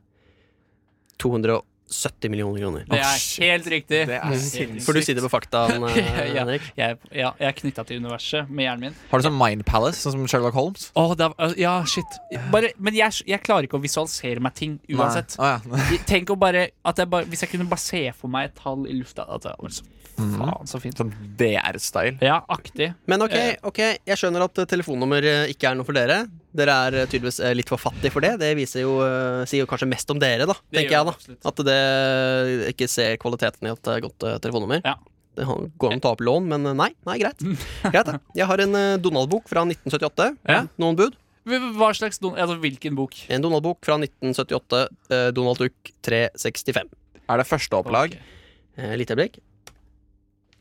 280 1.22 1.68
70 1.92 2.30
millioner 2.32 2.60
kroner. 2.62 2.84
Det 2.88 2.98
er 2.98 3.44
helt 3.44 3.66
riktig. 3.68 3.98
Det 4.08 4.16
er 4.16 4.36
sinnssykt. 4.40 4.84
Får 4.86 4.96
du 4.96 5.00
sitter 5.02 5.20
det 5.20 5.26
på 5.26 5.32
fakta, 5.34 5.64
eh, 5.90 6.20
Ja. 6.32 6.40
Henrik? 6.40 6.64
Jeg, 6.78 6.96
ja, 7.12 7.32
jeg 7.38 7.48
er 7.50 7.56
knytta 7.58 7.84
til 7.88 8.00
universet 8.02 8.48
med 8.48 8.64
hjernen 8.66 8.86
min. 8.86 8.96
Har 9.10 9.20
du 9.20 9.26
sånn 9.26 9.36
Mind 9.36 9.66
Palace, 9.68 10.00
sånn 10.00 10.16
som 10.16 10.24
Sherlock 10.30 10.56
Holmes? 10.56 10.88
Åh, 10.98 11.12
det 11.18 11.28
er, 11.28 11.56
ja, 11.60 11.74
shit. 11.88 12.16
Bare, 12.54 12.72
men 12.80 12.96
jeg, 12.96 13.24
jeg 13.28 13.44
klarer 13.44 13.68
ikke 13.68 13.76
å 13.76 13.84
visualisere 13.84 14.42
meg 14.42 14.56
ting 14.58 14.78
uansett. 14.88 15.36
Oh, 15.36 15.50
ja. 15.52 15.82
Tenk 16.12 16.32
å 16.32 16.38
bare, 16.40 16.70
at 16.88 17.02
jeg 17.02 17.10
bare 17.12 17.28
Hvis 17.28 17.44
jeg 17.44 17.52
kunne 17.52 17.68
bare 17.68 17.84
se 17.84 18.06
for 18.16 18.32
meg 18.32 18.50
et 18.50 18.56
tall 18.62 18.86
i 18.88 18.96
lufta 18.96 19.28
at 19.28 19.44
det 19.44 19.58
så, 20.22 20.28
Mhm. 20.30 20.38
Faen, 20.40 20.68
så 20.70 20.80
fint. 20.80 20.96
Sånn 21.02 21.10
DR-style. 21.40 22.16
Ja, 22.22 22.38
aktig. 22.48 22.92
Men 23.10 23.22
ok, 23.26 23.34
ok, 23.68 23.80
jeg 24.06 24.16
skjønner 24.20 24.44
at 24.46 24.58
eh, 24.62 24.68
telefonnummer 24.70 25.22
eh, 25.26 25.50
ikke 25.52 25.70
er 25.70 25.74
noe 25.78 25.84
for 25.88 25.92
dere. 25.98 26.22
Dere 26.54 26.76
er 26.86 26.96
eh, 27.02 27.06
tydeligvis 27.10 27.40
litt 27.58 27.68
for 27.72 27.80
fattige 27.82 28.12
for 28.14 28.24
det. 28.24 28.34
Det 28.40 28.52
viser 28.58 28.84
jo, 28.86 28.98
sier 29.48 29.64
jo 29.64 29.70
kanskje 29.70 29.88
mest 29.90 30.10
om 30.14 30.20
dere, 30.22 30.46
da. 30.46 30.54
Det 30.70 30.82
Tenker 30.82 30.96
jeg 30.98 31.08
da 31.08 31.14
absolutt. 31.16 31.46
At 31.52 31.64
det 31.68 31.78
ikke 32.74 32.88
ser 32.92 33.16
kvaliteten 33.22 33.66
i 33.68 33.72
at 33.74 33.82
det 33.82 33.96
er 33.98 34.04
godt 34.06 34.28
telefonnummer. 34.44 34.82
Ja. 34.84 34.96
Det 35.34 35.46
går 35.48 35.94
an 35.94 36.00
å 36.02 36.04
ta 36.04 36.10
opp 36.12 36.20
lån, 36.20 36.44
men 36.50 36.66
nei, 36.76 36.90
nei 37.08 37.18
greit. 37.22 37.40
greit 37.94 38.10
ja. 38.12 38.18
Jeg 38.36 38.46
har 38.50 38.60
en 38.66 38.76
Donald-bok 39.00 39.46
fra 39.48 39.64
1978. 39.64 40.26
Ja. 40.48 40.64
Noen 40.82 40.98
bud? 40.98 41.16
Hva 41.48 41.88
slags 41.96 42.20
don 42.22 42.36
Altså, 42.38 42.54
hvilken 42.62 42.94
bok? 42.94 43.16
En 43.32 43.42
Donald-bok 43.42 43.80
fra 43.82 43.96
1978. 43.98 44.82
eh, 45.10 45.30
Donald 45.34 45.58
Duck 45.58 45.90
365. 46.06 46.92
Er 47.32 47.40
det 47.40 47.46
første 47.48 47.80
opplag? 47.80 48.14
Eh, 48.76 48.92
Lite 49.00 49.16
øyeblikk. 49.16 49.40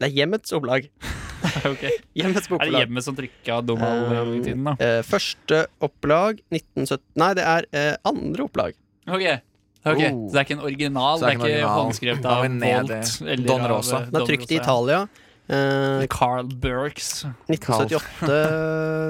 Det 0.02 0.08
er 0.10 0.16
hjemmets 0.18 0.54
opplag. 0.58 0.88
okay. 1.72 1.94
Hjemmets 2.18 2.46
Er 2.46 2.50
det 2.50 2.54
bokforlag. 2.56 2.82
hjemmet 2.84 3.06
som 3.06 3.18
trykka 3.18 3.60
Donald 3.66 4.12
en 4.14 4.34
i 4.36 4.42
tiden, 4.46 4.68
da? 4.68 4.74
Uh, 4.82 5.00
første 5.06 5.62
opplag 5.82 6.42
1970 6.54 7.02
Nei, 7.22 7.32
det 7.38 7.46
er 7.46 7.68
uh, 7.74 7.96
andre 8.12 8.46
opplag. 8.46 8.78
Ok, 9.08 9.26
okay. 9.86 10.12
Oh. 10.14 10.28
Så 10.30 10.34
det 10.34 10.40
er 10.42 10.46
ikke 10.48 10.58
en 10.58 10.66
original? 10.70 11.18
Så 11.18 11.26
Det 11.26 11.32
er 11.32 11.38
ikke 11.38 11.50
det 11.50 11.54
er 11.54 11.66
ikke 11.66 11.76
håndskrevet 11.80 12.30
av. 12.30 12.46
Volt? 12.46 13.12
eller 13.26 13.46
Don 13.50 13.66
av, 13.66 13.72
Rosa. 13.76 14.02
eh, 14.02 14.10
Den 14.12 14.22
er 14.22 14.30
trykt 14.30 14.52
i 14.54 14.60
Italia. 14.62 15.02
Uh, 15.52 16.06
Carl 16.14 16.48
Burks. 16.62 17.10
1978 17.52 18.30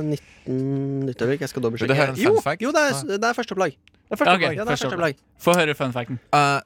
19 0.02 1.12
jeg 1.38 1.50
skal 1.52 1.62
Vil 1.62 1.62
du 1.62 1.68
dobbeltsjekke. 1.68 2.08
en 2.08 2.16
fun 2.16 2.24
Jo, 2.24 2.32
fact? 2.42 2.64
jo, 2.64 2.72
det 2.74 2.82
er, 2.82 3.18
det 3.20 3.28
er 3.30 3.38
første 3.38 3.54
opplag. 3.56 3.76
Det 3.78 4.16
er 4.16 4.20
første 4.24 4.32
Ja, 4.32 4.36
ok. 4.36 4.42
Ja, 4.42 4.50
det 4.50 4.60
er 4.60 4.66
første 4.66 4.88
første 4.88 4.96
opplag. 4.98 5.16
Få 5.40 5.54
høre 5.60 5.76
fun 5.78 5.94
facten. 5.94 6.20
Uh, 6.34 6.60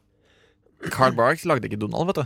Carl 0.93 1.15
Barks 1.17 1.45
lagde 1.45 1.67
ikke 1.67 1.79
Donald, 1.81 2.07
vet 2.07 2.21
du. 2.21 2.25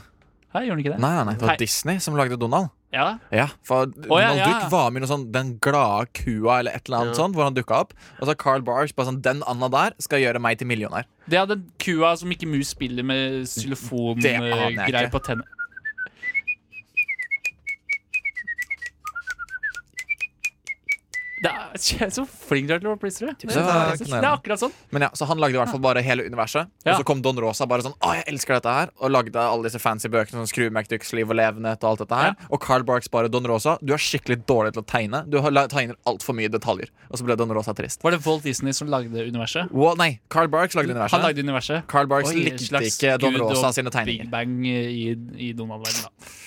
Hæ, 0.49 0.63
gjorde 0.65 0.69
han 0.75 0.79
ikke 0.81 0.91
det? 0.95 0.99
Nei, 1.03 1.13
nei, 1.15 1.23
nei, 1.29 1.33
Det 1.35 1.41
Hei. 1.45 1.47
var 1.53 1.57
Disney 1.61 1.99
som 1.99 2.15
lagde 2.17 2.37
Donald. 2.41 2.69
Ja, 2.91 3.19
Ja, 3.31 3.45
for 3.61 3.85
Donald 3.85 4.09
ja, 4.23 4.31
ja. 4.33 4.45
Duck 4.49 4.71
var 4.71 4.89
med 4.89 5.03
i 5.03 5.05
noe 5.05 5.09
sånn 5.11 5.27
Den 5.31 5.51
glade 5.61 6.07
kua 6.17 6.55
eller 6.59 6.71
et 6.73 6.87
eller 6.89 7.03
annet 7.03 7.13
Ja. 7.13 7.19
sånt, 7.21 7.35
hvor 7.37 7.43
han 7.45 7.53
dukka 7.53 7.75
opp. 7.83 7.93
Og 8.19 8.27
så 8.27 8.35
Carl 8.35 8.61
Barge 8.65 8.95
bare 8.97 9.05
sånn 9.11 9.21
Den 9.21 9.43
Anna 9.45 9.69
der 9.69 9.93
skal 9.99 10.19
gjøre 10.23 10.41
meg 10.41 10.57
til 10.57 10.65
millionær. 10.67 11.05
Det 11.29 11.37
er 11.37 11.45
den 11.45 11.67
kua 11.77 12.15
som 12.17 12.31
ikke 12.33 12.47
mus 12.49 12.69
spiller 12.73 13.03
med 13.05 13.45
xylofongreier 13.45 15.11
på 15.13 15.21
tennene. 15.21 15.45
Det 21.43 21.51
er 22.05 22.11
så 22.13 22.23
flink 22.27 22.67
du 22.69 22.73
er 22.75 22.81
til 22.83 22.91
å 22.91 22.95
plystre. 22.99 23.31
Det, 23.39 23.49
er- 23.55 24.27
akkurat 24.29 24.61
sånn. 24.61 24.73
Men 24.93 25.05
ja, 25.07 25.09
Så 25.17 25.27
han 25.29 25.39
lagde 25.41 25.55
i 25.57 25.59
hvert 25.61 25.71
fall 25.71 25.81
bare 25.83 26.03
hele 26.05 26.25
universet. 26.27 26.69
Ja. 26.83 26.93
Og 26.93 27.01
så 27.01 27.07
kom 27.07 27.21
Don 27.25 27.39
Rosa 27.39 27.67
bare 27.69 27.85
sånn 27.85 27.95
Å, 28.03 28.11
jeg 28.17 28.25
elsker 28.31 28.57
dette 28.57 28.73
her 28.73 28.91
Og 29.03 29.11
lagde 29.11 29.41
alle 29.41 29.67
disse 29.67 29.79
fancy 29.81 30.09
bøkene 30.11 30.41
som 30.41 30.47
Skru 30.49 30.67
McDucks 30.69 31.11
liv 31.17 31.29
og 31.29 31.37
levenhet 31.39 31.83
og 31.83 31.89
alt 31.93 32.03
dette 32.03 32.19
her. 32.19 32.35
Og 32.49 32.61
Carl 32.63 32.85
Barks 32.87 33.11
bare 33.11 33.31
Don 33.31 33.47
Rosa, 33.49 33.77
du 33.81 33.93
er 33.95 34.01
skikkelig 34.03 34.41
dårlig 34.49 34.73
til 34.75 34.83
å 34.83 34.87
tegne. 34.89 35.23
Du 35.29 35.39
tegner 35.39 35.95
altfor 36.09 36.37
mye 36.37 36.51
detaljer. 36.51 36.91
Og 37.09 37.21
så 37.21 37.27
ble 37.27 37.37
Don 37.39 37.53
Rosa 37.55 37.75
trist. 37.77 38.03
Var 38.03 38.15
det 38.15 38.21
Walt 38.25 38.45
Disney 38.47 38.75
som 38.75 38.91
lagde 38.91 39.25
universet? 39.29 39.71
Wow, 39.75 39.95
nei, 39.99 40.11
Carl 40.33 40.51
Barks 40.51 40.77
lagde 40.77 40.93
universet. 40.95 41.17
Han 41.17 41.27
lagde 41.27 41.45
universet. 41.45 41.87
Carl 41.91 42.09
Barks 42.11 42.33
Oi, 42.33 42.43
likte 42.49 42.83
ikke 42.89 43.15
Don 43.21 43.39
Rosa 43.41 43.71
sine 43.75 43.93
tegninger. 43.93 44.27
Big 44.27 44.33
Bang 44.33 44.59
i, 44.67 45.15
i 45.49 45.51
Donald-verdenen, 45.57 46.09
da. 46.09 46.37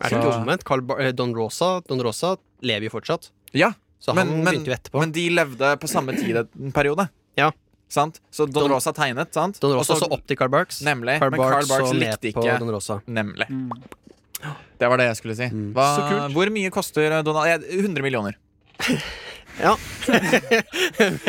Er 0.00 0.08
det 0.08 0.16
ikke 0.16 0.32
omvendt? 0.32 0.64
Carl 0.64 0.82
Bar 0.88 1.02
eh, 1.04 1.12
Don 1.12 1.34
Rosa 1.36 1.74
Don 1.88 2.00
Rosa 2.00 2.34
lever 2.64 2.88
jo 2.88 2.94
fortsatt. 2.94 3.30
Ja, 3.56 3.72
Så 4.00 4.14
Men- 4.16 4.26
han 4.28 4.42
men- 4.44 4.54
begynte 4.54 4.70
jo 4.72 4.76
etterpå. 4.78 5.00
men 5.00 5.12
de 5.12 5.28
levde 5.30 5.76
på 5.80 5.88
samme 5.88 6.14
tid 6.16 6.36
en 6.36 6.72
periode. 6.72 7.08
Ja. 7.36 7.50
Sant? 7.90 8.20
Så 8.32 8.46
Don, 8.46 8.62
Don- 8.64 8.70
Rosa 8.72 8.92
tegnet, 8.92 9.32
sant? 9.34 9.58
Don 9.60 9.72
Rosa 9.76 9.94
så- 9.94 10.04
så 10.06 10.12
opp 10.12 10.26
til 10.26 10.36
Carl 10.36 10.48
Barks. 10.48 10.80
Nemlig. 10.82 11.18
Carl 11.18 11.30
men 11.30 11.40
Carl 11.40 11.66
Barks 11.68 11.92
likte 11.92 12.28
ikke 12.32 12.58
Don 12.58 12.70
Rosa. 12.70 13.00
Nemlig. 13.06 13.48
Mm. 13.50 13.70
Det 14.78 14.88
var 14.88 14.96
det 14.96 15.06
jeg 15.10 15.16
skulle 15.16 15.36
si. 15.36 15.48
Mm. 15.52 15.72
Hva, 15.74 15.96
Så 15.98 16.08
kult. 16.08 16.32
Hvor 16.32 16.48
mye 16.50 16.70
koster 16.70 17.12
eh, 17.12 17.22
Donald? 17.22 17.64
100 17.68 18.02
millioner. 18.02 18.34
Ja. 19.60 19.74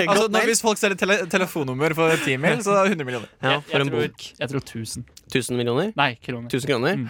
Altså, 0.07 0.27
når, 0.31 0.45
hvis 0.47 0.61
folk 0.63 0.77
selger 0.79 0.95
tele 1.01 1.17
telefonnummer 1.31 1.93
for 1.97 2.13
10 2.23 2.37
mil, 2.39 2.61
så 2.63 2.71
er 2.77 2.87
det 2.87 2.93
100 2.95 3.05
millioner. 3.07 3.27
Ja, 3.41 3.49
jeg, 3.57 3.63
jeg, 3.71 3.81
en 3.81 3.89
tror, 3.89 4.05
bok. 4.07 4.27
jeg 4.39 4.49
tror 4.53 4.61
1000. 4.63 5.03
1000 5.33 5.57
millioner? 5.59 5.91
Nei, 5.99 6.15
kroner. 6.23 6.47
1000 6.47 6.69
kroner? 6.71 6.95
Mm. 6.95 7.09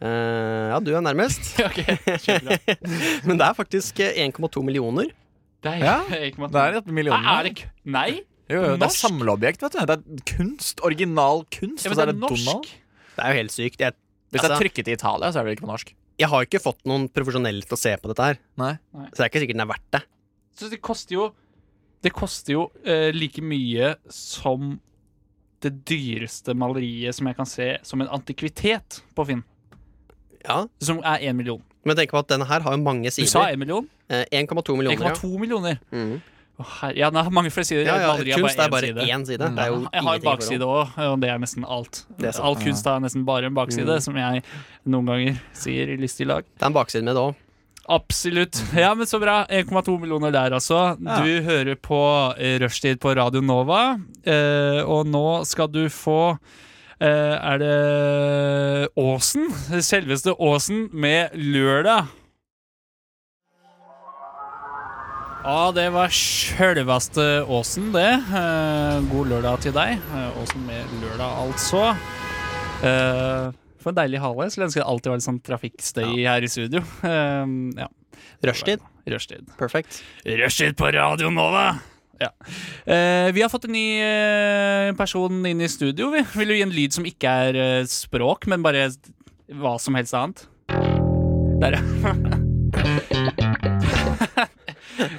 Eh, 0.00 0.66
ja, 0.72 0.78
du 0.84 0.90
er 0.94 1.00
nærmest. 1.04 1.54
ok. 1.68 1.78
Men 3.26 3.38
det 3.40 3.46
er 3.46 3.54
faktisk 3.56 4.00
eh, 4.04 4.18
1,2 4.26 4.62
millioner. 4.66 5.12
Det 5.64 5.72
er, 5.72 5.84
Ja, 5.84 5.94
Det 6.06 6.60
er 6.62 6.78
et 6.82 6.90
millioner. 6.92 7.28
Er 7.38 7.48
det 7.48 7.64
Nei? 7.84 8.10
Jo, 8.46 8.60
jo, 8.62 8.74
det 8.78 8.86
er 8.86 8.92
samleobjekt, 8.94 9.62
vet 9.64 9.74
du. 9.74 9.80
Det 9.88 9.94
er 9.96 10.26
kunst. 10.36 10.82
Original 10.86 11.40
kunst. 11.50 11.82
Ja, 11.86 11.90
men 11.90 11.98
det 11.98 12.04
er 12.04 12.10
er 12.10 12.12
det 12.12 12.20
norsk. 12.22 12.44
Donald. 12.46 12.68
Det 13.16 13.24
er 13.24 13.32
jo 13.32 13.38
helt 13.40 13.54
sykt. 13.56 13.80
Jeg, 13.82 13.96
Hvis 14.30 14.42
det 14.42 14.44
er 14.44 14.52
Altså- 14.52 14.60
trykket 14.62 14.88
i 14.88 14.92
Italia, 14.94 15.30
så 15.32 15.40
er 15.40 15.42
det 15.42 15.46
vel 15.48 15.56
ikke 15.56 15.66
på 15.66 15.72
norsk. 15.72 15.94
jeg 16.18 16.28
har 16.32 16.44
ikke 16.46 16.60
fått 16.62 16.78
noen 16.88 17.08
profesjonelle 17.12 17.62
til 17.66 17.74
å 17.76 17.80
se 17.80 17.96
på 17.96 18.08
dette 18.12 18.22
her. 18.28 18.38
Nei. 18.56 18.74
Så 19.12 19.16
det 19.16 19.24
er 19.24 19.28
ikke 19.32 19.40
sikkert 19.42 19.56
den 19.58 19.64
er 19.66 19.72
verdt 19.72 19.90
det. 19.96 20.02
Så 20.56 20.70
det 20.70 20.80
koster 20.80 21.14
jo 21.14 21.26
Det 22.02 22.12
koster 22.12 22.52
jo 22.52 22.62
uh, 22.86 23.10
like 23.12 23.40
mye 23.42 23.94
som 24.12 24.78
det 25.64 25.72
dyreste 25.88 26.54
maleriet 26.54 27.14
som 27.16 27.26
jeg 27.26 27.36
kan 27.36 27.46
se 27.48 27.78
som 27.82 28.00
en 28.04 28.08
antikvitet 28.12 29.00
på 29.16 29.24
Finn. 29.26 29.42
Ja, 30.48 30.66
Som 30.80 30.98
er 31.04 31.18
én 31.26 31.34
million. 31.36 31.62
Men 31.84 31.96
tenk 31.96 32.10
på 32.10 32.18
at 32.18 32.28
denne 32.28 32.46
her 32.46 32.60
har 32.60 32.72
jo 32.76 32.82
mange 32.82 33.04
Du 33.10 33.10
sa 33.10 33.26
sider. 33.26 33.52
én 33.54 33.58
million? 33.58 33.88
Eh, 34.10 34.24
1,2 34.32 34.76
millioner. 34.76 35.12
1,2 35.14 35.38
millioner. 35.38 35.78
Ja. 35.92 35.98
Mm. 35.98 36.20
Oh, 36.58 36.88
ja, 36.96 37.10
den 37.10 37.20
har 37.22 37.30
mange 37.30 37.50
flere 37.52 37.66
sider. 37.68 37.84
Ja, 37.84 37.96
ja, 38.16 38.36
kunst 38.38 38.56
er 38.58 38.70
bare 38.72 38.88
én 39.04 39.26
side. 39.28 39.36
Det 39.44 39.58
er 39.60 39.66
jo 39.68 39.82
jeg 39.92 40.02
har 40.02 40.14
en 40.14 40.22
bakside 40.24 40.64
òg, 40.64 40.94
og 40.96 41.20
det 41.20 41.28
er 41.28 41.38
nesten 41.38 41.66
alt. 41.68 42.06
Er. 42.18 42.32
All 42.40 42.56
kunst 42.56 42.84
har 42.88 42.98
nesten 43.04 43.26
bare 43.26 43.44
en 43.50 43.54
bakside, 43.54 43.84
Mm. 43.84 44.00
som 44.00 44.16
jeg 44.16 44.42
noen 44.86 45.04
ganger 45.06 45.40
sier 45.52 45.90
i 45.92 45.96
lystig 46.00 46.26
lag. 46.26 46.44
Det 46.56 46.62
er 46.62 46.66
en 46.66 46.72
bakside 46.72 47.04
med 47.04 47.14
det 47.14 47.20
òg. 47.26 47.34
Absolutt. 47.88 48.56
Ja, 48.74 48.94
men 48.94 49.06
så 49.06 49.20
bra. 49.20 49.44
1,2 49.50 50.00
millioner 50.00 50.32
der, 50.32 50.50
altså. 50.56 50.96
Ja. 50.98 51.20
Du 51.22 51.42
hører 51.42 51.76
på 51.76 52.00
eh, 52.38 52.58
Rushtid 52.58 52.98
på 52.98 53.14
Radio 53.14 53.40
Nova, 53.42 54.00
eh, 54.24 54.80
og 54.82 55.06
nå 55.06 55.44
skal 55.46 55.68
du 55.68 55.84
få 55.92 56.32
eh, 56.32 56.38
Er 57.00 57.58
det 57.60 58.88
Åsen? 58.96 59.50
Selveste 59.84 60.32
Åsen 60.40 60.86
med 60.96 61.34
Lørdag. 61.36 62.06
Ja, 65.46 65.70
det 65.70 65.84
var 65.94 66.10
sjølveste 66.10 67.44
Åsen, 67.46 67.92
det. 67.94 68.08
Eh, 68.34 68.96
god 69.12 69.28
lørdag 69.30 69.60
til 69.62 69.74
deg. 69.76 70.00
Eh, 70.02 70.40
Åsen 70.42 70.64
med 70.66 70.96
lørdag, 71.04 71.36
altså. 71.44 71.82
Eh, 72.82 73.52
for 73.78 73.92
en 73.92 73.98
deilig 74.00 74.18
hale. 74.24 74.48
Skulle 74.50 74.66
ønske 74.66 74.80
det 74.82 74.88
alltid 74.90 75.12
var 75.12 75.20
litt 75.20 75.28
sånn 75.28 75.38
trafikkstøy 75.46 76.16
her 76.24 76.42
i 76.42 76.50
studio. 76.50 76.82
Eh, 77.06 77.54
ja. 77.78 77.86
Rushtid. 78.50 78.82
Rushtid. 79.06 79.46
Perfekt. 79.60 80.00
Rushtid 80.26 80.74
på 80.80 80.90
Radio 80.98 81.30
Nova! 81.30 81.76
Ja. 82.22 82.30
Eh, 82.86 83.28
vi 83.36 83.42
har 83.44 83.50
fått 83.52 83.66
en 83.68 83.74
ny 83.76 83.86
eh, 84.00 84.92
person 84.98 85.46
inn 85.46 85.60
i 85.60 85.68
studio. 85.68 86.10
Vi. 86.14 86.22
Vil 86.40 86.48
jo 86.54 86.58
gi 86.58 86.64
en 86.66 86.74
lyd 86.74 86.92
som 86.96 87.04
ikke 87.08 87.28
er 87.48 87.54
eh, 87.60 87.84
språk, 87.90 88.46
men 88.50 88.62
bare 88.64 88.88
hva 89.56 89.76
som 89.82 89.94
helst 89.98 90.14
annet? 90.16 90.46
Der, 91.62 91.72
ja. 91.78 91.82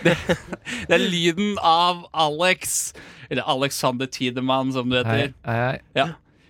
det, 0.04 0.16
det 0.88 0.96
er 0.98 1.04
lyden 1.04 1.58
av 1.64 2.06
Alex. 2.14 2.94
Eller 3.30 3.44
Alexander 3.50 4.06
Tidemann, 4.06 4.74
som 4.74 4.90
du 4.90 4.98
heter. 5.00 5.34
hei, 5.46 5.60
hei. 5.66 5.78
Ja. 5.98 6.08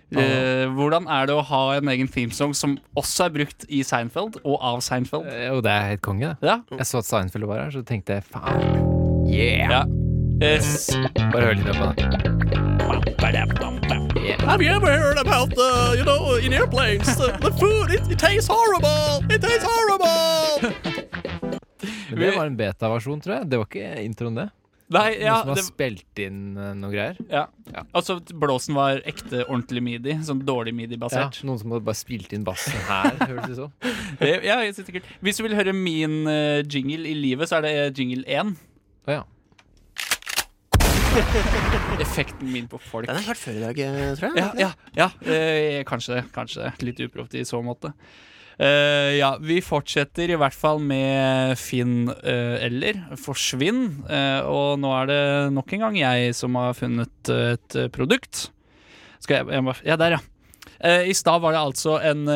Uh, 0.08 0.70
hvordan 0.72 1.04
er 1.12 1.26
det 1.28 1.34
å 1.36 1.42
ha 1.44 1.62
en 1.76 1.88
egen 1.92 2.08
themesong 2.08 2.54
som 2.56 2.78
også 2.96 3.26
er 3.26 3.34
brukt 3.34 3.66
i 3.68 3.82
Seinfeld, 3.84 4.38
og 4.40 4.56
av 4.64 4.80
Seinfeld? 4.80 5.26
Eh, 5.28 5.50
Jo, 5.50 5.58
det 5.64 5.74
er 5.74 5.84
helt 5.90 6.04
konge, 6.06 6.30
det. 6.40 6.48
Ja. 6.48 6.62
Jeg 6.80 6.88
så 6.88 7.02
at 7.02 7.10
Seinfeld 7.10 7.44
var 7.50 7.66
her, 7.66 7.74
så 7.76 7.82
tenkte 7.84 8.16
jeg 8.16 8.24
faen. 8.30 8.86
Yeah! 9.28 9.68
ja. 9.68 9.82
Eh, 10.40 10.58
s- 10.62 10.90
Bare 11.32 11.44
hør 11.48 11.54
litt 11.54 11.66
på 11.66 11.86
det. 11.94 12.04
Have 14.46 14.62
you 14.62 14.70
ever 14.70 14.86
heard 14.98 15.18
about 15.18 15.50
the, 15.50 15.96
you 15.98 16.04
know, 16.04 16.36
in 16.36 16.52
airplanes, 16.52 17.16
the, 17.16 17.32
the 17.40 17.50
food, 17.58 17.90
it, 17.90 18.00
it 18.10 18.18
tastes 18.18 18.48
horrible! 18.48 19.22
It 19.34 19.40
tastes 19.42 19.64
horrible! 19.64 20.72
Men 22.10 22.20
det 22.20 22.36
var 22.36 22.46
en 22.48 22.56
beta-versjon, 22.56 23.20
tror 23.22 23.34
jeg. 23.38 23.48
Det 23.52 23.58
var 23.60 23.66
ikke 23.68 23.90
introen, 24.04 24.38
det. 24.38 24.46
Nei, 24.88 25.08
ja, 25.20 25.34
Noen 25.34 25.42
som 25.42 25.50
har 25.52 25.58
det, 25.58 25.64
spilt 25.66 26.20
inn 26.24 26.38
noen 26.56 26.78
noe 26.80 26.92
greier. 26.94 27.18
ja. 27.28 27.42
Ja. 27.74 27.82
Altså, 27.92 28.16
blåsen 28.32 28.72
var 28.78 29.02
ekte, 29.04 29.42
ordentlig 29.44 29.82
midi. 29.84 30.14
Sånn 30.24 30.40
dårlig 30.48 30.72
Ja, 30.72 30.78
midi-basert. 30.78 31.42
noen 31.44 31.58
som 31.60 31.74
hadde 31.74 31.84
bare 31.84 31.98
spilt 31.98 32.32
inn 32.32 32.46
bassen 32.46 32.78
her, 32.88 33.12
høres 33.28 33.44
det 33.44 33.52
ut 33.52 33.60
som. 33.60 33.74
Ja, 34.24 34.56
jeg 34.64 34.72
synes 34.78 34.86
det 34.88 34.94
er 34.94 35.00
kult. 35.00 35.10
Hvis 35.28 35.36
du 35.36 35.44
vil 35.44 35.58
høre 35.58 35.74
min 35.76 36.22
uh, 36.26 36.62
jingle 36.64 37.04
i 37.10 37.12
livet, 37.18 37.50
så 37.50 37.58
er 37.60 37.66
det 37.68 37.74
eh, 37.82 37.90
jingle 38.00 38.24
1. 38.24 38.54
Oh, 39.08 39.12
ja. 39.18 39.20
Effekten 42.04 42.52
min 42.52 42.68
på 42.70 42.78
folk. 42.78 43.08
Den 43.08 43.16
har 43.16 43.24
jeg 43.24 43.30
hørt 43.32 43.40
før 43.42 43.56
i 43.56 43.62
dag, 43.64 43.78
eh, 43.82 44.14
tror 44.18 44.28
jeg. 44.28 44.38
Ja, 44.38 44.48
ja, 44.58 44.70
ja 44.96 45.08
eh, 45.26 45.82
kanskje 45.88 46.18
det. 46.18 46.24
Kanskje 46.34 46.64
det. 46.64 46.72
Litt 46.86 47.02
uproft 47.08 47.34
i 47.34 47.44
så 47.48 47.60
måte. 47.64 47.92
Eh, 48.58 49.14
ja, 49.18 49.32
vi 49.38 49.60
fortsetter 49.62 50.32
i 50.34 50.38
hvert 50.38 50.56
fall 50.56 50.80
med 50.82 51.54
Finn 51.60 52.08
eh, 52.10 52.56
eller 52.66 53.04
Forsvinn. 53.18 53.84
eh, 54.10 54.40
og 54.46 54.80
nå 54.82 54.90
er 54.96 55.10
det 55.10 55.20
nok 55.54 55.74
en 55.76 55.84
gang 55.86 56.00
jeg 56.00 56.34
som 56.34 56.58
har 56.58 56.74
funnet 56.78 57.30
eh, 57.34 57.54
et 57.54 57.78
produkt. 57.94 58.48
Skal 59.22 59.40
jeg, 59.40 59.52
jeg 59.58 59.66
må, 59.66 59.74
Ja, 59.86 59.98
der, 59.98 60.18
ja. 60.18 60.24
I 60.78 61.14
stad 61.16 61.40
var 61.42 61.56
det 61.56 61.58
altså 61.58 61.96
en 62.06 62.28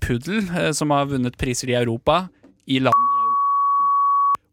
puddel 0.00 0.46
som 0.72 0.88
har 0.94 1.10
vunnet 1.10 1.34
priser 1.36 1.68
i 1.68 1.76
Europa. 1.76 2.30
I 2.64 2.78
land. 2.80 3.10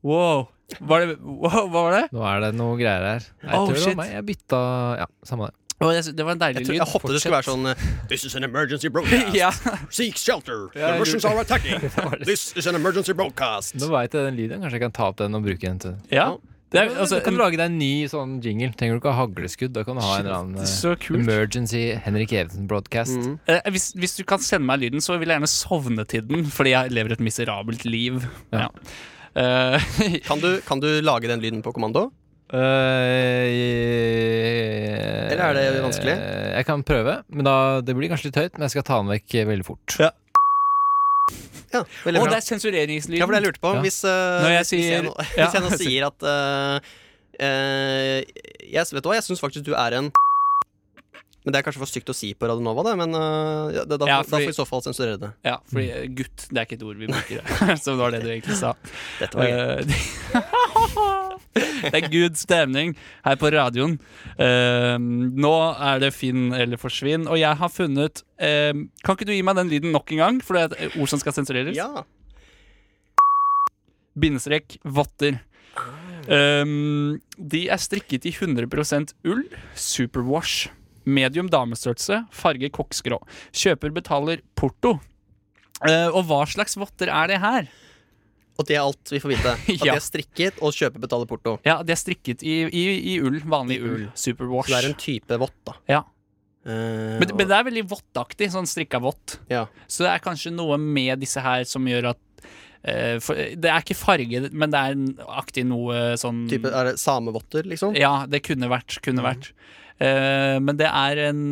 Wow. 0.04 0.51
Var 0.80 1.06
det, 1.06 1.16
hva 1.22 1.64
var 1.74 1.92
det? 1.98 2.04
Nå 2.16 2.22
er 2.28 2.40
det 2.46 2.52
noe 2.60 2.78
greier 2.80 3.04
her. 3.08 3.26
Jeg 3.44 3.52
Oh, 3.58 3.66
tror 3.68 3.76
det 3.76 3.86
var 3.90 3.98
meg. 4.04 4.14
Jeg 4.16 4.26
bytta 4.32 4.62
Ja, 5.02 5.08
samme 5.28 5.50
det. 5.52 5.56
Oh, 5.82 5.90
det, 5.90 6.04
det 6.14 6.22
var 6.28 6.36
en 6.36 6.42
deilig 6.44 6.60
Jeg, 6.62 6.66
tror, 6.68 6.76
lyd. 6.76 6.80
jeg 6.84 6.92
håpet 6.94 7.10
det 7.16 7.20
skulle 7.24 7.38
være 7.40 7.48
sånn 7.50 7.66
eh, 7.72 7.86
This 8.12 8.24
is 8.28 8.36
an 8.38 8.44
emergency 8.46 8.90
broadcast. 8.94 9.34
ja. 9.34 9.50
Seek 9.90 10.16
shelter. 10.22 10.68
The 10.78 10.92
Russians 11.00 11.26
are 11.26 11.40
attacking. 11.42 11.82
This 12.30 12.52
is 12.56 12.68
an 12.70 12.76
emergency 12.78 13.14
broadcast. 13.18 13.74
Nå 13.82 13.90
veit 13.90 14.14
jeg 14.14 14.28
den 14.30 14.38
lyden. 14.38 14.62
Kanskje 14.62 14.78
jeg 14.78 14.84
kan 14.86 14.94
ta 15.00 15.10
opp 15.10 15.18
den 15.24 15.34
og 15.40 15.44
bruke 15.48 15.66
den 15.66 15.80
til 15.82 15.98
ja. 16.14 16.30
Det 16.72 16.80
er, 16.80 16.92
altså, 17.04 17.18
Du 17.20 17.26
kan 17.26 17.36
lage 17.36 17.58
deg 17.60 17.66
en 17.68 17.80
ny 17.82 18.06
sånn 18.08 18.38
jingle. 18.46 18.70
Trenger 18.80 18.96
du 18.96 19.02
ikke 19.02 19.12
ha 19.12 19.26
hagleskudd. 19.26 19.74
Da 19.76 19.82
kan 19.84 19.98
du 20.00 20.04
ha 20.06 20.14
en 20.22 20.22
eller 20.24 20.38
annen 20.38 20.62
eh. 20.64 21.08
Emergency 21.18 21.82
Henrik 22.06 22.32
Evensen 22.32 22.70
broadcast. 22.70 23.18
Mm. 23.18 23.34
Eh, 23.52 23.60
hvis, 23.76 23.90
hvis 24.00 24.16
du 24.16 24.22
kan 24.30 24.40
sende 24.40 24.70
meg 24.70 24.80
lyden, 24.86 25.02
så 25.04 25.18
vil 25.20 25.28
jeg 25.34 25.36
gjerne 25.42 25.50
sovne 25.52 26.06
til 26.08 26.24
den, 26.30 26.46
fordi 26.48 26.72
jeg 26.78 26.94
lever 26.96 27.18
et 27.18 27.26
miserabelt 27.28 27.84
liv. 27.90 28.22
Ja. 28.56 28.70
Ja. 28.70 28.70
Eh, 29.36 29.78
Kan, 30.28 30.40
du, 30.44 30.50
kan 30.68 30.80
du 30.84 30.90
lage 31.06 31.28
den 31.32 31.40
lyden 31.44 31.62
på 31.64 31.72
kommando? 31.76 32.02
Eh, 32.52 32.58
Eller 35.32 35.44
er 35.46 35.54
det 35.56 35.84
vanskelig? 35.86 36.16
eh, 36.18 36.50
Jeg 36.58 36.66
kan 36.68 36.82
prøve, 36.84 37.14
men 37.32 37.44
da, 37.48 37.56
det 37.86 37.94
blir 37.96 38.10
kanskje 38.12 38.28
litt 38.32 38.40
høyt. 38.42 38.54
Men 38.58 38.64
jeg 38.68 38.74
skal 38.76 38.86
ta 38.90 38.96
den 39.00 39.12
vekk 39.14 39.30
veldig 39.54 39.68
fort. 39.68 39.88
Ja. 40.02 40.12
Ja, 41.72 41.82
veldig 42.04 42.20
oh, 42.20 42.26
bra. 42.26 42.32
det 42.34 42.40
er 42.42 42.46
sensureringslyden. 42.50 43.20
Ja, 43.22 43.26
for 43.28 43.32
det 43.32 43.40
jeg 43.40 43.46
lurte 43.48 43.62
på. 43.64 43.72
Ja. 43.78 43.82
Hvis, 43.86 44.00
uh, 44.04 44.10
Når 44.44 44.52
jeg 44.58 44.66
sier, 44.68 44.82
hvis, 44.82 44.92
jeg 44.92 45.02
nå, 45.08 45.14
Ja. 45.38 45.46
hvis 45.46 45.56
jeg 45.56 45.64
nå 45.64 45.70
sier 45.80 46.02
at 46.10 46.20
uh, 46.28 46.76
eh, 47.40 48.20
jeg, 48.68 48.84
Vet 48.92 49.04
du 49.06 49.08
hva, 49.08 49.16
jeg 49.16 49.24
syns 49.30 49.40
faktisk 49.44 49.64
du 49.70 49.74
er 49.80 49.92
en 50.02 50.08
Men 51.42 51.54
Det 51.54 51.60
er 51.60 51.66
kanskje 51.66 51.82
for 51.82 51.90
stygt 51.90 52.10
å 52.12 52.14
si 52.14 52.32
på 52.38 52.46
Radionova, 52.50 52.84
det, 52.86 52.94
men 53.00 53.18
uh, 53.18 53.72
ja, 53.74 53.84
det, 53.90 53.98
da, 53.98 54.10
Ja, 54.10 54.20
da 54.22 54.30
får 54.30 54.44
vi 54.44 54.52
i 54.52 54.58
så 54.58 54.66
fall 54.70 54.84
sensurere 54.86 55.18
det. 55.18 55.32
Ja, 55.48 55.56
fordi 55.72 55.88
eh, 55.90 56.04
gutt, 56.14 56.46
det 56.52 56.60
er 56.60 56.68
ikke 56.68 56.78
et 56.78 56.84
ord 56.86 57.00
vi 57.02 57.10
bruker. 57.10 57.40
som 57.86 57.98
var 57.98 58.14
det 58.14 58.20
du 58.22 58.30
egentlig 58.30 58.58
sa. 58.60 58.76
Dette 59.18 59.40
var. 59.40 59.50
Eh, 59.50 59.82
det 61.90 61.98
er 61.98 62.10
good 62.14 62.38
stemning 62.38 62.94
her 63.26 63.40
på 63.42 63.50
radioen. 63.56 63.98
Uh, 64.38 65.02
nå 65.02 65.54
er 65.74 66.04
det 66.04 66.12
Finn 66.14 66.52
eller 66.54 66.82
forsvinn, 66.82 67.26
og 67.26 67.40
jeg 67.42 67.58
har 67.58 67.74
funnet 67.74 68.22
Kan 68.42 69.14
ikke 69.14 69.28
du 69.30 69.34
gi 69.34 69.44
meg 69.46 69.58
den 69.58 69.70
lyden 69.70 69.92
nok 69.94 70.14
en 70.14 70.22
gang? 70.22 70.38
For 70.46 70.58
det 70.58 70.64
er 70.64 70.92
et 70.92 71.00
ord 71.02 71.10
som 71.10 71.22
skal 71.22 71.34
sensureres. 71.36 71.74
Ja. 71.78 72.06
Bindestrek 74.22 74.78
votter. 74.86 75.40
Um, 76.30 77.18
de 77.38 77.64
er 77.74 77.82
strikket 77.82 78.30
i 78.30 78.34
100% 78.36 79.16
ull. 79.26 79.44
Superwash. 79.74 80.70
Medium 81.06 81.50
damestørrelse. 81.52 82.22
Farge 82.36 82.70
koksgrå. 82.74 83.18
Kjøper 83.54 83.94
betaler 83.96 84.42
porto. 84.56 84.98
Eh, 85.88 86.08
og 86.14 86.26
hva 86.30 86.44
slags 86.50 86.76
votter 86.78 87.10
er 87.10 87.32
det 87.32 87.40
her? 87.42 87.70
Og 88.60 88.68
det 88.68 88.76
er 88.76 88.84
alt 88.84 89.10
vi 89.10 89.20
får 89.24 89.32
vite. 89.34 89.54
At 89.58 89.70
Ja. 89.74 89.94
de 89.96 89.98
er 89.98 90.04
strikket, 90.06 90.60
og 90.62 90.76
kjøper 90.78 91.02
betaler 91.02 91.26
porto. 91.30 91.56
Ja, 91.66 91.80
De 91.84 91.94
er 91.96 91.98
strikket 92.02 92.44
i, 92.46 92.60
i, 92.70 92.84
i 93.16 93.20
ull. 93.24 93.40
Vanlig 93.50 93.80
I 93.80 93.86
ull. 93.88 94.04
Superwash. 94.14 94.70
Så 94.70 94.76
det 94.76 94.82
er 94.84 94.90
en 94.92 95.00
type 95.02 95.40
vått, 95.42 95.56
da. 95.66 95.78
Ja. 95.90 96.02
Eh, 96.68 97.18
Men, 97.18 97.32
men 97.40 97.48
det 97.50 97.56
er 97.58 97.66
veldig 97.72 97.86
våttaktig. 97.90 98.52
Sånn 98.54 98.70
strikka 98.70 99.00
vått. 99.02 99.40
Ja. 99.50 99.66
Så 99.90 100.06
det 100.06 100.12
er 100.14 100.22
kanskje 100.28 100.54
noe 100.54 100.78
med 100.78 101.24
disse 101.24 101.42
her 101.42 101.64
som 101.66 101.88
gjør 101.90 102.12
at 102.12 102.46
eh, 102.84 103.18
for, 103.24 103.34
Det 103.58 103.72
er 103.72 103.82
ikke 103.82 103.98
farge, 103.98 104.44
men 104.54 104.70
det 104.76 104.84
er 104.92 105.26
aktig 105.40 105.66
noe 105.66 106.12
sånn 106.22 106.44
type, 106.52 106.70
er 106.70 106.92
det 106.92 107.00
samevotter, 107.02 107.66
liksom? 107.72 107.98
Ja, 107.98 108.28
det 108.30 108.44
kunne 108.46 108.70
vært. 108.70 109.00
Mm. 109.00 109.06
Kunne 109.10 109.26
vært. 109.26 109.50
Eh, 110.02 110.58
men 110.64 110.80
det 110.80 110.90
er 110.90 111.28
en 111.30 111.44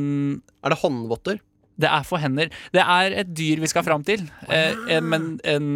Er 0.63 0.73
det 0.73 0.81
håndvotter? 0.81 1.39
Det 1.79 1.87
er 1.87 2.03
for 2.03 2.19
hender. 2.19 2.49
Det 2.75 2.81
er 2.83 3.13
et 3.21 3.29
dyr 3.31 3.61
vi 3.63 3.69
skal 3.71 3.85
fram 3.85 4.01
til, 4.03 4.25
eh, 4.51 4.97
men 4.99 5.37
en 5.47 5.69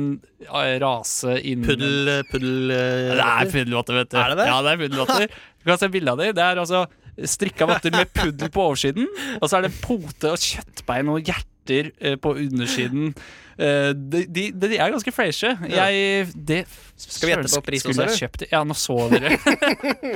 eh, 0.44 0.74
rase 0.84 1.38
innen 1.40 1.64
Puddel... 1.64 2.12
puddel 2.28 2.74
Det 2.74 3.24
er 3.24 3.52
puddelvotter, 3.54 4.02
vet 4.02 4.12
du. 4.12 4.18
Er 4.20 4.34
det 4.34 4.42
det? 4.42 4.50
Ja, 4.50 4.58
det 4.66 4.74
er 4.74 4.82
puddelvotter. 4.82 5.40
Du 5.64 5.70
kan 5.70 5.80
se 5.80 5.90
bilde 5.94 6.12
av 6.12 6.20
dem. 6.20 6.36
Det 6.36 6.44
er 6.44 6.60
altså 6.60 6.84
strikka 7.30 7.70
votter 7.70 7.96
med 7.96 8.12
puddel 8.12 8.52
på 8.52 8.68
oversiden, 8.68 9.08
og 9.40 9.48
så 9.48 9.62
er 9.62 9.70
det 9.70 9.74
pote 9.80 10.34
og 10.34 10.44
kjøttbein 10.44 11.14
og 11.14 11.24
hjerter 11.24 11.53
eh, 11.72 12.16
på 12.22 12.36
undersiden. 12.36 13.14
Eh, 13.58 13.92
de, 13.94 14.24
de, 14.26 14.44
de 14.58 14.78
er 14.78 14.92
ganske 14.94 15.12
freshe. 15.14 15.52
Ja. 15.70 15.86
Jeg 15.86 16.32
det, 16.34 16.64
Skal 16.98 17.30
vi 17.30 17.34
gjette 17.36 17.52
på 17.54 17.62
pris 17.68 17.86
også, 17.86 18.08
kjøpt? 18.18 18.46
Ja, 18.52 18.64
nå 18.66 18.76
så 18.78 18.98
dere. 19.12 19.38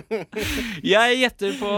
jeg 0.96 1.20
gjetter 1.22 1.54
på 1.60 1.74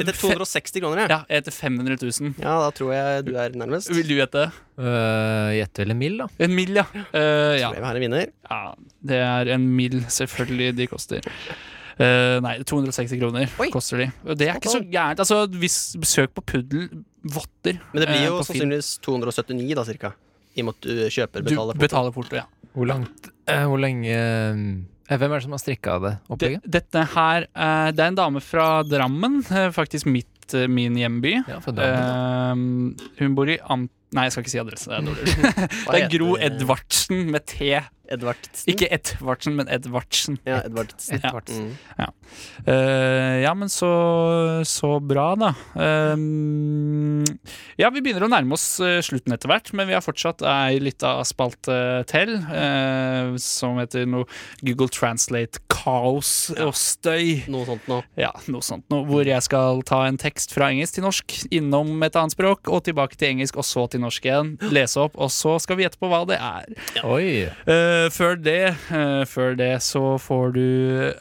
Etter 0.00 0.14
er 0.14 0.20
260 0.22 0.80
kroner, 0.80 1.04
jeg. 1.04 1.12
Ja, 1.12 1.20
jeg 1.28 1.42
heter 1.42 1.56
500 1.58 2.00
000. 2.00 2.32
Ja, 2.40 2.56
da 2.64 2.72
tror 2.76 2.94
jeg 2.96 3.28
du 3.28 3.34
er 3.40 3.58
nærmest. 3.60 3.92
Vil 3.92 4.08
du 4.08 4.16
gjette? 4.16 4.48
Uh, 4.80 5.52
Gjett 5.54 5.84
vel 5.84 5.94
en 5.94 6.00
mill, 6.00 6.18
da. 6.24 6.30
En 6.42 6.56
mill, 6.56 6.80
ja. 6.80 6.86
Eh, 6.94 7.60
ja. 7.60 7.68
Tror 7.68 7.78
jeg 7.78 7.84
vi 7.84 7.88
har 7.90 8.00
en 8.00 8.08
vinner. 8.08 8.34
ja. 8.50 8.64
Det 9.04 9.20
er 9.20 9.50
en 9.52 9.64
mill, 9.76 9.98
selvfølgelig. 10.08 10.72
De 10.78 10.86
koster. 10.88 11.26
Uh, 11.94 12.40
nei, 12.42 12.56
260 12.66 13.20
kroner 13.20 13.52
Oi. 13.62 13.68
koster 13.70 14.00
de. 14.00 14.06
Det 14.34 14.48
er 14.48 14.56
ikke 14.58 14.72
så 14.72 14.80
gærent. 14.82 15.20
Altså, 15.22 15.44
hvis 15.60 15.76
Søk 16.08 16.32
på 16.34 16.42
puddel 16.48 16.88
votter. 17.24 17.78
Men 17.92 18.02
det 18.04 18.08
blir 18.10 18.20
eh, 18.22 18.26
jo 18.28 18.40
sannsynligvis 18.44 18.90
279, 19.04 19.74
da, 19.78 19.84
cirka. 19.88 20.12
I 20.54 20.62
og 20.62 20.68
med 20.68 20.74
at 20.76 20.86
du 20.86 21.04
kjøper 21.10 21.42
betaler 21.46 21.72
porto. 21.74 21.82
betaler 21.82 22.12
porto, 22.14 22.36
ja. 22.38 22.44
Hvor 22.74 22.86
langt 22.90 23.28
eh, 23.50 23.64
Hvor 23.70 23.78
lenge 23.78 24.10
eh, 24.10 24.60
Hvem 25.18 25.32
er 25.32 25.36
det 25.38 25.42
som 25.44 25.52
har 25.54 25.60
strikka 25.62 25.92
det 26.02 26.12
Det, 26.14 26.30
opplegget? 26.34 26.64
dette 26.76 27.02
her 27.14 27.44
eh, 27.50 27.88
Det 27.94 28.02
er 28.02 28.08
en 28.12 28.16
dame 28.18 28.40
fra 28.42 28.68
Drammen, 28.86 29.40
eh, 29.50 29.68
faktisk 29.74 30.06
mitt, 30.10 30.54
eh, 30.54 30.66
min 30.70 30.94
hjemby. 30.98 31.36
Ja, 31.48 31.58
Drammen, 31.64 32.94
Eh, 32.98 33.10
hun 33.20 33.34
bor 33.38 33.50
i 33.50 33.58
Ant... 33.70 33.90
Nei, 34.14 34.28
jeg 34.28 34.34
skal 34.36 34.44
ikke 34.44 34.52
si 34.52 34.60
adresse. 34.62 34.86
Det 34.90 34.98
er 34.98 35.68
Det 35.90 36.00
er 36.04 36.10
Gro? 36.12 36.34
Edvardsen 36.38 37.24
med 37.34 37.46
T. 37.50 37.72
Edvardsen. 38.14 38.68
Ikke 38.70 38.88
Edvardsen, 38.94 39.56
men 39.58 39.70
Edvardsen. 39.72 40.38
Ja, 40.48 40.60
Edvardsen. 40.64 41.20
Ja. 41.98 42.08
Mm. 42.08 42.14
Eh, 42.66 43.36
ja, 43.44 43.54
men 43.54 43.70
så, 43.72 43.90
så 44.66 44.96
bra, 45.00 45.26
da. 45.38 45.52
Ehm, 45.80 47.24
ja, 47.80 47.90
vi 47.92 48.02
begynner 48.04 48.26
å 48.26 48.30
nærme 48.32 48.56
oss 48.56 48.66
eh, 48.82 49.00
slutten 49.04 49.34
etter 49.36 49.50
hvert, 49.50 49.72
men 49.76 49.88
vi 49.90 49.96
har 49.96 50.04
fortsatt 50.04 50.44
ei 50.48 50.80
lita 50.82 51.16
spalte 51.26 51.76
til 52.10 52.36
uh, 52.48 53.34
som 53.40 53.78
heter 53.80 54.06
noe 54.08 54.26
Google 54.64 54.90
Translate 54.92 55.62
kaos 55.72 56.50
og 56.56 56.74
støy. 56.78 57.44
Noe 57.52 57.66
sånt 57.68 57.88
nå. 57.90 58.00
Ja, 58.20 58.32
noe 58.50 58.64
sånt 58.64 58.86
noe. 58.92 59.04
Hvor 59.08 59.26
jeg 59.28 59.44
skal 59.44 59.82
ta 59.86 60.04
en 60.08 60.18
tekst 60.20 60.54
fra 60.54 60.70
engelsk 60.72 60.98
til 60.98 61.06
norsk, 61.06 61.36
innom 61.54 61.96
et 62.06 62.16
annet 62.18 62.36
språk, 62.36 62.70
og 62.70 62.84
tilbake 62.88 63.18
til 63.20 63.34
engelsk, 63.34 63.58
og 63.60 63.68
så 63.68 63.86
til 63.92 64.04
norsk 64.04 64.28
igjen. 64.28 64.54
Lese 64.74 65.02
opp, 65.04 65.18
og 65.20 65.32
så 65.34 65.56
skal 65.62 65.78
vi 65.78 65.86
gjette 65.86 66.00
på 66.00 66.10
hva 66.12 66.24
det 66.28 66.38
er. 66.38 66.74
Oi! 67.04 67.46
Eh, 67.50 68.03
før 68.12 68.34
det, 68.42 68.74
eh, 68.90 69.24
før 69.28 69.54
det 69.56 69.72
så 69.82 70.16
får 70.20 70.52
du 70.56 70.64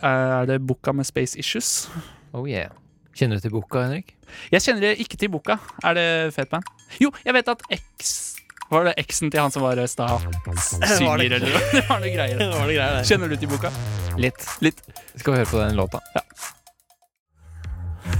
Er 0.01 0.45
det 0.49 0.61
boka 0.67 0.91
med 0.93 1.05
Space 1.05 1.37
Issues? 1.39 1.87
Oh 2.33 2.47
yeah. 2.49 2.69
Kjenner 3.15 3.37
du 3.37 3.41
til 3.45 3.51
boka, 3.53 3.83
Henrik? 3.85 4.15
Jeg 4.51 4.61
kjenner 4.65 4.95
ikke 4.97 5.17
til 5.21 5.29
boka. 5.29 5.59
Er 5.85 5.93
det 5.93 6.33
fet 6.33 6.49
band? 6.49 6.63
Jo, 6.99 7.11
jeg 7.25 7.33
vet 7.37 7.47
at 7.53 7.61
X 7.71 8.13
Var 8.71 8.87
det 8.87 8.93
eksen 8.97 9.29
til 9.29 9.39
han 9.43 9.51
som 9.53 9.61
var 9.61 9.77
sta 9.85 10.07
synger, 10.17 11.17
det- 11.17 11.31
eller 11.31 11.39
noe? 11.45 11.61
Det 11.77 11.83
var 11.89 11.99
noe 12.01 12.13
greier. 12.15 12.37
Det 12.39 12.47
var 12.57 12.67
det 12.67 12.75
greier. 12.79 13.03
Kjenner 13.05 13.29
du 13.29 13.35
til 13.37 13.51
boka? 13.51 13.69
Litt. 14.17 14.47
Litt. 14.65 14.81
Skal 15.15 15.33
vi 15.35 15.37
høre 15.43 15.51
på 15.51 15.59
den 15.61 15.75
låta? 15.77 15.99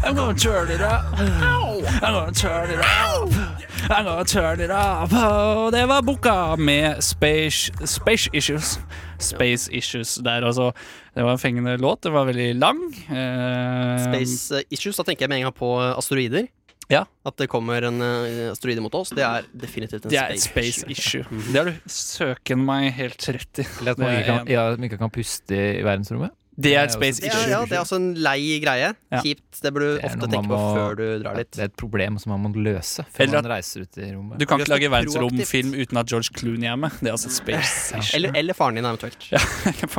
I'm 0.04 0.16
gonna 0.16 0.34
turn 0.38 0.70
it 0.70 0.82
up. 0.82 1.04
I'm 1.18 2.14
gonna 2.14 2.32
turn 2.32 2.70
it 2.70 2.80
up. 2.80 3.73
I'm 3.90 4.06
gonna 4.06 4.24
turn 4.24 4.62
it 4.64 4.72
up. 4.72 5.12
Og 5.14 5.72
det 5.76 5.84
var 5.90 6.02
boka 6.06 6.56
med 6.56 7.02
Space, 7.04 7.72
space 7.86 8.30
Issues. 8.34 8.78
Space 9.20 9.72
Issues 9.72 10.16
der, 10.24 10.46
altså. 10.48 10.72
Det 11.16 11.24
var 11.24 11.36
en 11.36 11.42
fengende 11.42 11.78
låt. 11.78 12.02
Det 12.04 12.12
var 12.14 12.26
veldig 12.30 12.56
lang. 12.56 12.80
Eh, 13.12 14.04
Space 14.06 14.56
eh, 14.56 14.64
issues, 14.72 14.98
da 14.98 15.04
tenker 15.08 15.26
jeg 15.28 15.34
med 15.34 15.42
en 15.42 15.48
gang 15.50 15.56
på 15.58 15.72
eh, 15.82 15.98
asteroider. 16.00 16.48
Ja. 16.92 17.04
At 17.26 17.38
det 17.40 17.48
kommer 17.52 17.86
en 17.88 18.02
eh, 18.04 18.52
asteroide 18.52 18.84
mot 18.84 18.96
oss. 18.96 19.14
Det 19.16 19.24
er 19.24 19.48
definitivt 19.52 20.06
en 20.08 20.14
Det 20.14 20.20
er 20.22 20.36
space, 20.40 20.84
space 20.84 20.92
issue. 20.92 21.24
Det 21.52 21.60
har 21.60 21.72
du 21.72 21.92
søken 21.92 22.64
meg 22.68 22.92
helt 22.98 23.28
rett 23.36 23.64
i. 23.64 23.68
Eller 23.82 23.98
at 23.98 24.02
man 24.04 24.16
ikke 24.16 24.30
kan, 24.32 24.52
ja, 24.52 24.66
man 24.76 24.90
ikke 24.90 25.02
kan 25.02 25.14
puste 25.14 25.56
i, 25.60 25.68
i 25.80 25.86
verdensrommet? 25.86 26.36
Det 26.56 26.76
er 26.78 26.84
et 26.86 26.92
space 26.94 27.18
issue. 27.26 27.50
ja, 27.50 27.64
det 27.66 27.74
er 27.74 27.80
også 27.82 27.96
en 27.98 28.14
lei 28.14 28.60
greie. 28.62 28.92
Ja. 29.12 29.22
Kjipt. 29.24 29.62
Det 29.64 29.72
burde 29.74 29.88
du 29.88 29.96
Det 29.98 30.06
ofte 30.06 30.28
tenke 30.30 30.48
på 30.52 30.58
må- 30.58 30.76
før 30.78 30.96
du 31.00 31.04
drar 31.24 31.36
dit. 31.40 31.50
Det 31.52 31.60
er 31.60 31.66
et 31.72 31.76
problem 31.78 32.18
som 32.20 32.30
man 32.36 32.44
må 32.46 32.52
løse 32.64 33.06
før 33.10 33.24
Eller 33.24 33.42
man 33.42 33.52
reiser 33.52 33.82
ut 33.82 33.98
i 33.98 34.12
rommet. 34.14 34.40
Du 34.40 34.46
kan 34.46 34.60
ikke 34.60 34.70
lage 34.70 34.92
verdensromfilm 34.92 35.74
uten 35.74 35.98
at 35.98 36.08
George 36.08 36.30
Clooney 36.38 36.68
er 36.70 36.76
med. 36.76 36.90
Det 37.00 37.08
er 37.08 37.12
altså 37.18 37.28
et 37.28 37.34
space 37.40 37.94
issue. 38.00 38.16
Eller, 38.16 38.32
eller 38.36 38.54
faren 38.54 38.76
din, 38.76 38.86
eventuelt. 38.86 39.18
Ja. 39.32 39.38
Kjekk 39.64 39.90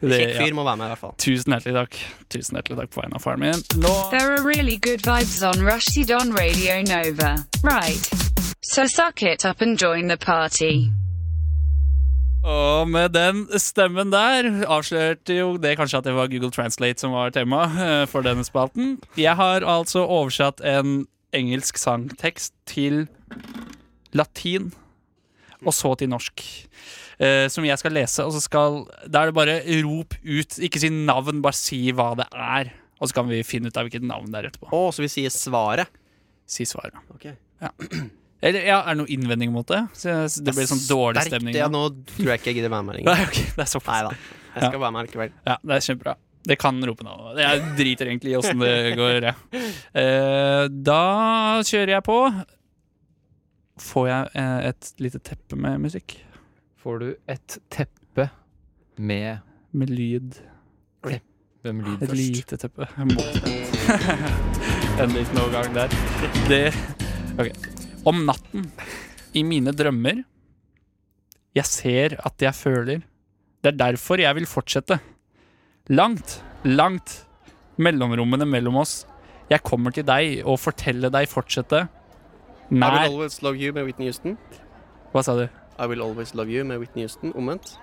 det, 0.00 0.20
ja. 0.34 0.44
fyr 0.44 0.54
må 0.54 0.64
være 0.64 0.76
med, 0.76 0.86
i 0.86 0.88
hvert 0.94 0.98
fall. 0.98 1.14
Tusen 1.18 1.52
hjertelig 1.52 1.74
takk. 1.74 1.98
Tusen 2.32 2.56
hjertelig 2.56 2.78
takk 2.80 2.90
på 2.94 3.00
vegne 3.02 3.18
av 3.18 3.22
faren 3.26 3.40
min. 3.40 3.64
Nå 3.82 3.94
There 4.10 4.32
are 4.36 4.42
really 4.46 4.76
good 4.78 5.02
vibes 5.06 5.42
on 5.42 5.60
Rushdie 5.66 6.06
Don 6.06 6.32
Radio 6.32 6.80
Nova. 6.86 7.34
Right. 7.62 8.06
So 8.62 8.86
suck 8.86 9.22
it 9.22 9.44
up 9.44 9.60
and 9.60 9.78
join 9.78 10.08
the 10.08 10.16
party. 10.16 10.90
Og 12.46 12.86
med 12.86 13.10
den 13.16 13.42
stemmen 13.58 14.12
der 14.12 14.46
avslørte 14.70 15.34
jo 15.34 15.56
det 15.58 15.74
kanskje 15.80 15.98
at 15.98 16.06
det 16.06 16.14
var 16.14 16.30
Google 16.30 16.52
Translate 16.54 17.02
som 17.02 17.14
var 17.16 17.34
tema 17.34 17.64
eh, 17.74 18.04
for 18.10 18.22
denne 18.26 18.46
spalten. 18.46 18.96
Jeg 19.18 19.34
har 19.38 19.66
altså 19.66 20.04
oversatt 20.04 20.62
en 20.62 21.04
engelsk 21.34 21.80
sangtekst 21.80 22.54
til 22.70 23.08
latin, 24.16 24.70
og 25.64 25.74
så 25.74 25.96
til 25.98 26.12
norsk. 26.12 26.44
Uh, 27.16 27.48
som 27.48 27.64
jeg 27.64 27.80
skal 27.80 27.94
lese, 27.96 28.20
og 28.20 28.34
så 28.34 28.42
skal 28.44 28.82
Da 29.08 29.22
er 29.22 29.30
det 29.30 29.36
bare 29.38 29.54
rop 29.86 30.12
ut. 30.20 30.58
Ikke 30.60 30.82
si 30.82 30.90
navn, 30.92 31.40
bare 31.40 31.56
si 31.56 31.78
hva 31.96 32.10
det 32.18 32.26
er. 32.36 32.74
Og 33.00 33.08
så 33.08 33.16
kan 33.16 33.30
vi 33.30 33.40
finne 33.40 33.72
ut 33.72 33.80
av 33.80 33.88
hvilket 33.88 34.04
navn 34.04 34.28
det 34.28 34.42
er 34.42 34.50
etterpå. 34.50 34.68
Å, 34.68 34.92
så 34.92 35.04
vi 35.04 35.08
sier 35.12 35.32
svaret. 35.32 35.88
Si 36.44 36.68
svaret. 36.68 37.00
Ok. 37.16 37.30
Eller 38.44 38.66
ja, 38.68 38.82
er 38.84 38.92
det 38.94 38.98
noen 39.00 39.12
innvending 39.14 39.52
mot 39.54 39.66
det? 39.70 39.78
Så 39.96 40.12
det 40.44 40.52
blir 40.56 40.66
sånn 40.68 40.82
dårlig 40.90 41.22
Sterkt, 41.22 41.32
stemning. 41.36 41.54
Ja, 41.56 41.68
nå. 41.72 41.86
tror 42.12 42.28
jeg 42.34 42.40
ikke 42.42 42.50
jeg 42.52 42.58
gidder 42.60 42.72
være 42.74 42.84
med 42.90 42.94
Nei, 42.98 43.04
lenger. 43.06 43.28
ok, 43.30 43.38
det 43.56 43.64
er 43.64 43.70
såpass. 43.72 43.94
Nei 43.94 44.02
da. 44.10 44.34
Jeg 44.56 44.70
skal 44.70 44.80
være 44.82 44.92
med 44.96 45.06
likevel. 45.08 45.32
Ja, 45.48 45.56
det 45.62 45.76
er 45.78 45.86
kjempebra. 45.86 46.14
Det 46.46 46.56
kan 46.62 46.76
rope 46.86 47.02
nå. 47.02 47.14
Jeg 47.40 47.62
driter 47.80 48.06
egentlig 48.12 48.30
i 48.30 48.36
åssen 48.38 48.60
det 48.62 48.74
går. 49.00 49.24
Ja. 49.30 49.32
Eh, 50.02 50.64
da 50.86 51.00
kjører 51.66 51.94
jeg 51.96 52.04
på. 52.06 52.18
Får 53.82 54.06
jeg 54.08 54.30
eh, 54.40 54.68
et 54.70 54.92
lite 55.04 55.20
teppe 55.26 55.58
med 55.60 55.80
musikk? 55.82 56.14
Får 56.80 57.00
du 57.02 57.08
et 57.28 57.58
teppe 57.74 58.28
med 58.96 59.40
Med 59.76 59.90
lyd. 59.92 60.38
Teppe 61.04 61.72
med 61.74 61.84
lyd 61.88 62.02
Et 62.04 62.08
først? 62.08 62.20
lite 62.20 62.60
teppe. 62.62 62.86
Endelig 62.96 63.26
en 65.02 65.12
liten 65.18 65.42
overgang 65.42 65.74
der. 65.76 65.98
Det 66.48 66.62
Ok. 67.36 67.75
Om 68.06 68.22
natten, 68.28 68.68
i 69.34 69.42
mine 69.42 69.72
drømmer 69.74 70.22
Jeg 71.56 71.66
ser 71.66 72.14
at 72.22 72.42
jeg 72.42 72.54
føler. 72.54 73.00
Det 73.64 73.72
er 73.72 73.78
derfor 73.80 74.20
jeg 74.20 74.36
vil 74.36 74.46
fortsette. 74.46 74.98
Langt, 75.88 76.42
langt 76.64 77.24
mellomrommene 77.80 78.46
mellom 78.46 78.76
oss. 78.82 79.06
Jeg 79.50 79.62
kommer 79.64 79.94
til 79.94 80.04
deg 80.06 80.42
og 80.44 80.60
forteller 80.60 81.10
deg 81.10 81.28
fortsette. 81.30 81.86
I 82.70 82.74
will 82.74 83.14
always 83.14 83.42
love 83.42 83.56
you 83.56 83.72
med 83.72 83.86
Whitney 83.88 84.10
Houston. 84.10 84.36
Hva 85.12 85.22
sa 85.24 85.36
du? 85.38 85.46
I 85.78 85.86
will 85.86 86.02
always 86.02 86.34
love 86.34 86.50
you 86.50 86.64
med 86.64 86.78
Whitney 86.82 87.06
Houston. 87.06 87.32
Omvendt. 87.34 87.76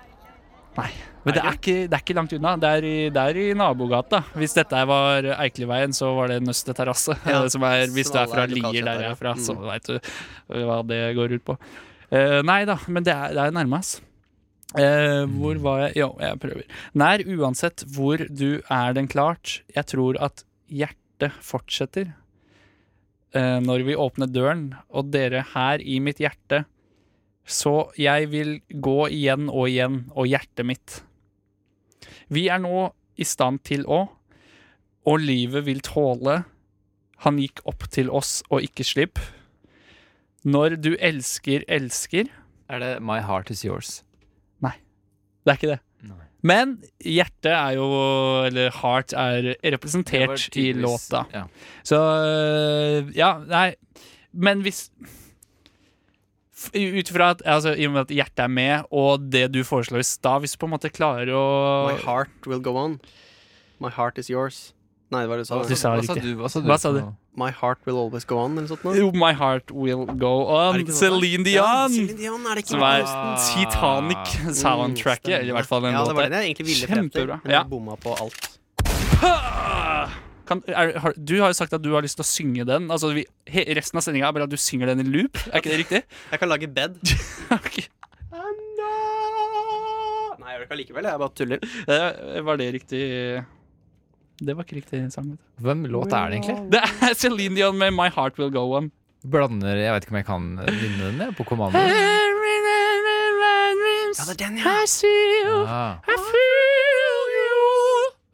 Men 1.24 1.36
det 1.36 1.40
er, 1.40 1.56
ikke, 1.56 1.74
det 1.88 1.96
er 1.96 2.02
ikke 2.02 2.16
langt 2.18 2.34
unna. 2.36 2.52
Det 2.60 2.70
er 2.78 2.84
i, 2.84 2.96
det 3.14 3.22
er 3.30 3.38
i 3.40 3.44
nabogata. 3.56 4.20
Hvis 4.36 4.56
dette 4.58 4.80
var 4.90 5.24
Eikeliveien, 5.38 5.94
så 5.96 6.10
var 6.16 6.32
det 6.32 6.42
Nøstet 6.44 6.76
terrasse. 6.76 7.16
Ja, 7.24 7.40
hvis 7.96 8.12
du 8.12 8.18
er 8.20 8.28
fra 8.28 8.44
Lier, 8.50 8.82
der 8.84 9.04
jeg 9.06 9.12
er 9.14 9.18
fra, 9.18 9.32
så 9.40 9.56
ja. 9.56 9.64
veit 9.70 9.88
du 9.88 10.64
hva 10.68 10.82
det 10.88 11.00
går 11.16 11.38
ut 11.38 11.46
på. 11.46 11.56
Uh, 12.12 12.40
nei 12.46 12.60
da, 12.68 12.76
men 12.92 13.06
det 13.06 13.14
er, 13.14 13.32
det 13.34 13.46
er 13.46 13.56
nærme, 13.56 13.80
ass. 13.80 13.96
Uh, 14.74 15.24
hvor 15.38 15.58
var 15.64 15.86
jeg? 15.86 15.96
Jo, 16.02 16.10
jeg 16.20 16.42
prøver. 16.42 16.68
Nær 17.00 17.24
uansett 17.38 17.86
hvor 17.94 18.20
du 18.28 18.60
er 18.60 18.98
den 18.98 19.08
klart. 19.08 19.62
Jeg 19.72 19.88
tror 19.94 20.18
at 20.22 20.44
hjertet 20.68 21.40
fortsetter. 21.40 22.12
uh, 23.34 23.58
når 23.64 23.86
vi 23.88 23.96
åpner 23.96 24.28
døren, 24.28 24.74
og 24.90 25.08
dere 25.14 25.46
her 25.54 25.80
i 25.80 25.98
mitt 26.04 26.20
hjerte 26.20 26.66
så 27.44 27.90
jeg 28.00 28.30
vil 28.32 28.56
gå 28.68 28.98
igjen 29.12 29.48
og 29.52 29.68
igjen, 29.68 30.04
og 30.16 30.28
hjertet 30.30 30.66
mitt. 30.66 30.98
Vi 32.32 32.48
er 32.48 32.62
nå 32.64 32.88
i 33.20 33.26
stand 33.28 33.62
til 33.68 33.84
å, 33.86 34.06
og 35.04 35.20
livet 35.20 35.66
vil 35.66 35.82
tåle. 35.84 36.42
Han 37.24 37.40
gikk 37.40 37.60
opp 37.68 37.86
til 37.92 38.10
oss 38.12 38.38
og 38.50 38.64
ikke 38.64 38.86
slipp. 38.86 39.20
Når 40.44 40.78
du 40.84 40.94
elsker, 41.00 41.64
elsker 41.72 42.28
Er 42.68 42.80
det 42.80 42.92
My 43.00 43.20
Heart 43.24 43.50
Is 43.52 43.64
Yours? 43.64 44.02
Nei, 44.64 44.76
Det 45.44 45.52
er 45.52 45.58
ikke 45.60 45.72
det. 45.74 45.80
Nei. 46.04 46.24
Men 46.44 46.74
hjertet 47.00 47.52
er 47.52 47.76
jo, 47.78 47.86
eller 48.44 48.72
heart, 48.76 49.14
er 49.16 49.54
representert 49.72 50.56
i 50.60 50.72
låta. 50.76 51.24
Ja. 51.32 51.46
Så 51.84 52.00
øh, 52.00 53.08
ja, 53.16 53.38
nei 53.48 53.74
Men 54.32 54.60
hvis 54.60 54.90
Ut 56.72 57.10
ifra 57.10 57.30
at 57.34 57.42
altså, 57.44 57.74
I 57.76 57.86
og 57.86 57.92
med 57.92 58.00
at 58.06 58.14
hjertet 58.16 58.44
er 58.44 58.48
med, 58.48 58.84
og 58.90 59.30
det 59.30 59.52
du 59.52 59.60
foreslår 59.64 59.98
i 60.00 60.06
stad 60.08 60.40
Hvis 60.44 60.52
du 60.52 60.58
på 60.58 60.66
en 60.66 60.72
måte 60.76 60.90
klarer 60.90 61.28
å 61.34 61.44
My 61.90 61.98
heart 62.04 62.46
will 62.46 62.60
go 62.60 62.76
on. 62.76 63.00
My 63.80 63.90
heart 63.90 64.18
is 64.18 64.30
yours. 64.30 64.72
Nei, 65.12 65.26
hva 65.26 65.34
var 65.34 65.36
det 65.36 65.44
du 65.44 65.50
sa? 65.50 65.62
Du 65.68 65.74
sa 65.76 65.90
Hva 65.96 66.02
sa 66.06 66.14
du? 66.14 66.34
Hva 66.40 66.48
sa 66.50 66.60
du? 66.60 66.66
Hva 66.70 66.78
sa 66.80 66.92
du? 66.96 67.02
My 67.36 67.50
heart 67.50 67.78
will 67.84 67.98
always 67.98 68.24
go 68.24 68.38
on, 68.38 68.56
eller 68.56 68.68
sånt 68.70 68.84
noe? 68.86 68.94
Jo, 68.94 69.08
My 69.12 69.32
Heart 69.34 69.72
Will 69.74 70.04
Go 70.06 70.46
On. 70.54 70.76
Det 70.78 70.86
sånn? 70.94 71.18
Celine 71.18 71.50
Ja, 71.50 71.64
Dion! 71.88 71.96
Celine 71.96 72.16
Dion, 72.20 72.44
er 72.46 72.54
det 72.54 72.62
ikke 72.62 72.76
som 72.76 72.84
er 72.86 73.02
Ah. 73.02 73.34
Titanic-soundtracket. 73.42 75.32
Mm, 75.34 75.40
eller 75.40 75.50
i 75.50 75.56
hvert 75.58 75.66
fall 75.66 75.82
den 75.82 75.92
Ja, 75.98 76.04
det 76.06 76.14
var 76.14 76.28
låta. 76.30 76.38
jeg 76.44 76.54
egentlig 76.54 76.66
ville 76.70 76.86
frem 76.86 77.10
til. 77.10 77.26
Kjempebra. 77.26 77.40
Men 77.42 77.50
Ja. 77.52 77.62
jeg 77.62 77.70
bomma 77.70 77.96
på 77.98 78.14
alt. 78.14 79.73
Kan, 80.48 80.60
er, 80.68 80.92
har, 81.00 81.14
du 81.16 81.34
har 81.40 81.48
jo 81.52 81.56
sagt 81.56 81.72
at 81.72 81.80
du 81.84 81.90
har 81.94 82.04
lyst 82.04 82.18
til 82.20 82.24
å 82.24 82.28
synge 82.28 82.64
den. 82.68 82.90
Altså 82.92 83.12
vi, 83.16 83.22
he, 83.48 83.64
Resten 83.78 83.96
av 84.00 84.04
sendinga 84.04 84.28
er 84.28 84.34
bare 84.36 84.44
at 84.48 84.52
du 84.52 84.58
synger 84.60 84.90
den 84.92 85.00
i 85.00 85.06
loop. 85.08 85.38
Er 85.50 85.60
ikke 85.62 85.72
det 85.72 85.78
riktig? 85.84 86.00
Jeg 86.34 86.42
kan 86.42 86.50
lage 86.52 86.68
bed. 86.68 86.98
okay. 87.58 87.86
Nei, 90.44 90.50
jeg 90.50 90.58
gjør 90.58 90.60
det 90.60 90.66
ikke 90.66 90.76
allikevel. 90.76 91.06
Jeg 91.08 91.20
bare 91.22 91.36
tuller. 91.40 91.58
Eh, 91.88 92.40
Var 92.44 92.58
det 92.60 92.66
riktig 92.74 93.00
Det 94.44 94.56
var 94.58 94.66
ikke 94.66 94.76
riktig 94.82 95.00
sang. 95.14 95.30
vet 95.32 95.40
du. 95.40 95.64
Hvem 95.64 95.86
låt 95.94 96.12
er 96.12 96.28
det 96.28 96.40
egentlig? 96.42 96.58
Det 96.74 96.82
er 97.08 97.16
Celine 97.16 97.56
Dion 97.56 97.78
med 97.80 97.94
My 97.96 98.10
Heart 98.12 98.36
Will 98.42 98.52
Go 98.52 98.66
On. 98.76 98.90
Blander 99.24 99.78
Jeg 99.80 99.94
vet 99.96 100.04
ikke 100.04 100.12
om 100.12 100.20
jeg 100.20 100.28
kan 100.28 100.50
vinne 100.68 101.06
den 101.08 101.22
jeg, 101.24 101.36
på 101.38 101.46
kommando. 101.48 101.80
Ja, 101.80 101.88
det 104.28 104.34
er 104.36 104.38
den, 104.44 104.60
ja. 104.60 104.74
I 104.84 104.86
see 104.86 105.08
you, 105.40 105.64
Ah. 105.66 105.96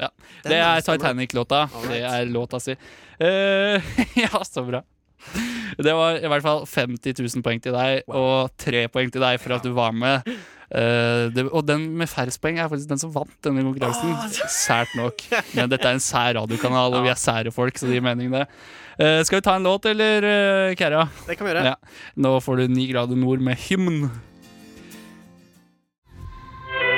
Ja, 0.01 0.09
det 0.46 0.57
er. 0.57 0.80
Titanic-låta. 0.84 1.66
Det 1.88 2.01
er 2.01 2.24
låta 2.30 2.61
si. 2.62 2.76
Uh, 3.20 3.92
ja, 4.24 4.44
så 4.46 4.64
bra. 4.64 4.82
Det 5.76 5.92
var 5.92 6.16
i 6.16 6.28
hvert 6.32 6.44
fall 6.44 6.62
50 6.64 7.20
000 7.20 7.44
poeng 7.44 7.61
til 7.61 7.76
deg, 7.76 8.07
og 8.09 8.53
tre 8.61 8.86
poeng 8.92 9.12
til 9.12 9.22
deg 9.22 9.40
for 9.42 9.59
at 9.59 9.66
du 9.66 9.74
var 9.76 9.92
med. 9.92 10.24
Uh, 10.70 11.28
det, 11.34 11.44
og 11.51 11.66
den 11.66 11.88
med 11.98 12.09
færrest 12.09 12.40
poeng 12.40 12.61
er 12.62 12.70
faktisk 12.70 12.88
den 12.92 13.03
som 13.03 13.12
vant 13.14 13.34
denne 13.44 13.64
konkurransen. 13.66 14.14
Sært 14.48 14.94
nok. 14.98 15.26
Men 15.53 15.70
dette 15.72 15.88
er 15.88 15.98
en 15.98 16.05
sær 16.05 16.36
radiokanal, 16.38 16.96
og 16.96 17.05
vi 17.05 17.12
er 17.12 17.20
sære 17.20 17.53
folk, 17.55 17.76
så 17.76 17.90
det 17.90 17.98
gir 17.98 18.07
mening, 18.07 18.32
det. 18.32 18.46
Uh, 18.96 19.20
skal 19.26 19.40
vi 19.40 19.44
ta 19.44 19.59
en 19.59 19.68
låt, 19.68 19.90
eller, 19.92 20.24
uh, 20.24 20.74
Kæra? 20.78 21.07
Det 21.28 21.36
kan 21.36 21.48
vi 21.48 21.53
gjøre. 21.53 21.74
Ja. 21.74 21.76
Nå 22.16 22.38
får 22.44 22.62
du 22.62 22.76
Ni 22.76 22.88
grader 22.92 23.20
nord 23.20 23.44
med 23.44 23.61
hymn. 23.68 24.07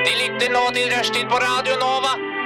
De 0.02 0.12
lytter 0.18 0.50
nå 0.54 0.68
til 0.74 0.92
Rushtid 0.94 1.26
på 1.30 1.42
Radio 1.42 1.78
Nova. 1.82 2.31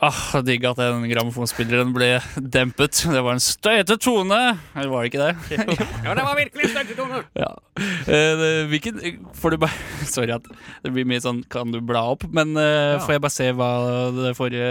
Ah, 0.00 0.38
Digg 0.46 0.62
at 0.68 0.78
den 0.78 1.08
grammofonspilleren 1.10 1.90
ble 1.90 2.20
dempet. 2.38 3.00
Det 3.10 3.18
var 3.24 3.34
en 3.34 3.42
støyete 3.42 3.96
tone. 3.98 4.36
Eller 4.78 4.92
var 4.92 5.02
det 5.02 5.10
ikke 5.10 5.24
det? 5.24 5.58
Ja, 6.06 6.14
det 6.14 6.22
var 6.26 6.36
virkelig 6.38 6.68
støyte 6.70 6.94
tone. 6.98 7.18
Ja. 7.34 7.48
Eh, 8.06 8.32
det- 8.38 8.68
hvilken 8.70 9.00
Får 9.38 9.50
du 9.50 9.56
bare 9.62 9.74
Sorry 10.06 10.30
at 10.34 10.46
det 10.82 10.90
blir 10.94 11.06
mye 11.06 11.20
sånn 11.22 11.44
Kan 11.50 11.70
du 11.74 11.78
bla 11.84 12.00
opp? 12.14 12.24
Men 12.34 12.56
eh, 12.58 12.94
Ja. 12.96 13.02
får 13.04 13.12
jeg 13.16 13.22
bare 13.22 13.34
se 13.34 13.46
hva 13.54 13.68
det 14.16 14.32
forrige 14.38 14.70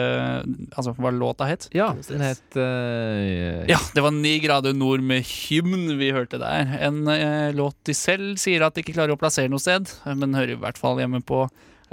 Altså 0.75 0.91
hva 0.97 1.11
låta 1.15 1.47
het? 1.47 1.69
Ja, 1.75 1.89
den 2.09 2.23
het 2.25 2.57
uh, 2.59 3.63
Ja, 3.69 3.79
det 3.95 4.03
var 4.03 4.11
Ni 4.15 4.33
grader 4.43 4.75
nord 4.75 5.03
med 5.07 5.23
hymn 5.27 5.93
vi 5.99 6.11
hørte 6.15 6.39
der. 6.41 6.67
En 6.83 7.03
eh, 7.11 7.51
låt 7.55 7.75
de 7.87 7.95
selv 7.95 8.35
sier 8.41 8.63
at 8.65 8.75
de 8.75 8.83
ikke 8.83 8.95
klarer 8.97 9.15
å 9.15 9.19
plassere 9.19 9.47
noe 9.51 9.59
sted, 9.63 9.87
men 10.07 10.35
hører 10.35 10.55
i 10.57 10.61
hvert 10.61 10.77
fall 10.79 10.99
hjemme 10.99 11.19
på 11.23 11.45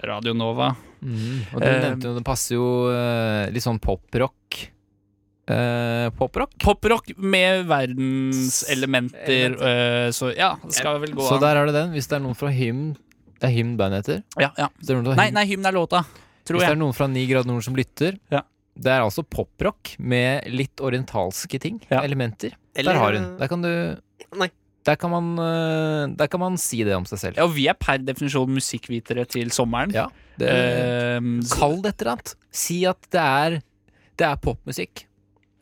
Radio 0.03 0.35
Nova. 0.35 0.73
Mm, 1.03 1.43
og 1.55 1.61
du 1.61 1.67
Eh, 1.69 1.81
nevnte 1.83 2.09
jo, 2.09 2.15
det 2.17 2.25
passer 2.25 2.55
jo 2.57 2.67
eh, 2.91 3.51
litt 3.55 3.63
sånn 3.63 3.79
poprock. 3.79 4.71
Uh, 5.45 6.09
poprock? 6.17 6.55
Poprock 6.59 7.11
med 7.21 7.67
verdenselementer, 7.69 9.53
Uh, 9.61 10.09
så 10.17 10.31
ja, 10.33 10.55
det 10.65 10.73
skal 10.79 10.97
vel 11.03 11.13
gå 11.13 11.27
Så 11.29 11.37
der 11.43 11.57
er 11.61 11.67
det 11.69 11.75
den. 11.77 11.93
Hvis 11.93 12.09
det 12.09 12.17
er 12.17 12.23
noen 12.25 12.39
fra 12.39 12.49
Hymn 12.49 12.95
Det 13.37 13.51
er 13.51 13.53
Hymn 13.53 13.75
bandet 13.77 14.07
heter? 14.07 14.23
Ja, 14.41 14.49
ja. 14.57 14.71
Hvis 14.79 14.89
det 14.89 14.95
er 14.95 15.03
noen 15.03 15.11
fra 15.13 15.17
Nei, 15.21 15.27
Hymn- 15.29 15.35
nei, 15.37 15.45
hymn 15.53 15.67
er 15.69 15.77
låta. 15.77 16.01
tror 16.49 16.57
Hvis 16.59 16.65
det 16.69 16.73
er 16.73 16.81
noen 16.81 16.97
fra 16.97 17.09
9 17.13 17.27
grad 17.29 17.47
nord 17.51 17.63
som 17.67 17.77
lytter 17.77 18.17
Ja. 18.33 18.41
Det 18.75 18.91
er 18.91 19.05
altså 19.05 19.23
poprock 19.23 19.93
med 20.03 20.49
litt 20.51 20.81
orientalske 20.83 21.61
ting. 21.61 21.77
Ja. 21.91 22.01
Elementer. 22.03 22.57
Eller- 22.75 22.93
Der 22.95 22.99
har 23.05 23.13
hun. 23.13 23.37
Der 23.39 23.49
kan 23.49 23.63
du 23.63 23.97
Nei. 24.35 24.49
Der 24.85 24.99
kan, 25.01 25.11
man, 25.15 25.31
øh, 25.41 26.11
der 26.19 26.29
kan 26.29 26.41
man 26.43 26.59
si 26.61 26.83
det 26.85 26.93
om 26.97 27.07
seg 27.09 27.19
selv. 27.23 27.39
Ja, 27.41 27.47
og 27.49 27.55
vi 27.57 27.67
er 27.73 27.77
per 27.81 28.03
definisjon 28.05 28.51
musikkvitere 28.53 29.25
til 29.25 29.49
sommeren. 29.55 29.95
Ja, 29.97 30.07
det, 30.37 30.51
Ehm, 30.51 31.39
Kall 31.49 31.79
det 31.81 31.95
et 31.95 32.05
eller 32.05 32.13
annet. 32.19 32.35
Si 32.53 32.83
at 32.85 33.01
det 33.15 33.23
er, 33.23 33.57
det 34.19 34.27
er 34.29 34.37
popmusikk. 34.45 35.07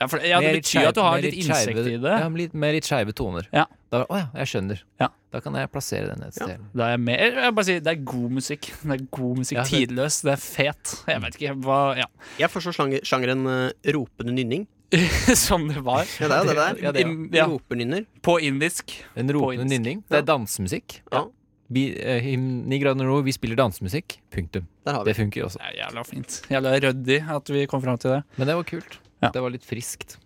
ja, 0.01 0.07
for, 0.11 0.19
ja, 0.27 0.40
det 0.43 0.57
betyr 0.59 0.73
skjeve, 0.73 0.89
at 0.90 0.99
du 0.99 1.01
har 1.07 1.20
litt 1.23 1.39
innsikt 1.39 1.86
i 1.86 1.97
det. 2.03 2.16
Ja, 2.19 2.28
med 2.28 2.40
litt, 2.40 2.55
med 2.59 2.74
litt 2.74 2.89
skeive 2.89 3.15
toner. 3.15 3.47
Ja. 3.55 3.69
Da, 3.93 4.03
å 4.09 4.19
ja, 4.19 4.27
jeg 4.40 4.49
skjønner. 4.51 4.82
Ja. 4.99 5.09
Da 5.32 5.40
kan 5.44 5.55
jeg 5.55 5.70
plassere 5.70 6.09
den 6.11 6.27
et 6.27 6.35
sted. 6.35 6.59
Da 6.74 6.86
er 6.89 6.97
jeg 6.97 7.01
med. 7.07 7.20
Jeg 7.23 7.55
bare 7.55 7.65
si, 7.69 7.78
det 7.85 7.93
er 7.93 8.03
god 8.09 8.31
musikk. 8.40 8.73
Det 8.82 8.97
er 8.97 9.07
god 9.12 9.39
musikk. 9.39 9.62
Tidløs. 9.69 10.19
Det 10.27 10.32
er 10.35 10.40
fet. 10.43 10.94
Jeg 11.09 11.23
vet 11.23 11.39
ikke 11.39 11.55
hva 11.62 11.81
Ja. 12.01 12.09
Jeg 12.40 12.51
forstår 12.51 13.01
sjangeren 13.07 13.47
uh, 13.47 13.70
ropende 13.94 14.35
nynning. 14.35 14.66
Som 15.47 15.69
det 15.69 15.81
var. 15.81 16.05
Ja, 16.20 16.28
det 16.28 16.36
er 16.36 16.43
jo 16.43 16.48
det 16.48 16.56
der. 16.56 16.81
Ja, 16.82 16.93
det, 16.93 17.05
ja. 17.05 17.12
Ja, 17.43 17.47
Ropernynner. 17.48 18.05
på 18.23 18.39
indisk. 18.44 18.93
En 19.16 19.32
ropende 19.32 19.62
indisk. 19.62 19.81
nynning. 19.81 20.02
Det 20.09 20.20
er 20.20 20.27
dansemusikk. 20.28 20.98
Ja. 21.12 21.27
Vi, 21.73 21.86
eh, 21.97 22.27
i 22.32 22.36
9 22.36 22.78
grader 22.82 23.09
nord, 23.09 23.24
vi 23.24 23.32
spiller 23.32 23.56
dansemusikk. 23.56 24.19
Punktum. 24.35 24.66
Der 24.85 24.98
har 24.98 25.05
vi 25.05 25.12
Det 25.12 25.16
funker 25.16 25.47
også. 25.47 25.62
Det 25.62 25.70
er 25.70 25.78
jævla 25.86 26.05
fint. 26.05 26.43
Jævla 26.51 26.74
ryddig 26.85 27.23
at 27.36 27.55
vi 27.55 27.64
kom 27.66 27.82
fram 27.82 27.97
til 27.98 28.19
det. 28.19 28.23
Men 28.36 28.51
det 28.51 28.59
var 28.59 28.69
kult. 28.69 28.98
Ja. 29.23 29.31
Det 29.32 29.43
var 29.43 29.55
litt 29.55 29.64
friskt. 29.64 30.19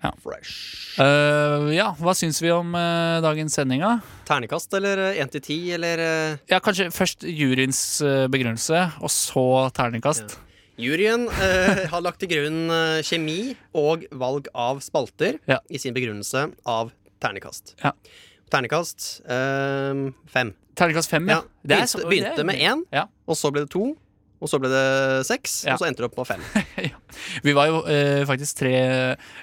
Fresh. 0.00 0.96
Uh, 0.96 1.68
ja, 1.74 1.90
hva 2.00 2.14
syns 2.16 2.38
vi 2.40 2.48
om 2.54 2.72
uh, 2.72 3.20
dagens 3.20 3.52
sending, 3.52 3.82
da? 3.84 3.98
Ternekast 4.24 4.72
eller 4.78 5.10
én 5.12 5.28
til 5.28 5.42
ti, 5.44 5.58
eller 5.76 6.00
uh... 6.00 6.38
Ja, 6.48 6.56
kanskje 6.64 6.86
først 6.88 7.26
juryens 7.28 8.00
begrunnelse, 8.32 8.86
og 9.04 9.12
så 9.12 9.44
terningkast. 9.76 10.38
Juryen 10.80 11.28
eh, 11.28 11.84
har 11.92 12.00
lagt 12.04 12.20
til 12.22 12.30
grunn 12.32 12.70
eh, 12.72 13.00
kjemi 13.06 13.54
og 13.76 14.06
valg 14.16 14.48
av 14.54 14.80
spalter 14.84 15.38
Ja. 15.50 15.58
i 15.70 15.78
sin 15.78 15.94
begrunnelse 15.96 16.46
av 16.66 16.92
ternekast. 17.20 17.74
Ja. 17.84 17.92
Ternekast 18.50 19.20
eh, 19.28 20.06
fem. 20.32 20.54
Ternekast 20.74 21.10
fem, 21.12 21.28
ja. 21.28 21.40
Ja. 21.40 21.42
Det 21.62 21.76
Begynte, 21.76 21.90
så- 21.92 22.08
begynte 22.08 22.44
med 22.48 22.56
én, 22.64 22.84
Ja. 22.92 23.04
og 23.28 23.36
så 23.36 23.50
ble 23.52 23.66
det 23.66 23.70
to, 23.74 23.90
og 24.40 24.48
så 24.48 24.58
ble 24.58 24.70
det 24.72 25.26
seks, 25.28 25.64
Ja. 25.66 25.74
og 25.74 25.80
så 25.82 25.86
endte 25.90 26.00
det 26.00 26.08
opp 26.10 26.16
på 26.16 26.24
fem. 26.26 26.40
Vi 27.44 27.52
var 27.52 27.66
jo 27.68 27.82
eh, 27.84 28.24
faktisk 28.24 28.62
tre 28.62 28.74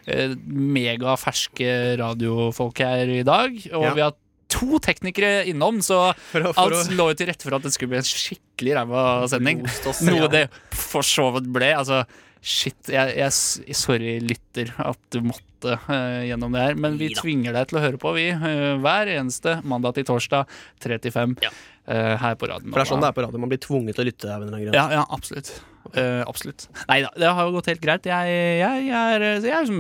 eh, 0.08 0.34
megaferske 0.46 1.98
radiofolk 2.02 2.80
her 2.82 3.08
i 3.20 3.24
dag, 3.28 3.54
og 3.74 3.84
Ja. 3.86 3.94
vi 3.94 4.02
har 4.02 4.16
to 4.52 4.80
teknikere 4.84 5.46
innom, 5.52 5.82
så 5.86 6.12
For 6.34 6.50
å, 6.50 6.54
for 6.56 6.76
alt 6.78 6.94
lå 6.96 7.10
jo 7.12 7.18
til 7.20 7.30
rette 7.32 7.48
for 7.48 7.58
at 7.58 7.66
det 7.66 7.74
skulle 7.76 7.96
bli 7.96 8.02
en 8.02 8.08
skikkelig 8.08 8.78
ræva 8.80 9.04
sending. 9.32 9.66
Noe 10.08 10.32
det 10.32 10.48
for 10.76 11.06
så 11.06 11.30
vidt 11.36 11.52
ble. 11.54 11.72
Altså, 11.78 12.04
shit. 12.42 12.80
Jeg, 12.92 13.16
jeg, 13.20 13.78
sorry, 13.78 14.18
lytter, 14.24 14.72
at 14.84 15.00
du 15.14 15.22
måtte 15.26 15.78
uh, 15.88 16.24
gjennom 16.28 16.56
det 16.56 16.66
her. 16.68 16.78
Men 16.80 17.00
vi 17.00 17.12
tvinger 17.16 17.56
deg 17.56 17.72
til 17.72 17.80
å 17.80 17.86
høre 17.86 18.02
på, 18.02 18.14
vi. 18.18 18.30
Uh, 18.34 18.76
hver 18.84 19.12
eneste 19.18 19.60
mandag 19.68 19.98
til 19.98 20.08
torsdag, 20.10 20.60
3 20.84 21.02
til 21.06 21.16
5. 21.16 21.40
Ja. 21.46 21.54
Uh, 21.88 22.14
her 22.20 22.36
på 22.36 22.50
radioen. 22.50 22.72
For 22.74 22.82
det 22.82 22.88
er 22.88 22.92
sånn 22.92 23.04
det 23.04 23.12
er 23.12 23.16
på 23.16 23.24
radio. 23.24 23.42
Man 23.44 23.52
blir 23.52 23.64
tvunget 23.64 23.98
til 23.98 24.04
å 24.04 24.10
lytte. 24.10 24.40
Ja, 24.76 24.88
ja, 24.92 25.04
absolutt. 25.08 25.54
Eh, 25.94 26.22
absolutt. 26.28 26.68
Nei 26.90 27.00
da, 27.06 27.12
det 27.16 27.32
har 27.38 27.48
jo 27.48 27.56
gått 27.56 27.70
helt 27.72 27.84
greit. 27.84 28.08
Jeg, 28.10 28.36
jeg, 28.60 28.86
jeg, 28.90 29.16
er, 29.18 29.26
jeg 29.46 29.56
er 29.56 29.72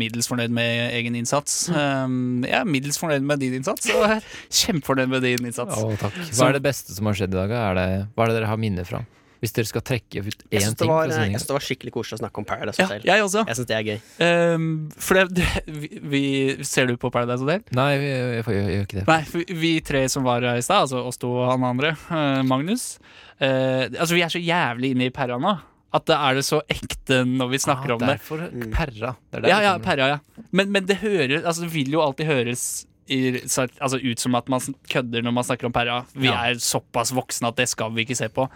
middels 0.00 0.30
fornøyd 0.30 0.54
med 0.56 0.96
egen 0.96 1.18
innsats. 1.20 1.62
Um, 1.68 2.42
jeg 2.46 2.56
er 2.60 2.68
middels 2.68 3.00
fornøyd 3.00 3.26
med 3.26 3.42
din 3.42 3.58
innsats, 3.60 3.90
og 3.92 4.04
jeg 4.06 4.18
er 4.18 4.28
kjempefornøyd 4.62 5.14
med 5.14 5.26
din 5.26 5.50
innsats. 5.50 5.80
Oh. 5.80 5.94
Hva 5.94 6.50
er 6.50 6.58
det 6.58 6.64
beste 6.64 6.96
som 6.96 7.10
har 7.10 7.18
skjedd 7.18 7.34
i 7.36 7.40
dag? 7.42 7.56
Er 7.60 7.78
det, 7.78 7.88
hva 8.14 8.26
er 8.26 8.32
det 8.32 8.40
dere 8.40 8.52
har 8.52 8.60
minner 8.60 8.88
fra? 8.88 9.04
Hvis 9.40 9.54
dere 9.56 9.64
skal 9.64 9.80
trekke 9.80 10.20
ut 10.20 10.42
én 10.52 10.74
ting 10.76 10.88
var- 10.90 11.08
jeg 11.08 11.30
syns 11.32 11.46
det 11.48 11.54
var 11.56 11.64
skikkelig 11.64 11.92
koselig 11.94 12.18
å 12.18 12.20
snakke 12.20 12.38
om 12.38 12.44
Paradise 12.44 12.76
Ja, 12.82 12.86
Hotel. 12.86 13.02
jeg 13.08 13.22
også. 13.24 13.46
Jeg 13.48 13.56
syns 13.56 13.66
det 13.70 13.76
er 13.78 13.84
gøy. 13.88 14.54
Um, 14.54 14.66
for 15.00 15.14
det, 15.14 15.34
det 15.34 15.46
vi, 15.66 15.88
vi, 16.02 16.64
Ser 16.64 16.86
du 16.86 16.96
på 17.00 17.10
Paradise 17.10 17.40
Hotel? 17.40 17.62
Nei, 17.72 17.88
jeg, 17.96 18.02
jeg, 18.04 18.44
jeg, 18.44 18.44
jeg 18.44 18.76
gjør 18.76 18.84
ikke 18.86 18.98
det. 19.00 19.06
Nei, 19.08 19.56
vi 19.64 19.72
tre 19.80 20.02
som 20.12 20.24
var 20.28 20.42
her 20.44 20.60
i 20.60 20.60
stad, 20.66 20.84
altså 20.84 21.00
oss 21.08 21.16
to 21.16 21.30
og 21.32 21.48
han 21.54 21.64
andre, 21.64 21.94
uh, 22.10 22.42
Magnus 22.44 22.98
uh, 23.40 23.88
Altså, 23.96 24.12
vi 24.14 24.22
er 24.26 24.28
så 24.32 24.42
jævlig 24.44 24.92
inne 24.94 25.08
i 25.08 25.10
perra 25.14 25.38
nå. 25.40 25.56
At 25.92 26.04
det 26.06 26.14
er 26.14 26.34
det 26.38 26.44
så 26.46 26.60
ekte 26.70 27.24
når 27.26 27.48
vi 27.50 27.58
snakker 27.58 27.90
Ah, 27.90 27.94
om 27.96 27.98
det. 28.04 28.12
derfor 28.20 28.44
Mm. 28.52 28.70
perra. 28.76 29.16
Det 29.32 29.40
er 29.44 29.48
Ja, 29.48 29.60
ja, 29.64 29.78
perra, 29.82 30.06
ja. 30.06 30.18
Men, 30.52 30.70
men 30.70 30.84
det 30.86 30.98
hører 31.00 31.42
Altså, 31.44 31.62
det 31.64 31.72
vil 31.72 31.90
jo 31.96 32.00
alltid 32.04 32.26
høres 32.28 32.84
i, 33.10 33.40
altså, 33.42 33.98
ut 33.98 34.22
som 34.22 34.34
at 34.38 34.48
man 34.52 34.62
kødder 34.90 35.24
når 35.26 35.34
man 35.34 35.46
snakker 35.46 35.66
om 35.66 35.74
perra. 35.74 36.04
Vi 36.14 36.28
Ja. 36.30 36.38
er 36.46 36.54
såpass 36.62 37.10
voksne 37.16 37.48
at 37.50 37.56
det 37.56 37.68
skal 37.68 37.90
vi 37.94 38.04
ikke 38.06 38.16
se 38.16 38.28
på. 38.28 38.48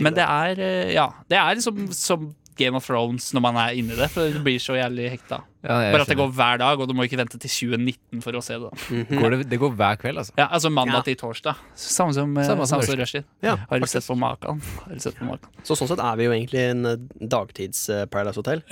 Men 0.00 0.14
det 0.14 0.26
er 0.28 0.60
eh, 0.60 0.92
Ja, 0.92 1.08
det 1.28 1.38
er 1.38 1.54
liksom 1.56 1.92
som 1.96 2.34
Game 2.58 2.76
of 2.76 2.84
Thrones 2.86 3.30
når 3.32 3.40
man 3.40 3.56
er 3.56 3.78
inni 3.78 3.96
det. 3.96 4.10
For 4.12 4.28
det 4.28 4.42
blir 4.44 4.60
så 4.60 4.76
jævlig 4.76 5.08
hekta. 5.14 5.40
Ja, 5.62 5.78
Bare 5.94 6.02
at 6.04 6.10
det 6.10 6.16
går 6.18 6.32
hver 6.34 6.58
dag, 6.58 6.80
og 6.80 6.88
du 6.90 6.94
må 6.94 7.06
ikke 7.06 7.16
vente 7.20 7.38
til 7.40 7.48
2019 7.50 8.22
for 8.24 8.32
å 8.36 8.42
se 8.42 8.58
det. 8.58 8.70
Mm 8.90 9.06
-hmm. 9.06 9.20
går 9.20 9.30
det, 9.30 9.48
det 9.50 9.58
går 9.60 9.70
hver 9.76 9.96
kveld, 9.96 10.18
altså. 10.18 10.32
Ja, 10.36 10.48
Altså 10.50 10.68
mandag 10.70 10.94
Ja. 10.94 11.02
til 11.02 11.16
torsdag. 11.16 11.54
Samme 11.74 12.12
som, 12.12 12.36
eh, 12.36 12.44
Samme 12.44 12.66
som 12.66 12.66
samme 12.66 12.82
som 12.86 12.98
Rushdie. 12.98 13.24
Ja, 13.42 13.56
Har 13.70 13.78
du 13.78 13.86
sett 13.86 14.06
på 14.06 14.14
maken? 14.14 14.60
Maken? 14.88 15.38
Så 15.64 15.76
sånn 15.76 15.88
sett 15.88 15.98
er 15.98 16.16
vi 16.16 16.24
jo 16.24 16.30
egentlig 16.32 16.70
en 16.70 16.86
eh, 16.86 16.96
dagtids 17.28 17.88
eh, 17.88 18.06
Paradise 18.06 18.36
Hotel. 18.36 18.62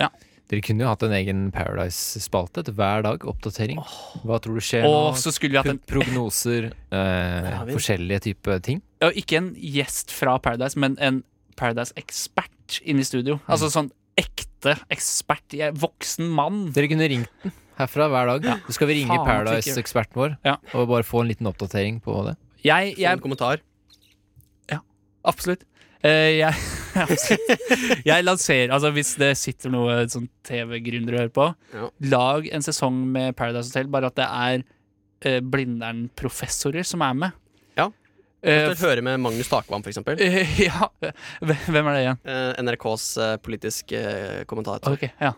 Dere 0.50 0.64
kunne 0.66 0.82
jo 0.82 0.88
hatt 0.90 1.04
en 1.06 1.12
egen 1.14 1.42
Paradise-spalte 1.54 2.64
til 2.66 2.74
hver 2.74 3.04
dag. 3.06 3.22
Oppdatering. 3.30 3.78
Hva 4.26 4.40
tror 4.42 4.58
du 4.58 4.64
skjer 4.66 4.82
Åh, 4.88 5.12
nå? 5.12 5.18
så 5.20 5.30
skulle 5.30 5.54
vi 5.54 5.60
hatt 5.60 5.70
en 5.70 5.78
Prognoser, 5.86 6.72
eh, 6.90 7.50
har 7.54 7.68
vi. 7.68 7.76
forskjellige 7.76 8.24
typer 8.26 8.58
ting. 8.66 8.80
ja, 9.02 9.12
Ikke 9.14 9.38
en 9.38 9.52
gjest 9.54 10.10
fra 10.10 10.34
Paradise, 10.42 10.74
men 10.80 10.96
en 10.98 11.22
Paradise-ekspert 11.60 12.80
inne 12.82 13.04
i 13.04 13.06
studio. 13.06 13.38
Altså 13.46 13.70
sånn 13.70 13.92
ekte 14.18 14.74
ekspert. 14.92 15.54
Jeg, 15.54 15.76
voksen 15.78 16.26
mann. 16.34 16.64
Dere 16.74 16.90
kunne 16.90 17.06
ringt 17.08 17.30
den 17.44 17.54
herfra 17.78 18.10
hver 18.12 18.28
dag. 18.34 18.50
Så 18.66 18.74
skal 18.76 18.90
vi 18.90 18.98
ringe 18.98 19.14
faen, 19.14 19.26
Paradise-eksperten 19.30 20.18
vår 20.18 20.34
Ja. 20.44 20.58
og 20.74 20.90
bare 20.90 21.06
få 21.06 21.22
en 21.22 21.30
liten 21.30 21.46
oppdatering 21.48 22.02
på 22.04 22.18
det. 22.26 22.34
Jeg, 22.66 22.96
Få 22.98 23.00
jeg 23.06 23.12
en 23.14 23.22
kommentar. 23.22 23.62
Absolutt. 25.20 25.66
Eh, 26.02 26.40
jeg. 26.40 26.54
jeg 28.10 28.24
lanserer 28.26 28.72
Altså 28.74 28.90
Hvis 28.94 29.14
det 29.20 29.30
sitter 29.38 29.72
noe 29.72 29.96
sånn 30.10 30.28
TV-gründere 30.46 31.16
og 31.16 31.20
hører 31.24 31.34
på, 31.36 31.46
Ja. 31.76 31.88
lag 32.12 32.48
en 32.52 32.64
sesong 32.66 33.00
med 33.14 33.36
Paradise 33.38 33.70
Hotel, 33.72 33.90
bare 33.92 34.10
at 34.10 34.18
det 34.20 34.26
er 34.28 34.64
uh, 35.30 35.40
Blindern-professorer 35.52 36.86
som 36.86 37.02
er 37.06 37.14
med. 37.26 37.36
Ja. 37.78 37.88
Eh, 38.42 38.54
Eventuelt 38.64 38.86
høre 38.88 39.04
med 39.04 39.20
Magnus 39.20 39.50
Takvam, 39.52 39.82
for 39.84 39.92
eksempel. 39.92 40.20
eh, 40.24 40.56
ja. 40.68 40.88
Hvem 41.44 41.86
er 41.86 41.92
det 41.92 42.02
igjen? 42.06 42.20
Uh, 42.24 42.50
NRKs 42.64 43.06
uh, 43.20 43.36
politiske 43.44 44.00
uh, 44.00 44.42
kommentator. 44.50 44.96
Okay, 44.96 45.12
ja. 45.20 45.34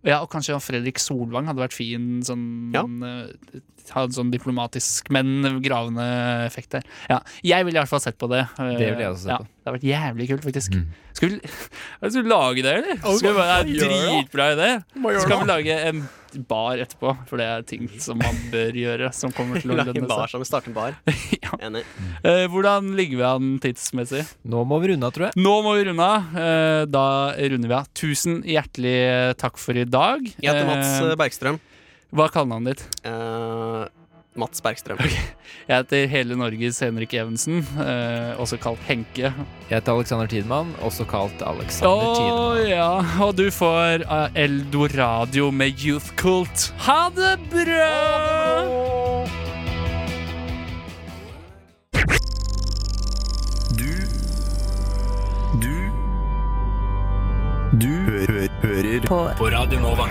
Ja, 0.00 0.22
og 0.24 0.30
kanskje 0.32 0.54
Fredrik 0.64 0.96
Solvang 0.96 1.44
hadde 1.50 1.60
vært 1.60 1.74
fin 1.76 2.22
sånn 2.24 2.72
Ja. 2.72 2.86
eh, 2.86 3.58
Hadde 3.90 4.14
sånn 4.16 4.30
diplomatisk, 4.32 5.10
men 5.12 5.58
gravende 5.64 6.04
effekt 6.46 6.70
der. 6.72 6.84
Ja, 7.10 7.18
jeg 7.44 7.66
ville 7.66 7.76
i 7.76 7.82
hvert 7.82 7.90
fall 7.90 8.00
sett 8.00 8.16
på 8.20 8.28
det. 8.32 8.46
Eh, 8.56 8.70
Det 8.78 8.86
ville 8.94 9.02
jeg 9.04 9.10
også 9.12 9.26
sett 9.26 9.34
ja, 9.34 9.38
på. 9.42 9.59
Det 9.60 9.68
har 9.68 9.74
vært 9.76 9.84
jævlig 9.84 10.26
kult, 10.30 10.44
faktisk. 10.46 10.72
Mm. 10.72 10.86
Skal 11.12 11.28
vi, 11.34 11.50
skal 12.10 12.22
vi 12.24 12.30
lage 12.32 12.62
det, 12.64 12.72
eller? 12.80 12.96
Skal 13.04 13.28
vi 13.28 13.36
bare, 13.36 13.58
det 13.68 13.76
er 13.76 13.90
dritbra 13.92 14.46
idé. 14.54 14.68
Skal 15.20 15.42
vi 15.42 15.48
lage 15.50 15.76
en 15.90 16.00
bar 16.48 16.78
etterpå? 16.80 17.12
For 17.28 17.40
det 17.42 17.46
er 17.50 17.64
ting 17.68 17.88
som 18.00 18.16
man 18.22 18.38
bør 18.52 18.78
gjøre, 18.80 19.10
som 19.12 19.34
kommer 19.36 19.60
til 19.60 19.74
å 19.74 19.76
lønne 19.76 19.90
seg. 19.90 19.98
Lage 20.00 20.04
en 20.06 20.10
bar 20.14 20.32
som 20.32 20.44
starter 20.48 20.72
en 20.72 20.78
bar. 20.80 20.96
Ja. 21.50 21.56
Enig. 21.66 21.80
Eh, 22.22 22.44
hvordan 22.52 22.92
ligger 22.94 23.18
vi 23.18 23.24
an 23.26 23.46
tidsmessig? 23.64 24.20
Nå 24.48 24.60
må 24.70 24.76
vi 24.84 24.92
runde 24.92 25.08
av, 25.08 25.14
tror 25.16 25.26
jeg. 25.28 25.40
Nå 25.42 25.54
må 25.66 25.72
vi 25.76 25.86
runde 25.88 26.06
av. 26.06 26.28
Eh, 26.38 26.82
Da 26.94 27.04
runder 27.36 27.72
vi 27.72 27.76
av. 27.80 27.88
Tusen 27.98 28.40
hjertelig 28.46 28.96
takk 29.40 29.58
for 29.58 29.76
i 29.76 29.84
dag. 29.88 30.22
Jeg 30.38 30.46
heter 30.46 30.68
Mats 30.68 30.92
Eh, 31.00 31.08
eh, 31.10 31.16
Bergstrøm. 31.18 31.58
Hva 32.14 32.28
er 32.28 32.34
kallenavnet 32.36 32.78
ditt? 32.78 33.00
Eh, 33.10 33.88
Mats 34.38 34.62
Bergstrøm. 34.62 34.98
Jeg 35.68 35.74
heter 35.74 36.06
Hele 36.10 36.36
Norges 36.38 36.78
Henrik 36.84 37.14
Evensen, 37.18 37.64
eh, 37.82 38.38
også 38.40 38.56
kalt 38.62 38.78
Henke. 38.86 39.32
Jeg 39.68 39.74
heter 39.74 39.92
Alexander 39.98 40.26
Tidemann, 40.30 40.70
også 40.86 41.04
kalt 41.10 41.42
Alexander 41.42 41.90
Alexander 41.90 42.14
Tidemann. 42.14 42.68
ja, 42.70 43.24
og 43.26 43.34
du 43.38 43.50
får 43.50 44.06
uh, 44.06 44.28
Eldoradio 44.38 45.50
med 45.50 45.82
Youth 45.84 46.14
Cult. 46.16 46.70
Ha 46.86 47.00
det 47.16 47.36
bra! 47.50 49.00
Du 53.80 53.92
Du 55.64 55.74
Du 57.78 57.92
hø 58.10 58.46
hører 58.62 59.06
på. 59.06 59.20
på 59.38 59.44
Radio 59.56 59.78
Nova. 59.80 60.06